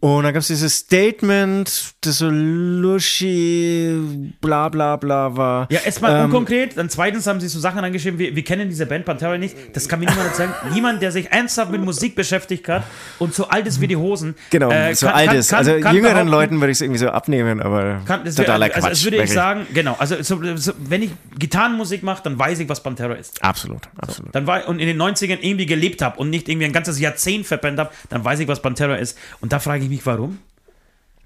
Und 0.00 0.22
dann 0.24 0.32
gab 0.32 0.40
es 0.42 0.46
dieses 0.46 0.76
Statement, 0.76 1.94
das 2.02 2.18
so 2.18 2.30
luschi, 2.30 3.92
bla 4.40 4.68
bla 4.68 4.96
bla 4.96 5.36
war. 5.36 5.66
Ja, 5.70 5.80
erstmal 5.80 6.16
Ähm, 6.16 6.24
unkonkret, 6.26 6.76
dann 6.76 6.88
zweitens 6.88 7.26
haben 7.26 7.40
sie 7.40 7.48
so 7.48 7.58
Sachen 7.58 7.82
angeschrieben, 7.84 8.18
wir, 8.18 8.34
wir 8.34 8.44
kennen 8.44 8.68
diese 8.68 8.86
Band 8.86 9.04
Pantera 9.04 9.36
nicht, 9.38 9.56
das 9.74 9.88
kann 9.88 10.00
mir 10.00 10.06
niemand 10.06 10.26
erzählen. 10.28 10.50
niemand, 10.72 11.02
der 11.02 11.12
sich 11.12 11.30
ernsthaft 11.30 11.70
mit 11.72 11.82
Musik 11.84 12.14
beschäftigt 12.14 12.68
hat 12.68 12.84
und 13.18 13.34
so 13.34 13.48
alt 13.48 13.66
ist 13.66 13.80
wie 13.80 13.88
die 13.88 13.96
Hosen. 13.96 14.34
Genau, 14.50 14.70
äh, 14.70 14.94
so 14.94 15.06
kann- 15.06 15.26
kann- 15.26 15.40
kann- 15.42 15.58
also 15.58 15.80
kann 15.80 15.94
jüngeren 15.94 16.28
Leuten 16.28 16.60
würde 16.60 16.70
ich 16.70 16.76
es 16.78 16.80
irgendwie 16.82 16.98
so 17.00 17.08
abnehmen, 17.08 17.60
aber 17.60 18.00
Kann, 18.06 18.24
das 18.24 18.38
wär, 18.38 18.44
totaler 18.46 18.66
also, 18.66 18.80
Quatsch. 18.80 18.90
das 18.92 19.04
würde 19.04 19.16
ich 19.16 19.20
wirklich. 19.22 19.34
sagen, 19.34 19.66
genau. 19.74 19.96
Also, 19.98 20.22
so, 20.22 20.40
so, 20.56 20.72
wenn 20.78 21.02
ich 21.02 21.10
Gitarrenmusik 21.58 22.02
mache, 22.04 22.22
dann 22.22 22.38
weiß 22.38 22.60
ich, 22.60 22.68
was 22.68 22.82
Pantera 22.82 23.14
ist. 23.14 23.42
Absolut, 23.42 23.88
absolut. 23.96 24.32
Dann 24.34 24.46
war, 24.46 24.68
und 24.68 24.78
in 24.78 24.86
den 24.86 25.00
90ern 25.00 25.38
irgendwie 25.40 25.66
gelebt 25.66 26.02
habe 26.02 26.18
und 26.18 26.30
nicht 26.30 26.48
irgendwie 26.48 26.66
ein 26.66 26.72
ganzes 26.72 27.00
Jahrzehnt 27.00 27.46
verpennt 27.46 27.80
habe, 27.80 27.90
dann 28.10 28.24
weiß 28.24 28.38
ich, 28.38 28.48
was 28.48 28.62
Pantera 28.62 28.94
ist. 28.94 29.18
Und 29.40 29.52
da 29.52 29.58
frage 29.58 29.82
ich 29.82 29.90
mich, 29.90 30.06
warum? 30.06 30.38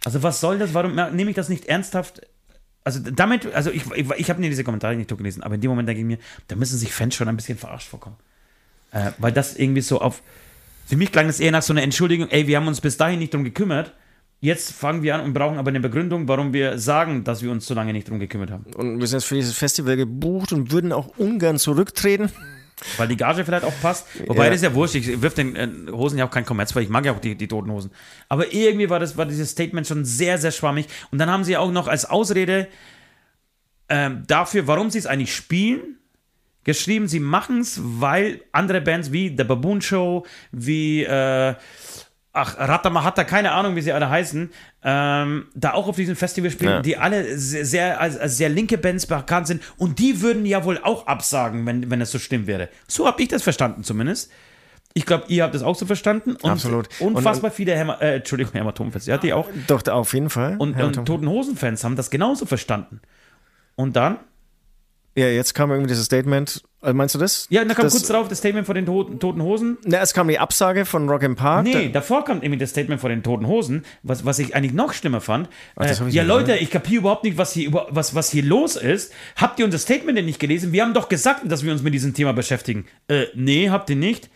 Also, 0.04 0.22
was 0.22 0.40
soll 0.40 0.58
das? 0.58 0.72
Warum 0.72 0.94
nehme 0.94 1.30
ich 1.30 1.36
das 1.36 1.48
nicht 1.48 1.66
ernsthaft? 1.66 2.22
Also, 2.82 3.00
damit, 3.00 3.52
also 3.54 3.70
ich, 3.70 3.84
ich, 3.92 4.10
ich 4.10 4.30
habe 4.30 4.40
mir 4.40 4.48
diese 4.48 4.64
Kommentare 4.64 4.96
nicht 4.96 5.10
durchgelesen, 5.10 5.42
aber 5.42 5.56
in 5.56 5.60
dem 5.60 5.70
Moment 5.70 5.88
denke 5.88 6.00
ich 6.00 6.06
mir, 6.06 6.18
da 6.48 6.56
müssen 6.56 6.78
sich 6.78 6.92
Fans 6.92 7.14
schon 7.14 7.28
ein 7.28 7.36
bisschen 7.36 7.58
verarscht 7.58 7.88
vorkommen. 7.88 8.16
Äh, 8.90 9.12
weil 9.18 9.32
das 9.32 9.56
irgendwie 9.56 9.82
so 9.82 10.00
auf. 10.00 10.22
Für 10.86 10.96
mich 10.96 11.12
klang 11.12 11.26
das 11.26 11.40
eher 11.40 11.52
nach 11.52 11.62
so 11.62 11.72
einer 11.72 11.82
Entschuldigung, 11.82 12.28
ey, 12.30 12.46
wir 12.46 12.56
haben 12.56 12.66
uns 12.66 12.80
bis 12.80 12.96
dahin 12.96 13.18
nicht 13.18 13.34
drum 13.34 13.44
gekümmert. 13.44 13.92
Jetzt 14.42 14.72
fangen 14.72 15.04
wir 15.04 15.14
an 15.14 15.20
und 15.20 15.34
brauchen 15.34 15.56
aber 15.56 15.68
eine 15.68 15.78
Begründung, 15.78 16.26
warum 16.26 16.52
wir 16.52 16.76
sagen, 16.76 17.22
dass 17.22 17.42
wir 17.44 17.52
uns 17.52 17.64
so 17.64 17.74
lange 17.74 17.92
nicht 17.92 18.08
drum 18.08 18.18
gekümmert 18.18 18.50
haben. 18.50 18.64
Und 18.74 18.98
wir 18.98 19.06
sind 19.06 19.20
jetzt 19.20 19.28
für 19.28 19.36
dieses 19.36 19.56
Festival 19.56 19.96
gebucht 19.96 20.52
und 20.52 20.72
würden 20.72 20.90
auch 20.92 21.16
ungern 21.16 21.58
zurücktreten. 21.60 22.28
Weil 22.96 23.06
die 23.06 23.16
Gage 23.16 23.44
vielleicht 23.44 23.64
auch 23.64 23.80
passt. 23.80 24.04
Wobei 24.26 24.46
Ja. 24.46 24.50
das 24.50 24.56
ist 24.56 24.64
ja 24.64 24.74
wurscht. 24.74 24.96
Ich 24.96 25.22
wirf 25.22 25.34
den 25.34 25.54
äh, 25.54 25.68
Hosen 25.92 26.18
ja 26.18 26.26
auch 26.26 26.30
kein 26.32 26.44
Kommerz, 26.44 26.74
weil 26.74 26.82
ich 26.82 26.88
mag 26.88 27.06
ja 27.06 27.12
auch 27.12 27.20
die, 27.20 27.36
die 27.36 27.46
toten 27.46 27.70
Hosen. 27.70 27.92
Aber 28.28 28.52
irgendwie 28.52 28.90
war, 28.90 28.98
das, 28.98 29.16
war 29.16 29.26
dieses 29.26 29.50
Statement 29.50 29.86
schon 29.86 30.04
sehr, 30.04 30.38
sehr 30.38 30.50
schwammig. 30.50 30.88
Und 31.12 31.18
dann 31.18 31.30
haben 31.30 31.44
sie 31.44 31.56
auch 31.56 31.70
noch 31.70 31.86
als 31.86 32.04
Ausrede 32.04 32.66
ähm, 33.88 34.24
dafür, 34.26 34.66
warum 34.66 34.90
sie 34.90 34.98
es 34.98 35.06
eigentlich 35.06 35.32
spielen, 35.32 35.98
geschrieben, 36.64 37.06
sie 37.06 37.20
machen 37.20 37.60
es, 37.60 37.80
weil 37.80 38.40
andere 38.50 38.80
Bands 38.80 39.12
wie 39.12 39.28
The 39.28 39.44
Baboon 39.44 39.80
Show, 39.82 40.26
wie 40.50 41.04
äh, 41.04 41.54
ach, 42.32 42.58
Ratamahata, 42.58 43.24
keine 43.24 43.52
Ahnung, 43.52 43.76
wie 43.76 43.82
sie 43.82 43.92
alle 43.92 44.08
heißen, 44.08 44.50
ähm, 44.84 45.46
da 45.54 45.72
auch 45.74 45.88
auf 45.88 45.96
diesem 45.96 46.16
Festival 46.16 46.50
spielen, 46.50 46.70
Ja. 46.72 46.80
die 46.82 46.96
alle 46.96 47.38
sehr, 47.38 47.64
sehr, 47.64 48.00
als, 48.00 48.16
als 48.16 48.36
sehr 48.36 48.48
linke 48.48 48.78
Bands 48.78 49.06
bekannt 49.06 49.46
sind 49.46 49.62
und 49.76 49.98
die 49.98 50.22
würden 50.22 50.46
ja 50.46 50.64
wohl 50.64 50.78
auch 50.82 51.06
absagen, 51.06 51.66
wenn, 51.66 51.90
wenn 51.90 52.00
es 52.00 52.10
so 52.10 52.18
schlimm 52.18 52.46
wäre. 52.46 52.68
So 52.88 53.06
habe 53.06 53.22
ich 53.22 53.28
das 53.28 53.42
verstanden 53.42 53.84
zumindest. 53.84 54.30
Ich 54.94 55.06
glaube, 55.06 55.24
ihr 55.28 55.42
habt 55.42 55.54
das 55.54 55.62
auch 55.62 55.74
so 55.74 55.86
verstanden. 55.86 56.36
Und 56.42 56.50
Absolut. 56.50 56.88
Unfassbar 57.00 57.50
viele 57.50 57.74
Häma 57.74 57.94
äh, 58.00 58.16
Entschuldigung, 58.16 58.52
Hämatomfans, 58.52 59.06
ja, 59.06 59.16
die 59.16 59.32
auch. 59.32 59.48
Doch, 59.66 59.86
auf 59.88 60.12
jeden 60.12 60.28
Fall. 60.28 60.56
Und, 60.58 60.78
und. 60.80 61.06
Toten 61.06 61.28
Hosen-Fans 61.28 61.82
haben 61.84 61.96
das 61.96 62.10
genauso 62.10 62.44
verstanden. 62.44 63.00
Und 63.74 63.96
dann, 63.96 64.18
ja, 65.14 65.28
jetzt 65.28 65.54
kam 65.54 65.70
irgendwie 65.70 65.88
dieses 65.88 66.06
Statement. 66.06 66.62
Also 66.80 66.96
meinst 66.96 67.14
du 67.14 67.18
das? 67.20 67.46
ja, 67.48 67.64
dann 67.64 67.76
kam 67.76 67.84
das, 67.84 67.92
kurz 67.92 68.08
darauf 68.08 68.28
das 68.28 68.38
Statement 68.38 68.66
von 68.66 68.74
den 68.74 68.86
Toten, 68.86 69.20
Toten 69.20 69.40
Hosen. 69.42 69.78
Na, 69.84 70.00
es 70.00 70.14
kam 70.14 70.26
die 70.26 70.38
Absage 70.38 70.84
von 70.84 71.08
Rock 71.08 71.22
im 71.22 71.36
Park. 71.36 71.64
Nee, 71.64 71.90
davor 71.90 72.24
kommt 72.24 72.42
irgendwie 72.42 72.58
das 72.58 72.70
Statement 72.70 73.00
von 73.00 73.10
den 73.10 73.22
Toten 73.22 73.46
Hosen, 73.46 73.84
was, 74.02 74.24
was 74.24 74.40
ich 74.40 74.56
eigentlich 74.56 74.72
noch 74.72 74.92
schlimmer 74.92 75.20
fand. 75.20 75.48
das 75.76 76.00
äh, 76.00 76.08
ja, 76.08 76.24
Leute, 76.24 76.56
ich 76.56 76.70
kapiere 76.70 77.02
überhaupt 77.02 77.22
nicht, 77.22 77.38
was 77.38 77.52
hier, 77.52 77.72
was, 77.72 78.16
was 78.16 78.30
hier 78.30 78.42
los 78.42 78.74
ist. 78.74 79.12
Habt 79.36 79.60
ihr 79.60 79.64
unser 79.64 79.78
Statement 79.78 80.18
denn 80.18 80.24
nicht 80.24 80.40
gelesen? 80.40 80.72
Wir 80.72 80.82
haben 80.82 80.94
doch 80.94 81.08
gesagt, 81.08 81.42
dass 81.44 81.62
wir 81.62 81.70
uns 81.70 81.82
mit 81.82 81.94
diesem 81.94 82.14
Thema 82.14 82.32
beschäftigen. 82.32 82.86
Äh, 83.06 83.26
nee, 83.34 83.70
habt 83.70 83.88
ihr 83.90 83.96
nicht. 83.96 84.28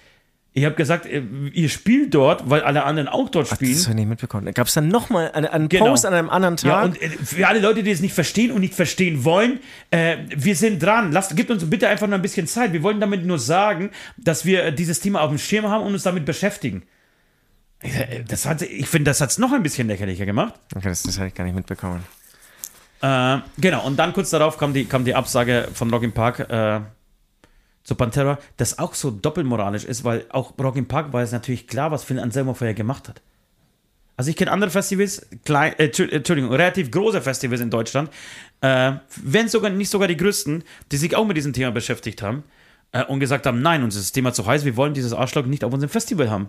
Ich 0.59 0.65
habe 0.65 0.75
gesagt, 0.75 1.05
äh, 1.05 1.21
ihr 1.53 1.69
spielt 1.69 2.15
dort, 2.15 2.49
weil 2.49 2.63
alle 2.63 2.85
anderen 2.85 3.09
auch 3.09 3.29
dort 3.29 3.51
Das 3.51 3.57
spielen. 3.57 3.73
habe 3.79 3.91
ich 3.91 3.95
nicht 3.95 4.09
mitbekommen. 4.09 4.55
Gab 4.55 4.67
es 4.69 4.73
dann 4.73 4.89
nochmal 4.89 5.31
einen, 5.33 5.45
einen 5.45 5.69
Genau. 5.69 5.85
Post 5.85 6.07
an 6.07 6.15
einem 6.15 6.31
anderen 6.31 6.57
Tag? 6.57 6.67
Ja, 6.71 6.83
und 6.83 7.03
äh, 7.03 7.11
für 7.11 7.47
alle 7.47 7.61
Leute, 7.61 7.83
die 7.83 7.91
es 7.91 8.01
nicht 8.01 8.15
verstehen 8.15 8.51
und 8.53 8.63
nicht 8.63 8.73
verstehen 8.73 9.23
wollen, 9.25 9.61
äh, 9.91 10.17
wir 10.35 10.57
sind 10.57 10.83
dran. 10.83 11.13
Lasst, 11.13 11.37
gebt 11.37 11.51
uns 11.51 11.69
bitte 11.69 11.89
einfach 11.89 12.07
noch 12.07 12.15
ein 12.15 12.23
bisschen 12.23 12.47
Zeit. 12.47 12.73
Wir 12.73 12.83
wollen 12.83 13.01
damit 13.01 13.27
nur 13.27 13.39
sagen, 13.39 13.91
dass 14.17 14.47
wir 14.47 14.65
äh, 14.65 14.73
dieses 14.73 15.01
Thema 15.01 15.21
auf 15.21 15.29
dem 15.29 15.37
Schirm 15.37 15.67
haben 15.69 15.85
und 15.85 15.93
uns 15.93 16.05
damit 16.05 16.25
beschäftigen. 16.25 16.85
Das 18.27 18.47
hat, 18.47 18.63
ich 18.63 18.89
finde, 18.89 19.11
das 19.11 19.21
hat 19.21 19.29
es 19.33 19.37
noch 19.37 19.53
ein 19.53 19.63
bisschen 19.63 19.89
lächerlicher 19.89 20.25
gemacht. 20.25 20.55
okay, 20.75 20.89
das, 20.89 21.03
das 21.03 21.19
habe 21.19 21.29
ich 21.29 21.35
gar 21.35 21.45
nicht 21.45 21.55
mitbekommen. 21.55 22.03
Äh, 23.03 23.39
genau, 23.59 23.85
und 23.87 23.99
dann 23.99 24.15
kurz 24.15 24.31
darauf 24.31 24.57
kam 24.57 24.73
die, 24.73 24.87
kam 24.87 25.05
die 25.05 25.15
Absage 25.15 25.69
von 25.75 25.93
im 26.03 26.13
Park 26.13 26.41
äh, 26.49 26.81
zu 27.87 27.95
Pantera, 27.95 28.39
das 28.57 28.79
auch 28.81 28.95
so 28.95 29.11
doppelmoralisch 29.11 29.85
ist, 29.85 30.03
weil 30.03 30.27
auch 30.31 30.53
Rock 30.59 30.77
im 30.77 30.89
Park 30.89 31.13
war 31.13 31.23
es 31.23 31.31
natürlich 31.31 31.69
klar, 31.69 31.93
was 31.93 32.03
Phil 32.03 32.19
Anselmo 32.19 32.53
vorher 32.53 32.75
gemacht 32.75 33.09
hat. 33.09 33.23
Also 34.17 34.31
ich 34.31 34.37
kenne 34.37 34.51
andere 34.51 34.71
Festivals, 34.71 35.27
klein, 35.45 35.75
äh, 35.79 35.87
Entschu- 35.87 36.11
Entschuldigung, 36.11 36.51
relativ 36.51 36.91
große 36.91 37.23
Festivals 37.23 37.61
in 37.61 37.71
Deutschland, 37.71 38.11
äh, 38.61 38.93
wenn 39.23 39.49
sogar 39.49 39.71
nicht 39.71 39.91
sogar 39.91 40.09
die 40.09 40.17
größten, 40.17 40.65
die 40.91 40.97
sich 40.97 41.15
auch 41.15 41.27
mit 41.27 41.37
diesem 41.37 41.53
Thema 41.53 41.71
beschäftigt 41.71 42.23
haben 42.23 42.43
äh, 42.91 43.05
und 43.05 43.21
gesagt 43.21 43.47
haben, 43.47 43.63
nein, 43.63 43.85
uns 43.85 43.95
ist 43.95 44.07
das 44.07 44.13
Thema 44.13 44.33
zu 44.33 44.45
heiß, 44.45 44.65
wir 44.65 44.77
wollen 44.77 44.95
dieses 44.95 45.13
Arschloch 45.13 45.47
nicht 45.47 45.63
auf 45.63 45.73
unserem 45.73 45.91
Festival 45.91 46.29
haben. 46.29 46.49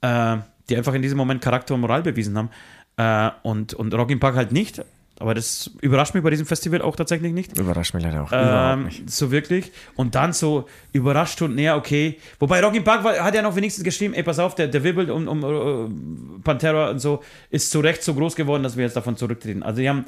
Äh, 0.00 0.38
die 0.68 0.76
einfach 0.76 0.94
in 0.94 1.02
diesem 1.02 1.18
Moment 1.18 1.42
Charakter 1.42 1.74
und 1.74 1.80
Moral 1.80 2.02
bewiesen 2.02 2.38
haben. 2.38 2.50
Äh, 2.96 3.30
und, 3.42 3.74
und 3.74 3.92
Rock 3.94 4.18
Park 4.20 4.36
halt 4.36 4.52
nicht. 4.52 4.82
Aber 5.22 5.34
das 5.34 5.70
überrascht 5.80 6.14
mich 6.14 6.24
bei 6.24 6.30
diesem 6.30 6.46
Festival 6.46 6.82
auch 6.82 6.96
tatsächlich 6.96 7.32
nicht. 7.32 7.56
Überrascht 7.56 7.94
mich 7.94 8.02
leider 8.02 8.24
auch. 8.24 8.30
Ähm, 8.32 8.86
nicht. 8.86 9.08
so 9.08 9.30
wirklich. 9.30 9.70
Und 9.94 10.16
dann 10.16 10.32
so 10.32 10.66
überrascht 10.92 11.40
und 11.42 11.54
näher, 11.54 11.76
okay. 11.76 12.18
Wobei 12.40 12.60
Rocky 12.60 12.80
Park 12.80 13.04
war, 13.04 13.14
hat 13.22 13.32
ja 13.32 13.40
noch 13.40 13.54
wenigstens 13.54 13.84
geschrieben, 13.84 14.14
ey, 14.14 14.24
pass 14.24 14.40
auf, 14.40 14.56
der, 14.56 14.66
der 14.66 14.82
Wirbel 14.82 15.12
um, 15.12 15.28
um 15.28 15.44
äh, 15.44 16.42
Pantera 16.42 16.90
und 16.90 16.98
so 16.98 17.22
ist 17.50 17.70
zu 17.70 17.78
Recht 17.78 18.02
so 18.02 18.14
groß 18.14 18.34
geworden, 18.34 18.64
dass 18.64 18.76
wir 18.76 18.82
jetzt 18.82 18.96
davon 18.96 19.16
zurücktreten. 19.16 19.62
Also 19.62 19.80
die 19.80 19.88
haben 19.88 20.06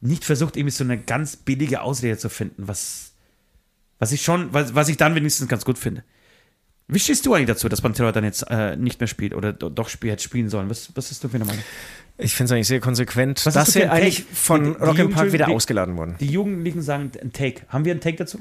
nicht 0.00 0.24
versucht, 0.24 0.56
irgendwie 0.56 0.72
so 0.72 0.82
eine 0.82 0.98
ganz 0.98 1.36
billige 1.36 1.82
Ausrede 1.82 2.18
zu 2.18 2.28
finden, 2.28 2.66
was, 2.66 3.12
was 4.00 4.10
ich 4.10 4.22
schon, 4.22 4.52
was, 4.52 4.74
was 4.74 4.88
ich 4.88 4.96
dann 4.96 5.14
wenigstens 5.14 5.46
ganz 5.46 5.64
gut 5.64 5.78
finde. 5.78 6.02
Wie 6.88 6.98
stehst 7.00 7.26
du 7.26 7.34
eigentlich 7.34 7.48
dazu, 7.48 7.68
dass 7.68 7.80
Pantera 7.80 8.12
dann 8.12 8.22
jetzt 8.24 8.42
äh, 8.48 8.76
nicht 8.76 9.00
mehr 9.00 9.08
spielt 9.08 9.34
oder 9.34 9.52
do- 9.52 9.68
doch 9.70 9.88
spiel, 9.88 10.12
hätte 10.12 10.22
spielen 10.22 10.48
sollen? 10.48 10.70
Was, 10.70 10.90
was 10.94 11.10
ist 11.10 11.22
du 11.24 11.28
für 11.28 11.34
eine 11.36 11.44
Meinung? 11.44 11.62
Ich 12.18 12.34
finde 12.34 12.46
es 12.46 12.52
eigentlich 12.52 12.68
sehr 12.68 12.80
konsequent, 12.80 13.44
Was 13.44 13.54
dass 13.54 13.72
sie 13.72 13.84
eigentlich 13.86 14.24
von 14.32 14.76
Rock 14.76 14.98
im 14.98 15.10
Park 15.10 15.32
wieder 15.32 15.46
die- 15.46 15.52
ausgeladen 15.52 15.96
wurden. 15.96 16.14
Die 16.20 16.28
Jugendlichen 16.28 16.82
sagen 16.82 17.10
ein 17.20 17.32
Take. 17.32 17.62
Haben 17.68 17.84
wir 17.84 17.92
einen 17.92 18.00
Take 18.00 18.16
dazu? 18.16 18.40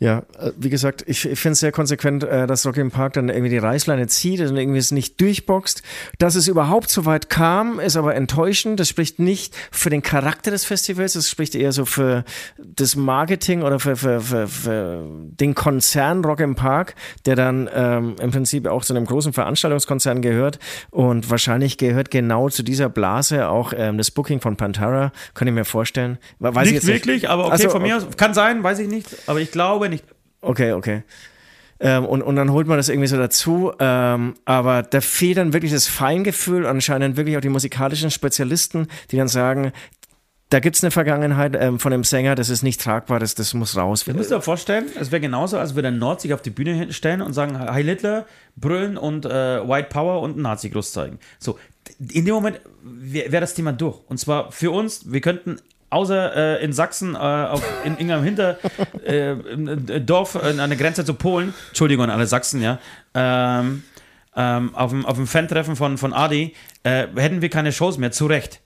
Ja, 0.00 0.22
äh, 0.38 0.52
wie 0.56 0.70
gesagt, 0.70 1.04
ich, 1.06 1.26
ich 1.26 1.38
finde 1.38 1.52
es 1.52 1.60
sehr 1.60 1.72
konsequent, 1.72 2.24
äh, 2.24 2.46
dass 2.46 2.66
Rock 2.66 2.78
im 2.78 2.90
Park 2.90 3.12
dann 3.12 3.28
irgendwie 3.28 3.50
die 3.50 3.58
Reißleine 3.58 4.06
zieht 4.06 4.40
und 4.40 4.56
irgendwie 4.56 4.78
es 4.78 4.92
nicht 4.92 5.20
durchboxt. 5.20 5.82
Dass 6.18 6.36
es 6.36 6.48
überhaupt 6.48 6.88
so 6.88 7.04
weit 7.04 7.28
kam, 7.28 7.78
ist 7.78 7.96
aber 7.96 8.14
enttäuschend. 8.14 8.80
Das 8.80 8.88
spricht 8.88 9.18
nicht 9.18 9.54
für 9.70 9.90
den 9.90 10.00
Charakter 10.00 10.50
des 10.50 10.64
Festivals, 10.64 11.12
das 11.12 11.28
spricht 11.28 11.54
eher 11.54 11.72
so 11.72 11.84
für 11.84 12.24
das 12.56 12.96
Marketing 12.96 13.62
oder 13.62 13.78
für, 13.78 13.94
für, 13.94 14.22
für, 14.22 14.48
für 14.48 15.04
den 15.38 15.54
Konzern 15.54 16.24
Rock 16.24 16.40
im 16.40 16.54
Park, 16.54 16.94
der 17.26 17.36
dann 17.36 17.68
ähm, 17.74 18.16
im 18.22 18.30
Prinzip 18.30 18.66
auch 18.68 18.82
zu 18.84 18.94
einem 18.94 19.04
großen 19.04 19.34
Veranstaltungskonzern 19.34 20.22
gehört 20.22 20.58
und 20.90 21.28
wahrscheinlich 21.28 21.76
gehört 21.76 22.10
genau 22.10 22.48
zu 22.48 22.62
dieser 22.62 22.88
Blase 22.88 23.50
auch 23.50 23.74
ähm, 23.76 23.98
das 23.98 24.10
Booking 24.10 24.40
von 24.40 24.56
Pantera, 24.56 25.12
kann 25.34 25.46
ich 25.46 25.52
mir 25.52 25.66
vorstellen. 25.66 26.16
Weiß 26.38 26.68
ich 26.68 26.72
nicht 26.72 26.86
wirklich, 26.86 27.28
aber 27.28 27.44
okay, 27.44 27.52
Also, 27.52 27.68
von 27.68 27.82
mir 27.82 27.98
aus. 27.98 28.06
Kann 28.16 28.32
sein, 28.32 28.62
weiß 28.62 28.78
ich 28.78 28.88
nicht. 28.88 29.06
Aber 29.26 29.40
ich 29.40 29.50
glaube 29.50 29.89
nicht. 29.89 29.89
Okay, 30.40 30.72
okay. 30.72 31.02
Ähm, 31.80 32.04
und, 32.04 32.22
und 32.22 32.36
dann 32.36 32.52
holt 32.52 32.66
man 32.66 32.76
das 32.76 32.88
irgendwie 32.88 33.08
so 33.08 33.16
dazu. 33.16 33.72
Ähm, 33.78 34.34
aber 34.44 34.82
da 34.82 35.00
fehlt 35.00 35.38
dann 35.38 35.52
wirklich 35.52 35.72
das 35.72 35.88
Feingefühl, 35.88 36.66
anscheinend 36.66 37.16
wirklich 37.16 37.36
auch 37.36 37.40
die 37.40 37.48
musikalischen 37.48 38.10
Spezialisten, 38.10 38.86
die 39.10 39.16
dann 39.16 39.28
sagen, 39.28 39.72
da 40.50 40.58
gibt's 40.58 40.82
eine 40.82 40.90
Vergangenheit 40.90 41.56
ähm, 41.58 41.78
von 41.78 41.92
dem 41.92 42.02
Sänger, 42.02 42.34
das 42.34 42.50
ist 42.50 42.62
nicht 42.62 42.80
tragbar, 42.80 43.20
das, 43.20 43.36
das 43.36 43.54
muss 43.54 43.76
raus. 43.76 44.04
Müsst 44.06 44.32
ihr 44.32 44.36
euch 44.36 44.44
vorstellen, 44.44 44.86
es 44.98 45.12
wäre 45.12 45.20
genauso, 45.20 45.58
als 45.58 45.76
würde 45.76 45.88
ein 45.88 45.98
Nord 45.98 46.20
sich 46.20 46.34
auf 46.34 46.42
die 46.42 46.50
Bühne 46.50 46.92
stellen 46.92 47.22
und 47.22 47.32
sagen, 47.34 47.58
Heil 47.58 47.86
Hitler, 47.86 48.26
brüllen 48.56 48.96
und 48.96 49.24
äh, 49.24 49.30
White 49.30 49.88
Power 49.90 50.20
und 50.20 50.36
ein 50.36 50.42
Nazi 50.42 50.68
groß 50.68 50.92
zeigen. 50.92 51.20
So, 51.38 51.56
in 52.00 52.24
dem 52.24 52.34
Moment 52.34 52.60
wäre 52.82 53.30
wär 53.30 53.40
das 53.40 53.54
Thema 53.54 53.72
durch. 53.72 54.00
Und 54.08 54.18
zwar 54.18 54.50
für 54.50 54.72
uns, 54.72 55.12
wir 55.12 55.20
könnten 55.20 55.60
außer 55.90 56.36
äh, 56.60 56.64
in 56.64 56.72
Sachsen, 56.72 57.14
äh, 57.14 57.18
auf, 57.18 57.62
in 57.84 57.92
irgendeinem 57.92 58.24
Hinter 58.24 58.58
äh, 59.04 59.30
an 59.30 60.70
der 60.70 60.76
Grenze 60.76 61.04
zu 61.04 61.14
Polen, 61.14 61.52
Entschuldigung 61.68 62.04
an 62.04 62.10
alle 62.10 62.26
Sachsen, 62.26 62.62
ja, 62.62 62.78
ähm, 63.14 63.82
ähm, 64.36 64.74
auf 64.74 64.90
dem, 64.90 65.04
auf 65.04 65.16
dem 65.16 65.26
Fan-Treffen 65.26 65.76
von, 65.76 65.98
von 65.98 66.12
Adi, 66.12 66.54
äh, 66.84 67.06
hätten 67.16 67.42
wir 67.42 67.50
keine 67.50 67.72
Shows 67.72 67.98
mehr, 67.98 68.12
zu 68.12 68.26
Recht. 68.26 68.60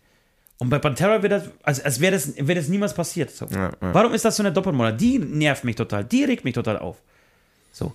Und 0.58 0.70
bei 0.70 0.78
Pantera 0.78 1.22
wird 1.22 1.32
das, 1.32 1.50
als, 1.62 1.84
als 1.84 2.00
wäre 2.00 2.12
das, 2.12 2.32
wär 2.36 2.54
das 2.54 2.68
niemals 2.68 2.94
passiert. 2.94 3.30
So. 3.30 3.46
Ja, 3.46 3.70
ja. 3.70 3.72
Warum 3.80 4.14
ist 4.14 4.24
das 4.24 4.36
so 4.36 4.42
eine 4.42 4.52
Doppelmoral? 4.52 4.96
Die 4.96 5.18
nervt 5.18 5.64
mich 5.64 5.76
total, 5.76 6.04
die 6.04 6.24
regt 6.24 6.44
mich 6.44 6.54
total 6.54 6.78
auf. 6.78 6.98
So. 7.72 7.92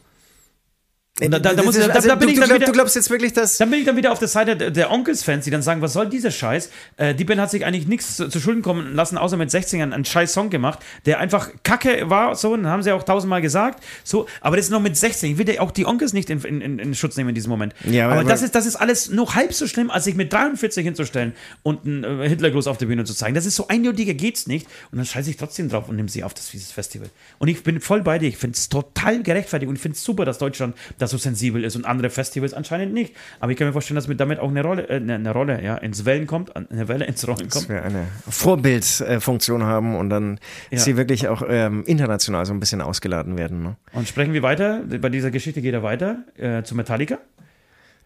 Und 1.22 1.32
da, 1.32 1.40
da, 1.40 1.54
da, 1.54 1.64
muss, 1.64 1.76
da, 1.78 1.88
Also, 1.88 2.08
da 2.08 2.16
bin 2.16 2.28
du, 2.28 2.34
ich 2.34 2.40
dann 2.40 2.48
glaub- 2.48 2.58
wieder, 2.58 2.66
du 2.68 2.72
glaubst 2.72 2.96
jetzt 2.96 3.10
wirklich, 3.10 3.34
dass. 3.34 3.58
dann 3.58 3.70
bin 3.70 3.80
ich 3.80 3.86
dann 3.86 3.96
wieder 3.98 4.12
auf 4.12 4.20
der 4.20 4.28
Seite 4.28 4.56
der, 4.72 4.92
Onkels-Fans, 4.92 5.46
die 5.46 5.52
dann 5.52 5.62
sagen, 5.62 5.82
was 5.82 5.94
soll 5.94 6.08
dieser 6.10 6.32
Scheiß? 6.32 6.70
Äh, 6.98 7.14
die 7.16 7.24
Band 7.26 7.42
hat 7.42 7.52
sich 7.52 7.66
eigentlich 7.66 7.88
nichts 7.88 8.16
zu, 8.18 8.30
zu 8.30 8.40
Schulden 8.40 8.62
kommen 8.62 8.96
lassen, 8.96 9.18
außer 9.18 9.38
mit 9.38 9.52
16 9.52 9.82
einen, 9.82 9.94
einen 9.94 10.06
scheiß 10.06 10.34
Song 10.34 10.50
gemacht, 10.50 10.80
der 11.06 11.20
einfach 11.20 11.50
kacke 11.64 12.10
war, 12.10 12.36
so, 12.36 12.54
und 12.54 12.68
haben 12.68 12.84
sie 12.84 12.92
auch 12.92 13.04
tausendmal 13.04 13.42
gesagt, 13.42 13.84
so, 14.04 14.28
aber 14.42 14.56
das 14.56 14.66
ist 14.66 14.72
noch 14.72 14.82
mit 14.82 14.96
16. 14.98 15.32
Ich 15.34 15.38
will 15.38 15.50
ja 15.50 15.62
auch 15.62 15.72
die 15.72 15.86
Onkels 15.86 16.14
nicht 16.14 16.30
in, 16.30 16.42
in, 16.42 16.80
in, 16.80 16.96
Schutz 16.96 17.18
nehmen 17.18 17.30
in 17.30 17.36
diesem 17.36 17.50
Moment. 17.50 17.74
Ja, 17.86 18.06
aber, 18.10 18.22
aber- 18.22 18.30
das, 18.30 18.42
ist, 18.42 18.56
das 18.56 18.66
ist 18.66 18.76
alles 18.76 19.10
noch 19.10 19.36
halb 19.36 19.54
so 19.54 19.68
schlimm, 19.68 19.90
als 19.92 20.06
sich 20.06 20.16
mit 20.16 20.32
43 20.32 20.84
hinzustellen 20.86 21.34
und 21.64 21.86
einen 21.86 22.04
äh, 22.22 22.30
Hitlergruß 22.30 22.68
auf 22.68 22.78
der 22.78 22.86
Bühne 22.86 23.04
zu 23.06 23.14
zeigen. 23.14 23.36
Das 23.36 23.46
ist 23.46 23.56
so 23.56 23.68
eindeutiger 23.68 24.14
geht's 24.14 24.48
nicht 24.48 24.68
und 24.92 24.98
dann 24.98 25.06
scheiße 25.06 25.30
ich 25.30 25.38
trotzdem 25.38 25.70
drauf 25.70 25.90
und 25.90 25.96
nehme 25.96 26.10
sie 26.10 26.24
auf 26.24 26.34
das 26.34 26.50
dieses 26.52 26.72
Festival. 26.72 27.10
Und 27.40 27.48
ich 27.50 27.64
bin 27.64 27.82
voll 27.82 28.02
bei 28.02 28.20
dir, 28.20 28.28
ich 28.30 28.38
finde 28.38 28.56
es 28.56 28.70
total 28.70 29.22
gerechtfertigt 29.24 29.70
und 29.70 29.76
ich 29.76 29.82
finde 29.82 29.96
es 29.96 30.04
super, 30.04 30.26
dass 30.26 30.38
Deutschland 30.38 30.76
da 30.98 31.08
so 31.10 31.18
sensibel 31.18 31.64
ist 31.64 31.76
und 31.76 31.86
andere 31.86 32.10
Festivals 32.10 32.54
anscheinend 32.54 32.94
nicht. 32.94 33.14
Aber 33.40 33.52
ich 33.52 33.58
kann 33.58 33.68
mir 33.68 33.74
vorstellen, 33.74 33.96
dass 33.96 34.08
mit 34.08 34.20
damit 34.20 34.40
auch 34.40 34.50
eine 34.50 34.64
Rolle, 34.64 34.88
äh, 34.90 34.96
eine, 34.96 35.16
eine 35.16 35.32
Rolle, 35.32 35.62
ja, 35.64 35.76
ins 35.76 36.06
Wellen 36.06 36.28
kommt, 36.28 36.56
eine 36.56 36.88
Welle 36.88 37.06
ins 37.06 37.28
Rollen 37.28 37.40
dass 37.50 37.54
kommt. 37.54 37.70
wir 37.70 37.84
eine 37.84 38.06
Vorbildfunktion 38.30 39.64
haben 39.64 39.96
und 39.96 40.10
dann 40.10 40.40
Ja. 40.72 40.80
sie 40.80 40.98
wirklich 40.98 41.28
auch 41.28 41.44
ähm, 41.48 41.84
international 41.86 42.46
so 42.46 42.54
ein 42.54 42.60
bisschen 42.60 42.82
ausgeladen 42.82 43.38
werden. 43.38 43.64
Ne? 43.64 43.76
Und 43.94 44.08
sprechen 44.08 44.34
wir 44.34 44.44
weiter, 44.44 44.82
bei 45.02 45.10
dieser 45.10 45.32
Geschichte 45.32 45.62
geht 45.62 45.74
er 45.74 45.84
weiter 45.84 46.24
äh, 46.38 46.64
zu 46.64 46.76
Metallica. 46.76 47.18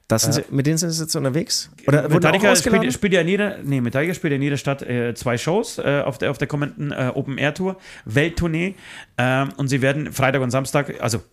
Das 0.09 0.23
sind 0.23 0.33
sie, 0.33 0.43
mit 0.51 0.67
denen 0.67 0.77
sind 0.77 0.91
sie 0.91 1.01
jetzt 1.01 1.15
unterwegs? 1.15 1.71
Oder 1.87 2.09
Metallica 2.09 2.53
spielt, 2.57 2.91
spielt 2.93 3.13
ja 3.13 3.21
in 3.21 3.27
jeder, 3.29 3.57
nee, 3.63 3.79
Metallica 3.79 4.13
spielt 4.13 4.33
in 4.33 4.41
jeder 4.41 4.57
Stadt 4.57 4.81
äh, 4.81 5.13
zwei 5.15 5.37
Shows 5.37 5.77
äh, 5.79 6.01
auf 6.05 6.17
der, 6.17 6.29
auf 6.29 6.37
der 6.37 6.47
kommenden 6.49 6.91
äh, 6.91 7.11
Open 7.15 7.37
Air 7.37 7.53
Tour, 7.53 7.77
Welttournee. 8.05 8.75
Ähm, 9.17 9.49
und 9.55 9.69
sie 9.69 9.81
werden 9.81 10.11
Freitag 10.11 10.41
und 10.41 10.51
Samstag, 10.51 10.95
also 11.01 11.23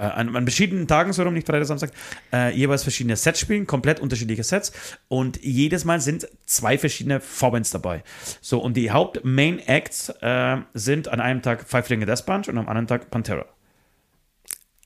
äh, 0.00 0.04
an, 0.04 0.34
an 0.34 0.44
verschiedenen 0.44 0.88
Tagen, 0.88 1.12
so 1.12 1.22
rum, 1.22 1.34
nicht 1.34 1.46
Freitag, 1.46 1.66
Samstag, 1.66 1.90
äh, 2.32 2.54
jeweils 2.56 2.82
verschiedene 2.82 3.16
Sets 3.16 3.40
spielen, 3.40 3.66
komplett 3.66 4.00
unterschiedliche 4.00 4.42
Sets. 4.42 4.72
Und 5.08 5.42
jedes 5.42 5.84
Mal 5.84 6.00
sind 6.00 6.26
zwei 6.46 6.78
verschiedene 6.78 7.20
Vorbands 7.20 7.70
dabei. 7.70 8.02
So, 8.40 8.60
und 8.60 8.76
die 8.76 8.90
Haupt-Main-Acts 8.90 10.08
äh, 10.20 10.56
sind 10.74 11.08
an 11.08 11.20
einem 11.20 11.42
Tag 11.42 11.68
Five 11.68 11.86
Finger 11.86 12.06
Death 12.06 12.24
Punch 12.24 12.48
und 12.48 12.56
am 12.56 12.68
anderen 12.68 12.86
Tag 12.86 13.10
Pantera. 13.10 13.44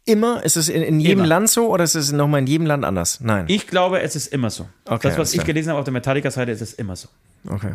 Immer? 0.06 0.44
Ist 0.44 0.56
es 0.56 0.68
in, 0.68 0.82
in 0.82 1.00
jedem 1.00 1.20
Immer. 1.20 1.28
Land 1.28 1.48
so 1.48 1.70
oder 1.70 1.84
ist 1.84 1.94
es 1.94 2.12
nochmal 2.12 2.40
in 2.40 2.46
jedem 2.46 2.66
Land 2.66 2.84
anders? 2.84 3.20
Nein. 3.20 3.46
Ich 3.48 3.68
glaube, 3.68 4.02
es 4.02 4.16
ist 4.16 4.26
immer 4.26 4.50
so. 4.50 4.68
Okay, 4.84 5.08
das, 5.08 5.16
was 5.16 5.30
ich 5.30 5.38
klar. 5.38 5.46
gelesen 5.46 5.70
habe 5.70 5.78
auf 5.78 5.84
der 5.84 5.94
Metallica-Seite, 5.94 6.50
ist 6.50 6.60
es 6.60 6.74
immer 6.74 6.96
so. 6.96 7.08
Okay. 7.48 7.74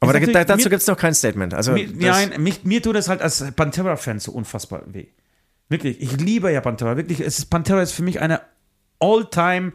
Aber 0.00 0.18
da, 0.18 0.44
dazu 0.44 0.70
gibt 0.70 0.80
es 0.80 0.86
noch 0.86 0.96
kein 0.96 1.12
Statement. 1.12 1.54
Also 1.54 1.72
Mir, 1.72 1.88
das, 1.88 1.96
nein, 1.96 2.42
mich, 2.42 2.64
mir 2.64 2.80
tut 2.80 2.96
es 2.96 3.08
halt 3.08 3.20
als 3.20 3.44
Pantera-Fan 3.52 4.20
so 4.20 4.32
unfassbar 4.32 4.82
weh. 4.86 5.08
Wirklich, 5.68 6.00
ich 6.00 6.12
liebe 6.18 6.50
ja 6.50 6.60
Pantera. 6.60 6.96
Wirklich, 6.96 7.20
es 7.20 7.38
ist, 7.38 7.46
Pantera 7.46 7.82
ist 7.82 7.92
für 7.92 8.02
mich 8.02 8.20
eine 8.20 8.40
all-time 9.00 9.72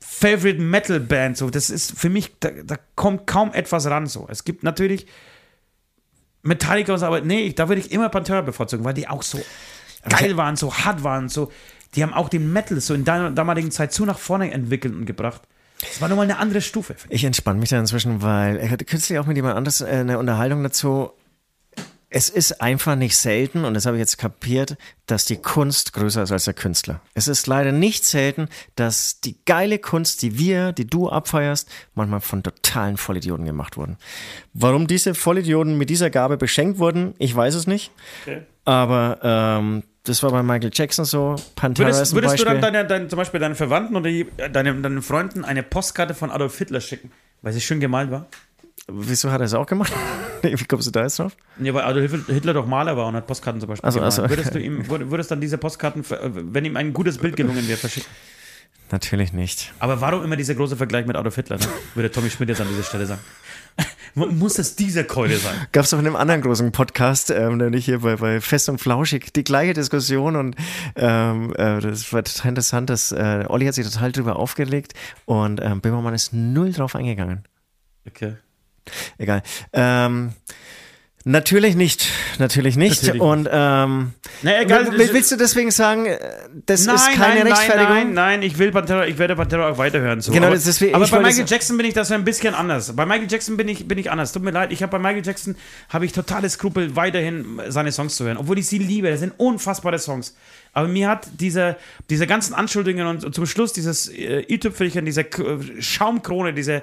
Favorite 0.00 0.60
Metal 0.60 1.00
Band. 1.00 1.36
So, 1.36 1.50
das 1.50 1.70
ist 1.70 1.98
für 1.98 2.08
mich, 2.08 2.38
da, 2.40 2.50
da 2.64 2.76
kommt 2.94 3.26
kaum 3.26 3.52
etwas 3.52 3.86
ran. 3.86 4.06
So, 4.06 4.26
es 4.30 4.44
gibt 4.44 4.62
natürlich 4.62 5.06
Metallica 6.42 6.92
und 6.92 6.98
so, 6.98 7.06
aber 7.06 7.20
nee, 7.20 7.52
da 7.52 7.68
würde 7.68 7.80
ich 7.80 7.92
immer 7.92 8.08
Pantera 8.08 8.40
bevorzugen, 8.40 8.84
weil 8.84 8.94
die 8.94 9.08
auch 9.08 9.22
so 9.22 9.40
geil 10.08 10.36
waren, 10.36 10.56
so 10.56 10.72
hart 10.72 11.02
waren, 11.04 11.28
so. 11.28 11.52
Die 11.94 12.02
haben 12.02 12.12
auch 12.12 12.28
den 12.28 12.52
Metal 12.52 12.80
so 12.80 12.94
in 12.94 13.04
der 13.04 13.30
damaligen 13.30 13.70
Zeit 13.70 13.92
so 13.92 14.04
nach 14.04 14.18
vorne 14.18 14.52
entwickelt 14.52 14.94
und 14.94 15.06
gebracht. 15.06 15.42
Das 15.80 16.00
war 16.00 16.08
nochmal 16.08 16.24
eine 16.24 16.38
andere 16.38 16.60
Stufe. 16.60 16.94
ich 17.08 17.24
entspanne 17.24 17.60
mich 17.60 17.70
da 17.70 17.78
inzwischen, 17.78 18.22
weil 18.22 18.56
ich 18.62 18.70
hatte 18.70 18.84
kürzlich 18.84 19.18
auch 19.18 19.26
mit 19.26 19.36
jemand 19.36 19.56
anderes 19.56 19.80
äh, 19.80 19.86
eine 19.86 20.18
Unterhaltung 20.18 20.62
dazu. 20.62 21.10
Es 22.16 22.30
ist 22.30 22.62
einfach 22.62 22.96
nicht 22.96 23.14
selten, 23.14 23.66
und 23.66 23.74
das 23.74 23.84
habe 23.84 23.98
ich 23.98 24.00
jetzt 24.00 24.16
kapiert, 24.16 24.78
dass 25.04 25.26
die 25.26 25.36
Kunst 25.36 25.92
größer 25.92 26.22
ist 26.22 26.32
als 26.32 26.44
der 26.46 26.54
Künstler. 26.54 27.02
Es 27.12 27.28
ist 27.28 27.46
leider 27.46 27.72
nicht 27.72 28.06
selten, 28.06 28.48
dass 28.74 29.20
die 29.20 29.36
geile 29.44 29.78
Kunst, 29.78 30.22
die 30.22 30.38
wir, 30.38 30.72
die 30.72 30.86
du 30.86 31.10
abfeierst, 31.10 31.68
manchmal 31.94 32.20
von 32.22 32.42
totalen 32.42 32.96
Vollidioten 32.96 33.44
gemacht 33.44 33.76
wurden. 33.76 33.98
Warum 34.54 34.86
diese 34.86 35.14
Vollidioten 35.14 35.76
mit 35.76 35.90
dieser 35.90 36.08
Gabe 36.08 36.38
beschenkt 36.38 36.78
wurden, 36.78 37.12
ich 37.18 37.36
weiß 37.36 37.54
es 37.54 37.66
nicht. 37.66 37.90
Aber 38.64 39.18
ähm, 39.22 39.82
das 40.04 40.22
war 40.22 40.30
bei 40.30 40.42
Michael 40.42 40.70
Jackson 40.72 41.04
so. 41.04 41.36
Pantera 41.54 41.90
ist 41.90 41.96
Würdest, 41.96 42.14
würdest 42.14 42.38
du 42.40 42.44
Beispiel. 42.46 42.60
dann 42.62 42.72
deine, 42.72 42.88
deine, 42.88 43.08
zum 43.08 43.18
Beispiel 43.18 43.40
deinen 43.40 43.56
Verwandten 43.56 43.94
oder 43.94 44.08
die- 44.08 44.26
deine, 44.52 44.74
deinen 44.80 45.02
Freunden 45.02 45.44
eine 45.44 45.62
Postkarte 45.62 46.14
von 46.14 46.30
Adolf 46.30 46.56
Hitler 46.56 46.80
schicken, 46.80 47.12
weil 47.42 47.52
sie 47.52 47.60
schön 47.60 47.78
gemalt 47.78 48.10
war? 48.10 48.24
Wieso 48.88 49.30
hat 49.32 49.40
er 49.40 49.46
es 49.46 49.54
auch 49.54 49.66
gemacht? 49.66 49.92
Wie 50.42 50.64
kommst 50.64 50.86
du 50.86 50.90
da 50.92 51.02
jetzt 51.02 51.18
drauf? 51.18 51.36
Ja, 51.60 51.74
weil 51.74 51.82
Adolf 51.84 52.26
Hitler 52.28 52.54
doch 52.54 52.66
Maler 52.66 52.96
war 52.96 53.06
und 53.08 53.16
hat 53.16 53.26
Postkarten 53.26 53.60
zum 53.60 53.68
Beispiel 53.68 53.84
Also, 53.86 53.98
gemalt. 53.98 54.18
also, 54.18 54.30
würdest 54.30 54.54
du 54.54 54.60
ihm, 54.60 54.82
würd- 54.82 55.10
würdest 55.10 55.30
dann 55.30 55.40
diese 55.40 55.58
Postkarten, 55.58 56.04
ver- 56.04 56.20
wenn 56.32 56.64
ihm 56.64 56.76
ein 56.76 56.92
gutes 56.92 57.18
Bild 57.18 57.34
gelungen 57.36 57.66
wäre, 57.66 57.78
verschicken? 57.78 58.08
Natürlich 58.92 59.32
nicht. 59.32 59.72
Aber 59.80 60.00
warum 60.00 60.22
immer 60.22 60.36
dieser 60.36 60.54
große 60.54 60.76
Vergleich 60.76 61.06
mit 61.06 61.16
Adolf 61.16 61.34
Hitler, 61.34 61.56
ne? 61.58 61.66
würde 61.96 62.10
Tommy 62.12 62.30
Schmidt 62.30 62.50
jetzt 62.50 62.60
an 62.60 62.68
dieser 62.68 62.84
Stelle 62.84 63.06
sagen. 63.06 63.20
Muss 64.14 64.58
es 64.60 64.76
diese 64.76 65.02
Keule 65.04 65.36
sein? 65.36 65.54
Gab 65.72 65.84
es 65.84 65.92
auch 65.92 65.98
in 65.98 66.06
einem 66.06 66.14
anderen 66.16 66.40
großen 66.40 66.70
Podcast, 66.70 67.30
ähm, 67.30 67.56
nämlich 67.56 67.84
hier 67.86 67.98
bei, 67.98 68.14
bei 68.16 68.40
Fest 68.40 68.68
und 68.68 68.78
Flauschig, 68.80 69.32
die 69.34 69.42
gleiche 69.44 69.72
Diskussion 69.74 70.36
und 70.36 70.54
ähm, 70.94 71.52
äh, 71.56 71.80
das 71.80 72.12
war 72.12 72.22
total 72.22 72.50
interessant, 72.50 72.88
dass 72.88 73.10
äh, 73.10 73.44
Olli 73.48 73.66
hat 73.66 73.74
sich 73.74 73.86
total 73.90 74.12
drüber 74.12 74.36
aufgelegt 74.36 74.94
und 75.24 75.60
ähm, 75.60 75.80
Böhmermann 75.80 76.14
ist 76.14 76.32
null 76.32 76.72
drauf 76.72 76.94
eingegangen. 76.94 77.44
Okay. 78.06 78.36
Egal. 79.18 79.42
Ähm, 79.72 80.32
natürlich 81.24 81.74
nicht, 81.74 82.06
natürlich 82.38 82.76
nicht. 82.76 83.02
Natürlich 83.02 83.20
und 83.20 83.48
ähm, 83.50 84.12
Na, 84.42 84.60
egal. 84.62 84.92
will- 84.96 85.10
willst 85.12 85.32
du 85.32 85.36
deswegen 85.36 85.72
sagen, 85.72 86.06
äh, 86.06 86.18
das 86.66 86.86
Nein, 86.86 86.94
ist 86.94 87.12
keine 87.14 87.42
nein, 87.42 87.46
Rechtfertigung? 87.52 87.94
Nein, 87.94 88.06
nein, 88.06 88.14
nein, 88.14 88.42
ich 88.42 88.58
will 88.58 88.70
Pantera, 88.70 89.06
ich 89.06 89.18
werde 89.18 89.34
Pantera 89.34 89.68
auch 89.70 89.76
weiterhören. 89.78 90.20
So. 90.20 90.30
Genau, 90.30 90.46
aber, 90.46 90.54
das 90.54 90.68
ist 90.68 90.80
wie- 90.80 90.94
aber 90.94 91.04
bei 91.08 91.18
Michael 91.20 91.46
Jackson 91.48 91.76
bin 91.76 91.86
ich 91.86 91.94
das 91.94 92.12
ein 92.12 92.24
bisschen 92.24 92.54
anders. 92.54 92.94
Bei 92.94 93.04
Michael 93.06 93.26
Jackson 93.28 93.56
bin 93.56 93.66
ich, 93.68 93.88
bin 93.88 93.98
ich 93.98 94.08
anders. 94.12 94.32
Tut 94.32 94.44
mir 94.44 94.52
leid, 94.52 94.70
ich 94.70 94.82
habe 94.84 94.92
bei 94.92 94.98
Michael 95.00 95.26
Jackson 95.26 95.56
habe 95.88 96.04
ich 96.06 96.12
totale 96.12 96.48
Skrupel, 96.48 96.94
weiterhin 96.94 97.60
seine 97.68 97.90
Songs 97.90 98.14
zu 98.14 98.24
hören. 98.24 98.36
Obwohl 98.36 98.58
ich 98.60 98.68
sie 98.68 98.78
liebe, 98.78 99.10
das 99.10 99.18
sind 99.18 99.32
unfassbare 99.36 99.98
Songs. 99.98 100.36
Aber 100.72 100.86
mir 100.86 101.08
hat 101.08 101.26
diese, 101.40 101.76
diese 102.08 102.28
ganzen 102.28 102.54
Anschuldigungen 102.54 103.24
und 103.24 103.34
zum 103.34 103.46
Schluss 103.46 103.72
dieses 103.72 104.08
äh, 104.08 104.44
i-Tüpfelchen, 104.48 105.04
diese 105.04 105.24
K 105.24 105.58
Schaumkrone, 105.80 106.52
diese, 106.54 106.82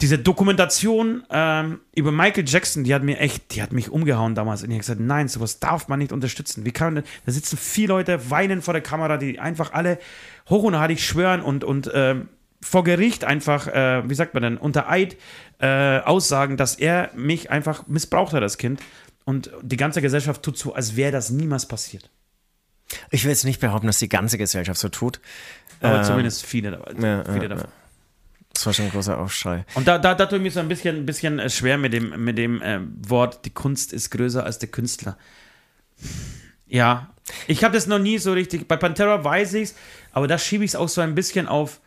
diese 0.00 0.18
Dokumentation 0.18 1.24
ähm, 1.30 1.80
über 1.94 2.12
Michael 2.12 2.44
Jackson, 2.46 2.84
die 2.84 2.94
hat 2.94 3.02
mir 3.02 3.18
echt, 3.18 3.54
die 3.54 3.62
hat 3.62 3.72
mich 3.72 3.90
umgehauen 3.90 4.34
damals. 4.34 4.62
Und 4.62 4.70
ich 4.70 4.74
habe 4.74 4.80
gesagt, 4.80 5.00
nein, 5.00 5.28
sowas 5.28 5.58
darf 5.58 5.88
man 5.88 5.98
nicht 5.98 6.12
unterstützen. 6.12 6.64
Wie 6.64 6.72
kann 6.72 6.94
man, 6.94 7.04
da 7.24 7.32
sitzen 7.32 7.56
vier 7.56 7.88
Leute, 7.88 8.30
weinen 8.30 8.60
vor 8.60 8.74
der 8.74 8.82
Kamera, 8.82 9.16
die 9.16 9.38
einfach 9.40 9.72
alle 9.72 9.98
hoch 10.50 10.64
und 10.64 10.78
heilig 10.78 11.06
schwören 11.06 11.40
und, 11.40 11.64
und 11.64 11.90
ähm, 11.94 12.28
vor 12.60 12.84
Gericht 12.84 13.24
einfach, 13.24 13.68
äh, 13.68 14.08
wie 14.08 14.14
sagt 14.14 14.34
man 14.34 14.42
denn, 14.42 14.56
unter 14.58 14.90
Eid 14.90 15.16
äh, 15.60 16.00
aussagen, 16.00 16.56
dass 16.56 16.74
er 16.74 17.10
mich 17.14 17.50
einfach 17.50 17.86
missbraucht 17.86 18.34
hat 18.34 18.42
als 18.42 18.58
Kind. 18.58 18.80
Und 19.24 19.50
die 19.62 19.76
ganze 19.76 20.02
Gesellschaft 20.02 20.42
tut 20.42 20.58
so, 20.58 20.74
als 20.74 20.96
wäre 20.96 21.12
das 21.12 21.30
niemals 21.30 21.66
passiert. 21.66 22.10
Ich 23.10 23.24
will 23.24 23.30
jetzt 23.30 23.44
nicht 23.44 23.60
behaupten, 23.60 23.86
dass 23.86 23.98
die 23.98 24.08
ganze 24.08 24.38
Gesellschaft 24.38 24.78
so 24.78 24.88
tut. 24.88 25.20
Aber 25.80 25.98
Ähm, 25.98 26.04
zumindest 26.04 26.46
viele, 26.46 26.80
ja, 27.00 27.24
viele 27.24 27.42
ja, 27.42 27.48
davon. 27.48 27.68
Das 28.56 28.64
war 28.64 28.72
schon 28.72 28.86
ein 28.86 28.90
großer 28.90 29.18
Aufschrei. 29.18 29.66
Und 29.74 29.86
da, 29.86 29.98
da, 29.98 30.14
da 30.14 30.24
tut 30.24 30.40
mir 30.40 30.50
so 30.50 30.60
ein 30.60 30.68
bisschen, 30.68 30.96
ein 30.96 31.06
bisschen 31.06 31.38
äh, 31.38 31.50
schwer 31.50 31.76
mit 31.76 31.92
dem, 31.92 32.24
mit 32.24 32.38
dem 32.38 32.62
äh, 32.62 32.80
Wort, 33.06 33.44
die 33.44 33.50
Kunst 33.50 33.92
ist 33.92 34.10
größer 34.10 34.44
als 34.44 34.58
der 34.58 34.70
Künstler. 34.70 35.18
Ja, 36.66 37.10
ich 37.46 37.62
habe 37.64 37.74
das 37.74 37.86
noch 37.86 37.98
nie 37.98 38.16
so 38.16 38.32
richtig. 38.32 38.66
Bei 38.66 38.76
Pantera 38.76 39.22
weiß 39.22 39.54
ich's, 39.54 39.74
aber 40.12 40.26
da 40.26 40.38
schiebe 40.38 40.64
ich 40.64 40.70
es 40.70 40.76
auch 40.76 40.88
so 40.88 41.02
ein 41.02 41.14
bisschen 41.14 41.46
auf. 41.48 41.80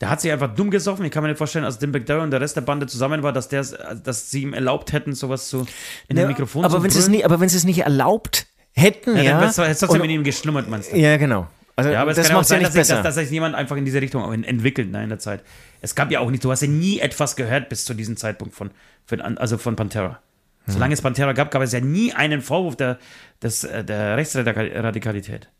Der 0.00 0.08
hat 0.08 0.22
sich 0.22 0.32
einfach 0.32 0.54
dumm 0.54 0.70
gesoffen. 0.70 1.04
Ich 1.04 1.10
kann 1.10 1.22
mir 1.22 1.28
nicht 1.28 1.38
vorstellen, 1.38 1.66
als 1.66 1.78
Dimebag 1.78 2.06
Darrell 2.06 2.22
und 2.22 2.30
der 2.30 2.40
Rest 2.40 2.56
der 2.56 2.62
Bande 2.62 2.86
zusammen 2.86 3.22
war, 3.22 3.32
dass, 3.34 3.48
der, 3.48 3.64
dass 4.02 4.30
sie 4.30 4.42
ihm 4.42 4.54
erlaubt 4.54 4.92
hätten, 4.92 5.14
sowas 5.14 5.48
zu 5.48 5.66
in 6.08 6.16
Ja, 6.16 6.22
dem 6.24 6.28
Mikrofon 6.28 6.64
aber 6.64 6.78
zu 6.78 6.82
wenn 6.84 6.90
sie 6.90 7.00
es 7.00 7.08
nicht, 7.08 7.24
aber 7.24 7.38
wenn 7.40 7.48
sie 7.50 7.56
es 7.58 7.64
nicht 7.64 7.80
erlaubt 7.80 8.46
Hätten, 8.72 9.16
ja. 9.16 9.22
Ja, 9.22 9.40
dann 9.40 9.66
hättest 9.66 9.92
du 9.92 9.98
mit 9.98 10.10
ihm 10.10 10.22
geschlummert, 10.22 10.68
meinst 10.68 10.92
du? 10.92 10.96
ja, 10.96 11.16
genau. 11.16 11.48
Also, 11.78 11.90
Ja, 11.90 12.02
aber 12.02 12.10
es 12.10 12.16
das 12.16 12.26
kann 12.26 12.34
ja 12.34 12.40
auch 12.40 12.42
ja 12.42 12.48
sein, 12.48 12.58
nicht 12.58 12.76
dass 12.76 12.88
sich, 12.88 12.96
dass, 12.96 13.04
dass 13.04 13.14
sich 13.14 13.30
jemand 13.30 13.54
einfach 13.54 13.76
in 13.76 13.84
diese 13.84 14.00
Richtung 14.00 14.32
entwickelt 14.42 14.90
ne, 14.90 15.04
in 15.04 15.10
der 15.10 15.20
Zeit. 15.20 15.44
Es 15.80 15.94
gab 15.94 16.10
ja 16.10 16.18
auch 16.18 16.28
nicht, 16.28 16.42
du 16.42 16.50
hast 16.50 16.60
ja 16.60 16.66
nie 16.66 16.98
etwas 16.98 17.36
gehört 17.36 17.68
bis 17.68 17.84
zu 17.84 17.94
diesem 17.94 18.16
Zeitpunkt 18.16 18.52
von, 18.52 18.72
von 19.06 19.20
also 19.20 19.58
von 19.58 19.76
Pantera. 19.76 20.18
Hm. 20.64 20.74
Solange 20.74 20.94
es 20.94 21.02
Pantera 21.02 21.34
gab, 21.34 21.52
gab 21.52 21.62
es 21.62 21.70
ja 21.70 21.78
nie 21.78 22.12
einen 22.12 22.42
Vorwurf 22.42 22.74
der, 22.74 22.98
des, 23.40 23.62
äh, 23.62 23.84
der 23.84 24.16
Rechtsradikalität. 24.16 25.50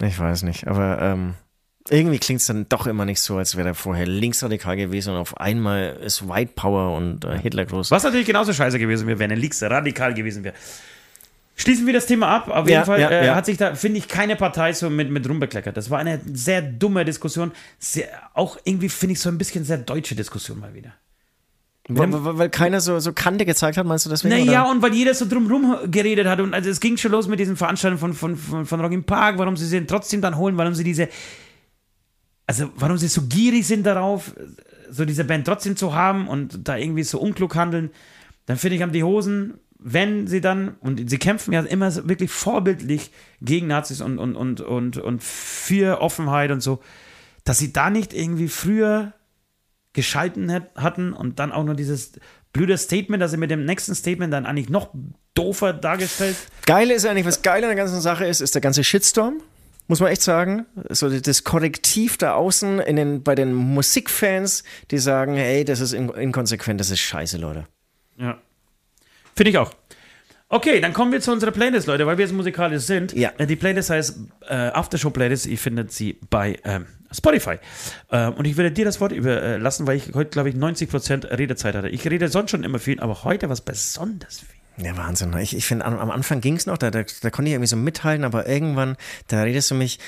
Ich 0.00 0.18
weiß 0.18 0.44
nicht, 0.44 0.66
aber 0.66 0.98
ähm, 1.02 1.34
irgendwie 1.90 2.20
klingt 2.20 2.40
es 2.40 2.46
dann 2.46 2.66
doch 2.70 2.86
immer 2.86 3.04
nicht 3.04 3.20
so, 3.20 3.36
als 3.36 3.54
wäre 3.58 3.68
er 3.68 3.74
vorher 3.74 4.06
linksradikal 4.06 4.78
gewesen 4.78 5.12
und 5.12 5.20
auf 5.20 5.36
einmal 5.36 5.98
ist 6.02 6.26
White 6.26 6.52
Power 6.56 6.96
und 6.96 7.26
äh, 7.26 7.38
Hitler 7.38 7.66
groß. 7.66 7.90
Was 7.90 8.02
natürlich 8.02 8.26
genauso 8.26 8.54
scheiße 8.54 8.78
gewesen 8.78 9.06
wäre, 9.06 9.18
wenn 9.18 9.30
er 9.30 9.36
links 9.36 9.62
radikal 9.62 10.14
gewesen 10.14 10.42
wäre. 10.42 10.54
Schließen 11.58 11.86
wir 11.86 11.94
das 11.94 12.04
Thema 12.04 12.28
ab. 12.28 12.48
Auf 12.48 12.68
Ja, 12.68 12.74
jeden 12.74 12.84
Fall 12.86 13.00
ja, 13.00 13.08
äh, 13.08 13.26
ja. 13.26 13.34
hat 13.34 13.46
sich 13.46 13.56
da, 13.56 13.74
finde 13.74 13.98
ich, 13.98 14.08
keine 14.08 14.36
Partei 14.36 14.74
so 14.74 14.90
mit, 14.90 15.10
mit 15.10 15.26
rumbekleckert. 15.26 15.74
Das 15.76 15.88
war 15.90 15.98
eine 15.98 16.20
sehr 16.32 16.60
dumme 16.60 17.04
Diskussion. 17.06 17.52
Sehr, 17.78 18.08
auch 18.34 18.58
irgendwie, 18.64 18.90
finde 18.90 19.14
ich, 19.14 19.20
so 19.20 19.30
ein 19.30 19.38
bisschen 19.38 19.64
sehr 19.64 19.78
deutsche 19.78 20.14
Diskussion 20.14 20.60
mal 20.60 20.74
wieder. 20.74 20.92
Weil, 21.88 22.12
weil, 22.12 22.38
weil 22.38 22.50
keiner 22.50 22.80
so, 22.80 22.98
so 22.98 23.12
Kante 23.12 23.46
gezeigt 23.46 23.78
hat, 23.78 23.86
meinst 23.86 24.04
du 24.04 24.10
deswegen? 24.10 24.34
Naja, 24.34 24.64
oder? 24.64 24.70
und 24.72 24.82
weil 24.82 24.92
jeder 24.92 25.14
so 25.14 25.24
drumherum 25.26 25.90
geredet 25.90 26.26
hat. 26.26 26.40
Und 26.40 26.52
also 26.52 26.68
es 26.68 26.80
ging 26.80 26.96
schon 26.96 27.12
los 27.12 27.26
mit 27.26 27.38
diesen 27.40 27.56
Veranstaltungen 27.56 28.00
von, 28.00 28.12
von, 28.12 28.36
von, 28.36 28.66
von 28.66 28.80
Rock 28.80 28.92
im 28.92 29.04
Park, 29.04 29.38
warum 29.38 29.56
sie 29.56 29.66
sie 29.66 29.86
trotzdem 29.86 30.20
dann 30.20 30.36
holen, 30.36 30.56
warum 30.58 30.74
sie 30.74 30.84
diese. 30.84 31.08
Also, 32.46 32.70
warum 32.76 32.98
sie 32.98 33.08
so 33.08 33.22
gierig 33.22 33.66
sind 33.66 33.86
darauf, 33.86 34.34
so 34.90 35.04
diese 35.04 35.24
Band 35.24 35.46
trotzdem 35.46 35.76
zu 35.76 35.94
haben 35.94 36.28
und 36.28 36.68
da 36.68 36.76
irgendwie 36.76 37.02
so 37.02 37.18
unklug 37.18 37.54
handeln. 37.54 37.90
Dann 38.46 38.56
finde 38.56 38.76
ich, 38.76 38.82
haben 38.82 38.92
die 38.92 39.02
Hosen, 39.02 39.54
wenn 39.88 40.26
sie 40.26 40.40
dann, 40.40 40.74
und 40.80 41.08
sie 41.08 41.18
kämpfen 41.18 41.52
ja 41.52 41.60
immer 41.60 41.94
wirklich 42.08 42.32
vorbildlich 42.32 43.12
gegen 43.40 43.68
Nazis 43.68 44.00
und, 44.00 44.18
und, 44.18 44.34
und, 44.34 44.60
und, 44.60 44.96
und 44.98 45.22
für 45.22 46.00
Offenheit 46.00 46.50
und 46.50 46.60
so, 46.60 46.80
dass 47.44 47.58
sie 47.58 47.72
da 47.72 47.88
nicht 47.88 48.12
irgendwie 48.12 48.48
früher 48.48 49.12
geschalten 49.92 50.50
hat, 50.50 50.74
hatten 50.74 51.12
und 51.12 51.38
dann 51.38 51.52
auch 51.52 51.62
nur 51.62 51.76
dieses 51.76 52.14
blöde 52.52 52.76
Statement, 52.78 53.22
dass 53.22 53.30
sie 53.30 53.36
mit 53.36 53.52
dem 53.52 53.64
nächsten 53.64 53.94
Statement 53.94 54.32
dann 54.32 54.44
eigentlich 54.44 54.70
noch 54.70 54.90
doofer 55.34 55.72
dargestellt. 55.72 56.36
Geile 56.66 56.92
ist 56.92 57.06
eigentlich, 57.06 57.24
was 57.24 57.42
geil 57.42 57.62
an 57.62 57.68
der 57.68 57.76
ganzen 57.76 58.00
Sache 58.00 58.26
ist, 58.26 58.40
ist 58.40 58.56
der 58.56 58.62
ganze 58.62 58.82
Shitstorm. 58.82 59.40
Muss 59.86 60.00
man 60.00 60.10
echt 60.10 60.22
sagen. 60.22 60.66
So 60.88 61.08
das 61.08 61.44
Korrektiv 61.44 62.18
da 62.18 62.34
außen 62.34 62.80
in 62.80 62.96
den, 62.96 63.22
bei 63.22 63.36
den 63.36 63.54
Musikfans, 63.54 64.64
die 64.90 64.98
sagen, 64.98 65.36
hey, 65.36 65.64
das 65.64 65.78
ist 65.78 65.92
in, 65.92 66.08
inkonsequent, 66.08 66.80
das 66.80 66.90
ist 66.90 66.98
scheiße, 66.98 67.38
Leute. 67.38 67.68
Ja. 68.18 68.38
Finde 69.36 69.50
ich 69.50 69.58
auch. 69.58 69.72
Okay, 70.48 70.80
dann 70.80 70.92
kommen 70.92 71.10
wir 71.10 71.20
zu 71.20 71.32
unserer 71.32 71.50
Playlist, 71.50 71.88
Leute, 71.88 72.06
weil 72.06 72.18
wir 72.18 72.24
jetzt 72.24 72.34
musikalisch 72.34 72.84
sind. 72.84 73.12
Ja. 73.14 73.32
Äh, 73.36 73.46
Die 73.46 73.56
Playlist 73.56 73.90
heißt 73.90 74.18
äh, 74.48 74.54
Aftershow 74.54 75.10
Playlist. 75.10 75.46
Ihr 75.46 75.58
findet 75.58 75.92
sie 75.92 76.18
bei 76.30 76.58
ähm, 76.64 76.86
Spotify. 77.10 77.56
Ähm, 78.12 78.34
und 78.34 78.44
ich 78.46 78.56
würde 78.56 78.70
dir 78.70 78.84
das 78.84 79.00
Wort 79.00 79.10
überlassen, 79.12 79.86
weil 79.88 79.96
ich 79.96 80.14
heute, 80.14 80.30
glaube 80.30 80.48
ich, 80.48 80.54
90% 80.54 81.36
Redezeit 81.36 81.74
hatte. 81.74 81.88
Ich 81.88 82.08
rede 82.08 82.28
sonst 82.28 82.52
schon 82.52 82.62
immer 82.62 82.78
viel, 82.78 83.00
aber 83.00 83.24
heute 83.24 83.48
was 83.48 83.60
besonders 83.60 84.40
viel. 84.40 84.84
Ja, 84.86 84.96
Wahnsinn. 84.96 85.36
Ich, 85.38 85.56
ich 85.56 85.66
finde, 85.66 85.84
am, 85.84 85.98
am 85.98 86.10
Anfang 86.10 86.40
ging 86.40 86.54
es 86.54 86.66
noch, 86.66 86.78
da, 86.78 86.90
da, 86.90 87.02
da 87.02 87.30
konnte 87.30 87.48
ich 87.48 87.54
irgendwie 87.54 87.66
so 87.66 87.76
mithalten, 87.76 88.24
aber 88.24 88.46
irgendwann, 88.46 88.96
da 89.28 89.42
redest 89.42 89.70
du 89.70 89.74
mich 89.74 89.98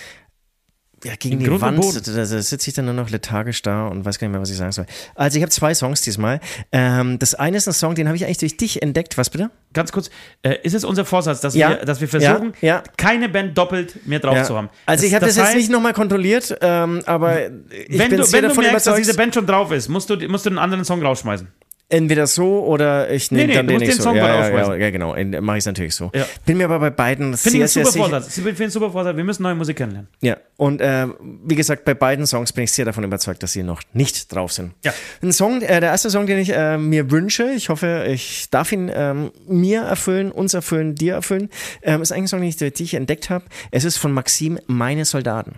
ja, 1.04 1.14
gegen 1.16 1.38
die 1.38 1.60
Wand. 1.60 1.78
Da, 2.06 2.12
da 2.12 2.24
sitze 2.24 2.68
ich 2.70 2.74
dann 2.74 2.86
nur 2.86 2.94
noch 2.94 3.10
lethargisch 3.10 3.62
da 3.62 3.86
und 3.86 4.04
weiß 4.04 4.18
gar 4.18 4.26
nicht 4.26 4.32
mehr, 4.32 4.40
was 4.40 4.50
ich 4.50 4.56
sagen 4.56 4.72
soll. 4.72 4.86
Also, 5.14 5.36
ich 5.36 5.42
habe 5.42 5.50
zwei 5.50 5.74
Songs 5.74 6.00
diesmal. 6.02 6.40
Ähm, 6.72 7.18
das 7.18 7.34
eine 7.34 7.56
ist 7.56 7.68
ein 7.68 7.72
Song, 7.74 7.94
den 7.94 8.08
habe 8.08 8.16
ich 8.16 8.24
eigentlich 8.24 8.38
durch 8.38 8.56
dich 8.56 8.82
entdeckt. 8.82 9.16
Was 9.16 9.30
bitte? 9.30 9.50
Ganz 9.72 9.92
kurz, 9.92 10.10
äh, 10.42 10.56
ist 10.62 10.74
es 10.74 10.84
unser 10.84 11.04
Vorsatz, 11.04 11.40
dass, 11.40 11.54
Ja. 11.54 11.70
wir, 11.70 11.76
dass 11.84 12.00
wir 12.00 12.08
versuchen, 12.08 12.52
Ja, 12.60 12.68
ja. 12.68 12.82
keine 12.96 13.28
Band 13.28 13.56
doppelt 13.56 14.06
mehr 14.06 14.18
drauf 14.18 14.42
zu 14.44 14.56
haben? 14.56 14.70
Also, 14.86 15.06
ich 15.06 15.14
habe 15.14 15.26
das, 15.26 15.36
jetzt 15.36 15.46
heißt, 15.46 15.56
nicht 15.56 15.70
nochmal 15.70 15.92
kontrolliert, 15.92 16.56
ähm, 16.60 17.02
aber 17.06 17.46
ich 17.46 17.50
wenn 17.98 18.10
bin 18.10 18.20
du, 18.20 18.32
wenn 18.32 18.48
du 18.48 18.54
merkst, 18.54 18.86
dass 18.86 18.96
diese 18.96 19.14
Band 19.14 19.34
schon 19.34 19.46
drauf 19.46 19.70
ist, 19.72 19.88
musst 19.88 20.10
du, 20.10 20.16
musst 20.28 20.46
du 20.46 20.50
einen 20.50 20.58
anderen 20.58 20.84
Song 20.84 21.02
rausschmeißen. 21.02 21.48
Entweder 21.88 22.26
so 22.26 22.64
oder 22.64 23.10
ich 23.10 23.30
nehme 23.30 23.46
Nee, 23.46 23.48
nee, 23.48 23.56
dann 23.56 23.66
den 23.66 23.78
nicht 23.78 23.92
den 23.92 23.96
so. 23.96 24.04
Song 24.04 24.16
ja, 24.16 24.48
ja, 24.48 24.74
ja, 24.76 24.90
genau, 24.90 25.14
mache 25.40 25.56
ich 25.56 25.62
es 25.62 25.66
natürlich 25.66 25.94
so. 25.94 26.10
Ja. 26.14 26.26
Bin 26.44 26.58
mir 26.58 26.64
aber 26.64 26.78
bei 26.78 26.90
beiden 26.90 27.36
Finde 27.36 27.58
ich 27.58 27.70
sehr, 27.72 27.84
sehr 27.84 27.92
sicher. 27.92 28.08
Vorsatz. 28.08 28.36
Ich 28.36 28.42
finde 28.42 28.70
super 28.70 28.90
Vorsatz. 28.90 29.16
Wir 29.16 29.24
müssen 29.24 29.42
neue 29.42 29.54
Musik 29.54 29.76
kennenlernen. 29.76 30.08
Ja, 30.20 30.36
und 30.56 30.80
äh, 30.80 31.06
wie 31.44 31.54
gesagt, 31.54 31.84
bei 31.84 31.94
beiden 31.94 32.26
Songs 32.26 32.52
bin 32.52 32.64
ich 32.64 32.72
sehr 32.72 32.84
davon 32.84 33.04
überzeugt, 33.04 33.42
dass 33.42 33.52
sie 33.52 33.62
noch 33.62 33.82
nicht 33.92 34.34
drauf 34.34 34.52
sind. 34.52 34.72
Ja. 34.84 34.92
Ein 35.22 35.32
Song, 35.32 35.62
äh, 35.62 35.80
der 35.80 35.90
erste 35.90 36.10
Song, 36.10 36.26
den 36.26 36.38
ich 36.38 36.50
äh, 36.54 36.76
mir 36.76 37.10
wünsche, 37.10 37.50
ich 37.52 37.70
hoffe, 37.70 38.06
ich 38.08 38.50
darf 38.50 38.72
ihn 38.72 38.90
ähm, 38.94 39.30
mir 39.46 39.82
erfüllen, 39.82 40.30
uns 40.30 40.54
erfüllen, 40.54 40.94
dir 40.94 41.14
erfüllen, 41.14 41.48
ähm, 41.82 42.02
ist 42.02 42.12
eigentlich 42.12 42.24
ein 42.24 42.28
Song, 42.28 42.40
den 42.40 42.48
ich 42.50 42.56
durch 42.56 42.74
dich 42.74 42.94
entdeckt 42.94 43.30
habe. 43.30 43.44
Es 43.70 43.84
ist 43.84 43.96
von 43.96 44.12
Maxim, 44.12 44.58
Meine 44.66 45.04
Soldaten. 45.04 45.54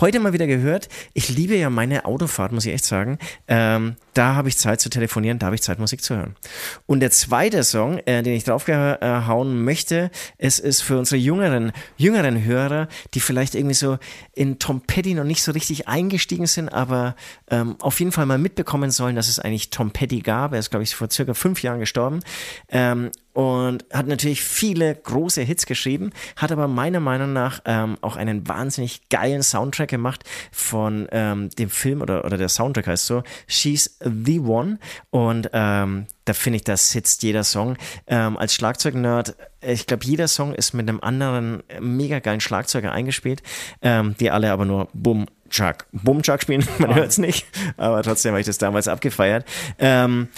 Heute 0.00 0.20
mal 0.20 0.34
wieder 0.34 0.46
gehört. 0.46 0.90
Ich 1.14 1.30
liebe 1.30 1.56
ja 1.56 1.70
meine 1.70 2.04
Autofahrt, 2.04 2.52
muss 2.52 2.66
ich 2.66 2.74
echt 2.74 2.84
sagen. 2.84 3.18
Ähm, 3.48 3.96
da 4.12 4.34
habe 4.34 4.48
ich 4.48 4.58
Zeit 4.58 4.82
zu 4.82 4.90
telefonieren, 4.90 5.38
da 5.38 5.46
habe 5.46 5.54
ich 5.54 5.62
Zeit, 5.62 5.78
Musik 5.78 6.02
zu 6.02 6.14
hören. 6.14 6.36
Und 6.84 7.00
der 7.00 7.10
zweite 7.10 7.64
Song, 7.64 7.98
äh, 8.00 8.22
den 8.22 8.34
ich 8.34 8.44
draufhauen 8.44 9.64
möchte, 9.64 10.10
es 10.36 10.58
ist 10.58 10.82
für 10.82 10.98
unsere 10.98 11.16
jüngeren, 11.16 11.72
jüngeren 11.96 12.44
Hörer, 12.44 12.88
die 13.14 13.20
vielleicht 13.20 13.54
irgendwie 13.54 13.74
so 13.74 13.98
in 14.34 14.58
Tom 14.58 14.82
Petty 14.82 15.14
noch 15.14 15.24
nicht 15.24 15.42
so 15.42 15.52
richtig 15.52 15.88
eingestiegen 15.88 16.46
sind, 16.46 16.68
aber 16.68 17.16
ähm, 17.50 17.76
auf 17.80 17.98
jeden 17.98 18.12
Fall 18.12 18.26
mal 18.26 18.38
mitbekommen 18.38 18.90
sollen, 18.90 19.16
dass 19.16 19.28
es 19.28 19.38
eigentlich 19.38 19.70
Tom 19.70 19.90
Petty 19.90 20.20
gab. 20.20 20.52
Er 20.52 20.58
ist, 20.58 20.70
glaube 20.70 20.82
ich, 20.82 20.94
vor 20.94 21.10
circa 21.10 21.32
fünf 21.32 21.62
Jahren 21.62 21.80
gestorben. 21.80 22.20
Ähm, 22.68 23.10
und 23.36 23.84
hat 23.92 24.06
natürlich 24.06 24.42
viele 24.42 24.94
große 24.94 25.42
Hits 25.42 25.66
geschrieben, 25.66 26.10
hat 26.36 26.52
aber 26.52 26.68
meiner 26.68 27.00
Meinung 27.00 27.34
nach 27.34 27.60
ähm, 27.66 27.98
auch 28.00 28.16
einen 28.16 28.48
wahnsinnig 28.48 29.10
geilen 29.10 29.42
Soundtrack 29.42 29.90
gemacht 29.90 30.24
von 30.50 31.06
ähm, 31.12 31.50
dem 31.50 31.68
Film 31.68 32.00
oder, 32.00 32.24
oder 32.24 32.38
der 32.38 32.48
Soundtrack 32.48 32.86
heißt 32.86 33.04
so, 33.04 33.24
She's 33.46 33.98
the 34.00 34.40
One 34.40 34.78
und 35.10 35.50
ähm, 35.52 36.06
da 36.24 36.32
finde 36.32 36.56
ich, 36.56 36.64
da 36.64 36.78
sitzt 36.78 37.22
jeder 37.24 37.44
Song. 37.44 37.76
Ähm, 38.06 38.38
als 38.38 38.54
Schlagzeugnerd, 38.54 39.36
ich 39.60 39.86
glaube, 39.86 40.06
jeder 40.06 40.28
Song 40.28 40.54
ist 40.54 40.72
mit 40.72 40.88
einem 40.88 41.00
anderen 41.00 41.62
mega 41.78 42.20
geilen 42.20 42.40
Schlagzeuger 42.40 42.92
eingespielt, 42.92 43.42
ähm, 43.82 44.14
die 44.18 44.30
alle 44.30 44.50
aber 44.50 44.64
nur 44.64 44.88
Bum, 44.94 45.26
Chuck, 45.50 45.84
Bum, 45.92 46.22
Chuck 46.22 46.40
spielen, 46.40 46.66
man 46.78 46.94
hört 46.94 47.10
es 47.10 47.18
nicht, 47.18 47.46
aber 47.76 48.02
trotzdem 48.02 48.30
habe 48.30 48.40
ich 48.40 48.46
das 48.46 48.56
damals 48.56 48.88
abgefeiert. 48.88 49.44
Ähm, 49.78 50.28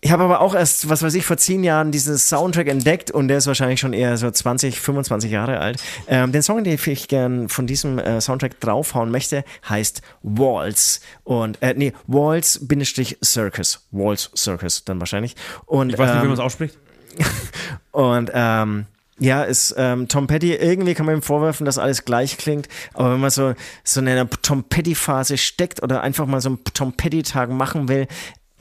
ich 0.00 0.12
habe 0.12 0.22
aber 0.22 0.40
auch 0.40 0.54
erst, 0.54 0.88
was 0.88 1.02
weiß 1.02 1.14
ich, 1.14 1.26
vor 1.26 1.36
zehn 1.36 1.64
Jahren 1.64 1.90
diesen 1.90 2.16
Soundtrack 2.16 2.68
entdeckt 2.68 3.10
und 3.10 3.26
der 3.26 3.38
ist 3.38 3.48
wahrscheinlich 3.48 3.80
schon 3.80 3.92
eher 3.92 4.16
so 4.16 4.30
20, 4.30 4.80
25 4.80 5.30
Jahre 5.30 5.58
alt. 5.58 5.82
Ähm, 6.06 6.30
den 6.30 6.42
Song, 6.42 6.62
den 6.62 6.78
ich 6.84 7.08
gern 7.08 7.48
von 7.48 7.66
diesem 7.66 7.98
äh, 7.98 8.20
Soundtrack 8.20 8.60
draufhauen 8.60 9.10
möchte, 9.10 9.44
heißt 9.68 10.02
Waltz. 10.22 11.00
Und, 11.24 11.60
äh, 11.62 11.74
nee, 11.76 11.92
Waltz-Circus. 12.06 13.88
Waltz 13.90 14.30
Circus 14.36 14.84
dann 14.84 15.00
wahrscheinlich. 15.00 15.34
Und, 15.66 15.90
Ich 15.90 15.98
weiß 15.98 16.10
nicht, 16.10 16.18
wie 16.18 16.22
ähm, 16.22 16.28
man 16.28 16.34
es 16.34 16.40
ausspricht. 16.40 16.78
und 17.90 18.30
ähm, 18.32 18.86
ja, 19.18 19.42
ist 19.42 19.74
ähm, 19.76 20.06
Tom 20.06 20.28
Petty, 20.28 20.54
irgendwie 20.54 20.94
kann 20.94 21.06
man 21.06 21.16
ihm 21.16 21.22
vorwerfen, 21.22 21.66
dass 21.66 21.76
alles 21.76 22.04
gleich 22.04 22.38
klingt, 22.38 22.68
aber 22.94 23.14
wenn 23.14 23.20
man 23.20 23.30
so, 23.30 23.54
so 23.82 24.00
in 24.00 24.06
einer 24.06 24.30
Tom 24.30 24.62
Petty-Phase 24.62 25.38
steckt 25.38 25.82
oder 25.82 26.02
einfach 26.02 26.26
mal 26.26 26.40
so 26.40 26.50
einen 26.50 26.60
Tom 26.72 26.92
Petty-Tag 26.92 27.50
machen 27.50 27.88
will, 27.88 28.06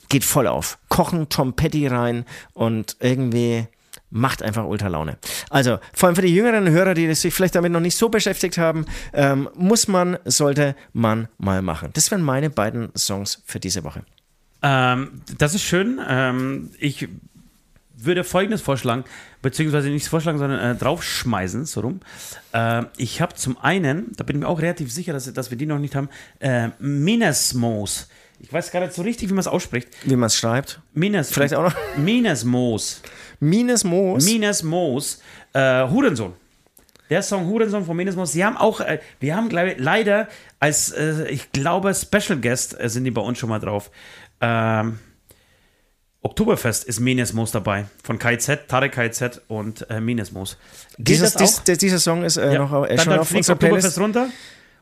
geht 0.10 0.24
voll 0.24 0.48
auf. 0.48 0.78
Kochen 0.90 1.30
Tom 1.30 1.54
Petty 1.54 1.88
rein 1.88 2.26
und 2.54 2.98
irgendwie 3.00 3.68
macht 4.10 4.42
einfach 4.42 4.66
ultra 4.66 4.88
Laune. 4.88 5.18
Also, 5.50 5.80
vor 5.94 6.08
allem 6.08 6.16
für 6.16 6.22
die 6.22 6.34
jüngeren 6.34 6.70
Hörer, 6.70 6.94
die 6.94 7.14
sich 7.14 7.34
vielleicht 7.34 7.56
damit 7.56 7.72
noch 7.72 7.80
nicht 7.80 7.96
so 7.96 8.10
beschäftigt 8.10 8.58
haben, 8.58 8.86
ähm, 9.14 9.50
muss 9.56 9.88
man, 9.88 10.18
sollte 10.26 10.76
man 10.94 11.28
mal 11.38 11.62
machen. 11.62 11.90
Das 11.94 12.10
wären 12.12 12.22
meine 12.22 12.50
beiden 12.50 12.90
Songs 12.96 13.42
für 13.46 13.60
diese 13.60 13.84
Woche. 13.84 14.04
Ähm, 14.62 15.22
das 15.38 15.54
ist 15.54 15.64
schön. 15.64 16.00
Ähm, 16.08 16.72
ich 16.80 17.08
würde 17.98 18.24
folgendes 18.24 18.62
vorschlagen, 18.62 19.04
beziehungsweise 19.42 19.90
nicht 19.90 20.08
vorschlagen, 20.08 20.38
sondern 20.38 20.60
äh, 20.60 20.76
draufschmeißen, 20.76 21.66
so 21.66 21.82
rum. 21.82 22.00
Äh, 22.54 22.84
ich 22.98 23.22
habe 23.22 23.34
zum 23.36 23.58
einen, 23.58 24.12
da 24.16 24.24
bin 24.24 24.38
ich 24.38 24.42
mir 24.42 24.48
auch 24.48 24.62
relativ 24.62 24.92
sicher, 24.92 25.14
dass, 25.14 25.32
dass 25.34 25.50
wir 25.50 25.58
die 25.58 25.66
noch 25.66 25.80
nicht 25.80 25.96
haben, 25.96 26.10
äh, 26.40 26.70
Minesmos. 26.80 28.08
Ich 28.40 28.54
weiß 28.54 28.72
gar 28.72 28.82
nicht 28.82 28.94
so 28.94 29.02
richtig, 29.02 29.30
wie 29.30 29.34
man 29.34 29.40
es 29.40 29.48
ausspricht. 29.48 29.88
Wie 30.04 30.16
man 30.16 30.28
es 30.28 30.36
schreibt. 30.38 30.80
Mines, 30.94 31.32
Vielleicht 31.32 31.56
auch 31.56 31.64
noch. 31.64 31.76
Minesmos. 31.98 33.02
Mines 33.40 33.84
Moos. 33.84 34.26
Minesmos. 34.26 35.22
Äh, 35.54 35.88
Hurensohn. 35.90 36.34
Der 37.10 37.24
Song 37.24 37.48
Hurensohn 37.48 37.86
von 37.86 37.96
Minesmos. 37.96 38.34
Sie 38.34 38.44
haben 38.44 38.58
auch, 38.58 38.82
äh, 38.82 39.00
wir 39.20 39.36
haben 39.36 39.50
glaub 39.50 39.68
leider 39.78 40.28
als, 40.60 40.92
äh, 40.92 41.28
ich 41.30 41.52
glaube, 41.52 41.94
Special 41.96 42.40
Guest 42.40 42.80
äh, 42.80 42.90
sind 42.90 43.06
die 43.06 43.12
bei 43.12 43.22
uns 43.22 43.38
schon 43.40 43.50
mal 43.50 43.60
drauf. 43.60 43.90
Ähm, 44.42 45.00
Oktoberfest 46.22 46.84
ist 46.84 47.00
Minesmos 47.00 47.52
dabei. 47.52 47.86
Von 48.04 48.20
KZ, 48.20 48.68
Tarek 48.68 48.92
KZ 48.94 49.42
und 49.48 49.90
äh. 49.90 50.02
Gilt 50.02 50.58
Dieses, 50.98 51.34
dies, 51.36 51.62
dieser 51.78 52.00
Song 52.00 52.24
ist 52.24 52.38
äh, 52.38 52.54
Ja. 52.54 52.60
noch 52.60 52.84
äh, 52.84 52.90
dann 52.90 52.98
schon 53.00 53.10
dann 53.12 53.20
auf 53.20 53.34
unserer 53.34 53.54
Oktoberfest 53.56 53.96
Playlist. 53.96 54.00
runter. 54.00 54.28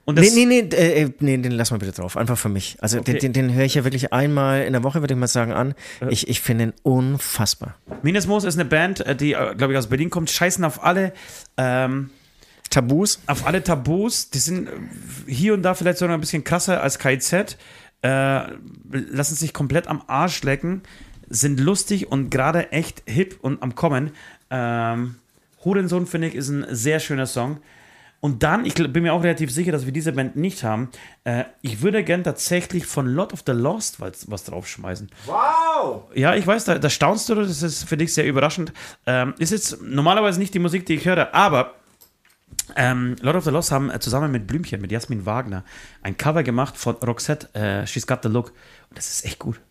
Und 0.06 0.18
das, 0.19 0.34
Nee, 0.36 0.45
nee, 0.45 0.61
nee, 0.61 0.76
äh, 0.76 1.02
äh, 1.03 1.11
nee, 1.19 1.38
den 1.38 1.52
lass 1.52 1.72
mal 1.72 1.77
bitte 1.77 1.91
drauf. 1.91 2.15
Einfach 2.15 2.38
für 2.38 2.49
mich. 2.49 2.77
Also 2.80 2.99
Okay. 2.99 3.14
den, 3.18 3.34
den, 3.34 3.48
den 3.49 3.56
höre 3.56 3.65
ich 3.65 3.73
ja 3.73 3.84
wirklich 3.84 4.14
einmal 4.14 4.61
in 4.64 4.73
der 4.73 4.84
Woche, 4.84 5.02
würde 5.02 5.15
ich 5.15 5.19
mal 5.19 5.27
sagen, 5.27 5.52
an. 5.52 5.73
Ich, 6.10 6.27
ich 6.27 6.41
finde 6.41 6.65
ihn 6.65 6.73
unfassbar. 6.84 7.76
Minus 8.03 8.27
Moos 8.27 8.44
ist 8.44 8.53
eine 8.56 8.65
Band, 8.65 8.99
äh, 9.02 9.15
die, 9.15 9.32
glaube 9.32 9.73
ich, 9.73 9.77
aus 9.77 9.88
Berlin 9.88 10.10
kommt, 10.11 10.30
scheißen 10.30 10.64
auf 10.64 10.84
alle, 10.84 11.11
ähm, 11.57 12.11
Tabus? 12.69 13.19
auf 13.27 13.48
alle 13.48 13.64
Tabus. 13.64 14.30
Die 14.30 14.38
sind 14.38 14.68
äh, 14.68 14.72
hier 15.27 15.53
und 15.56 15.64
da 15.64 15.73
vielleicht 15.73 15.98
sogar 15.98 16.15
ein 16.15 16.22
bisschen 16.22 16.44
krasser 16.44 16.82
als 16.84 16.99
KIZ. 16.99 17.57
Äh, 18.03 18.41
lassen 18.91 19.36
sich 19.36 19.53
komplett 19.53 19.88
am 19.88 20.03
Arsch 20.06 20.44
lecken, 20.44 20.84
sind 21.30 21.60
lustig 21.60 22.11
und 22.11 22.30
gerade 22.30 22.72
echt 22.72 23.02
hip 23.07 23.40
und 23.41 23.64
am 23.64 23.73
Kommen. 23.73 24.11
Ähm, 24.52 25.15
Hurensohn, 25.64 26.06
finde 26.06 26.27
ich, 26.27 26.36
ist 26.36 26.49
ein 26.49 26.68
sehr 26.69 26.99
schöner 26.99 27.26
Song. 27.26 27.57
Und 28.26 28.41
dann, 28.41 28.65
ich 28.65 28.73
bin 28.73 29.03
mir 29.03 29.14
auch 29.14 29.22
relativ 29.22 29.52
sicher, 29.52 29.72
dass 29.72 29.85
wir 29.85 29.91
diese 29.91 30.11
Band 30.11 30.35
nicht 30.35 30.64
haben. 30.64 30.89
Äh, 31.26 31.43
ich 31.61 31.84
würde 31.84 32.03
gern 32.03 32.23
tatsächlich 32.23 32.88
von 32.88 33.06
Lot 33.06 33.34
of 33.34 33.43
the 33.45 33.52
Lost 33.52 33.99
was, 33.99 34.31
was 34.31 34.45
draufschmeißen. 34.45 35.11
Wow! 35.27 36.06
Ja, 36.15 36.34
ich 36.34 36.47
weiß, 36.47 36.65
da, 36.65 36.80
da 36.80 36.89
staunst 36.89 37.30
du, 37.30 37.35
das 37.35 37.61
ist 37.61 37.84
für 37.84 37.97
dich 37.97 38.15
sehr 38.15 38.26
überraschend. 38.26 38.73
Ähm, 39.06 39.35
ist 39.38 39.52
jetzt 39.52 39.80
normalerweise 39.84 40.39
nicht 40.39 40.56
die 40.56 40.60
Musik, 40.60 40.88
die 40.88 40.95
ich 40.95 41.06
höre, 41.06 41.35
aber 41.35 41.76
ähm, 42.76 43.15
Lord 43.22 43.35
of 43.35 43.43
the 43.43 43.52
Lost 43.52 43.72
haben 43.72 43.91
äh, 43.91 43.99
zusammen 43.99 44.31
mit 44.31 44.47
Blümchen, 44.47 44.81
mit 44.81 44.91
Jasmin 44.91 45.27
Wagner, 45.27 45.64
ein 46.02 46.18
Cover 46.18 46.41
gemacht 46.41 46.77
von 46.77 46.95
Roxette, 46.95 47.53
äh, 47.53 47.85
She's 47.85 48.07
Got 48.07 48.23
the 48.23 48.30
Look. 48.30 48.53
Und 48.89 48.97
das 48.97 49.07
ist 49.07 49.26
echt 49.26 49.38
gut. 49.38 49.61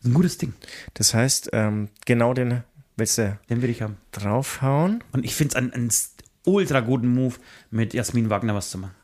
Das 0.00 0.04
ist 0.04 0.10
ein 0.10 0.14
gutes 0.14 0.36
Ding. 0.36 0.52
Das 0.92 1.14
heißt, 1.14 1.48
ähm, 1.54 1.88
genau 2.04 2.34
den 2.34 2.62
willst 2.96 3.16
du 3.16 3.38
Den 3.48 3.62
will 3.62 3.70
ich 3.70 3.80
haben. 3.80 3.96
draufhauen. 4.12 5.02
Und 5.12 5.24
ich 5.24 5.34
finde 5.34 5.52
es 5.52 5.56
einen, 5.56 5.72
einen 5.72 5.90
ultra 6.44 6.80
guten 6.80 7.08
Move, 7.08 7.36
mit 7.70 7.94
Jasmin 7.94 8.30
Wagner 8.30 8.54
was 8.54 8.70
zu 8.70 8.78
machen. 8.78 8.94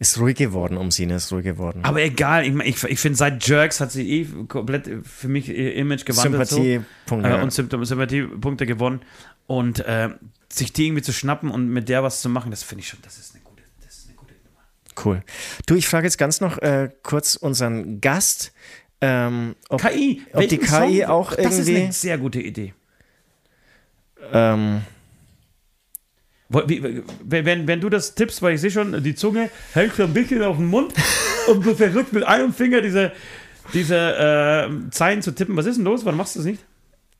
Ist 0.00 0.18
ruhig 0.20 0.36
geworden 0.36 0.76
um 0.76 0.92
sie, 0.92 1.06
ne? 1.06 1.16
Ist 1.16 1.32
ruhig 1.32 1.44
geworden. 1.44 1.80
Aber 1.84 2.00
egal, 2.00 2.46
ich, 2.46 2.54
ich, 2.60 2.84
ich 2.84 3.00
finde, 3.00 3.16
seit 3.18 3.44
Jerks 3.48 3.80
hat 3.80 3.90
sie 3.90 4.08
eh 4.08 4.26
komplett 4.46 4.88
für 5.04 5.26
mich 5.28 5.48
ihr 5.48 5.74
Image 5.74 6.04
gewandelt. 6.04 6.46
Sympathiepunkte. 6.48 7.30
so. 7.30 7.36
äh, 7.36 7.42
und 7.42 7.52
Symptom- 7.52 7.84
Sympathiepunkte 7.84 8.64
gewonnen. 8.66 9.00
Und 9.48 9.80
äh, 9.80 10.10
sich 10.48 10.72
die 10.72 10.86
irgendwie 10.86 11.02
zu 11.02 11.12
schnappen 11.12 11.50
und 11.50 11.68
mit 11.68 11.88
der 11.88 12.02
was 12.04 12.20
zu 12.20 12.28
machen, 12.28 12.50
das 12.52 12.62
finde 12.62 12.82
ich 12.82 12.88
schon, 12.88 13.00
das 13.02 13.18
ist 13.18 13.34
eine 13.34 13.42
gute, 13.42 13.62
das 13.84 13.98
ist 13.98 14.06
eine 14.08 14.16
gute 14.16 14.34
Nummer. 14.34 15.04
Cool. 15.04 15.22
Du, 15.66 15.74
ich 15.74 15.88
frage 15.88 16.06
jetzt 16.06 16.16
ganz 16.18 16.40
noch 16.40 16.58
äh, 16.58 16.90
kurz 17.02 17.34
unseren 17.34 18.00
Gast, 18.00 18.52
ähm, 19.00 19.56
ob, 19.68 19.80
KI, 19.80 20.22
ob 20.32 20.46
die 20.48 20.58
KI 20.58 20.66
Song? 20.66 21.04
auch 21.06 21.34
Das 21.34 21.58
ist 21.58 21.66
irgendwie. 21.68 21.82
eine 21.84 21.92
sehr 21.92 22.18
gute 22.18 22.40
Idee. 22.40 22.72
ähm, 24.32 24.82
Wenn, 26.50 27.04
wenn, 27.44 27.66
wenn 27.66 27.80
du 27.80 27.90
das 27.90 28.14
tippst, 28.14 28.40
weil 28.40 28.54
ich 28.54 28.60
sehe 28.62 28.70
schon, 28.70 29.02
die 29.02 29.14
Zunge 29.14 29.50
hält 29.74 29.94
so 29.94 30.04
ein 30.04 30.14
bisschen 30.14 30.42
auf 30.42 30.56
den 30.56 30.66
Mund 30.66 30.94
und 31.48 31.64
du 31.64 31.74
versuchst 31.74 32.12
mit 32.12 32.24
einem 32.24 32.54
Finger 32.54 32.80
diese, 32.80 33.12
diese 33.74 33.96
äh, 33.96 34.90
Zeilen 34.90 35.20
zu 35.20 35.32
tippen. 35.34 35.56
Was 35.56 35.66
ist 35.66 35.76
denn 35.76 35.84
los? 35.84 36.04
Warum 36.04 36.16
machst 36.16 36.36
du 36.36 36.40
das 36.40 36.46
nicht? 36.46 36.64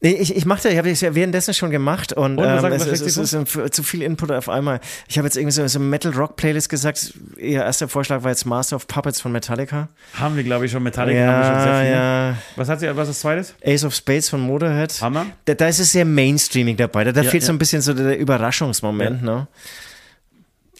Nee, 0.00 0.12
ich, 0.12 0.36
ich 0.36 0.46
machte, 0.46 0.68
ich 0.68 0.78
habe 0.78 0.88
das 0.88 1.00
ja 1.00 1.12
währenddessen 1.16 1.54
schon 1.54 1.70
gemacht 1.70 2.12
und, 2.12 2.38
Und, 2.38 2.44
ähm, 2.44 2.60
sagt- 2.60 2.72
es, 2.76 2.86
es, 2.86 3.00
es 3.16 3.30
dir 3.32 3.40
ist 3.64 3.74
zu 3.74 3.82
viel 3.82 4.02
Input 4.02 4.30
auf 4.30 4.48
einmal. 4.48 4.78
Ich 5.08 5.18
habe 5.18 5.26
jetzt 5.26 5.36
irgendwie 5.36 5.50
so, 5.52 5.66
so 5.66 5.80
Metal 5.80 6.12
Rock 6.12 6.36
Playlist 6.36 6.68
gesagt. 6.68 7.14
Ihr 7.36 7.64
erster 7.64 7.88
Vorschlag 7.88 8.22
war 8.22 8.30
jetzt 8.30 8.44
Master 8.46 8.76
of 8.76 8.86
Puppets 8.86 9.20
von 9.20 9.32
Metallica. 9.32 9.88
Haben 10.14 10.36
wir, 10.36 10.44
glaube 10.44 10.66
ich, 10.66 10.70
schon 10.70 10.84
Metallica. 10.84 11.18
haben 11.20 11.40
wir 11.40 11.44
schon 11.44 11.62
sehr 11.62 11.72
Ja, 11.72 11.80
viel. 11.82 11.90
ja. 11.90 12.34
Was 12.54 12.68
hat 12.68 12.78
sie, 12.78 12.86
was 12.96 13.08
ist 13.08 13.16
das 13.16 13.20
zweites? 13.22 13.54
Ace 13.64 13.84
of 13.84 13.92
Spades 13.92 14.28
von 14.28 14.40
Motorhead. 14.40 15.00
Hammer. 15.02 15.26
Da, 15.46 15.54
da 15.54 15.66
ist 15.66 15.80
es 15.80 15.90
sehr 15.90 16.04
mainstreaming 16.04 16.76
dabei. 16.76 17.02
Da, 17.02 17.10
da 17.10 17.22
Ja, 17.22 17.30
fehlt 17.30 17.42
so 17.42 17.48
ja. 17.50 17.54
ein 17.56 17.58
bisschen 17.58 17.82
so 17.82 17.92
der 17.92 18.16
Überraschungsmoment, 18.18 19.24
ne? 19.24 19.48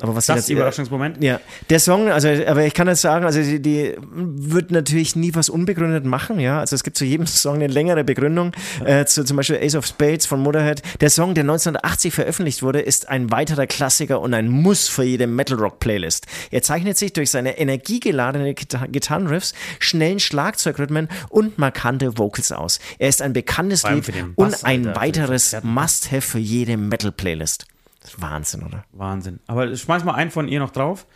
Aber 0.00 0.14
was 0.14 0.26
Das 0.26 0.36
jetzt- 0.36 0.50
Überraschungsmoment. 0.50 1.22
Ja, 1.22 1.40
der 1.70 1.80
Song, 1.80 2.08
also, 2.08 2.28
aber 2.28 2.64
ich 2.64 2.74
kann 2.74 2.86
das 2.86 3.00
sagen, 3.00 3.24
also 3.24 3.40
die, 3.42 3.60
die 3.60 3.94
wird 3.98 4.70
natürlich 4.70 5.16
nie 5.16 5.34
was 5.34 5.48
unbegründet 5.48 6.04
machen, 6.04 6.38
ja. 6.40 6.60
Also 6.60 6.76
es 6.76 6.84
gibt 6.84 6.96
zu 6.96 7.04
jedem 7.04 7.26
Song 7.26 7.56
eine 7.56 7.66
längere 7.66 8.04
Begründung. 8.04 8.52
Äh, 8.84 9.04
zu, 9.06 9.24
zum 9.24 9.36
Beispiel 9.36 9.56
Ace 9.62 9.74
of 9.74 9.86
Spades 9.86 10.26
von 10.26 10.40
Motorhead. 10.40 10.82
Der 11.00 11.10
Song, 11.10 11.34
der 11.34 11.42
1980 11.44 12.14
veröffentlicht 12.14 12.62
wurde, 12.62 12.80
ist 12.80 13.08
ein 13.08 13.30
weiterer 13.30 13.66
Klassiker 13.66 14.20
und 14.20 14.34
ein 14.34 14.48
Muss 14.48 14.88
für 14.88 15.02
jede 15.04 15.26
Metal 15.26 15.58
Rock 15.58 15.80
Playlist. 15.80 16.26
Er 16.50 16.62
zeichnet 16.62 16.96
sich 16.98 17.12
durch 17.12 17.30
seine 17.30 17.58
energiegeladene 17.58 18.54
Gita- 18.54 18.86
Gitarrenriffs, 18.86 19.54
schnellen 19.80 20.20
Schlagzeugrhythmen 20.20 21.08
und 21.28 21.58
markante 21.58 22.18
Vocals 22.18 22.52
aus. 22.52 22.78
Er 22.98 23.08
ist 23.08 23.22
ein 23.22 23.32
bekanntes 23.32 23.82
Lied 23.88 24.12
und 24.36 24.64
ein 24.64 24.86
Alter, 24.88 25.00
weiteres. 25.00 25.56
Must-Have 25.62 26.20
für 26.22 26.38
jede 26.38 26.76
Metal 26.76 27.12
Playlist. 27.12 27.66
Das 28.08 28.14
ist 28.14 28.22
Wahnsinn, 28.22 28.62
oder? 28.62 28.84
Wahnsinn. 28.92 29.38
Aber 29.46 29.76
schmeiß 29.76 30.02
mal 30.02 30.14
einen 30.14 30.30
von 30.30 30.48
ihr 30.48 30.60
noch 30.60 30.70
drauf. 30.70 31.06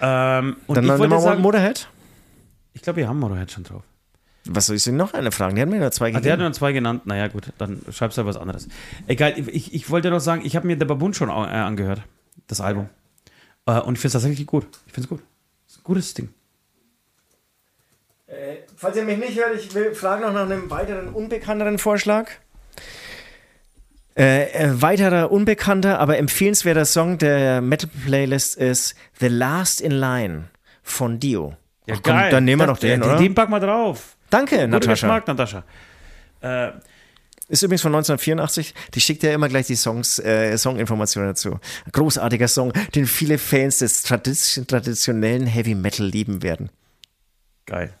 Ähm, 0.00 0.56
und 0.66 0.76
Dann 0.76 0.84
ich 0.84 0.88
nehmen 0.90 0.98
wollte 0.98 1.14
wir 1.14 1.20
sagen, 1.20 1.42
Motorhead. 1.42 1.88
ich 2.72 2.80
glaube, 2.80 2.96
wir 2.96 3.08
haben 3.08 3.18
Motorhead 3.20 3.50
schon 3.50 3.64
drauf. 3.64 3.82
Was 4.46 4.66
soll 4.66 4.76
ich 4.76 4.84
denn 4.84 4.96
noch 4.96 5.12
eine 5.12 5.30
fragen? 5.30 5.56
Die 5.56 5.60
hat 5.60 5.68
mir 5.68 5.78
nur 5.78 5.90
zwei 5.90 6.14
Ah, 6.14 6.20
der 6.20 6.32
hat 6.32 6.38
nur 6.40 6.50
zwei 6.54 6.72
genannt. 6.72 7.04
Naja, 7.04 7.28
gut, 7.28 7.52
dann 7.58 7.82
schreibst 7.90 8.16
du 8.16 8.22
halt 8.22 8.28
was 8.28 8.40
anderes. 8.40 8.66
Egal, 9.06 9.34
ich, 9.36 9.74
ich 9.74 9.90
wollte 9.90 10.08
noch 10.08 10.20
sagen, 10.20 10.40
ich 10.44 10.56
habe 10.56 10.66
mir 10.66 10.78
der 10.78 10.86
Baboon 10.86 11.12
schon 11.12 11.28
äh, 11.28 11.32
angehört, 11.32 12.00
das 12.46 12.62
Album. 12.62 12.88
Äh, 13.66 13.80
und 13.80 13.94
ich 13.94 14.00
finde 14.00 14.06
es 14.06 14.12
tatsächlich 14.14 14.46
gut. 14.46 14.66
Ich 14.86 14.92
finde 14.94 15.04
es 15.04 15.08
gut. 15.10 15.20
ist 15.68 15.78
ein 15.80 15.84
gutes 15.84 16.14
Ding. 16.14 16.30
Falls 18.76 18.96
ihr 18.96 19.04
mich 19.04 19.18
nicht 19.18 19.38
hört, 19.38 19.54
ich 19.54 19.74
will 19.74 19.94
fragen 19.94 20.22
noch 20.22 20.32
nach 20.32 20.42
einem 20.42 20.70
weiteren 20.70 21.08
unbekannteren 21.08 21.78
Vorschlag. 21.78 22.30
Äh, 24.16 24.44
äh, 24.52 24.80
weiterer 24.82 25.30
unbekannter, 25.30 25.98
aber 26.00 26.16
empfehlenswerter 26.18 26.86
Song 26.86 27.18
der 27.18 27.60
Metal 27.60 27.90
Playlist 28.06 28.56
ist 28.56 28.94
The 29.20 29.28
Last 29.28 29.80
in 29.82 29.92
Line 29.92 30.44
von 30.82 31.20
Dio. 31.20 31.54
Ach 31.90 32.00
komm, 32.02 32.14
dann 32.30 32.44
nehmen 32.44 32.62
wir 32.62 32.66
noch 32.66 32.78
den, 32.78 33.02
äh, 33.02 33.04
oder? 33.04 33.16
Den 33.18 33.34
pack 33.34 33.50
mal 33.50 33.60
drauf. 33.60 34.16
Danke, 34.30 34.56
Guter 34.56 34.68
Natascha. 34.68 34.92
Geschmack, 34.92 35.26
Natascha. 35.28 35.64
Äh, 36.40 36.70
Ist 37.48 37.62
übrigens 37.62 37.82
von 37.82 37.94
1984. 37.94 38.74
Die 38.94 39.00
schickt 39.00 39.22
ja 39.22 39.32
immer 39.34 39.48
gleich 39.48 39.66
die 39.66 39.76
Songs, 39.76 40.18
äh, 40.18 40.56
Songinformationen 40.56 41.30
dazu. 41.30 41.60
Großartiger 41.92 42.48
Song, 42.48 42.72
den 42.94 43.06
viele 43.06 43.38
Fans 43.38 43.78
des 43.78 44.02
Tradition, 44.02 44.66
traditionellen 44.66 45.46
Heavy 45.46 45.74
Metal 45.74 46.06
lieben 46.06 46.42
werden. 46.42 46.70
geil. 47.66 47.92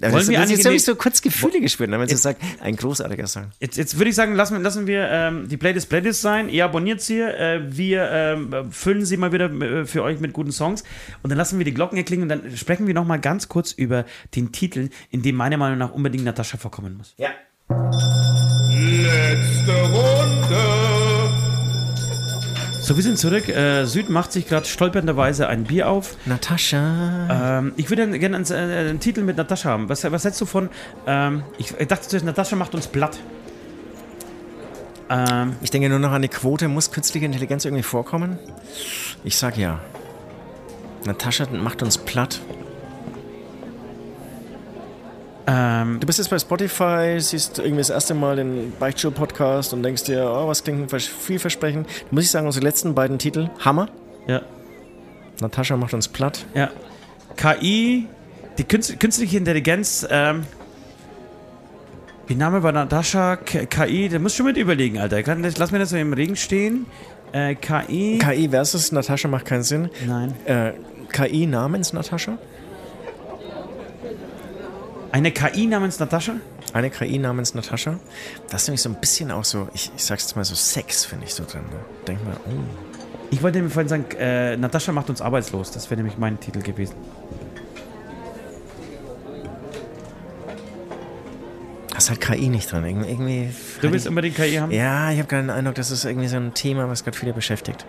Also 0.00 0.12
Wollen 0.14 0.20
das, 0.20 0.28
wir 0.28 0.36
das, 0.38 0.42
einige 0.44 0.56
jetzt 0.58 0.64
habe 0.66 0.76
ich 0.76 0.82
ne- 0.82 0.86
so 0.86 0.94
kurz 0.94 1.20
Gefühle 1.22 1.60
gespürt, 1.60 1.90
ne, 1.90 1.98
wenn 1.98 2.08
sie 2.08 2.16
sagt, 2.16 2.40
ein 2.60 2.76
großartiger 2.76 3.26
Song. 3.26 3.46
Jetzt, 3.58 3.76
jetzt 3.76 3.98
würde 3.98 4.10
ich 4.10 4.14
sagen, 4.16 4.34
lassen, 4.34 4.62
lassen 4.62 4.86
wir 4.86 5.08
ähm, 5.10 5.48
die 5.48 5.56
Playlist 5.56 5.88
Playlist 5.88 6.20
sein. 6.22 6.48
Ihr 6.48 6.64
abonniert 6.64 7.00
sie. 7.00 7.20
Äh, 7.20 7.62
wir 7.66 8.08
ähm, 8.10 8.70
füllen 8.70 9.04
sie 9.04 9.16
mal 9.16 9.32
wieder 9.32 9.50
äh, 9.50 9.86
für 9.86 10.04
euch 10.04 10.20
mit 10.20 10.32
guten 10.32 10.52
Songs. 10.52 10.84
Und 11.22 11.30
dann 11.30 11.38
lassen 11.38 11.58
wir 11.58 11.64
die 11.64 11.74
Glocken 11.74 11.98
erklingen 11.98 12.22
und 12.22 12.28
dann 12.28 12.56
sprechen 12.56 12.86
wir 12.86 12.94
noch 12.94 13.04
mal 13.04 13.18
ganz 13.18 13.48
kurz 13.48 13.72
über 13.72 14.04
den 14.36 14.52
Titel, 14.52 14.90
in 15.10 15.22
dem 15.22 15.34
meiner 15.34 15.56
Meinung 15.56 15.78
nach 15.78 15.90
unbedingt 15.92 16.24
Natascha 16.24 16.58
vorkommen 16.58 16.96
muss. 16.96 17.14
Ja. 17.16 17.30
Letzte 18.70 19.72
Runde. 19.72 21.07
So, 22.88 22.96
wir 22.96 23.02
sind 23.02 23.18
zurück. 23.18 23.50
Äh, 23.50 23.84
Süd 23.84 24.08
macht 24.08 24.32
sich 24.32 24.48
gerade 24.48 24.64
stolpernderweise 24.64 25.46
ein 25.46 25.64
Bier 25.64 25.90
auf. 25.90 26.16
Natascha. 26.24 27.58
Ähm, 27.58 27.74
ich 27.76 27.90
würde 27.90 28.18
gerne 28.18 28.36
einen, 28.36 28.46
äh, 28.46 28.54
einen 28.54 28.98
Titel 28.98 29.24
mit 29.24 29.36
Natascha 29.36 29.68
haben. 29.68 29.90
Was, 29.90 30.10
was 30.10 30.24
hältst 30.24 30.40
du 30.40 30.46
von? 30.46 30.70
Ähm, 31.06 31.42
ich, 31.58 31.78
ich 31.78 31.86
dachte 31.86 32.08
zuerst, 32.08 32.24
Natascha 32.24 32.56
macht 32.56 32.74
uns 32.74 32.86
platt. 32.86 33.18
Ähm, 35.10 35.56
Ich 35.60 35.70
denke 35.70 35.90
nur 35.90 35.98
noch 35.98 36.12
an 36.12 36.22
die 36.22 36.28
Quote. 36.28 36.66
Muss 36.68 36.90
künstliche 36.90 37.26
Intelligenz 37.26 37.66
irgendwie 37.66 37.82
vorkommen? 37.82 38.38
Ich 39.22 39.36
sag 39.36 39.58
ja. 39.58 39.80
Natascha 41.04 41.46
macht 41.52 41.82
uns 41.82 41.98
platt. 41.98 42.40
Ähm, 45.48 45.98
Du 46.00 46.06
bist 46.06 46.18
jetzt 46.18 46.28
bei 46.28 46.38
Spotify, 46.38 47.16
siehst 47.18 47.58
irgendwie 47.58 47.78
das 47.78 47.90
erste 47.90 48.14
Mal 48.14 48.36
den 48.36 48.72
Beichtstuhl-Podcast 48.78 49.72
und 49.72 49.82
denkst 49.82 50.04
dir, 50.04 50.24
oh, 50.30 50.46
was 50.48 50.62
klingt 50.62 50.90
vers- 50.90 51.06
vielversprechend. 51.06 51.88
Muss 52.10 52.24
ich 52.24 52.30
sagen, 52.30 52.46
unsere 52.46 52.64
letzten 52.64 52.94
beiden 52.94 53.18
Titel, 53.18 53.48
Hammer. 53.64 53.88
ja. 54.26 54.42
Natascha 55.40 55.76
macht 55.76 55.94
uns 55.94 56.08
platt. 56.08 56.44
Ja. 56.54 56.68
KI, 57.36 58.06
die 58.58 58.64
Künst, 58.64 58.98
künstliche 58.98 59.36
Intelligenz, 59.38 60.04
ähm, 60.10 60.42
wie 62.26 62.34
Name 62.34 62.60
bei 62.60 62.72
Natascha, 62.72 63.36
KI, 63.36 64.08
da 64.08 64.18
musst 64.18 64.34
du 64.34 64.38
schon 64.38 64.46
mit 64.46 64.56
überlegen, 64.56 64.98
Alter. 64.98 65.22
Lass 65.56 65.70
mir 65.70 65.78
das 65.78 65.90
so 65.90 65.96
im 65.96 66.12
Regen 66.12 66.34
stehen. 66.36 66.86
Äh, 67.32 67.54
KI. 67.54 68.18
KI 68.18 68.48
versus 68.48 68.90
Natascha 68.92 69.28
macht 69.28 69.44
keinen 69.46 69.62
Sinn. 69.62 69.88
Nein. 70.06 70.34
Äh, 70.44 70.72
KI 71.12 71.46
namens 71.46 71.92
Natascha? 71.92 72.36
Eine 75.10 75.32
KI 75.32 75.66
namens 75.66 75.98
Natascha? 75.98 76.34
Eine 76.72 76.90
KI 76.90 77.18
namens 77.18 77.54
Natascha. 77.54 77.98
Das 78.50 78.62
ist 78.62 78.68
nämlich 78.68 78.82
so 78.82 78.90
ein 78.90 78.96
bisschen 79.00 79.30
auch 79.30 79.44
so, 79.44 79.68
ich, 79.72 79.90
ich 79.96 80.04
sag's 80.04 80.24
jetzt 80.24 80.36
mal 80.36 80.44
so, 80.44 80.54
Sex 80.54 81.04
finde 81.06 81.24
ich 81.26 81.34
so 81.34 81.44
drin. 81.44 81.62
Ne? 81.70 81.80
Denk 82.06 82.24
mal, 82.24 82.36
oh. 82.46 82.50
Ich 83.30 83.42
wollte 83.42 83.60
mir 83.62 83.70
vorhin 83.70 83.88
sagen, 83.88 84.04
äh, 84.18 84.56
Natascha 84.56 84.92
macht 84.92 85.08
uns 85.10 85.20
arbeitslos. 85.20 85.70
Das 85.70 85.90
wäre 85.90 85.96
nämlich 85.98 86.18
mein 86.18 86.38
Titel 86.40 86.60
gewesen. 86.62 86.94
Da 91.90 91.96
ist 91.98 92.10
halt 92.10 92.20
KI 92.20 92.48
nicht 92.48 92.70
drin. 92.70 92.84
Irgendwie, 92.84 93.10
irgendwie 93.10 93.50
Du 93.80 93.90
willst 93.90 94.06
unbedingt 94.06 94.36
KI 94.36 94.56
haben? 94.56 94.70
ja, 94.70 95.10
ich 95.10 95.18
habe 95.18 95.28
gerade 95.28 95.44
den 95.44 95.50
Eindruck, 95.50 95.74
das 95.74 95.90
ist 95.90 96.04
irgendwie 96.04 96.28
so 96.28 96.36
ein 96.36 96.54
Thema, 96.54 96.88
was 96.88 97.02
gerade 97.02 97.16
viele 97.16 97.32
beschäftigt. 97.32 97.84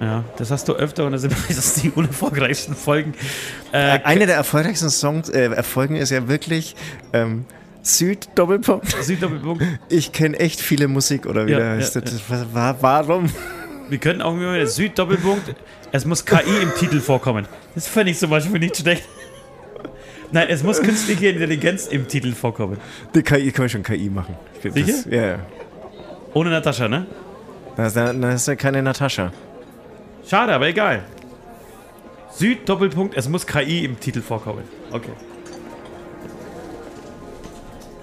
Ja, 0.00 0.24
das 0.36 0.50
hast 0.50 0.68
du 0.68 0.72
öfter 0.74 1.06
und 1.06 1.12
das 1.12 1.20
sind 1.22 1.32
meistens 1.48 1.74
die 1.74 1.90
unerfolgreichsten 1.90 2.74
Folgen. 2.74 3.14
Äh, 3.72 4.00
Eine 4.04 4.26
der 4.26 4.36
erfolgreichsten 4.36 4.90
Songs, 4.90 5.28
äh, 5.28 5.44
Erfolgen 5.52 5.96
ist 5.96 6.10
ja 6.10 6.26
wirklich 6.28 6.74
ähm, 7.12 7.44
Süd 7.82 8.28
Doppelpunkt. 8.34 8.88
Süddoppelpunkt. 9.02 9.62
Ich 9.88 10.12
kenne 10.12 10.38
echt 10.40 10.60
viele 10.60 10.88
Musik 10.88 11.26
oder 11.26 11.46
wie 11.46 11.52
Ja, 11.52 11.58
ja, 11.60 11.70
heißt. 11.76 11.94
ja. 11.94 12.00
Das, 12.00 12.20
wa- 12.52 12.76
warum? 12.80 13.30
Wir 13.88 13.98
könnten 13.98 14.22
auch 14.22 14.32
immer 14.34 14.66
Süddoppelpunkt. 14.66 15.54
Es 15.92 16.04
muss 16.04 16.24
KI 16.24 16.62
im 16.62 16.74
Titel 16.74 17.00
vorkommen. 17.00 17.46
Das 17.76 17.86
fände 17.86 18.10
ich 18.10 18.18
zum 18.18 18.30
Beispiel 18.30 18.58
nicht 18.58 18.76
schlecht. 18.76 19.04
Nein, 20.32 20.46
es 20.48 20.64
muss 20.64 20.82
künstliche 20.82 21.28
Intelligenz 21.28 21.86
im 21.86 22.08
Titel 22.08 22.32
vorkommen. 22.32 22.78
Die 23.14 23.22
KI 23.22 23.52
kann 23.52 23.64
man 23.64 23.68
schon 23.68 23.82
KI 23.84 24.10
machen. 24.10 24.34
Sicher? 24.62 24.86
Das, 24.86 25.04
ja, 25.04 25.26
ja. 25.26 25.38
Ohne 26.32 26.50
Natascha, 26.50 26.88
ne? 26.88 27.06
Da 27.76 27.86
ist, 27.86 27.94
da 27.96 28.10
ist 28.32 28.48
ja 28.48 28.56
keine 28.56 28.82
Natascha. 28.82 29.30
Schade, 30.26 30.54
aber 30.54 30.68
egal. 30.68 31.02
Süddoppelpunkt, 32.30 33.16
es 33.16 33.28
muss 33.28 33.46
KI 33.46 33.84
im 33.84 34.00
Titel 34.00 34.20
vorkommen. 34.20 34.64
Okay. 34.90 35.12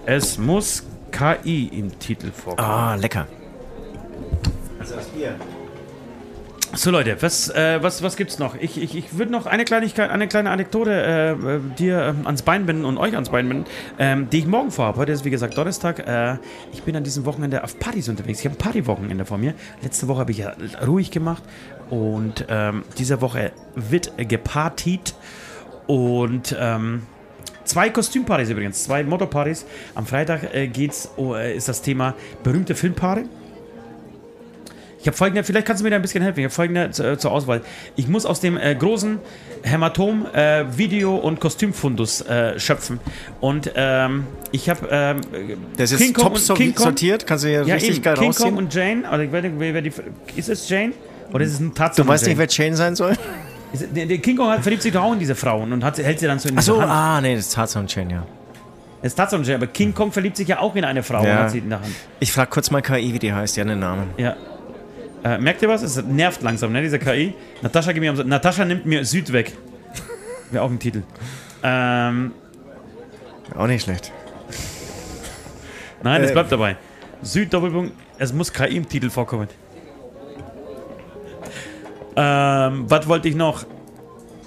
Es 0.05 0.37
muss 0.37 0.83
KI 1.11 1.67
im 1.67 1.97
Titel 1.99 2.31
vorkommen. 2.31 2.67
Ah, 2.67 2.95
lecker. 2.95 3.27
Also 4.79 4.95
das 4.95 5.05
Bier. 5.09 5.35
So 6.73 6.89
Leute, 6.89 7.21
was, 7.21 7.49
äh, 7.49 7.83
was, 7.83 8.01
was 8.01 8.15
gibt's 8.15 8.39
noch? 8.39 8.55
Ich, 8.55 8.81
ich, 8.81 8.95
ich 8.95 9.17
würde 9.17 9.29
noch 9.29 9.45
eine 9.45 9.65
Kleinigkeit, 9.65 10.09
eine 10.09 10.29
kleine 10.29 10.51
Anekdote 10.51 10.91
äh, 10.91 11.31
äh, 11.31 11.59
dir 11.77 12.01
ähm, 12.01 12.25
ans 12.25 12.43
Bein 12.43 12.65
binden 12.65 12.85
und 12.85 12.97
euch 12.97 13.13
ans 13.13 13.29
Bein 13.29 13.49
binden, 13.49 13.65
ähm, 13.99 14.29
die 14.29 14.39
ich 14.39 14.47
morgen 14.47 14.71
vorhabe. 14.71 14.97
Heute 14.97 15.11
ist 15.11 15.25
wie 15.25 15.29
gesagt 15.29 15.57
Donnerstag. 15.57 15.99
Äh, 16.07 16.37
ich 16.71 16.83
bin 16.83 16.95
an 16.95 17.03
diesem 17.03 17.25
Wochenende 17.25 17.65
auf 17.65 17.77
Partys 17.77 18.07
unterwegs. 18.07 18.39
Ich 18.39 18.45
habe 18.45 18.55
ein 18.55 18.57
Partywochenende 18.57 19.25
vor 19.25 19.37
mir. 19.37 19.53
Letzte 19.83 20.07
Woche 20.07 20.21
habe 20.21 20.31
ich 20.31 20.37
ja 20.37 20.53
ruhig 20.87 21.11
gemacht 21.11 21.43
und 21.89 22.45
ähm, 22.47 22.83
diese 22.97 23.19
Woche 23.19 23.51
wird 23.75 24.13
gepartied 24.17 25.13
und 25.87 26.55
ähm, 26.57 27.03
Zwei 27.63 27.89
Kostümpartys 27.91 28.49
übrigens, 28.49 28.83
zwei 28.83 29.03
Motto-Partys. 29.03 29.65
Am 29.93 30.05
Freitag 30.05 30.53
äh, 30.53 30.67
geht's, 30.67 31.09
oh, 31.15 31.35
äh, 31.35 31.55
ist 31.55 31.69
das 31.69 31.81
Thema 31.81 32.15
berühmte 32.43 32.73
Filmpaare. 32.75 33.25
Ich 35.01 35.07
habe 35.07 35.17
folgende, 35.17 35.43
vielleicht 35.43 35.65
kannst 35.65 35.81
du 35.81 35.83
mir 35.83 35.89
da 35.89 35.95
ein 35.95 36.01
bisschen 36.03 36.21
helfen. 36.21 36.39
Ich 36.39 36.45
habe 36.45 36.53
folgende 36.53 36.83
äh, 36.83 37.17
zur 37.17 37.31
Auswahl. 37.31 37.61
Ich 37.95 38.07
muss 38.07 38.25
aus 38.27 38.39
dem 38.39 38.55
äh, 38.55 38.75
großen 38.75 39.17
Hämatom 39.63 40.27
äh, 40.31 40.65
Video- 40.77 41.15
und 41.15 41.39
Kostümfundus 41.39 42.21
äh, 42.21 42.59
schöpfen. 42.59 42.99
Und 43.39 43.71
ähm, 43.75 44.27
ich 44.51 44.69
habe 44.69 44.87
ähm, 44.91 45.21
Das 45.75 45.91
ist 45.91 45.97
King 45.99 46.13
Kong 46.13 46.25
top 46.25 46.37
so 46.37 46.53
King 46.53 46.77
sortiert. 46.77 47.25
Kannst 47.25 47.43
du 47.45 47.49
hier 47.49 47.63
ja, 47.63 47.73
richtig 47.73 47.95
eben, 47.95 48.03
geil 48.03 48.13
King 48.13 48.27
rausziehen. 48.27 48.49
Kong 48.49 48.57
und 48.59 48.73
Jane. 48.73 49.03
Oder 49.11 49.23
ich 49.23 49.31
weiß 49.31 49.43
nicht, 49.43 49.55
wer, 49.57 49.81
die, 49.81 49.91
ist 50.35 50.49
es 50.49 50.69
Jane? 50.69 50.93
Oder 51.33 51.45
ist 51.45 51.53
es 51.53 51.59
ein 51.59 51.73
Tarzan? 51.73 52.05
du 52.05 52.11
weißt 52.11 52.23
und 52.27 52.37
nicht, 52.37 52.37
Jane? 52.37 52.49
wer 52.57 52.65
Jane 52.65 52.75
sein 52.77 52.95
soll? 52.95 53.17
Der, 53.73 54.17
King 54.19 54.37
Kong 54.37 54.49
hat, 54.49 54.61
verliebt 54.61 54.83
sich 54.83 54.91
doch 54.93 55.01
auch 55.03 55.13
in 55.13 55.19
diese 55.19 55.33
Frauen 55.33 55.73
und 55.73 55.83
hat, 55.83 55.97
hält 55.97 56.19
sie 56.19 56.27
dann 56.27 56.37
so 56.37 56.49
in 56.49 56.57
Achso, 56.59 56.73
der 56.73 56.81
Hand. 56.83 56.91
ah, 56.91 57.21
nee, 57.21 57.35
das 57.35 57.45
ist 57.47 57.53
Tarzan 57.55 57.83
und 57.83 57.95
Jane, 57.95 58.13
ja. 58.13 58.23
Das 59.01 59.13
ist 59.13 59.15
Tarzan 59.15 59.39
und 59.39 59.47
Jane, 59.47 59.57
aber 59.57 59.67
King 59.67 59.95
Kong 59.95 60.11
verliebt 60.11 60.37
sich 60.37 60.47
ja 60.47 60.59
auch 60.59 60.75
in 60.75 60.83
eine 60.83 61.01
Frau 61.01 61.23
Ja. 61.25 61.31
und 61.31 61.43
hat 61.45 61.51
sie 61.51 61.57
in 61.59 61.69
der 61.69 61.79
Hand. 61.79 61.89
Ich 62.19 62.31
frag 62.31 62.51
kurz 62.51 62.69
mal 62.69 62.81
KI, 62.81 63.13
wie 63.13 63.19
die 63.19 63.33
heißt. 63.33 63.57
Ja, 63.57 63.63
einen 63.63 63.79
Namen. 63.79 64.09
Ja. 64.17 64.35
Äh, 65.23 65.37
merkt 65.37 65.61
ihr 65.61 65.69
was? 65.69 65.81
Es 65.83 66.01
nervt 66.03 66.41
langsam, 66.41 66.71
ne, 66.71 66.81
diese 66.81 66.97
KI. 66.99 67.33
Natascha, 67.61 67.91
gib 67.91 68.01
mir 68.01 68.11
am- 68.11 68.27
Natascha 68.27 68.65
nimmt 68.65 68.85
mir 68.85 69.05
Süd 69.05 69.31
weg. 69.31 69.53
Wäre 70.49 70.63
auch 70.63 70.69
ein 70.71 70.79
Titel. 70.79 71.03
Ähm, 71.63 72.31
Auch 73.55 73.67
nicht 73.67 73.83
schlecht. 73.83 74.11
nein, 76.03 76.23
es 76.23 76.31
Äh. 76.31 76.33
bleibt 76.33 76.51
dabei. 76.51 76.75
Süd 77.21 77.53
Doppelpunkt, 77.53 77.93
es 78.17 78.33
muss 78.33 78.51
KI 78.51 78.77
im 78.77 78.89
Titel 78.89 79.09
vorkommen. 79.11 79.47
Ähm, 82.15 82.85
was 82.89 83.07
wollte 83.07 83.29
ich 83.29 83.35
noch? 83.35 83.65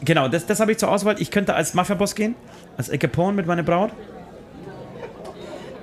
Genau, 0.05 0.29
das, 0.29 0.45
das 0.47 0.61
habe 0.61 0.73
ich 0.73 0.79
zur 0.79 0.91
Auswahl. 0.91 1.17
Ich 1.19 1.31
könnte 1.31 1.55
als 1.55 1.73
Mafia-Boss 1.75 2.15
gehen, 2.15 2.35
als 2.77 2.91
Al 2.91 2.99
Capone 2.99 3.33
mit 3.35 3.47
meiner 3.47 3.63
Braut. 3.63 3.91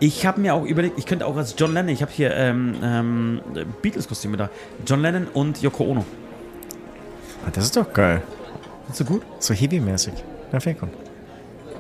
Ich 0.04 0.26
habe 0.26 0.42
mir 0.42 0.56
auch 0.56 0.66
überlegt, 0.66 0.98
ich 0.98 1.06
könnte 1.06 1.28
auch 1.28 1.38
als 1.38 1.54
John 1.56 1.76
Lennon, 1.76 1.90
ich 1.90 2.02
habe 2.02 2.12
hier 2.12 2.36
ähm, 2.36 2.76
ähm, 2.82 3.42
Beatles-Kostüme 3.84 4.36
da. 4.36 4.50
John 4.84 5.04
Lennon 5.04 5.28
und 5.28 5.62
Yoko 5.62 5.84
Ono. 5.84 6.04
Ah, 7.46 7.52
das 7.54 7.66
ist 7.66 7.78
doch 7.78 7.94
geil. 7.94 8.24
Findest 8.86 9.00
du 9.02 9.06
gut? 9.06 9.22
So 9.38 9.54
Hippie-mäßig. 9.54 10.14
Ich 10.52 10.80
gut. 10.80 10.90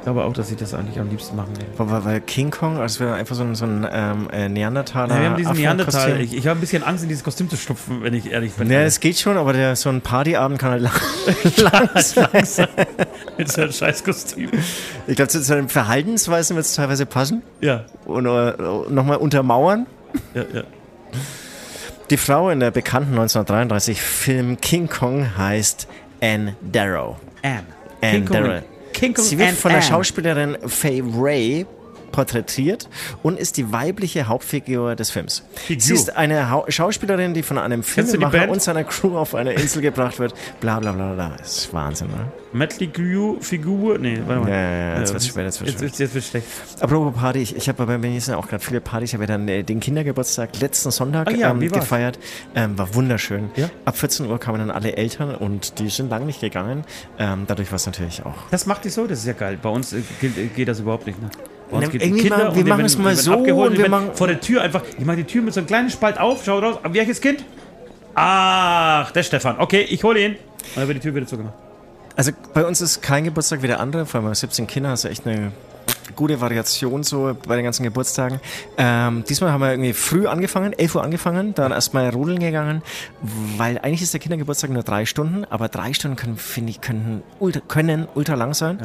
Ich 0.01 0.05
glaube 0.05 0.23
auch, 0.23 0.33
dass 0.33 0.49
ich 0.49 0.57
das 0.57 0.73
eigentlich 0.73 0.99
am 0.99 1.09
liebsten 1.11 1.35
machen 1.35 1.53
würde. 1.55 1.91
Weil, 1.91 2.05
weil- 2.05 2.21
King 2.21 2.49
Kong, 2.49 2.79
als 2.79 2.99
wäre 2.99 3.13
einfach 3.13 3.35
so 3.35 3.43
ein, 3.43 3.53
so 3.53 3.65
ein 3.65 3.87
ähm, 3.91 4.29
äh, 4.33 4.49
Neandertaler. 4.49 5.13
Ja, 5.13 5.21
wir 5.21 5.29
haben 5.29 5.37
diesen 5.37 5.53
Neandertal. 5.53 6.01
Afro-Kostüm. 6.01 6.23
Ich, 6.25 6.35
ich 6.35 6.47
habe 6.47 6.57
ein 6.57 6.59
bisschen 6.59 6.83
Angst, 6.83 7.03
in 7.03 7.09
dieses 7.09 7.23
Kostüm 7.23 7.47
zu 7.51 7.55
schlupfen, 7.55 8.01
wenn 8.01 8.15
ich 8.15 8.31
ehrlich 8.31 8.53
bin. 8.53 8.71
Ja, 8.71 8.81
es 8.81 8.99
geht 8.99 9.19
schon, 9.19 9.37
aber 9.37 9.53
der, 9.53 9.75
so 9.75 9.89
ein 9.89 10.01
Partyabend 10.01 10.57
kann 10.57 10.71
halt 10.71 10.81
lang, 11.57 11.89
lang 12.15 12.45
sein. 12.45 12.67
Mit 13.37 13.51
so 13.51 13.61
einem 13.61 13.71
scheiß 13.71 14.03
Kostüm. 14.03 14.49
Ich 15.05 15.15
glaube, 15.15 15.29
zu 15.29 15.39
seinen 15.43 15.69
Verhaltensweisen 15.69 16.55
wird 16.55 16.65
es 16.65 16.73
teilweise 16.73 17.05
passen 17.05 17.43
Ja, 17.61 17.85
und 18.05 18.25
äh, 18.25 18.53
nochmal 18.89 19.17
untermauern. 19.17 19.85
ja, 20.33 20.41
ja. 20.51 20.63
Die 22.09 22.17
Frau 22.17 22.49
in 22.49 22.59
der 22.59 22.71
bekannten 22.71 23.11
1933 23.11 24.01
Film 24.01 24.59
King 24.59 24.89
Kong 24.89 25.37
heißt 25.37 25.87
Anne 26.21 26.55
Darrow. 26.61 27.17
Anne. 27.43 27.63
Anne 28.01 28.11
King 28.13 28.25
Kong, 28.25 28.43
Darrow. 28.43 28.61
King 28.93 29.13
Kong 29.13 29.25
Sie 29.25 29.37
wird 29.37 29.51
von 29.51 29.71
der. 29.71 29.81
Schauspielerin 29.81 30.57
Faye 30.67 31.03
Ray 31.15 31.65
porträtiert 32.11 32.89
und 33.23 33.39
ist 33.39 33.57
die 33.57 33.71
weibliche 33.71 34.27
Hauptfigur 34.27 34.95
des 34.95 35.11
Films. 35.11 35.43
Figur. 35.55 35.81
Sie 35.81 35.93
ist 35.93 36.15
eine 36.15 36.49
Hau 36.49 36.65
Schauspielerin, 36.67 37.33
die 37.33 37.43
von 37.43 37.57
einem 37.57 37.83
Filmemacher 37.83 38.49
und 38.49 38.61
seiner 38.61 38.83
Crew 38.83 39.17
auf 39.17 39.35
eine 39.35 39.53
Insel 39.53 39.81
gebracht 39.81 40.19
wird. 40.19 40.33
Bla 40.59 40.79
bla 40.79 40.91
bla 40.91 41.13
bla. 41.13 41.35
Das 41.37 41.57
ist 41.57 41.73
Wahnsinn, 41.73 42.07
ne? 42.07 42.31
Mötley 42.53 42.87
Crüe 42.87 43.37
Figur. 43.39 43.97
Nee, 43.97 44.19
warte 44.27 44.41
mal. 44.41 44.49
Ja, 44.49 44.55
ja, 44.55 44.71
ja, 44.71 44.99
jetzt 44.99 45.11
Äh, 45.11 45.13
wird's 45.13 45.15
was- 45.15 45.27
schwer, 45.33 45.43
jetzt 45.45 45.61
wird's 45.61 45.71
jetzt, 45.81 45.95
schwer. 45.95 46.05
jetzt, 46.05 46.13
wird's 46.15 46.27
schlecht. 46.27 46.47
Apropos 46.81 47.13
Party, 47.13 47.39
ich, 47.39 47.55
ich 47.55 47.69
habe 47.69 47.85
bei 47.85 47.97
mir 47.97 48.19
sind 48.19 48.33
auch 48.35 48.47
gerade 48.47 48.63
viele 48.63 48.81
Partys. 48.81 49.09
Ich 49.09 49.13
habe 49.13 49.23
ja 49.23 49.27
dann 49.27 49.47
äh, 49.47 49.63
den 49.63 49.79
Kindergeburtstag 49.79 50.59
letzten 50.59 50.91
Sonntag 50.91 51.27
Ah 51.29 51.31
ja, 51.31 51.51
ähm, 51.51 51.59
gefeiert. 51.61 52.19
Ähm, 52.55 52.77
war 52.77 52.93
wunderschön. 52.93 53.51
Ja? 53.55 53.69
Ab 53.85 53.97
14 53.97 54.25
Uhr 54.27 54.37
kamen 54.39 54.59
dann 54.59 54.71
alle 54.71 54.97
Eltern 54.97 55.33
und 55.35 55.79
die 55.79 55.89
sind 55.89 56.09
lang 56.09 56.25
nicht 56.25 56.41
gegangen. 56.41 56.83
Ähm, 57.17 57.45
dadurch 57.47 57.71
war 57.71 57.77
es 57.77 57.85
natürlich 57.85 58.25
auch. 58.25 58.35
Das 58.51 58.65
macht 58.65 58.83
dich 58.83 58.93
so, 58.93 59.07
das 59.07 59.19
ist 59.19 59.25
ja 59.27 59.33
geil. 59.33 59.57
Bei 59.61 59.69
uns 59.69 59.93
äh, 59.93 60.01
gilt, 60.19 60.37
äh, 60.37 60.47
geht 60.47 60.67
das 60.67 60.79
überhaupt 60.81 61.07
nicht. 61.07 61.21
Ne? 61.21 61.29
Bei 61.71 61.77
uns 61.77 61.93
irgendwie 61.93 62.29
mal- 62.29 62.47
und 62.49 62.55
wir 62.55 62.65
machen 62.65 62.85
es 62.85 62.97
mal 62.97 63.15
so 63.15 63.33
abgeholt 63.33 63.71
und 63.71 63.77
wir 63.77 63.89
machen- 63.89 64.11
vor 64.13 64.27
der 64.27 64.39
Tür 64.39 64.61
einfach. 64.61 64.83
Ich 64.97 65.05
mache 65.05 65.17
die 65.17 65.23
Tür 65.23 65.41
mit 65.41 65.53
so 65.53 65.59
einem 65.61 65.67
kleinen 65.67 65.89
Spalt 65.89 66.19
auf, 66.19 66.43
schau 66.45 66.59
raus. 66.59 66.77
Welches 66.91 67.21
Kind? 67.21 67.43
Ach, 68.13 69.11
der 69.11 69.23
Stefan. 69.23 69.55
Okay, 69.59 69.81
ich 69.89 70.03
hole 70.03 70.19
ihn. 70.19 70.31
Und 70.33 70.37
dann 70.75 70.87
wird 70.87 70.97
die 70.97 71.01
Tür 71.01 71.15
wieder 71.15 71.25
zugemacht. 71.27 71.53
Also 72.15 72.31
bei 72.53 72.65
uns 72.65 72.81
ist 72.81 73.01
kein 73.01 73.23
Geburtstag 73.23 73.61
wie 73.63 73.67
der 73.67 73.79
andere, 73.79 74.05
vor 74.05 74.19
allem 74.19 74.29
bei 74.29 74.33
17 74.35 74.67
Kindern 74.67 74.91
hast 74.91 75.05
du 75.05 75.07
echt 75.07 75.25
eine 75.25 75.51
gute 76.15 76.41
Variation 76.41 77.03
so 77.03 77.35
bei 77.47 77.55
den 77.55 77.63
ganzen 77.65 77.83
Geburtstagen. 77.83 78.39
Ähm, 78.77 79.23
diesmal 79.27 79.51
haben 79.51 79.61
wir 79.61 79.71
irgendwie 79.71 79.93
früh 79.93 80.27
angefangen, 80.27 80.73
11 80.73 80.95
Uhr 80.95 81.03
angefangen, 81.03 81.53
dann 81.55 81.71
erstmal 81.71 82.09
rodeln 82.09 82.39
gegangen, 82.39 82.81
weil 83.57 83.77
eigentlich 83.77 84.01
ist 84.01 84.13
der 84.13 84.19
Kindergeburtstag 84.19 84.69
nur 84.71 84.83
drei 84.83 85.05
Stunden, 85.05 85.45
aber 85.49 85.67
drei 85.69 85.93
Stunden 85.93 86.17
können, 86.17 86.37
finde 86.37 86.71
ich, 86.71 86.81
können 86.81 87.23
ultra, 87.39 87.61
können 87.67 88.07
ultra 88.15 88.35
lang 88.35 88.53
sein. 88.53 88.79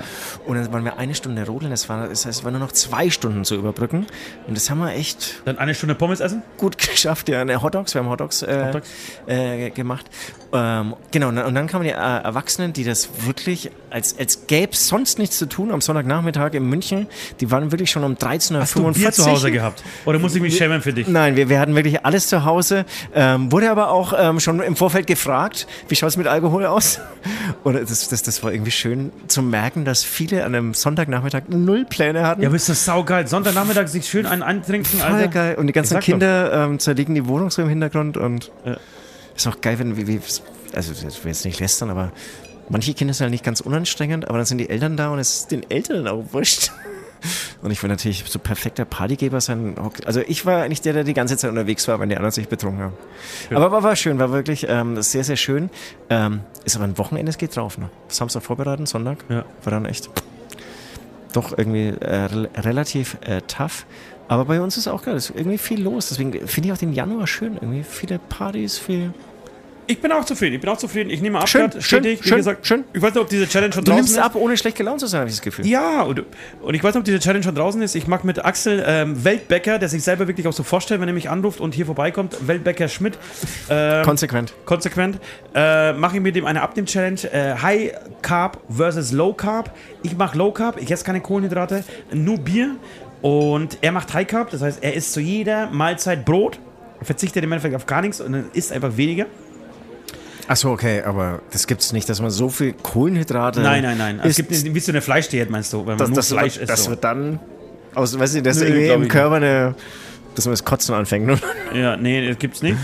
Und 0.47 0.57
dann 0.57 0.73
waren 0.73 0.85
wir 0.85 0.99
eine 0.99 1.15
Stunde 1.15 1.47
rodeln, 1.47 1.71
das, 1.71 1.89
war, 1.89 2.09
das 2.09 2.27
heißt, 2.27 2.39
es 2.41 2.45
waren 2.45 2.53
nur 2.53 2.61
noch 2.61 2.73
zwei 2.73 3.11
Stunden 3.11 3.45
zu 3.45 3.55
überbrücken. 3.55 4.07
Und 4.47 4.57
das 4.57 4.71
haben 4.71 4.79
wir 4.79 4.93
echt 4.93 5.43
Dann 5.45 5.59
eine 5.59 5.75
Stunde 5.75 5.95
Pommes 5.95 6.21
essen. 6.21 6.43
gut 6.59 6.79
geschafft. 6.79 7.29
Ja, 7.29 7.45
ne, 7.45 7.61
Hotdogs, 7.63 7.95
wir 7.95 8.03
haben 8.03 8.09
Hotdogs, 8.11 8.43
äh, 8.43 8.67
Hotdogs. 8.69 8.89
Äh, 9.27 9.71
gemacht. 9.71 10.07
Ähm, 10.53 10.95
genau, 11.11 11.29
und 11.29 11.37
dann- 11.37 11.47
und 11.47 11.55
dann 11.55 11.67
kamen 11.67 11.85
die 11.85 11.91
äh, 11.91 11.95
Erwachsenen, 11.95 12.73
die 12.73 12.85
das 12.85 13.09
wirklich, 13.27 13.71
als, 13.91 14.19
als 14.19 14.47
gäbe 14.47 14.73
es 14.73 14.89
sonst 14.89 15.19
nichts 15.19 15.39
zu 15.39 15.47
tun 15.47 15.71
am 15.73 15.81
Sonntagnachmittag 15.81 16.53
in 16.55 16.65
München, 16.69 17.06
die 17.41 17.51
waren 17.51 17.73
wirklich 17.73 17.91
schon 17.91 18.05
um 18.05 18.15
13.45 18.15 18.61
Hast 18.61 18.77
du 18.77 18.93
Bier 18.93 19.13
zu 19.13 19.27
Hause 19.27 19.51
gehabt? 19.51 19.83
Oder 20.05 20.19
muss 20.19 20.35
ich 20.35 20.43
mich 20.43 20.57
schämen 20.57 20.81
für 20.81 20.93
dich? 20.93 21.09
Nein, 21.09 21.37
wir, 21.37 21.49
wir 21.49 21.59
hatten 21.61 21.75
wirklich 21.75 22.05
alles 22.07 22.29
zu 22.29 22.45
Hause. 22.45 22.85
Ähm, 23.15 23.51
wurde 23.51 23.71
aber 23.71 23.91
auch 23.91 24.15
ähm, 24.17 24.41
schon 24.41 24.61
im 24.61 24.77
Vorfeld 24.77 25.07
gefragt, 25.07 25.67
wie 25.89 25.97
schaut 25.97 26.11
es 26.11 26.17
mit 26.17 26.27
Alkohol 26.27 26.67
aus? 26.67 27.01
Und 27.65 27.75
das, 27.75 28.09
das, 28.09 28.23
das 28.23 28.43
war 28.43 28.53
irgendwie 28.53 28.71
schön 28.71 29.13
zu 29.29 29.43
merken, 29.43 29.85
dass 29.85 30.05
viele 30.05 30.45
an 30.45 30.55
einem 30.55 30.75
Sonntagnachmittag 30.75 31.43
null 31.49 31.85
Pläne 31.85 32.27
hatten. 32.27 32.43
Ja, 32.43 32.49
aber 32.49 32.57
ist 32.57 32.69
das 32.69 32.85
saugeil. 32.85 33.27
Sonntagnachmittag 33.27 33.89
sich 33.89 34.07
schön 34.07 34.27
einen 34.27 34.43
antrinken, 34.43 35.01
Voll 35.01 35.11
Alter. 35.13 35.29
geil. 35.29 35.55
Und 35.57 35.67
die 35.67 35.73
ganzen. 35.73 35.97
Kinder 36.01 36.53
ähm, 36.53 36.79
zerlegen 36.79 37.15
die 37.15 37.27
Wohnung 37.27 37.51
so 37.51 37.63
im 37.63 37.69
Hintergrund 37.69 38.17
und 38.17 38.51
Ja. 38.65 38.77
ist 39.35 39.47
auch 39.47 39.61
geil, 39.61 39.79
wenn 39.79 39.97
wie, 39.97 40.07
wie 40.07 40.21
also 40.75 40.93
ich 40.93 41.03
will 41.25 41.33
jetzt 41.33 41.45
nicht 41.45 41.59
lästern, 41.59 41.91
aber 41.91 42.13
manche 42.69 42.93
Kinder 42.95 43.15
sind 43.15 43.25
halt 43.25 43.31
nicht 43.31 43.45
ganz 43.45 43.61
unanstrengend, 43.61 44.29
aber 44.29 44.39
dann 44.39 44.47
sind 44.47 44.59
die 44.59 44.69
Eltern 44.69 44.97
da 44.97 45.09
und 45.09 45.19
es 45.19 45.41
ist 45.41 45.51
den 45.53 45.69
Eltern 45.71 46.07
auch 46.07 46.23
wurscht. 46.33 46.71
Und 47.63 47.71
ich 47.71 47.83
will 47.83 47.89
natürlich 47.91 48.25
so 48.27 48.39
perfekter 48.39 48.85
Partygeber 48.85 49.41
sein. 49.41 49.75
Also 50.05 50.21
ich 50.21 50.47
war 50.47 50.63
eigentlich 50.63 50.83
der, 50.83 50.93
der 50.93 51.05
die 51.05 51.15
ganze 51.15 51.37
Zeit 51.37 51.51
unterwegs 51.51 51.87
war, 51.89 51.99
wenn 52.01 52.09
die 52.09 52.17
anderen 52.17 52.33
sich 52.33 52.49
betrunken 52.49 52.83
haben. 52.83 52.95
Aber 53.51 53.73
war, 53.73 53.83
war 53.83 53.97
schön, 53.97 54.19
war 54.19 54.33
wirklich 54.33 54.67
ähm, 54.69 55.01
sehr, 55.03 55.25
sehr 55.25 55.37
schön. 55.37 55.71
Ähm, 56.11 56.41
ist 56.65 56.77
aber 56.77 56.85
ein 56.85 56.99
Wochenende, 56.99 57.31
es 57.31 57.39
geht 57.39 57.57
drauf. 57.57 57.79
Ne? 57.79 57.91
Samstag 58.09 58.43
vorbereiten, 58.43 58.87
Sonntag. 58.87 59.19
Ja. 59.29 59.45
War 59.65 59.71
dann 59.71 59.87
echt 59.87 60.11
doch 61.33 61.57
irgendwie 61.57 61.89
äh, 61.89 62.15
rel 62.15 62.49
relativ 62.57 63.19
äh, 63.23 63.43
tough. 63.43 63.87
Aber 64.29 64.47
bei 64.47 64.61
uns 64.61 64.77
ist 64.77 64.89
auch 64.89 65.03
geil, 65.03 65.15
es 65.15 65.31
ist 65.31 65.37
irgendwie 65.37 65.59
viel 65.59 65.83
los. 65.83 66.09
Deswegen 66.09 66.33
finde 66.47 66.69
ich 66.69 66.73
auch 66.73 66.79
den 66.79 66.93
Januar 66.93 67.27
schön. 67.27 67.55
Irgendwie 67.55 67.85
viele 67.85 68.19
Partys, 68.19 68.79
viel. 68.79 69.15
Ich 69.89 70.01
bin 70.01 70.11
auch 70.13 70.25
zufrieden. 70.25 70.55
Ich 70.57 70.61
bin 70.61 70.69
auch 70.71 70.77
zufrieden. 70.79 71.11
Ich 71.11 71.21
nehme 71.23 71.39
Schön, 71.47 71.63
Abstand. 71.63 71.85
schön, 71.85 72.03
stetig. 72.03 72.21
Schön, 72.25 72.37
gesagt, 72.39 72.67
schön. 72.67 72.85
Ich 72.93 73.01
weiß 73.01 73.15
nicht, 73.15 73.23
ob 73.23 73.29
diese 73.29 73.49
Challenge 73.49 73.73
schon 73.73 73.85
Du 73.85 73.91
draußen 73.93 74.05
nimmst 74.05 74.17
ist. 74.19 74.23
ab, 74.23 74.35
ohne 74.35 74.57
schlecht 74.57 74.77
gelaunt 74.77 75.01
zu 75.01 75.07
sein, 75.07 75.21
habe 75.21 75.31
ich 75.31 75.37
das 75.37 75.43
Gefühl. 75.43 75.67
Ja, 75.67 76.03
und, 76.03 76.25
und 76.61 76.75
ich 76.75 76.83
weiß 76.83 76.95
nicht, 76.95 77.01
ob 77.01 77.05
diese 77.05 77.21
Challenge 77.21 77.45
schon 77.45 77.55
draußen 77.55 77.81
ist. 77.83 77.95
Ich 77.95 78.07
mag 78.07 78.25
mit 78.25 78.45
Axel 78.45 78.83
ähm, 78.87 79.25
Weltbecker, 79.25 79.79
der 79.79 79.89
sich 79.89 80.03
selber 80.03 80.27
wirklich 80.27 80.47
auch 80.49 80.53
so 80.53 80.63
vorstellt, 80.65 81.01
wenn 81.01 81.09
er 81.09 81.15
mich 81.15 81.31
anruft 81.31 81.61
und 81.61 81.75
hier 81.75 81.87
vorbeikommt, 81.87 82.37
Weltbecker 82.49 82.89
Schmidt, 82.89 83.17
ähm, 83.71 84.03
Konsequent. 84.05 84.55
konsequent, 84.65 85.19
äh, 85.55 85.93
mache 85.93 86.17
ich 86.17 86.23
mit 86.23 86.37
ihm 86.37 86.47
eine 86.47 86.63
Abnehm-Challenge. 86.63 87.21
Äh, 87.33 87.55
High 87.63 87.93
Carb 88.23 88.59
versus 88.69 89.13
Low 89.13 89.33
Carb. 89.35 89.73
Ich 90.03 90.17
mache 90.17 90.37
Low 90.37 90.51
Carb, 90.51 90.81
ich 90.81 90.91
esse 90.91 91.05
keine 91.05 91.21
Kohlenhydrate, 91.21 91.85
nur 92.13 92.39
Bier. 92.39 92.77
Und 93.23 93.79
er 93.81 93.93
macht 93.93 94.13
High 94.15 94.27
Carb, 94.27 94.51
das 94.51 94.63
heißt, 94.63 94.83
er 94.83 94.95
isst 94.95 95.13
zu 95.13 95.21
jeder 95.21 95.71
Mahlzeit 95.71 96.25
Brot, 96.25 96.59
verzichtet 97.03 97.43
im 97.45 97.53
Endeffekt 97.53 97.75
auf 97.75 97.87
gar 97.87 98.01
nichts 98.03 98.21
und 98.21 98.33
dann 98.33 98.51
isst 98.53 98.73
einfach 98.73 98.97
weniger. 98.97 99.27
Achso, 100.49 100.71
okay, 100.73 101.03
aber 101.03 101.41
das 101.51 101.67
gibt 101.67 101.81
es 101.81 101.93
nicht, 101.93 102.09
dass 102.09 102.21
man 102.21 102.31
so 102.31 102.49
viel 102.49 102.73
Kohlenhydrate. 102.73 103.61
Nein, 103.61 103.83
nein, 103.83 103.99
nein. 103.99 104.21
Es 104.21 104.31
isst, 104.31 104.37
gibt 104.37 104.51
nicht, 104.51 104.75
wie 104.75 104.81
so 104.81 104.93
eine 104.93 105.01
Fleischdiät, 105.03 105.51
meinst 105.51 105.73
du, 105.73 105.79
wenn 105.81 105.97
man 105.97 105.99
das, 105.99 106.09
nur 106.09 106.17
das, 106.17 106.29
Fleisch 106.29 106.55
wird, 106.55 106.63
isst. 106.63 106.71
das 106.71 106.85
so. 106.85 106.91
wird 106.91 107.03
dann. 107.05 107.41
Aus, 107.95 108.19
weißt 108.19 108.37
du, 108.37 108.43
dass 108.43 108.59
Nö, 108.61 108.67
irgendwie 108.67 108.87
im 108.89 109.03
ich 109.05 109.09
Körper 109.09 109.37
eine. 109.37 109.75
dass 110.35 110.45
man 110.45 110.53
das 110.53 110.65
Kotzen 110.65 110.95
anfängt. 110.95 111.27
Ne? 111.27 111.39
Ja, 111.75 111.97
nee, 111.97 112.29
das 112.29 112.39
gibt's 112.39 112.63
nicht. 112.63 112.77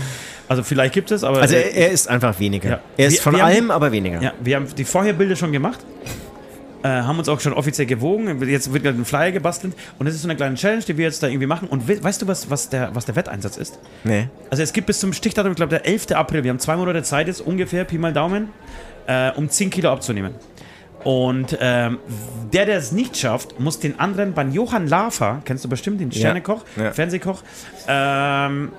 Also 0.49 0.61
vielleicht 0.63 0.93
gibt 0.93 1.09
es, 1.11 1.23
aber. 1.23 1.39
Also 1.41 1.55
er, 1.55 1.73
er 1.73 1.91
ist 1.91 2.09
einfach 2.09 2.37
weniger. 2.39 2.69
Ja. 2.69 2.79
Er 2.97 3.07
ist 3.07 3.13
Wir- 3.13 3.21
von 3.21 3.33
wir 3.35 3.41
haben 3.43 3.47
allem, 3.49 3.65
die- 3.67 3.71
aber 3.71 3.91
weniger. 3.91 4.21
Ja, 4.21 4.33
wir 4.43 4.55
haben 4.57 4.67
die 4.75 4.83
Vorherbilder 4.83 5.35
schon 5.35 5.51
gemacht. 5.51 5.79
Äh, 6.83 6.89
haben 6.89 7.17
uns 7.17 7.29
auch 7.29 7.39
schon 7.39 7.53
offiziell 7.53 7.87
gewogen. 7.87 8.45
Jetzt 8.45 8.73
wird 8.73 8.83
gerade 8.83 8.99
ein 8.99 9.05
Flyer 9.05 9.31
gebastelt. 9.31 9.73
Und 9.99 10.05
das 10.05 10.15
ist 10.15 10.21
so 10.21 10.27
eine 10.27 10.35
kleine 10.35 10.55
Challenge, 10.55 10.83
die 10.83 10.97
wir 10.97 11.05
jetzt 11.05 11.23
da 11.23 11.27
irgendwie 11.27 11.47
machen. 11.47 11.69
Und 11.69 11.87
we 11.87 12.03
weißt 12.03 12.21
du, 12.21 12.27
was, 12.27 12.49
was, 12.49 12.67
der, 12.67 12.93
was 12.93 13.05
der 13.05 13.15
Wetteinsatz 13.15 13.55
ist? 13.55 13.79
Nee. 14.03 14.27
Also 14.49 14.63
es 14.63 14.73
gibt 14.73 14.87
bis 14.87 14.99
zum 14.99 15.13
Stichdatum, 15.13 15.53
ich 15.53 15.55
glaube, 15.55 15.69
der 15.69 15.85
11. 15.85 16.11
April. 16.11 16.43
Wir 16.43 16.49
haben 16.49 16.59
zwei 16.59 16.75
Monate 16.75 17.01
Zeit 17.03 17.27
jetzt 17.27 17.39
ungefähr, 17.39 17.85
Pi 17.85 17.97
mal 17.97 18.11
Daumen, 18.11 18.49
äh, 19.07 19.31
um 19.31 19.49
10 19.49 19.69
Kilo 19.69 19.91
abzunehmen. 19.91 20.33
Und 21.05 21.57
ähm, 21.61 21.99
der, 22.51 22.65
der 22.65 22.77
es 22.77 22.91
nicht 22.91 23.15
schafft, 23.17 23.61
muss 23.61 23.79
den 23.79 23.99
anderen 23.99 24.33
beim 24.33 24.51
Johann 24.51 24.87
Lafer, 24.87 25.41
kennst 25.45 25.63
du 25.63 25.69
bestimmt, 25.69 26.01
den 26.01 26.11
Sternekoch, 26.11 26.65
Ja. 26.75 26.91
Fernsehkoch, 26.91 27.43
ähm, 27.87 28.73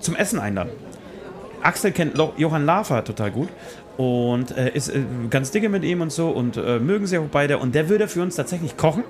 zum 0.00 0.16
Essen 0.16 0.38
einladen. 0.38 0.70
Axel 1.62 1.92
kennt 1.92 2.18
Johann 2.36 2.66
Lafer 2.66 3.02
total 3.04 3.30
gut 3.30 3.48
und 3.96 4.56
äh, 4.56 4.70
ist 4.70 4.88
äh, 4.88 5.00
ganz 5.30 5.50
dicke 5.50 5.68
mit 5.68 5.84
ihm 5.84 6.00
und 6.00 6.10
so 6.12 6.30
und 6.30 6.56
äh, 6.56 6.78
mögen 6.78 7.06
sie 7.06 7.18
auch 7.18 7.24
beide. 7.30 7.58
Und 7.58 7.74
der 7.74 7.88
würde 7.88 8.08
für 8.08 8.22
uns 8.22 8.36
tatsächlich 8.36 8.76
kochen 8.76 9.04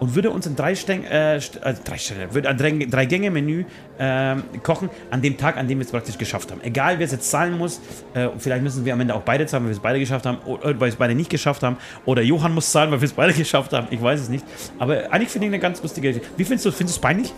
und 0.00 0.16
würde 0.16 0.30
uns 0.30 0.46
ein 0.46 0.56
drei, 0.56 0.74
Stäng, 0.74 1.04
äh, 1.04 1.36
äh, 1.36 1.40
drei, 1.84 1.96
Stänge- 1.98 2.34
würde 2.34 2.48
ein 2.48 2.90
drei, 2.90 3.06
Gänge 3.06 3.30
Menü 3.30 3.64
ähm, 3.98 4.42
kochen 4.64 4.90
an 5.10 5.22
dem 5.22 5.36
Tag, 5.36 5.56
an 5.56 5.68
dem 5.68 5.78
wir 5.78 5.84
es 5.84 5.92
praktisch 5.92 6.18
geschafft 6.18 6.50
haben. 6.50 6.60
Egal, 6.62 6.98
wer 6.98 7.06
es 7.06 7.12
jetzt 7.12 7.30
zahlen 7.30 7.56
muss. 7.56 7.80
Äh, 8.14 8.28
vielleicht 8.38 8.62
müssen 8.64 8.84
wir 8.84 8.92
am 8.92 9.00
Ende 9.00 9.14
auch 9.14 9.22
beide 9.22 9.46
zahlen, 9.46 9.64
weil 9.64 9.70
wir 9.70 9.76
es 9.76 9.82
beide 9.82 10.00
geschafft 10.00 10.26
haben 10.26 10.38
oder 10.44 10.64
weil 10.64 10.80
wir 10.80 10.86
es 10.88 10.96
beide 10.96 11.14
nicht 11.14 11.30
geschafft 11.30 11.62
haben. 11.62 11.76
Oder 12.04 12.22
Johann 12.22 12.52
muss 12.54 12.70
zahlen, 12.72 12.90
weil 12.90 13.00
wir 13.00 13.06
es 13.06 13.12
beide 13.12 13.32
geschafft 13.38 13.72
haben. 13.72 13.86
Ich 13.90 14.02
weiß 14.02 14.20
es 14.20 14.28
nicht. 14.28 14.44
Aber 14.78 15.12
eigentlich 15.12 15.28
finde 15.30 15.46
ich 15.46 15.52
eine 15.52 15.60
ganz 15.60 15.80
lustige 15.82 16.10
Idee. 16.10 16.22
Wie 16.36 16.44
findest 16.44 16.66
du 16.66 16.72
Findest 16.72 16.96
du 16.96 16.98
es 16.98 17.00
peinlich? 17.00 17.32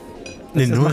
Nee, 0.55 0.66
das 0.66 0.78
nur, 0.78 0.90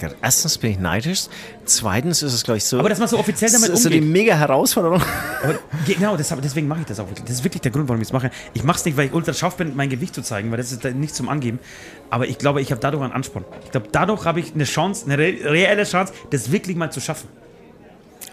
grad, 0.00 0.16
erstens 0.22 0.56
bin 0.56 0.70
ich 0.70 0.78
neidisch. 0.78 1.26
Zweitens 1.64 2.22
ist 2.22 2.32
es, 2.32 2.42
glaube 2.42 2.58
ich, 2.58 2.64
so. 2.64 2.78
Aber 2.78 2.88
dass 2.88 2.98
man 2.98 3.08
so 3.08 3.18
offiziell 3.18 3.50
damit 3.50 3.68
das 3.68 3.78
ist 3.78 3.82
so 3.82 3.90
die 3.90 3.98
umgeht. 3.98 4.12
mega 4.12 4.34
Herausforderung. 4.34 5.02
Aber 5.42 5.58
genau, 5.86 6.16
deshalb, 6.16 6.40
deswegen 6.40 6.68
mache 6.68 6.80
ich 6.80 6.86
das 6.86 6.98
auch 6.98 7.06
wirklich. 7.06 7.26
Das 7.26 7.36
ist 7.36 7.44
wirklich 7.44 7.60
der 7.60 7.70
Grund, 7.70 7.88
warum 7.88 8.00
ich 8.00 8.08
es 8.08 8.12
mache. 8.12 8.30
Ich 8.54 8.64
mache 8.64 8.78
es 8.78 8.84
nicht, 8.86 8.96
weil 8.96 9.06
ich 9.06 9.12
ultra 9.12 9.34
scharf 9.34 9.56
bin, 9.56 9.76
mein 9.76 9.90
Gewicht 9.90 10.14
zu 10.14 10.22
zeigen, 10.22 10.50
weil 10.50 10.56
das 10.56 10.72
ist 10.72 10.82
nicht 10.84 11.14
zum 11.14 11.28
Angeben. 11.28 11.58
Aber 12.08 12.26
ich 12.26 12.38
glaube, 12.38 12.62
ich 12.62 12.70
habe 12.70 12.80
dadurch 12.80 13.02
einen 13.02 13.12
Ansporn. 13.12 13.44
Ich 13.64 13.70
glaube, 13.70 13.88
dadurch 13.92 14.24
habe 14.24 14.40
ich 14.40 14.54
eine 14.54 14.64
Chance, 14.64 15.04
eine 15.06 15.18
re 15.18 15.34
reelle 15.44 15.84
Chance, 15.84 16.14
das 16.30 16.50
wirklich 16.50 16.76
mal 16.76 16.90
zu 16.90 17.00
schaffen. 17.00 17.28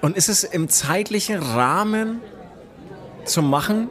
Und 0.01 0.15
ist 0.15 0.29
es 0.29 0.43
im 0.43 0.69
zeitlichen 0.69 1.41
Rahmen 1.41 2.21
zu 3.25 3.41
machen? 3.41 3.89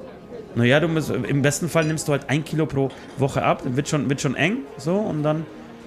Naja, 0.54 0.80
du 0.80 0.88
musst, 0.88 1.10
im 1.10 1.42
besten 1.42 1.68
Fall 1.68 1.84
nimmst 1.84 2.06
du 2.08 2.12
halt 2.12 2.30
ein 2.30 2.44
Kilo 2.44 2.66
pro 2.66 2.90
Woche 3.18 3.42
ab. 3.42 3.62
Dann 3.64 3.76
wird 3.76 3.88
schon, 3.88 4.08
wird 4.08 4.20
schon 4.20 4.36
eng, 4.36 4.58
so, 4.78 4.96
und 4.96 5.22
dann 5.22 5.44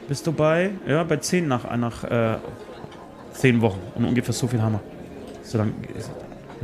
bist 0.08 0.26
du 0.28 0.32
bei, 0.32 0.72
ja, 0.88 1.04
bei 1.04 1.18
10 1.18 1.48
nach, 1.48 1.76
nach 1.78 2.04
äh, 2.04 2.38
10 3.34 3.62
Wochen. 3.62 3.80
Und 3.96 4.06
ungefähr 4.06 4.34
so 4.34 4.48
viel 4.48 4.62
haben 4.62 4.74
wir. 4.74 4.82
So 5.44 5.58
lang, 5.58 5.74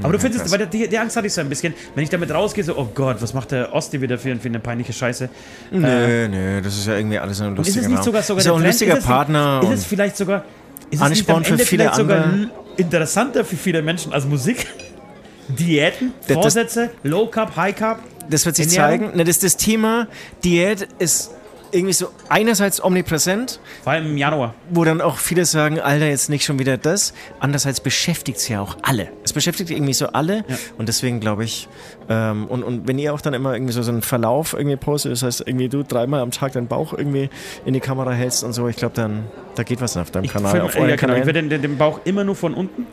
aber 0.01 0.13
du 0.13 0.19
findest, 0.19 0.45
krass. 0.45 0.51
weil 0.59 0.65
die, 0.67 0.87
die 0.87 0.97
Angst 0.97 1.15
hatte 1.15 1.27
ich 1.27 1.33
so 1.33 1.41
ein 1.41 1.49
bisschen, 1.49 1.73
wenn 1.93 2.03
ich 2.03 2.09
damit 2.09 2.31
rausgehe, 2.33 2.63
so, 2.63 2.75
oh 2.75 2.89
Gott, 2.95 3.21
was 3.21 3.33
macht 3.33 3.51
der 3.51 3.73
Osti 3.73 4.01
wieder 4.01 4.17
für, 4.17 4.35
für 4.37 4.47
eine 4.47 4.59
peinliche 4.59 4.91
Scheiße? 4.91 5.29
Nö, 5.71 6.27
nö, 6.27 6.61
das 6.61 6.77
ist 6.77 6.87
ja 6.87 6.95
irgendwie 6.97 7.19
alles 7.19 7.39
ein 7.41 7.49
Und 7.49 7.59
ist 7.59 7.77
es 7.77 7.87
nicht 7.87 8.03
sogar, 8.03 8.23
sogar 8.23 8.39
ist 8.39 8.45
ja 8.47 8.53
auch 8.53 8.57
ein 8.57 8.63
lustiger 8.65 8.93
ist 8.93 8.99
es, 8.99 9.05
Partner. 9.05 9.59
Ist 9.61 9.67
und- 9.67 9.73
es 9.75 9.85
vielleicht 9.85 10.17
sogar 10.17 10.45
ist 10.89 10.99
es 10.99 11.01
Ansporn 11.01 11.39
nicht 11.39 11.47
für 11.47 11.53
am 11.53 11.59
Ende 11.59 11.65
viele 11.65 11.83
vielleicht 11.83 11.95
sogar 11.95 12.23
andere? 12.23 12.49
interessanter 12.77 13.45
für 13.45 13.55
viele 13.55 13.81
Menschen 13.83 14.13
als 14.13 14.25
Musik? 14.25 14.65
Diäten, 15.47 16.13
Das- 16.21 16.27
das- 16.27 16.35
Vorsätze, 16.37 16.89
Low 17.03 17.27
Carb, 17.27 17.55
High 17.55 17.75
Carb. 17.75 17.99
Das 18.29 18.45
wird 18.45 18.55
sich 18.55 18.75
Ernährung? 18.75 19.07
zeigen. 19.09 19.17
Ne, 19.17 19.25
das, 19.25 19.39
das 19.39 19.57
Thema 19.57 20.07
Diät 20.43 20.87
ist 20.97 21.31
irgendwie 21.73 21.93
so 21.93 22.07
einerseits 22.29 22.83
omnipräsent, 22.83 23.59
Vor 23.83 23.93
allem 23.93 24.05
im 24.05 24.17
Januar. 24.17 24.53
wo 24.69 24.83
dann 24.83 25.01
auch 25.01 25.17
viele 25.17 25.43
sagen, 25.45 25.79
Alter, 25.79 26.05
jetzt 26.07 26.29
nicht 26.29 26.45
schon 26.45 26.59
wieder 26.59 26.77
das. 26.77 27.13
Andererseits 27.39 27.81
beschäftigt 27.81 28.37
es 28.37 28.47
ja 28.47 28.61
auch 28.61 28.77
alle. 28.83 29.09
Es 29.23 29.33
beschäftigt 29.33 29.71
irgendwie 29.71 29.93
so 29.93 30.07
alle. 30.07 30.45
Und 30.77 30.87
deswegen 30.87 31.19
glaube 31.19 31.43
ich, 31.43 31.67
ähm, 32.09 32.45
und, 32.47 32.63
und 32.63 32.87
wenn 32.87 32.99
ihr 32.99 33.13
auch 33.13 33.21
dann 33.21 33.33
immer 33.33 33.53
irgendwie 33.53 33.73
so, 33.73 33.81
so 33.81 33.91
einen 33.91 34.01
Verlauf 34.03 34.53
irgendwie 34.53 34.77
postet, 34.77 35.11
das 35.11 35.23
heißt 35.23 35.43
irgendwie 35.45 35.69
du 35.69 35.83
dreimal 35.83 36.21
am 36.21 36.31
Tag 36.31 36.53
deinen 36.53 36.67
Bauch 36.67 36.93
irgendwie 36.93 37.29
in 37.65 37.73
die 37.73 37.79
Kamera 37.79 38.11
hältst 38.11 38.43
und 38.43 38.53
so, 38.53 38.67
ich 38.67 38.75
glaube 38.75 38.95
dann, 38.95 39.25
da 39.55 39.63
geht 39.63 39.81
was 39.81 39.97
auf 39.97 40.11
deinem 40.11 40.25
Ich, 40.25 40.33
Kanal. 40.33 40.61
auf 40.61 40.75
ja, 40.75 40.95
genau, 40.95 41.15
ich 41.15 41.25
werde 41.25 41.43
den, 41.43 41.61
den 41.61 41.77
Bauch 41.77 41.99
immer 42.05 42.23
nur 42.23 42.35
von 42.35 42.53
unten, 42.53 42.85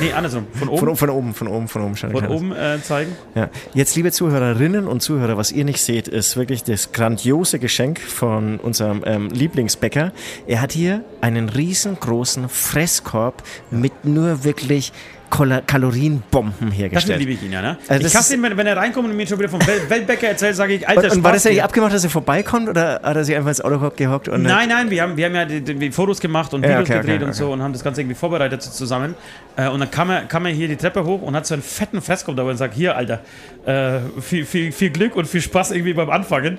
nee, 0.00 0.12
andersrum, 0.12 0.46
von 0.52 0.68
oben, 0.68 0.78
Von, 0.78 0.96
von 0.96 1.10
oben, 1.10 1.34
von 1.34 1.48
oben, 1.48 1.68
von 1.68 1.82
oben. 1.82 1.96
Schon 1.96 2.10
von 2.10 2.26
oben 2.28 2.52
äh, 2.52 2.80
zeigen. 2.82 3.12
Ja. 3.34 3.50
Jetzt, 3.74 3.96
liebe 3.96 4.12
Zuhörerinnen 4.12 4.86
und 4.86 5.00
Zuhörer, 5.00 5.36
was 5.36 5.52
ihr 5.52 5.64
nicht 5.64 5.82
seht, 5.82 6.08
ist 6.08 6.36
wirklich 6.36 6.62
das 6.64 6.92
grandiose 6.92 7.58
Geschenk 7.58 8.00
von 8.00 8.58
unserem 8.58 9.02
ähm, 9.04 9.28
Lieblingsbäcker. 9.28 10.12
Er 10.46 10.60
hat 10.60 10.72
hier 10.72 11.04
einen 11.20 11.48
riesengroßen 11.48 12.48
Fresskorb 12.48 13.42
mit 13.70 14.04
nur 14.04 14.44
wirklich 14.44 14.92
Kalorienbomben 15.30 16.54
Das 16.68 16.78
hergestellt. 16.78 17.18
liebe 17.18 17.32
ich 17.32 17.42
ihn 17.42 17.52
ja, 17.52 17.62
ne? 17.62 17.76
Also 17.88 18.02
das 18.02 18.12
ich 18.12 18.16
hasse 18.18 18.34
ihn, 18.34 18.42
wenn, 18.42 18.56
wenn 18.56 18.66
er 18.66 18.76
reinkommt 18.76 19.08
und 19.08 19.16
mir 19.16 19.26
schon 19.26 19.38
wieder 19.38 19.48
vom 19.48 19.60
Wel 19.66 19.88
Weltbäcker 19.88 20.28
erzählt, 20.28 20.56
sage 20.56 20.74
ich, 20.74 20.88
alter 20.88 21.04
Und, 21.10 21.18
und 21.18 21.24
war 21.24 21.32
das 21.32 21.44
ja 21.44 21.50
nicht 21.50 21.58
Spaß, 21.58 21.68
abgemacht, 21.70 21.94
dass 21.94 22.04
er 22.04 22.10
vorbeikommt 22.10 22.68
oder 22.68 23.00
hat 23.02 23.16
er 23.16 23.24
sich 23.24 23.34
einfach 23.36 23.48
ins 23.50 23.60
Auto 23.60 23.90
gehockt? 23.94 24.28
Und 24.28 24.42
Nein, 24.42 24.68
nein, 24.68 24.90
wir 24.90 25.02
haben, 25.02 25.16
wir 25.16 25.26
haben 25.26 25.34
ja 25.34 25.44
die, 25.44 25.60
die 25.60 25.90
Fotos 25.90 26.20
gemacht 26.20 26.54
und 26.54 26.62
Ja, 26.62 26.70
Videos 26.70 26.88
okay, 26.90 26.98
gedreht 27.00 27.16
okay, 27.16 27.24
und 27.24 27.32
so 27.34 27.44
okay. 27.44 27.52
und 27.54 27.62
haben 27.62 27.72
das 27.72 27.84
Ganze 27.84 28.00
irgendwie 28.00 28.16
vorbereitet 28.16 28.62
zusammen. 28.62 29.14
Äh, 29.56 29.68
und 29.68 29.80
dann 29.80 29.90
kam 29.90 30.10
er, 30.10 30.22
kam 30.22 30.46
er 30.46 30.52
hier 30.52 30.68
die 30.68 30.76
Treppe 30.76 31.04
hoch 31.04 31.22
und 31.22 31.34
hat 31.34 31.46
so 31.46 31.54
einen 31.54 31.62
fetten 31.62 32.00
Fresskorb 32.00 32.36
dabei 32.36 32.50
und 32.50 32.56
sagt, 32.56 32.74
hier, 32.74 32.96
Alter, 32.96 33.20
äh, 33.66 34.00
viel, 34.20 34.44
viel, 34.44 34.72
viel 34.72 34.90
Glück 34.90 35.16
und 35.16 35.26
viel 35.26 35.40
Spaß 35.40 35.72
irgendwie 35.72 35.94
beim 35.94 36.10
Anfangen. 36.10 36.58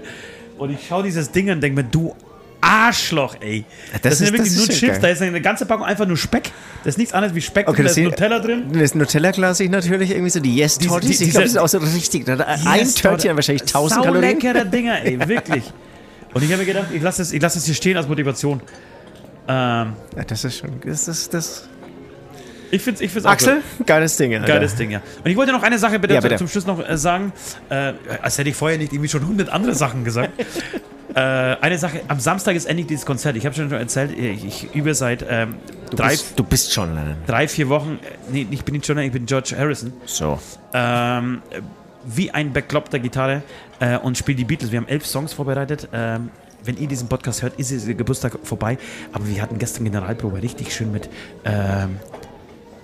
Und 0.57 0.71
ich 0.71 0.87
schaue 0.87 1.03
dieses 1.03 1.31
Ding 1.31 1.51
und 1.51 1.61
denke 1.61 1.83
mir, 1.83 1.87
du 1.87 2.15
Arschloch, 2.61 3.35
ey. 3.39 3.63
Das, 3.93 4.01
Das 4.01 4.17
sind 4.17 4.25
ist- 4.27 4.31
ja 4.31 4.37
wirklich 4.37 4.53
das 4.53 4.57
nur 4.65 4.69
ist 4.69 4.79
Chips, 4.79 4.91
geil. 4.93 5.01
da 5.01 5.07
ist 5.09 5.21
eine 5.21 5.41
ganze 5.41 5.65
Packung 5.65 5.85
einfach 5.85 6.05
nur 6.07 6.17
Speck. 6.17 6.51
Das 6.83 6.93
ist 6.93 6.97
nichts 6.97 7.13
anderes 7.13 7.35
wie 7.35 7.41
Speck, 7.41 7.67
Okay, 7.67 7.75
drin, 7.77 7.85
da 7.85 7.89
das 7.89 7.97
ist 7.97 8.03
Nutella 8.03 8.39
drin. 8.39 8.65
Das 8.73 8.95
Nutella-Glas 8.95 9.59
ich 9.59 9.69
natürlich 9.69 10.11
irgendwie 10.11 10.29
so 10.31 10.39
die 10.39 10.55
Yes 10.55 10.77
Diese- 10.77 10.89
Tortis. 10.89 11.17
die- 11.19 11.25
Ich 11.25 11.29
glaube, 11.31 11.43
das 11.43 11.51
ist 11.53 11.57
auch 11.59 11.67
so 11.67 11.77
richtig. 11.77 12.27
Hat 12.27 12.41
ein 12.41 12.79
Yes, 12.79 12.95
Törtchen 12.95 13.35
wahrscheinlich 13.35 13.63
1000 13.63 14.03
Kalorien. 14.05 14.39
leckere 14.39 14.65
Dinger, 14.71 15.03
ey, 15.03 15.19
wirklich. 15.27 15.63
Und 16.33 16.43
ich 16.43 16.51
habe 16.51 16.61
mir 16.61 16.65
gedacht, 16.65 16.87
ich 16.93 17.01
lasse 17.01 17.35
ich 17.35 17.41
lass 17.41 17.55
es 17.55 17.65
hier 17.65 17.75
stehen 17.75 17.95
als 17.97 18.07
Motivation. 18.07 18.61
Ähm, 19.47 19.93
Ja, 20.15 20.23
das 20.27 20.43
ist 20.43 20.57
schon. 20.57 20.71
Das 20.85 21.07
ist 21.07 21.33
das. 21.33 21.67
ich 22.69 22.81
finde 22.81 22.95
es 22.97 23.01
ich 23.01 23.11
find's 23.11 23.25
Axel, 23.25 23.61
geiles 23.85 24.17
Ding. 24.17 24.33
Alter. 24.35 24.45
Geiles 24.47 24.75
Ding, 24.75 24.91
ja. 24.91 25.01
Und 25.23 25.31
ich 25.31 25.37
wollte 25.37 25.53
noch 25.53 25.63
eine 25.63 25.79
Sache 25.79 25.99
bitte, 25.99 26.15
Ja, 26.15 26.19
bitte. 26.21 26.35
zum 26.35 26.47
Schluss 26.49 26.65
noch 26.65 26.85
äh, 26.87 26.97
sagen, 26.97 27.31
äh, 27.69 27.93
als 28.21 28.37
hätte 28.37 28.49
ich 28.49 28.55
vorher 28.57 28.77
nicht 28.77 28.91
irgendwie 28.91 29.09
schon 29.09 29.25
hundert 29.25 29.49
andere 29.49 29.73
Sachen 29.73 30.03
gesagt. 30.03 30.31
äh, 31.17 31.57
eine 31.61 31.77
Sache, 31.77 32.01
am 32.07 32.19
Samstag 32.19 32.55
ist 32.55 32.65
endlich 32.65 32.87
dieses 32.87 33.05
Konzert. 33.05 33.35
Ich 33.35 33.45
habe 33.45 33.55
schon 33.55 33.71
erzählt, 33.71 34.11
ich, 34.17 34.45
ich 34.45 34.75
übe 34.75 34.93
seit 34.93 35.25
ähm, 35.27 35.55
Du 35.89 35.97
drei, 35.97 36.09
bist, 36.09 36.37
du 36.37 36.43
bist 36.43 36.71
schon 36.73 36.93
Lennon. 36.93 37.15
drei, 37.25 37.47
vier 37.47 37.69
Wochen, 37.69 37.99
äh, 38.03 38.31
nee, 38.31 38.47
ich 38.51 38.63
bin 38.63 38.73
nicht 38.73 38.87
John, 38.87 38.97
ich 38.99 39.11
bin 39.11 39.25
George 39.25 39.55
Harrison, 39.57 39.93
So. 40.05 40.37
ähm, 40.73 41.41
äh, 41.49 41.61
wie 42.05 42.31
ein 42.31 42.53
bekloppter 42.53 42.99
Gitarre 42.99 43.41
äh, 43.79 43.97
und 43.97 44.17
spiele 44.17 44.37
die 44.37 44.45
Beatles. 44.45 44.71
Wir 44.71 44.79
haben 44.79 44.87
elf 44.87 45.05
Songs 45.05 45.33
vorbereitet. 45.33 45.89
Ähm, 45.91 46.29
wenn 46.63 46.77
ihr 46.77 46.87
diesen 46.87 47.07
Podcast 47.07 47.41
hört, 47.43 47.59
ist 47.59 47.87
der 47.87 47.93
Geburtstag 47.95 48.37
vorbei. 48.43 48.77
Aber 49.13 49.27
wir 49.27 49.41
hatten 49.41 49.57
gestern 49.57 49.85
Generalprobe, 49.85 50.41
richtig 50.41 50.73
schön 50.73 50.91
mit 50.91 51.09
ähm, 51.45 51.97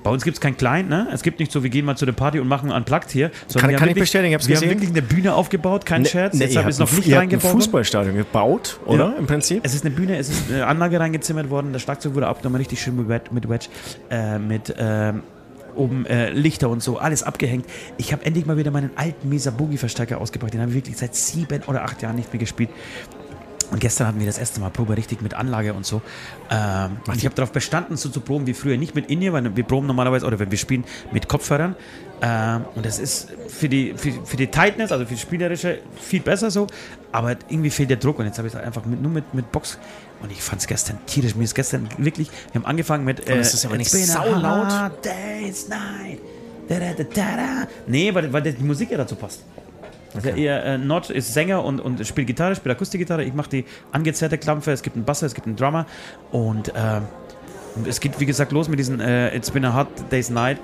bei 0.03 0.11
uns 0.11 0.23
gibt 0.23 0.35
es 0.37 0.41
kein 0.41 0.57
Klein, 0.57 0.87
ne? 0.89 1.07
Es 1.13 1.23
gibt 1.23 1.39
nicht 1.39 1.51
so, 1.51 1.63
wir 1.63 1.69
gehen 1.69 1.85
mal 1.85 1.95
zu 1.95 2.05
der 2.05 2.11
Party 2.13 2.39
und 2.39 2.47
machen 2.47 2.71
Unplugged 2.71 3.09
hier. 3.11 3.29
Kann- 3.29 3.39
wir 3.47 3.61
kann 3.61 3.63
haben 3.63 3.73
ich 3.73 3.79
wirklich- 3.81 4.01
bestätigen, 4.03 4.29
ich 4.31 4.33
hab's 4.35 4.47
Wir 4.47 4.55
gesehen. 4.55 4.69
haben 4.69 4.75
wirklich 4.81 4.89
eine 4.91 5.01
Bühne 5.01 5.33
aufgebaut, 5.33 5.85
kein 5.85 6.05
Scherz. 6.05 6.33
Ne, 6.35 6.45
Jetzt 6.45 6.57
habe 6.57 6.69
ich 6.69 6.75
es 6.75 6.79
noch 6.79 6.91
nicht 6.91 6.99
habt 7.05 7.07
ein 7.13 7.17
reingebaut. 7.19 7.51
Fußballstadion 7.51 8.15
gebaut, 8.17 8.79
oder? 8.85 9.05
Ja. 9.11 9.13
Im 9.17 9.25
Prinzip? 9.27 9.61
Es 9.65 9.73
ist 9.73 9.85
eine 9.85 9.95
Bühne, 9.95 10.17
es 10.17 10.29
ist 10.29 10.51
eine 10.51 10.67
Anlage 10.67 10.99
reingezimmert 10.99 11.49
worden, 11.49 11.73
das 11.73 11.81
Schlagzeug 11.81 12.15
wurde 12.15 12.27
abgenommen, 12.27 12.57
richtig 12.57 12.81
schön 12.81 12.95
mit 12.97 13.07
Wedge, 13.07 13.31
mit, 13.31 13.47
Wedge, 13.49 13.67
äh, 14.09 14.37
mit 14.39 14.73
ähm, 14.77 15.23
oben 15.75 16.05
äh, 16.05 16.29
Lichter 16.31 16.69
und 16.69 16.83
so, 16.83 16.97
alles 16.99 17.23
abgehängt. 17.23 17.65
Ich 17.97 18.11
habe 18.13 18.23
endlich 18.25 18.45
mal 18.45 18.57
wieder 18.57 18.69
meinen 18.69 18.91
alten 18.95 19.27
Mesa 19.29 19.49
Boogie 19.49 19.77
Verstärker 19.77 20.21
ausgepackt, 20.21 20.53
den 20.53 20.61
habe 20.61 20.69
ich 20.69 20.75
wirklich 20.75 20.97
seit 20.97 21.15
sieben 21.15 21.63
oder 21.65 21.83
acht 21.83 22.01
Jahren 22.03 22.15
nicht 22.15 22.31
mehr 22.31 22.39
gespielt. 22.39 22.69
Und 23.73 23.79
gestern 23.79 24.05
hatten 24.05 24.19
wir 24.19 24.27
das 24.27 24.37
erste 24.37 24.59
Mal 24.61 24.69
Probe 24.69 24.95
richtig 24.95 25.23
mit 25.23 25.33
Anlage 25.33 25.73
und 25.73 25.83
so. 25.83 26.03
Ähm, 26.51 26.97
und 27.07 27.17
ich 27.17 27.25
habe 27.25 27.33
darauf 27.33 27.51
bestanden, 27.51 27.97
so 27.97 28.07
zu 28.07 28.21
proben 28.21 28.45
wie 28.45 28.53
früher. 28.53 28.77
Nicht 28.77 28.93
mit 28.93 29.09
In-Ear, 29.09 29.33
weil 29.33 29.55
wir 29.55 29.63
proben 29.63 29.87
normalerweise, 29.87 30.27
oder 30.27 30.37
wenn 30.37 30.51
wir 30.51 30.59
spielen, 30.59 30.83
mit 31.11 31.27
Kopfhörern. 31.27 31.75
Ähm, 32.21 32.65
und 32.75 32.85
das 32.85 32.99
ist 32.99 33.29
für 33.47 33.67
die, 33.67 33.95
für, 33.97 34.11
für 34.25 34.37
die 34.37 34.45
Tightness, 34.45 34.91
also 34.91 35.07
für 35.07 35.15
das 35.15 35.21
Spielerische, 35.21 35.79
viel 35.99 36.21
besser 36.21 36.51
so. 36.51 36.67
Aber 37.11 37.31
irgendwie 37.49 37.71
fehlt 37.71 37.89
der 37.89 37.97
Druck. 37.97 38.19
Und 38.19 38.27
jetzt 38.27 38.37
habe 38.37 38.47
ich 38.47 38.53
es 38.53 38.59
einfach 38.59 38.85
mit, 38.85 39.01
nur 39.01 39.09
mit, 39.09 39.33
mit 39.33 39.51
Box. 39.51 39.79
Und 40.21 40.31
ich 40.31 40.39
fand 40.39 40.61
es 40.61 40.67
gestern 40.67 40.99
tierisch. 41.07 41.33
Mir 41.33 41.45
ist 41.45 41.55
gestern 41.55 41.89
wirklich, 41.97 42.29
wir 42.51 42.61
haben 42.61 42.67
angefangen 42.67 43.05
mit. 43.05 43.21
Und 43.21 43.39
es 43.39 43.55
ist 43.55 43.65
aber 43.65 43.77
nicht 43.77 43.89
saulaut. 43.89 45.03
Days, 45.03 45.67
night. 45.67 46.19
Da, 46.69 46.77
da, 46.77 46.93
da, 46.93 47.03
da, 47.03 47.35
da. 47.35 47.67
Nee, 47.87 48.13
weil, 48.13 48.31
weil 48.31 48.43
die 48.43 48.63
Musik 48.63 48.91
ja 48.91 48.97
dazu 48.97 49.15
passt. 49.15 49.43
Also 50.15 50.29
Okay. 50.29 50.45
er, 50.45 50.63
äh, 50.65 50.77
Nord 50.77 51.09
ist 51.09 51.33
Sänger 51.33 51.63
und, 51.63 51.79
und 51.79 52.05
spielt 52.05 52.27
Gitarre, 52.27 52.55
spielt 52.55 52.75
Akustikgitarre. 52.75 53.23
Ich 53.23 53.33
mache 53.33 53.49
die 53.49 53.65
angezerrte 53.91 54.37
Klampfe. 54.37 54.71
Es 54.71 54.81
gibt 54.83 54.95
einen 54.95 55.05
Basser, 55.05 55.25
es 55.25 55.33
gibt 55.33 55.47
einen 55.47 55.55
Drummer. 55.55 55.85
Und 56.31 56.71
ähm, 56.75 57.03
es 57.87 57.99
geht, 57.99 58.19
wie 58.19 58.25
gesagt, 58.25 58.51
los 58.51 58.67
mit 58.69 58.79
diesen 58.79 58.99
äh, 58.99 59.35
It's 59.35 59.49
been 59.51 59.65
a 59.65 59.75
hot 59.75 59.87
day's 60.11 60.29
night. 60.29 60.59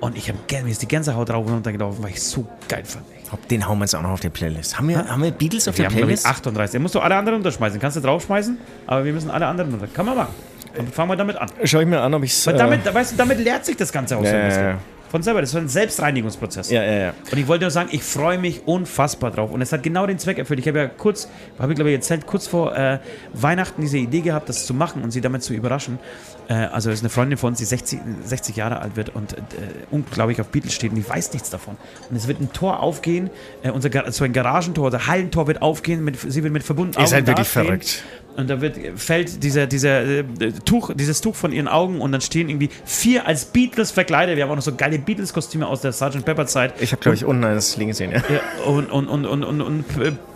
Und 0.00 0.16
ich 0.16 0.28
habe 0.28 0.38
mir 0.62 0.70
ist 0.70 0.82
die 0.82 0.88
Gänsehaut 0.88 1.30
drauf 1.30 1.46
und 1.46 1.52
runter 1.52 1.72
gelaufen, 1.72 2.02
weil 2.02 2.10
ich 2.10 2.16
es 2.16 2.30
so 2.30 2.46
geil 2.68 2.84
fand. 2.84 3.04
Den 3.50 3.66
hauen 3.66 3.78
wir 3.78 3.84
jetzt 3.84 3.94
auch 3.94 4.02
noch 4.02 4.10
auf 4.10 4.20
die 4.20 4.28
Playlist. 4.28 4.78
Haben 4.78 4.88
wir, 4.88 5.08
haben 5.08 5.22
wir 5.22 5.30
Beatles 5.30 5.66
auf 5.66 5.76
Wir 5.78 5.84
der 5.84 5.90
haben, 5.90 5.96
Playlist? 5.96 6.26
38. 6.26 6.74
Er 6.74 6.80
musst 6.80 6.94
du 6.94 7.00
alle 7.00 7.16
anderen 7.16 7.38
unterschmeißen. 7.38 7.80
Kannst 7.80 7.96
du 7.96 8.00
draufschmeißen, 8.00 8.58
aber 8.86 9.04
wir 9.04 9.12
müssen 9.12 9.30
alle 9.30 9.46
anderen 9.46 9.70
runter. 9.70 9.88
Kann 9.92 10.06
man 10.06 10.16
machen. 10.16 10.34
Dann 10.76 10.88
fangen 10.88 11.10
wir 11.10 11.16
damit 11.16 11.36
an. 11.36 11.48
Schau 11.64 11.80
ich 11.80 11.86
mir 11.86 12.00
an, 12.00 12.12
ob 12.14 12.22
ich 12.22 12.32
es. 12.32 12.44
Damit, 12.44 12.92
weißt 12.92 13.12
du, 13.12 13.16
damit 13.16 13.38
leert 13.38 13.64
sich 13.64 13.76
das 13.76 13.90
Ganze 13.92 14.16
auch 14.16 14.24
so 14.24 14.30
ein 14.30 14.46
bisschen. 14.48 14.93
Von 15.14 15.22
selber. 15.22 15.42
Das 15.42 15.50
ist 15.50 15.56
ein 15.56 15.68
Selbstreinigungsprozess. 15.68 16.72
ja, 16.72 16.82
ja, 16.82 16.92
ja. 16.92 17.14
Und 17.30 17.38
ich 17.38 17.46
wollte 17.46 17.62
nur 17.62 17.70
sagen, 17.70 17.88
ich 17.92 18.02
freue 18.02 18.36
mich 18.36 18.66
unfassbar 18.66 19.30
drauf. 19.30 19.52
Und 19.52 19.62
es 19.62 19.70
hat 19.72 19.84
genau 19.84 20.08
den 20.08 20.18
Zweck 20.18 20.38
erfüllt. 20.38 20.58
Ich 20.58 20.66
habe 20.66 20.78
ja 20.78 20.88
kurz, 20.88 21.28
habe 21.56 21.70
ich 21.70 21.76
glaube 21.76 21.90
ich 21.90 21.94
erzählt, 21.94 22.26
kurz 22.26 22.48
vor 22.48 22.76
äh, 22.76 22.98
Weihnachten 23.32 23.80
diese 23.80 23.98
Idee 23.98 24.22
gehabt, 24.22 24.48
das 24.48 24.66
zu 24.66 24.74
machen 24.74 25.04
und 25.04 25.12
sie 25.12 25.20
damit 25.20 25.44
zu 25.44 25.54
überraschen. 25.54 26.00
Äh, 26.48 26.54
also 26.54 26.90
es 26.90 26.96
ist 26.96 27.02
eine 27.02 27.10
Freundin 27.10 27.38
von 27.38 27.50
uns, 27.50 27.58
die 27.58 27.64
60, 27.64 28.00
60 28.24 28.56
Jahre 28.56 28.80
alt 28.80 28.96
wird 28.96 29.14
und 29.14 29.32
äh, 29.34 29.42
unglaublich 29.90 30.40
auf 30.40 30.48
Beatles 30.48 30.74
steht 30.74 30.90
und 30.90 30.96
die 30.96 31.08
weiß 31.08 31.32
nichts 31.32 31.50
davon. 31.50 31.76
Und 32.10 32.16
es 32.16 32.28
wird 32.28 32.40
ein 32.40 32.52
Tor 32.52 32.80
aufgehen, 32.80 33.30
äh, 33.62 33.70
unser, 33.70 33.90
so 34.12 34.24
ein 34.24 34.32
Garagentor, 34.32 34.86
unser 34.86 35.06
Hallentor 35.06 35.46
wird 35.46 35.62
aufgehen, 35.62 36.04
mit, 36.04 36.18
sie 36.20 36.42
wird 36.42 36.52
mit 36.52 36.62
verbundenen 36.62 37.00
Ihr 37.00 37.06
Augen 37.06 37.10
seid 37.10 37.26
wirklich 37.26 37.48
verrückt. 37.48 38.02
Und 38.36 38.50
da 38.50 38.60
wird, 38.60 38.76
fällt 38.96 39.44
dieser, 39.44 39.66
dieser 39.66 40.04
äh, 40.04 40.24
Tuch, 40.64 40.92
dieses 40.94 41.20
Tuch 41.20 41.36
von 41.36 41.52
ihren 41.52 41.68
Augen 41.68 42.00
und 42.00 42.10
dann 42.10 42.20
stehen 42.20 42.48
irgendwie 42.48 42.68
vier 42.84 43.26
als 43.26 43.44
Beatles 43.44 43.92
verkleidet. 43.92 44.36
Wir 44.36 44.44
haben 44.44 44.50
auch 44.50 44.56
noch 44.56 44.62
so 44.62 44.74
geile 44.74 44.98
Beatles-Kostüme 44.98 45.66
aus 45.66 45.82
der 45.82 45.92
Sgt. 45.92 46.24
Pepper 46.24 46.46
Zeit. 46.46 46.74
Ich 46.80 46.90
habe, 46.92 47.00
glaube 47.00 47.14
ich, 47.14 47.24
unten 47.24 47.44
eines 47.44 47.76
liegen 47.76 47.92
sehen, 47.92 48.10
ja. 48.10 48.18
Ja, 48.18 48.40
und, 48.66 48.90
und, 48.90 49.06
und, 49.06 49.24
und, 49.24 49.44
und, 49.44 49.60
und 49.60 49.84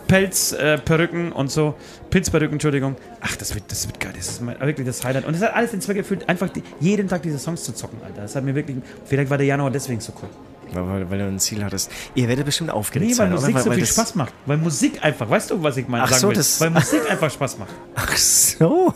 Pelzperücken 0.08 0.66
äh, 0.66 0.78
Perücken 0.78 1.32
und 1.32 1.50
so. 1.50 1.74
Pilzperücken, 2.10 2.54
Entschuldigung. 2.54 2.96
Ach, 3.20 3.36
das 3.36 3.54
wird, 3.54 3.70
das 3.70 3.86
wird 3.86 4.00
geil. 4.00 4.12
Das 4.16 4.28
ist 4.28 4.42
mein, 4.42 4.58
wirklich 4.60 4.86
das 4.86 5.04
Highlight. 5.04 5.26
Und 5.26 5.34
es 5.34 5.42
hat 5.42 5.54
alles 5.54 5.70
den 5.70 5.80
Zweck 5.80 5.98
erfüllt, 5.98 6.28
einfach 6.28 6.48
die, 6.48 6.62
jeden 6.80 7.08
Tag 7.08 7.22
diese 7.22 7.38
Songs 7.38 7.62
zu 7.62 7.72
zocken, 7.72 7.98
Alter. 8.04 8.22
Das 8.22 8.34
hat 8.34 8.42
mir 8.44 8.54
wirklich. 8.54 8.78
Vielleicht 9.04 9.30
war 9.30 9.38
der 9.38 9.46
Januar 9.46 9.70
deswegen 9.70 10.00
so 10.00 10.12
cool. 10.22 10.28
Weil, 10.72 10.86
weil, 10.88 11.10
weil 11.10 11.18
du 11.18 11.24
ein 11.26 11.38
Ziel 11.38 11.64
hattest. 11.64 11.90
Ihr 12.14 12.28
werdet 12.28 12.44
bestimmt 12.44 12.70
aufgeregt 12.70 13.12
Nee, 13.12 13.18
weil 13.18 13.26
sein, 13.28 13.32
Musik 13.32 13.54
oder? 13.54 13.64
so 13.64 13.70
viel 13.72 13.80
das- 13.80 13.90
Spaß 13.90 14.14
macht. 14.16 14.32
Weil 14.46 14.56
Musik 14.58 15.02
einfach, 15.04 15.28
weißt 15.30 15.50
du, 15.50 15.62
was 15.62 15.76
ich 15.76 15.88
meine? 15.88 16.04
Ach 16.04 16.08
sagen 16.08 16.20
so, 16.20 16.28
will? 16.28 16.34
das- 16.36 16.60
Weil 16.60 16.70
Musik 16.70 17.10
einfach 17.10 17.30
Spaß 17.30 17.58
macht. 17.58 17.70
Ach 17.94 18.16
so. 18.16 18.94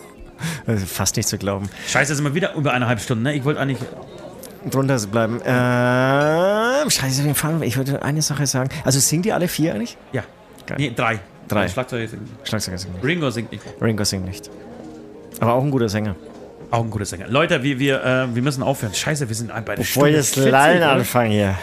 Fast 0.86 1.16
nicht 1.16 1.28
zu 1.28 1.38
glauben. 1.38 1.68
Scheiße, 1.88 2.14
sind 2.14 2.24
wir 2.24 2.34
wieder 2.34 2.54
über 2.54 2.72
eineinhalb 2.72 3.00
Stunden, 3.00 3.22
ne? 3.24 3.34
Ich 3.34 3.44
wollte 3.44 3.60
eigentlich. 3.60 3.78
Drunter 4.70 4.98
bleiben. 5.06 5.40
Ähm, 5.44 6.90
scheiße, 6.90 7.22
den 7.22 7.34
Fall. 7.34 7.62
Ich 7.62 7.76
würde 7.76 8.02
eine 8.02 8.22
Sache 8.22 8.46
sagen. 8.46 8.68
Also 8.84 9.00
singen 9.00 9.22
die 9.22 9.32
alle 9.32 9.48
vier 9.48 9.74
eigentlich? 9.74 9.96
Ja. 10.12 10.22
Geil. 10.76 10.88
Nee, 10.88 10.92
drei. 10.94 11.20
Drei. 11.48 11.68
Schlagzeug 11.68 12.08
singt 12.08 12.22
nicht. 12.22 12.48
Schlagzeuger 12.48 12.78
singen 12.78 12.94
nicht. 12.94 13.04
Ringo 13.04 13.30
singt 13.30 13.52
nicht. 13.52 13.62
Ringo 13.80 14.04
singt 14.04 14.24
nicht. 14.24 14.50
Aber 15.40 15.54
auch 15.54 15.62
ein 15.64 15.70
guter 15.70 15.88
Sänger. 15.88 16.16
Auch 16.70 16.82
ein 16.82 16.90
guter 16.90 17.04
Sänger. 17.04 17.28
Leute, 17.28 17.62
wir, 17.62 17.78
wir, 17.78 18.02
äh, 18.02 18.34
wir 18.34 18.42
müssen 18.42 18.62
aufhören. 18.62 18.94
Scheiße, 18.94 19.28
wir 19.28 19.36
sind 19.36 19.48
bei 19.48 19.60
der 19.60 19.82
Bevor 19.82 19.84
Stunde 19.84 20.10
jetzt 20.16 20.34
40, 20.34 20.50
Lallen 20.52 20.82
anfangen 20.82 21.32
hier. 21.32 21.58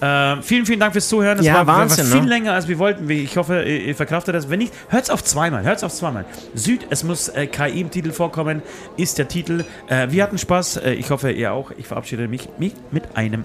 Äh, 0.00 0.42
vielen, 0.42 0.66
vielen 0.66 0.80
Dank 0.80 0.92
fürs 0.92 1.08
Zuhören. 1.08 1.38
Das 1.38 1.46
Ja, 1.46 1.54
war, 1.54 1.66
war 1.66 1.78
Wahnsinn, 1.78 2.06
viel 2.06 2.22
ne? 2.22 2.28
länger, 2.28 2.52
als 2.52 2.68
wir 2.68 2.78
wollten. 2.78 3.08
Ich 3.08 3.36
hoffe, 3.36 3.62
ihr, 3.62 3.94
verkraftet 3.94 4.34
das. 4.34 4.50
Wenn 4.50 4.58
nicht, 4.58 4.72
hört's 4.88 5.10
auf 5.10 5.22
zweimal. 5.24 5.64
Hört's 5.64 5.82
auf 5.84 5.92
zweimal. 5.92 6.24
Süd, 6.54 6.86
es 6.90 7.04
muss 7.04 7.28
äh, 7.28 7.46
KI 7.46 7.80
im 7.80 7.90
Titel 7.90 8.12
vorkommen, 8.12 8.62
ist 8.96 9.18
der 9.18 9.28
Titel. 9.28 9.64
Äh, 9.88 10.08
wir 10.10 10.22
hatten 10.24 10.38
Spaß. 10.38 10.78
Äh, 10.78 10.92
ich 10.94 11.10
hoffe, 11.10 11.30
ihr 11.30 11.52
auch. 11.52 11.70
Ich 11.78 11.86
verabschiede 11.86 12.28
mich, 12.28 12.48
mich 12.58 12.74
mit 12.90 13.16
einem 13.16 13.44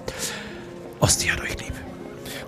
Osti 1.00 1.28
hat 1.28 1.42
euch 1.42 1.58
lieb. 1.60 1.74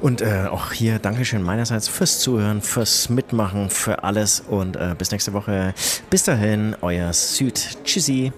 Und 0.01 0.21
äh, 0.21 0.45
auch 0.49 0.71
hier 0.71 0.99
Dankeschön 0.99 1.41
meinerseits 1.43 1.87
fürs 1.87 2.19
Zuhören, 2.19 2.61
fürs 2.61 3.09
Mitmachen, 3.09 3.69
für 3.69 4.03
alles. 4.03 4.41
Und 4.47 4.75
äh, 4.75 4.95
bis 4.97 5.11
nächste 5.11 5.33
Woche. 5.33 5.73
Bis 6.09 6.23
dahin, 6.23 6.75
euer 6.81 7.11
Süd. 7.13 7.83
Tschüssi. 7.83 8.31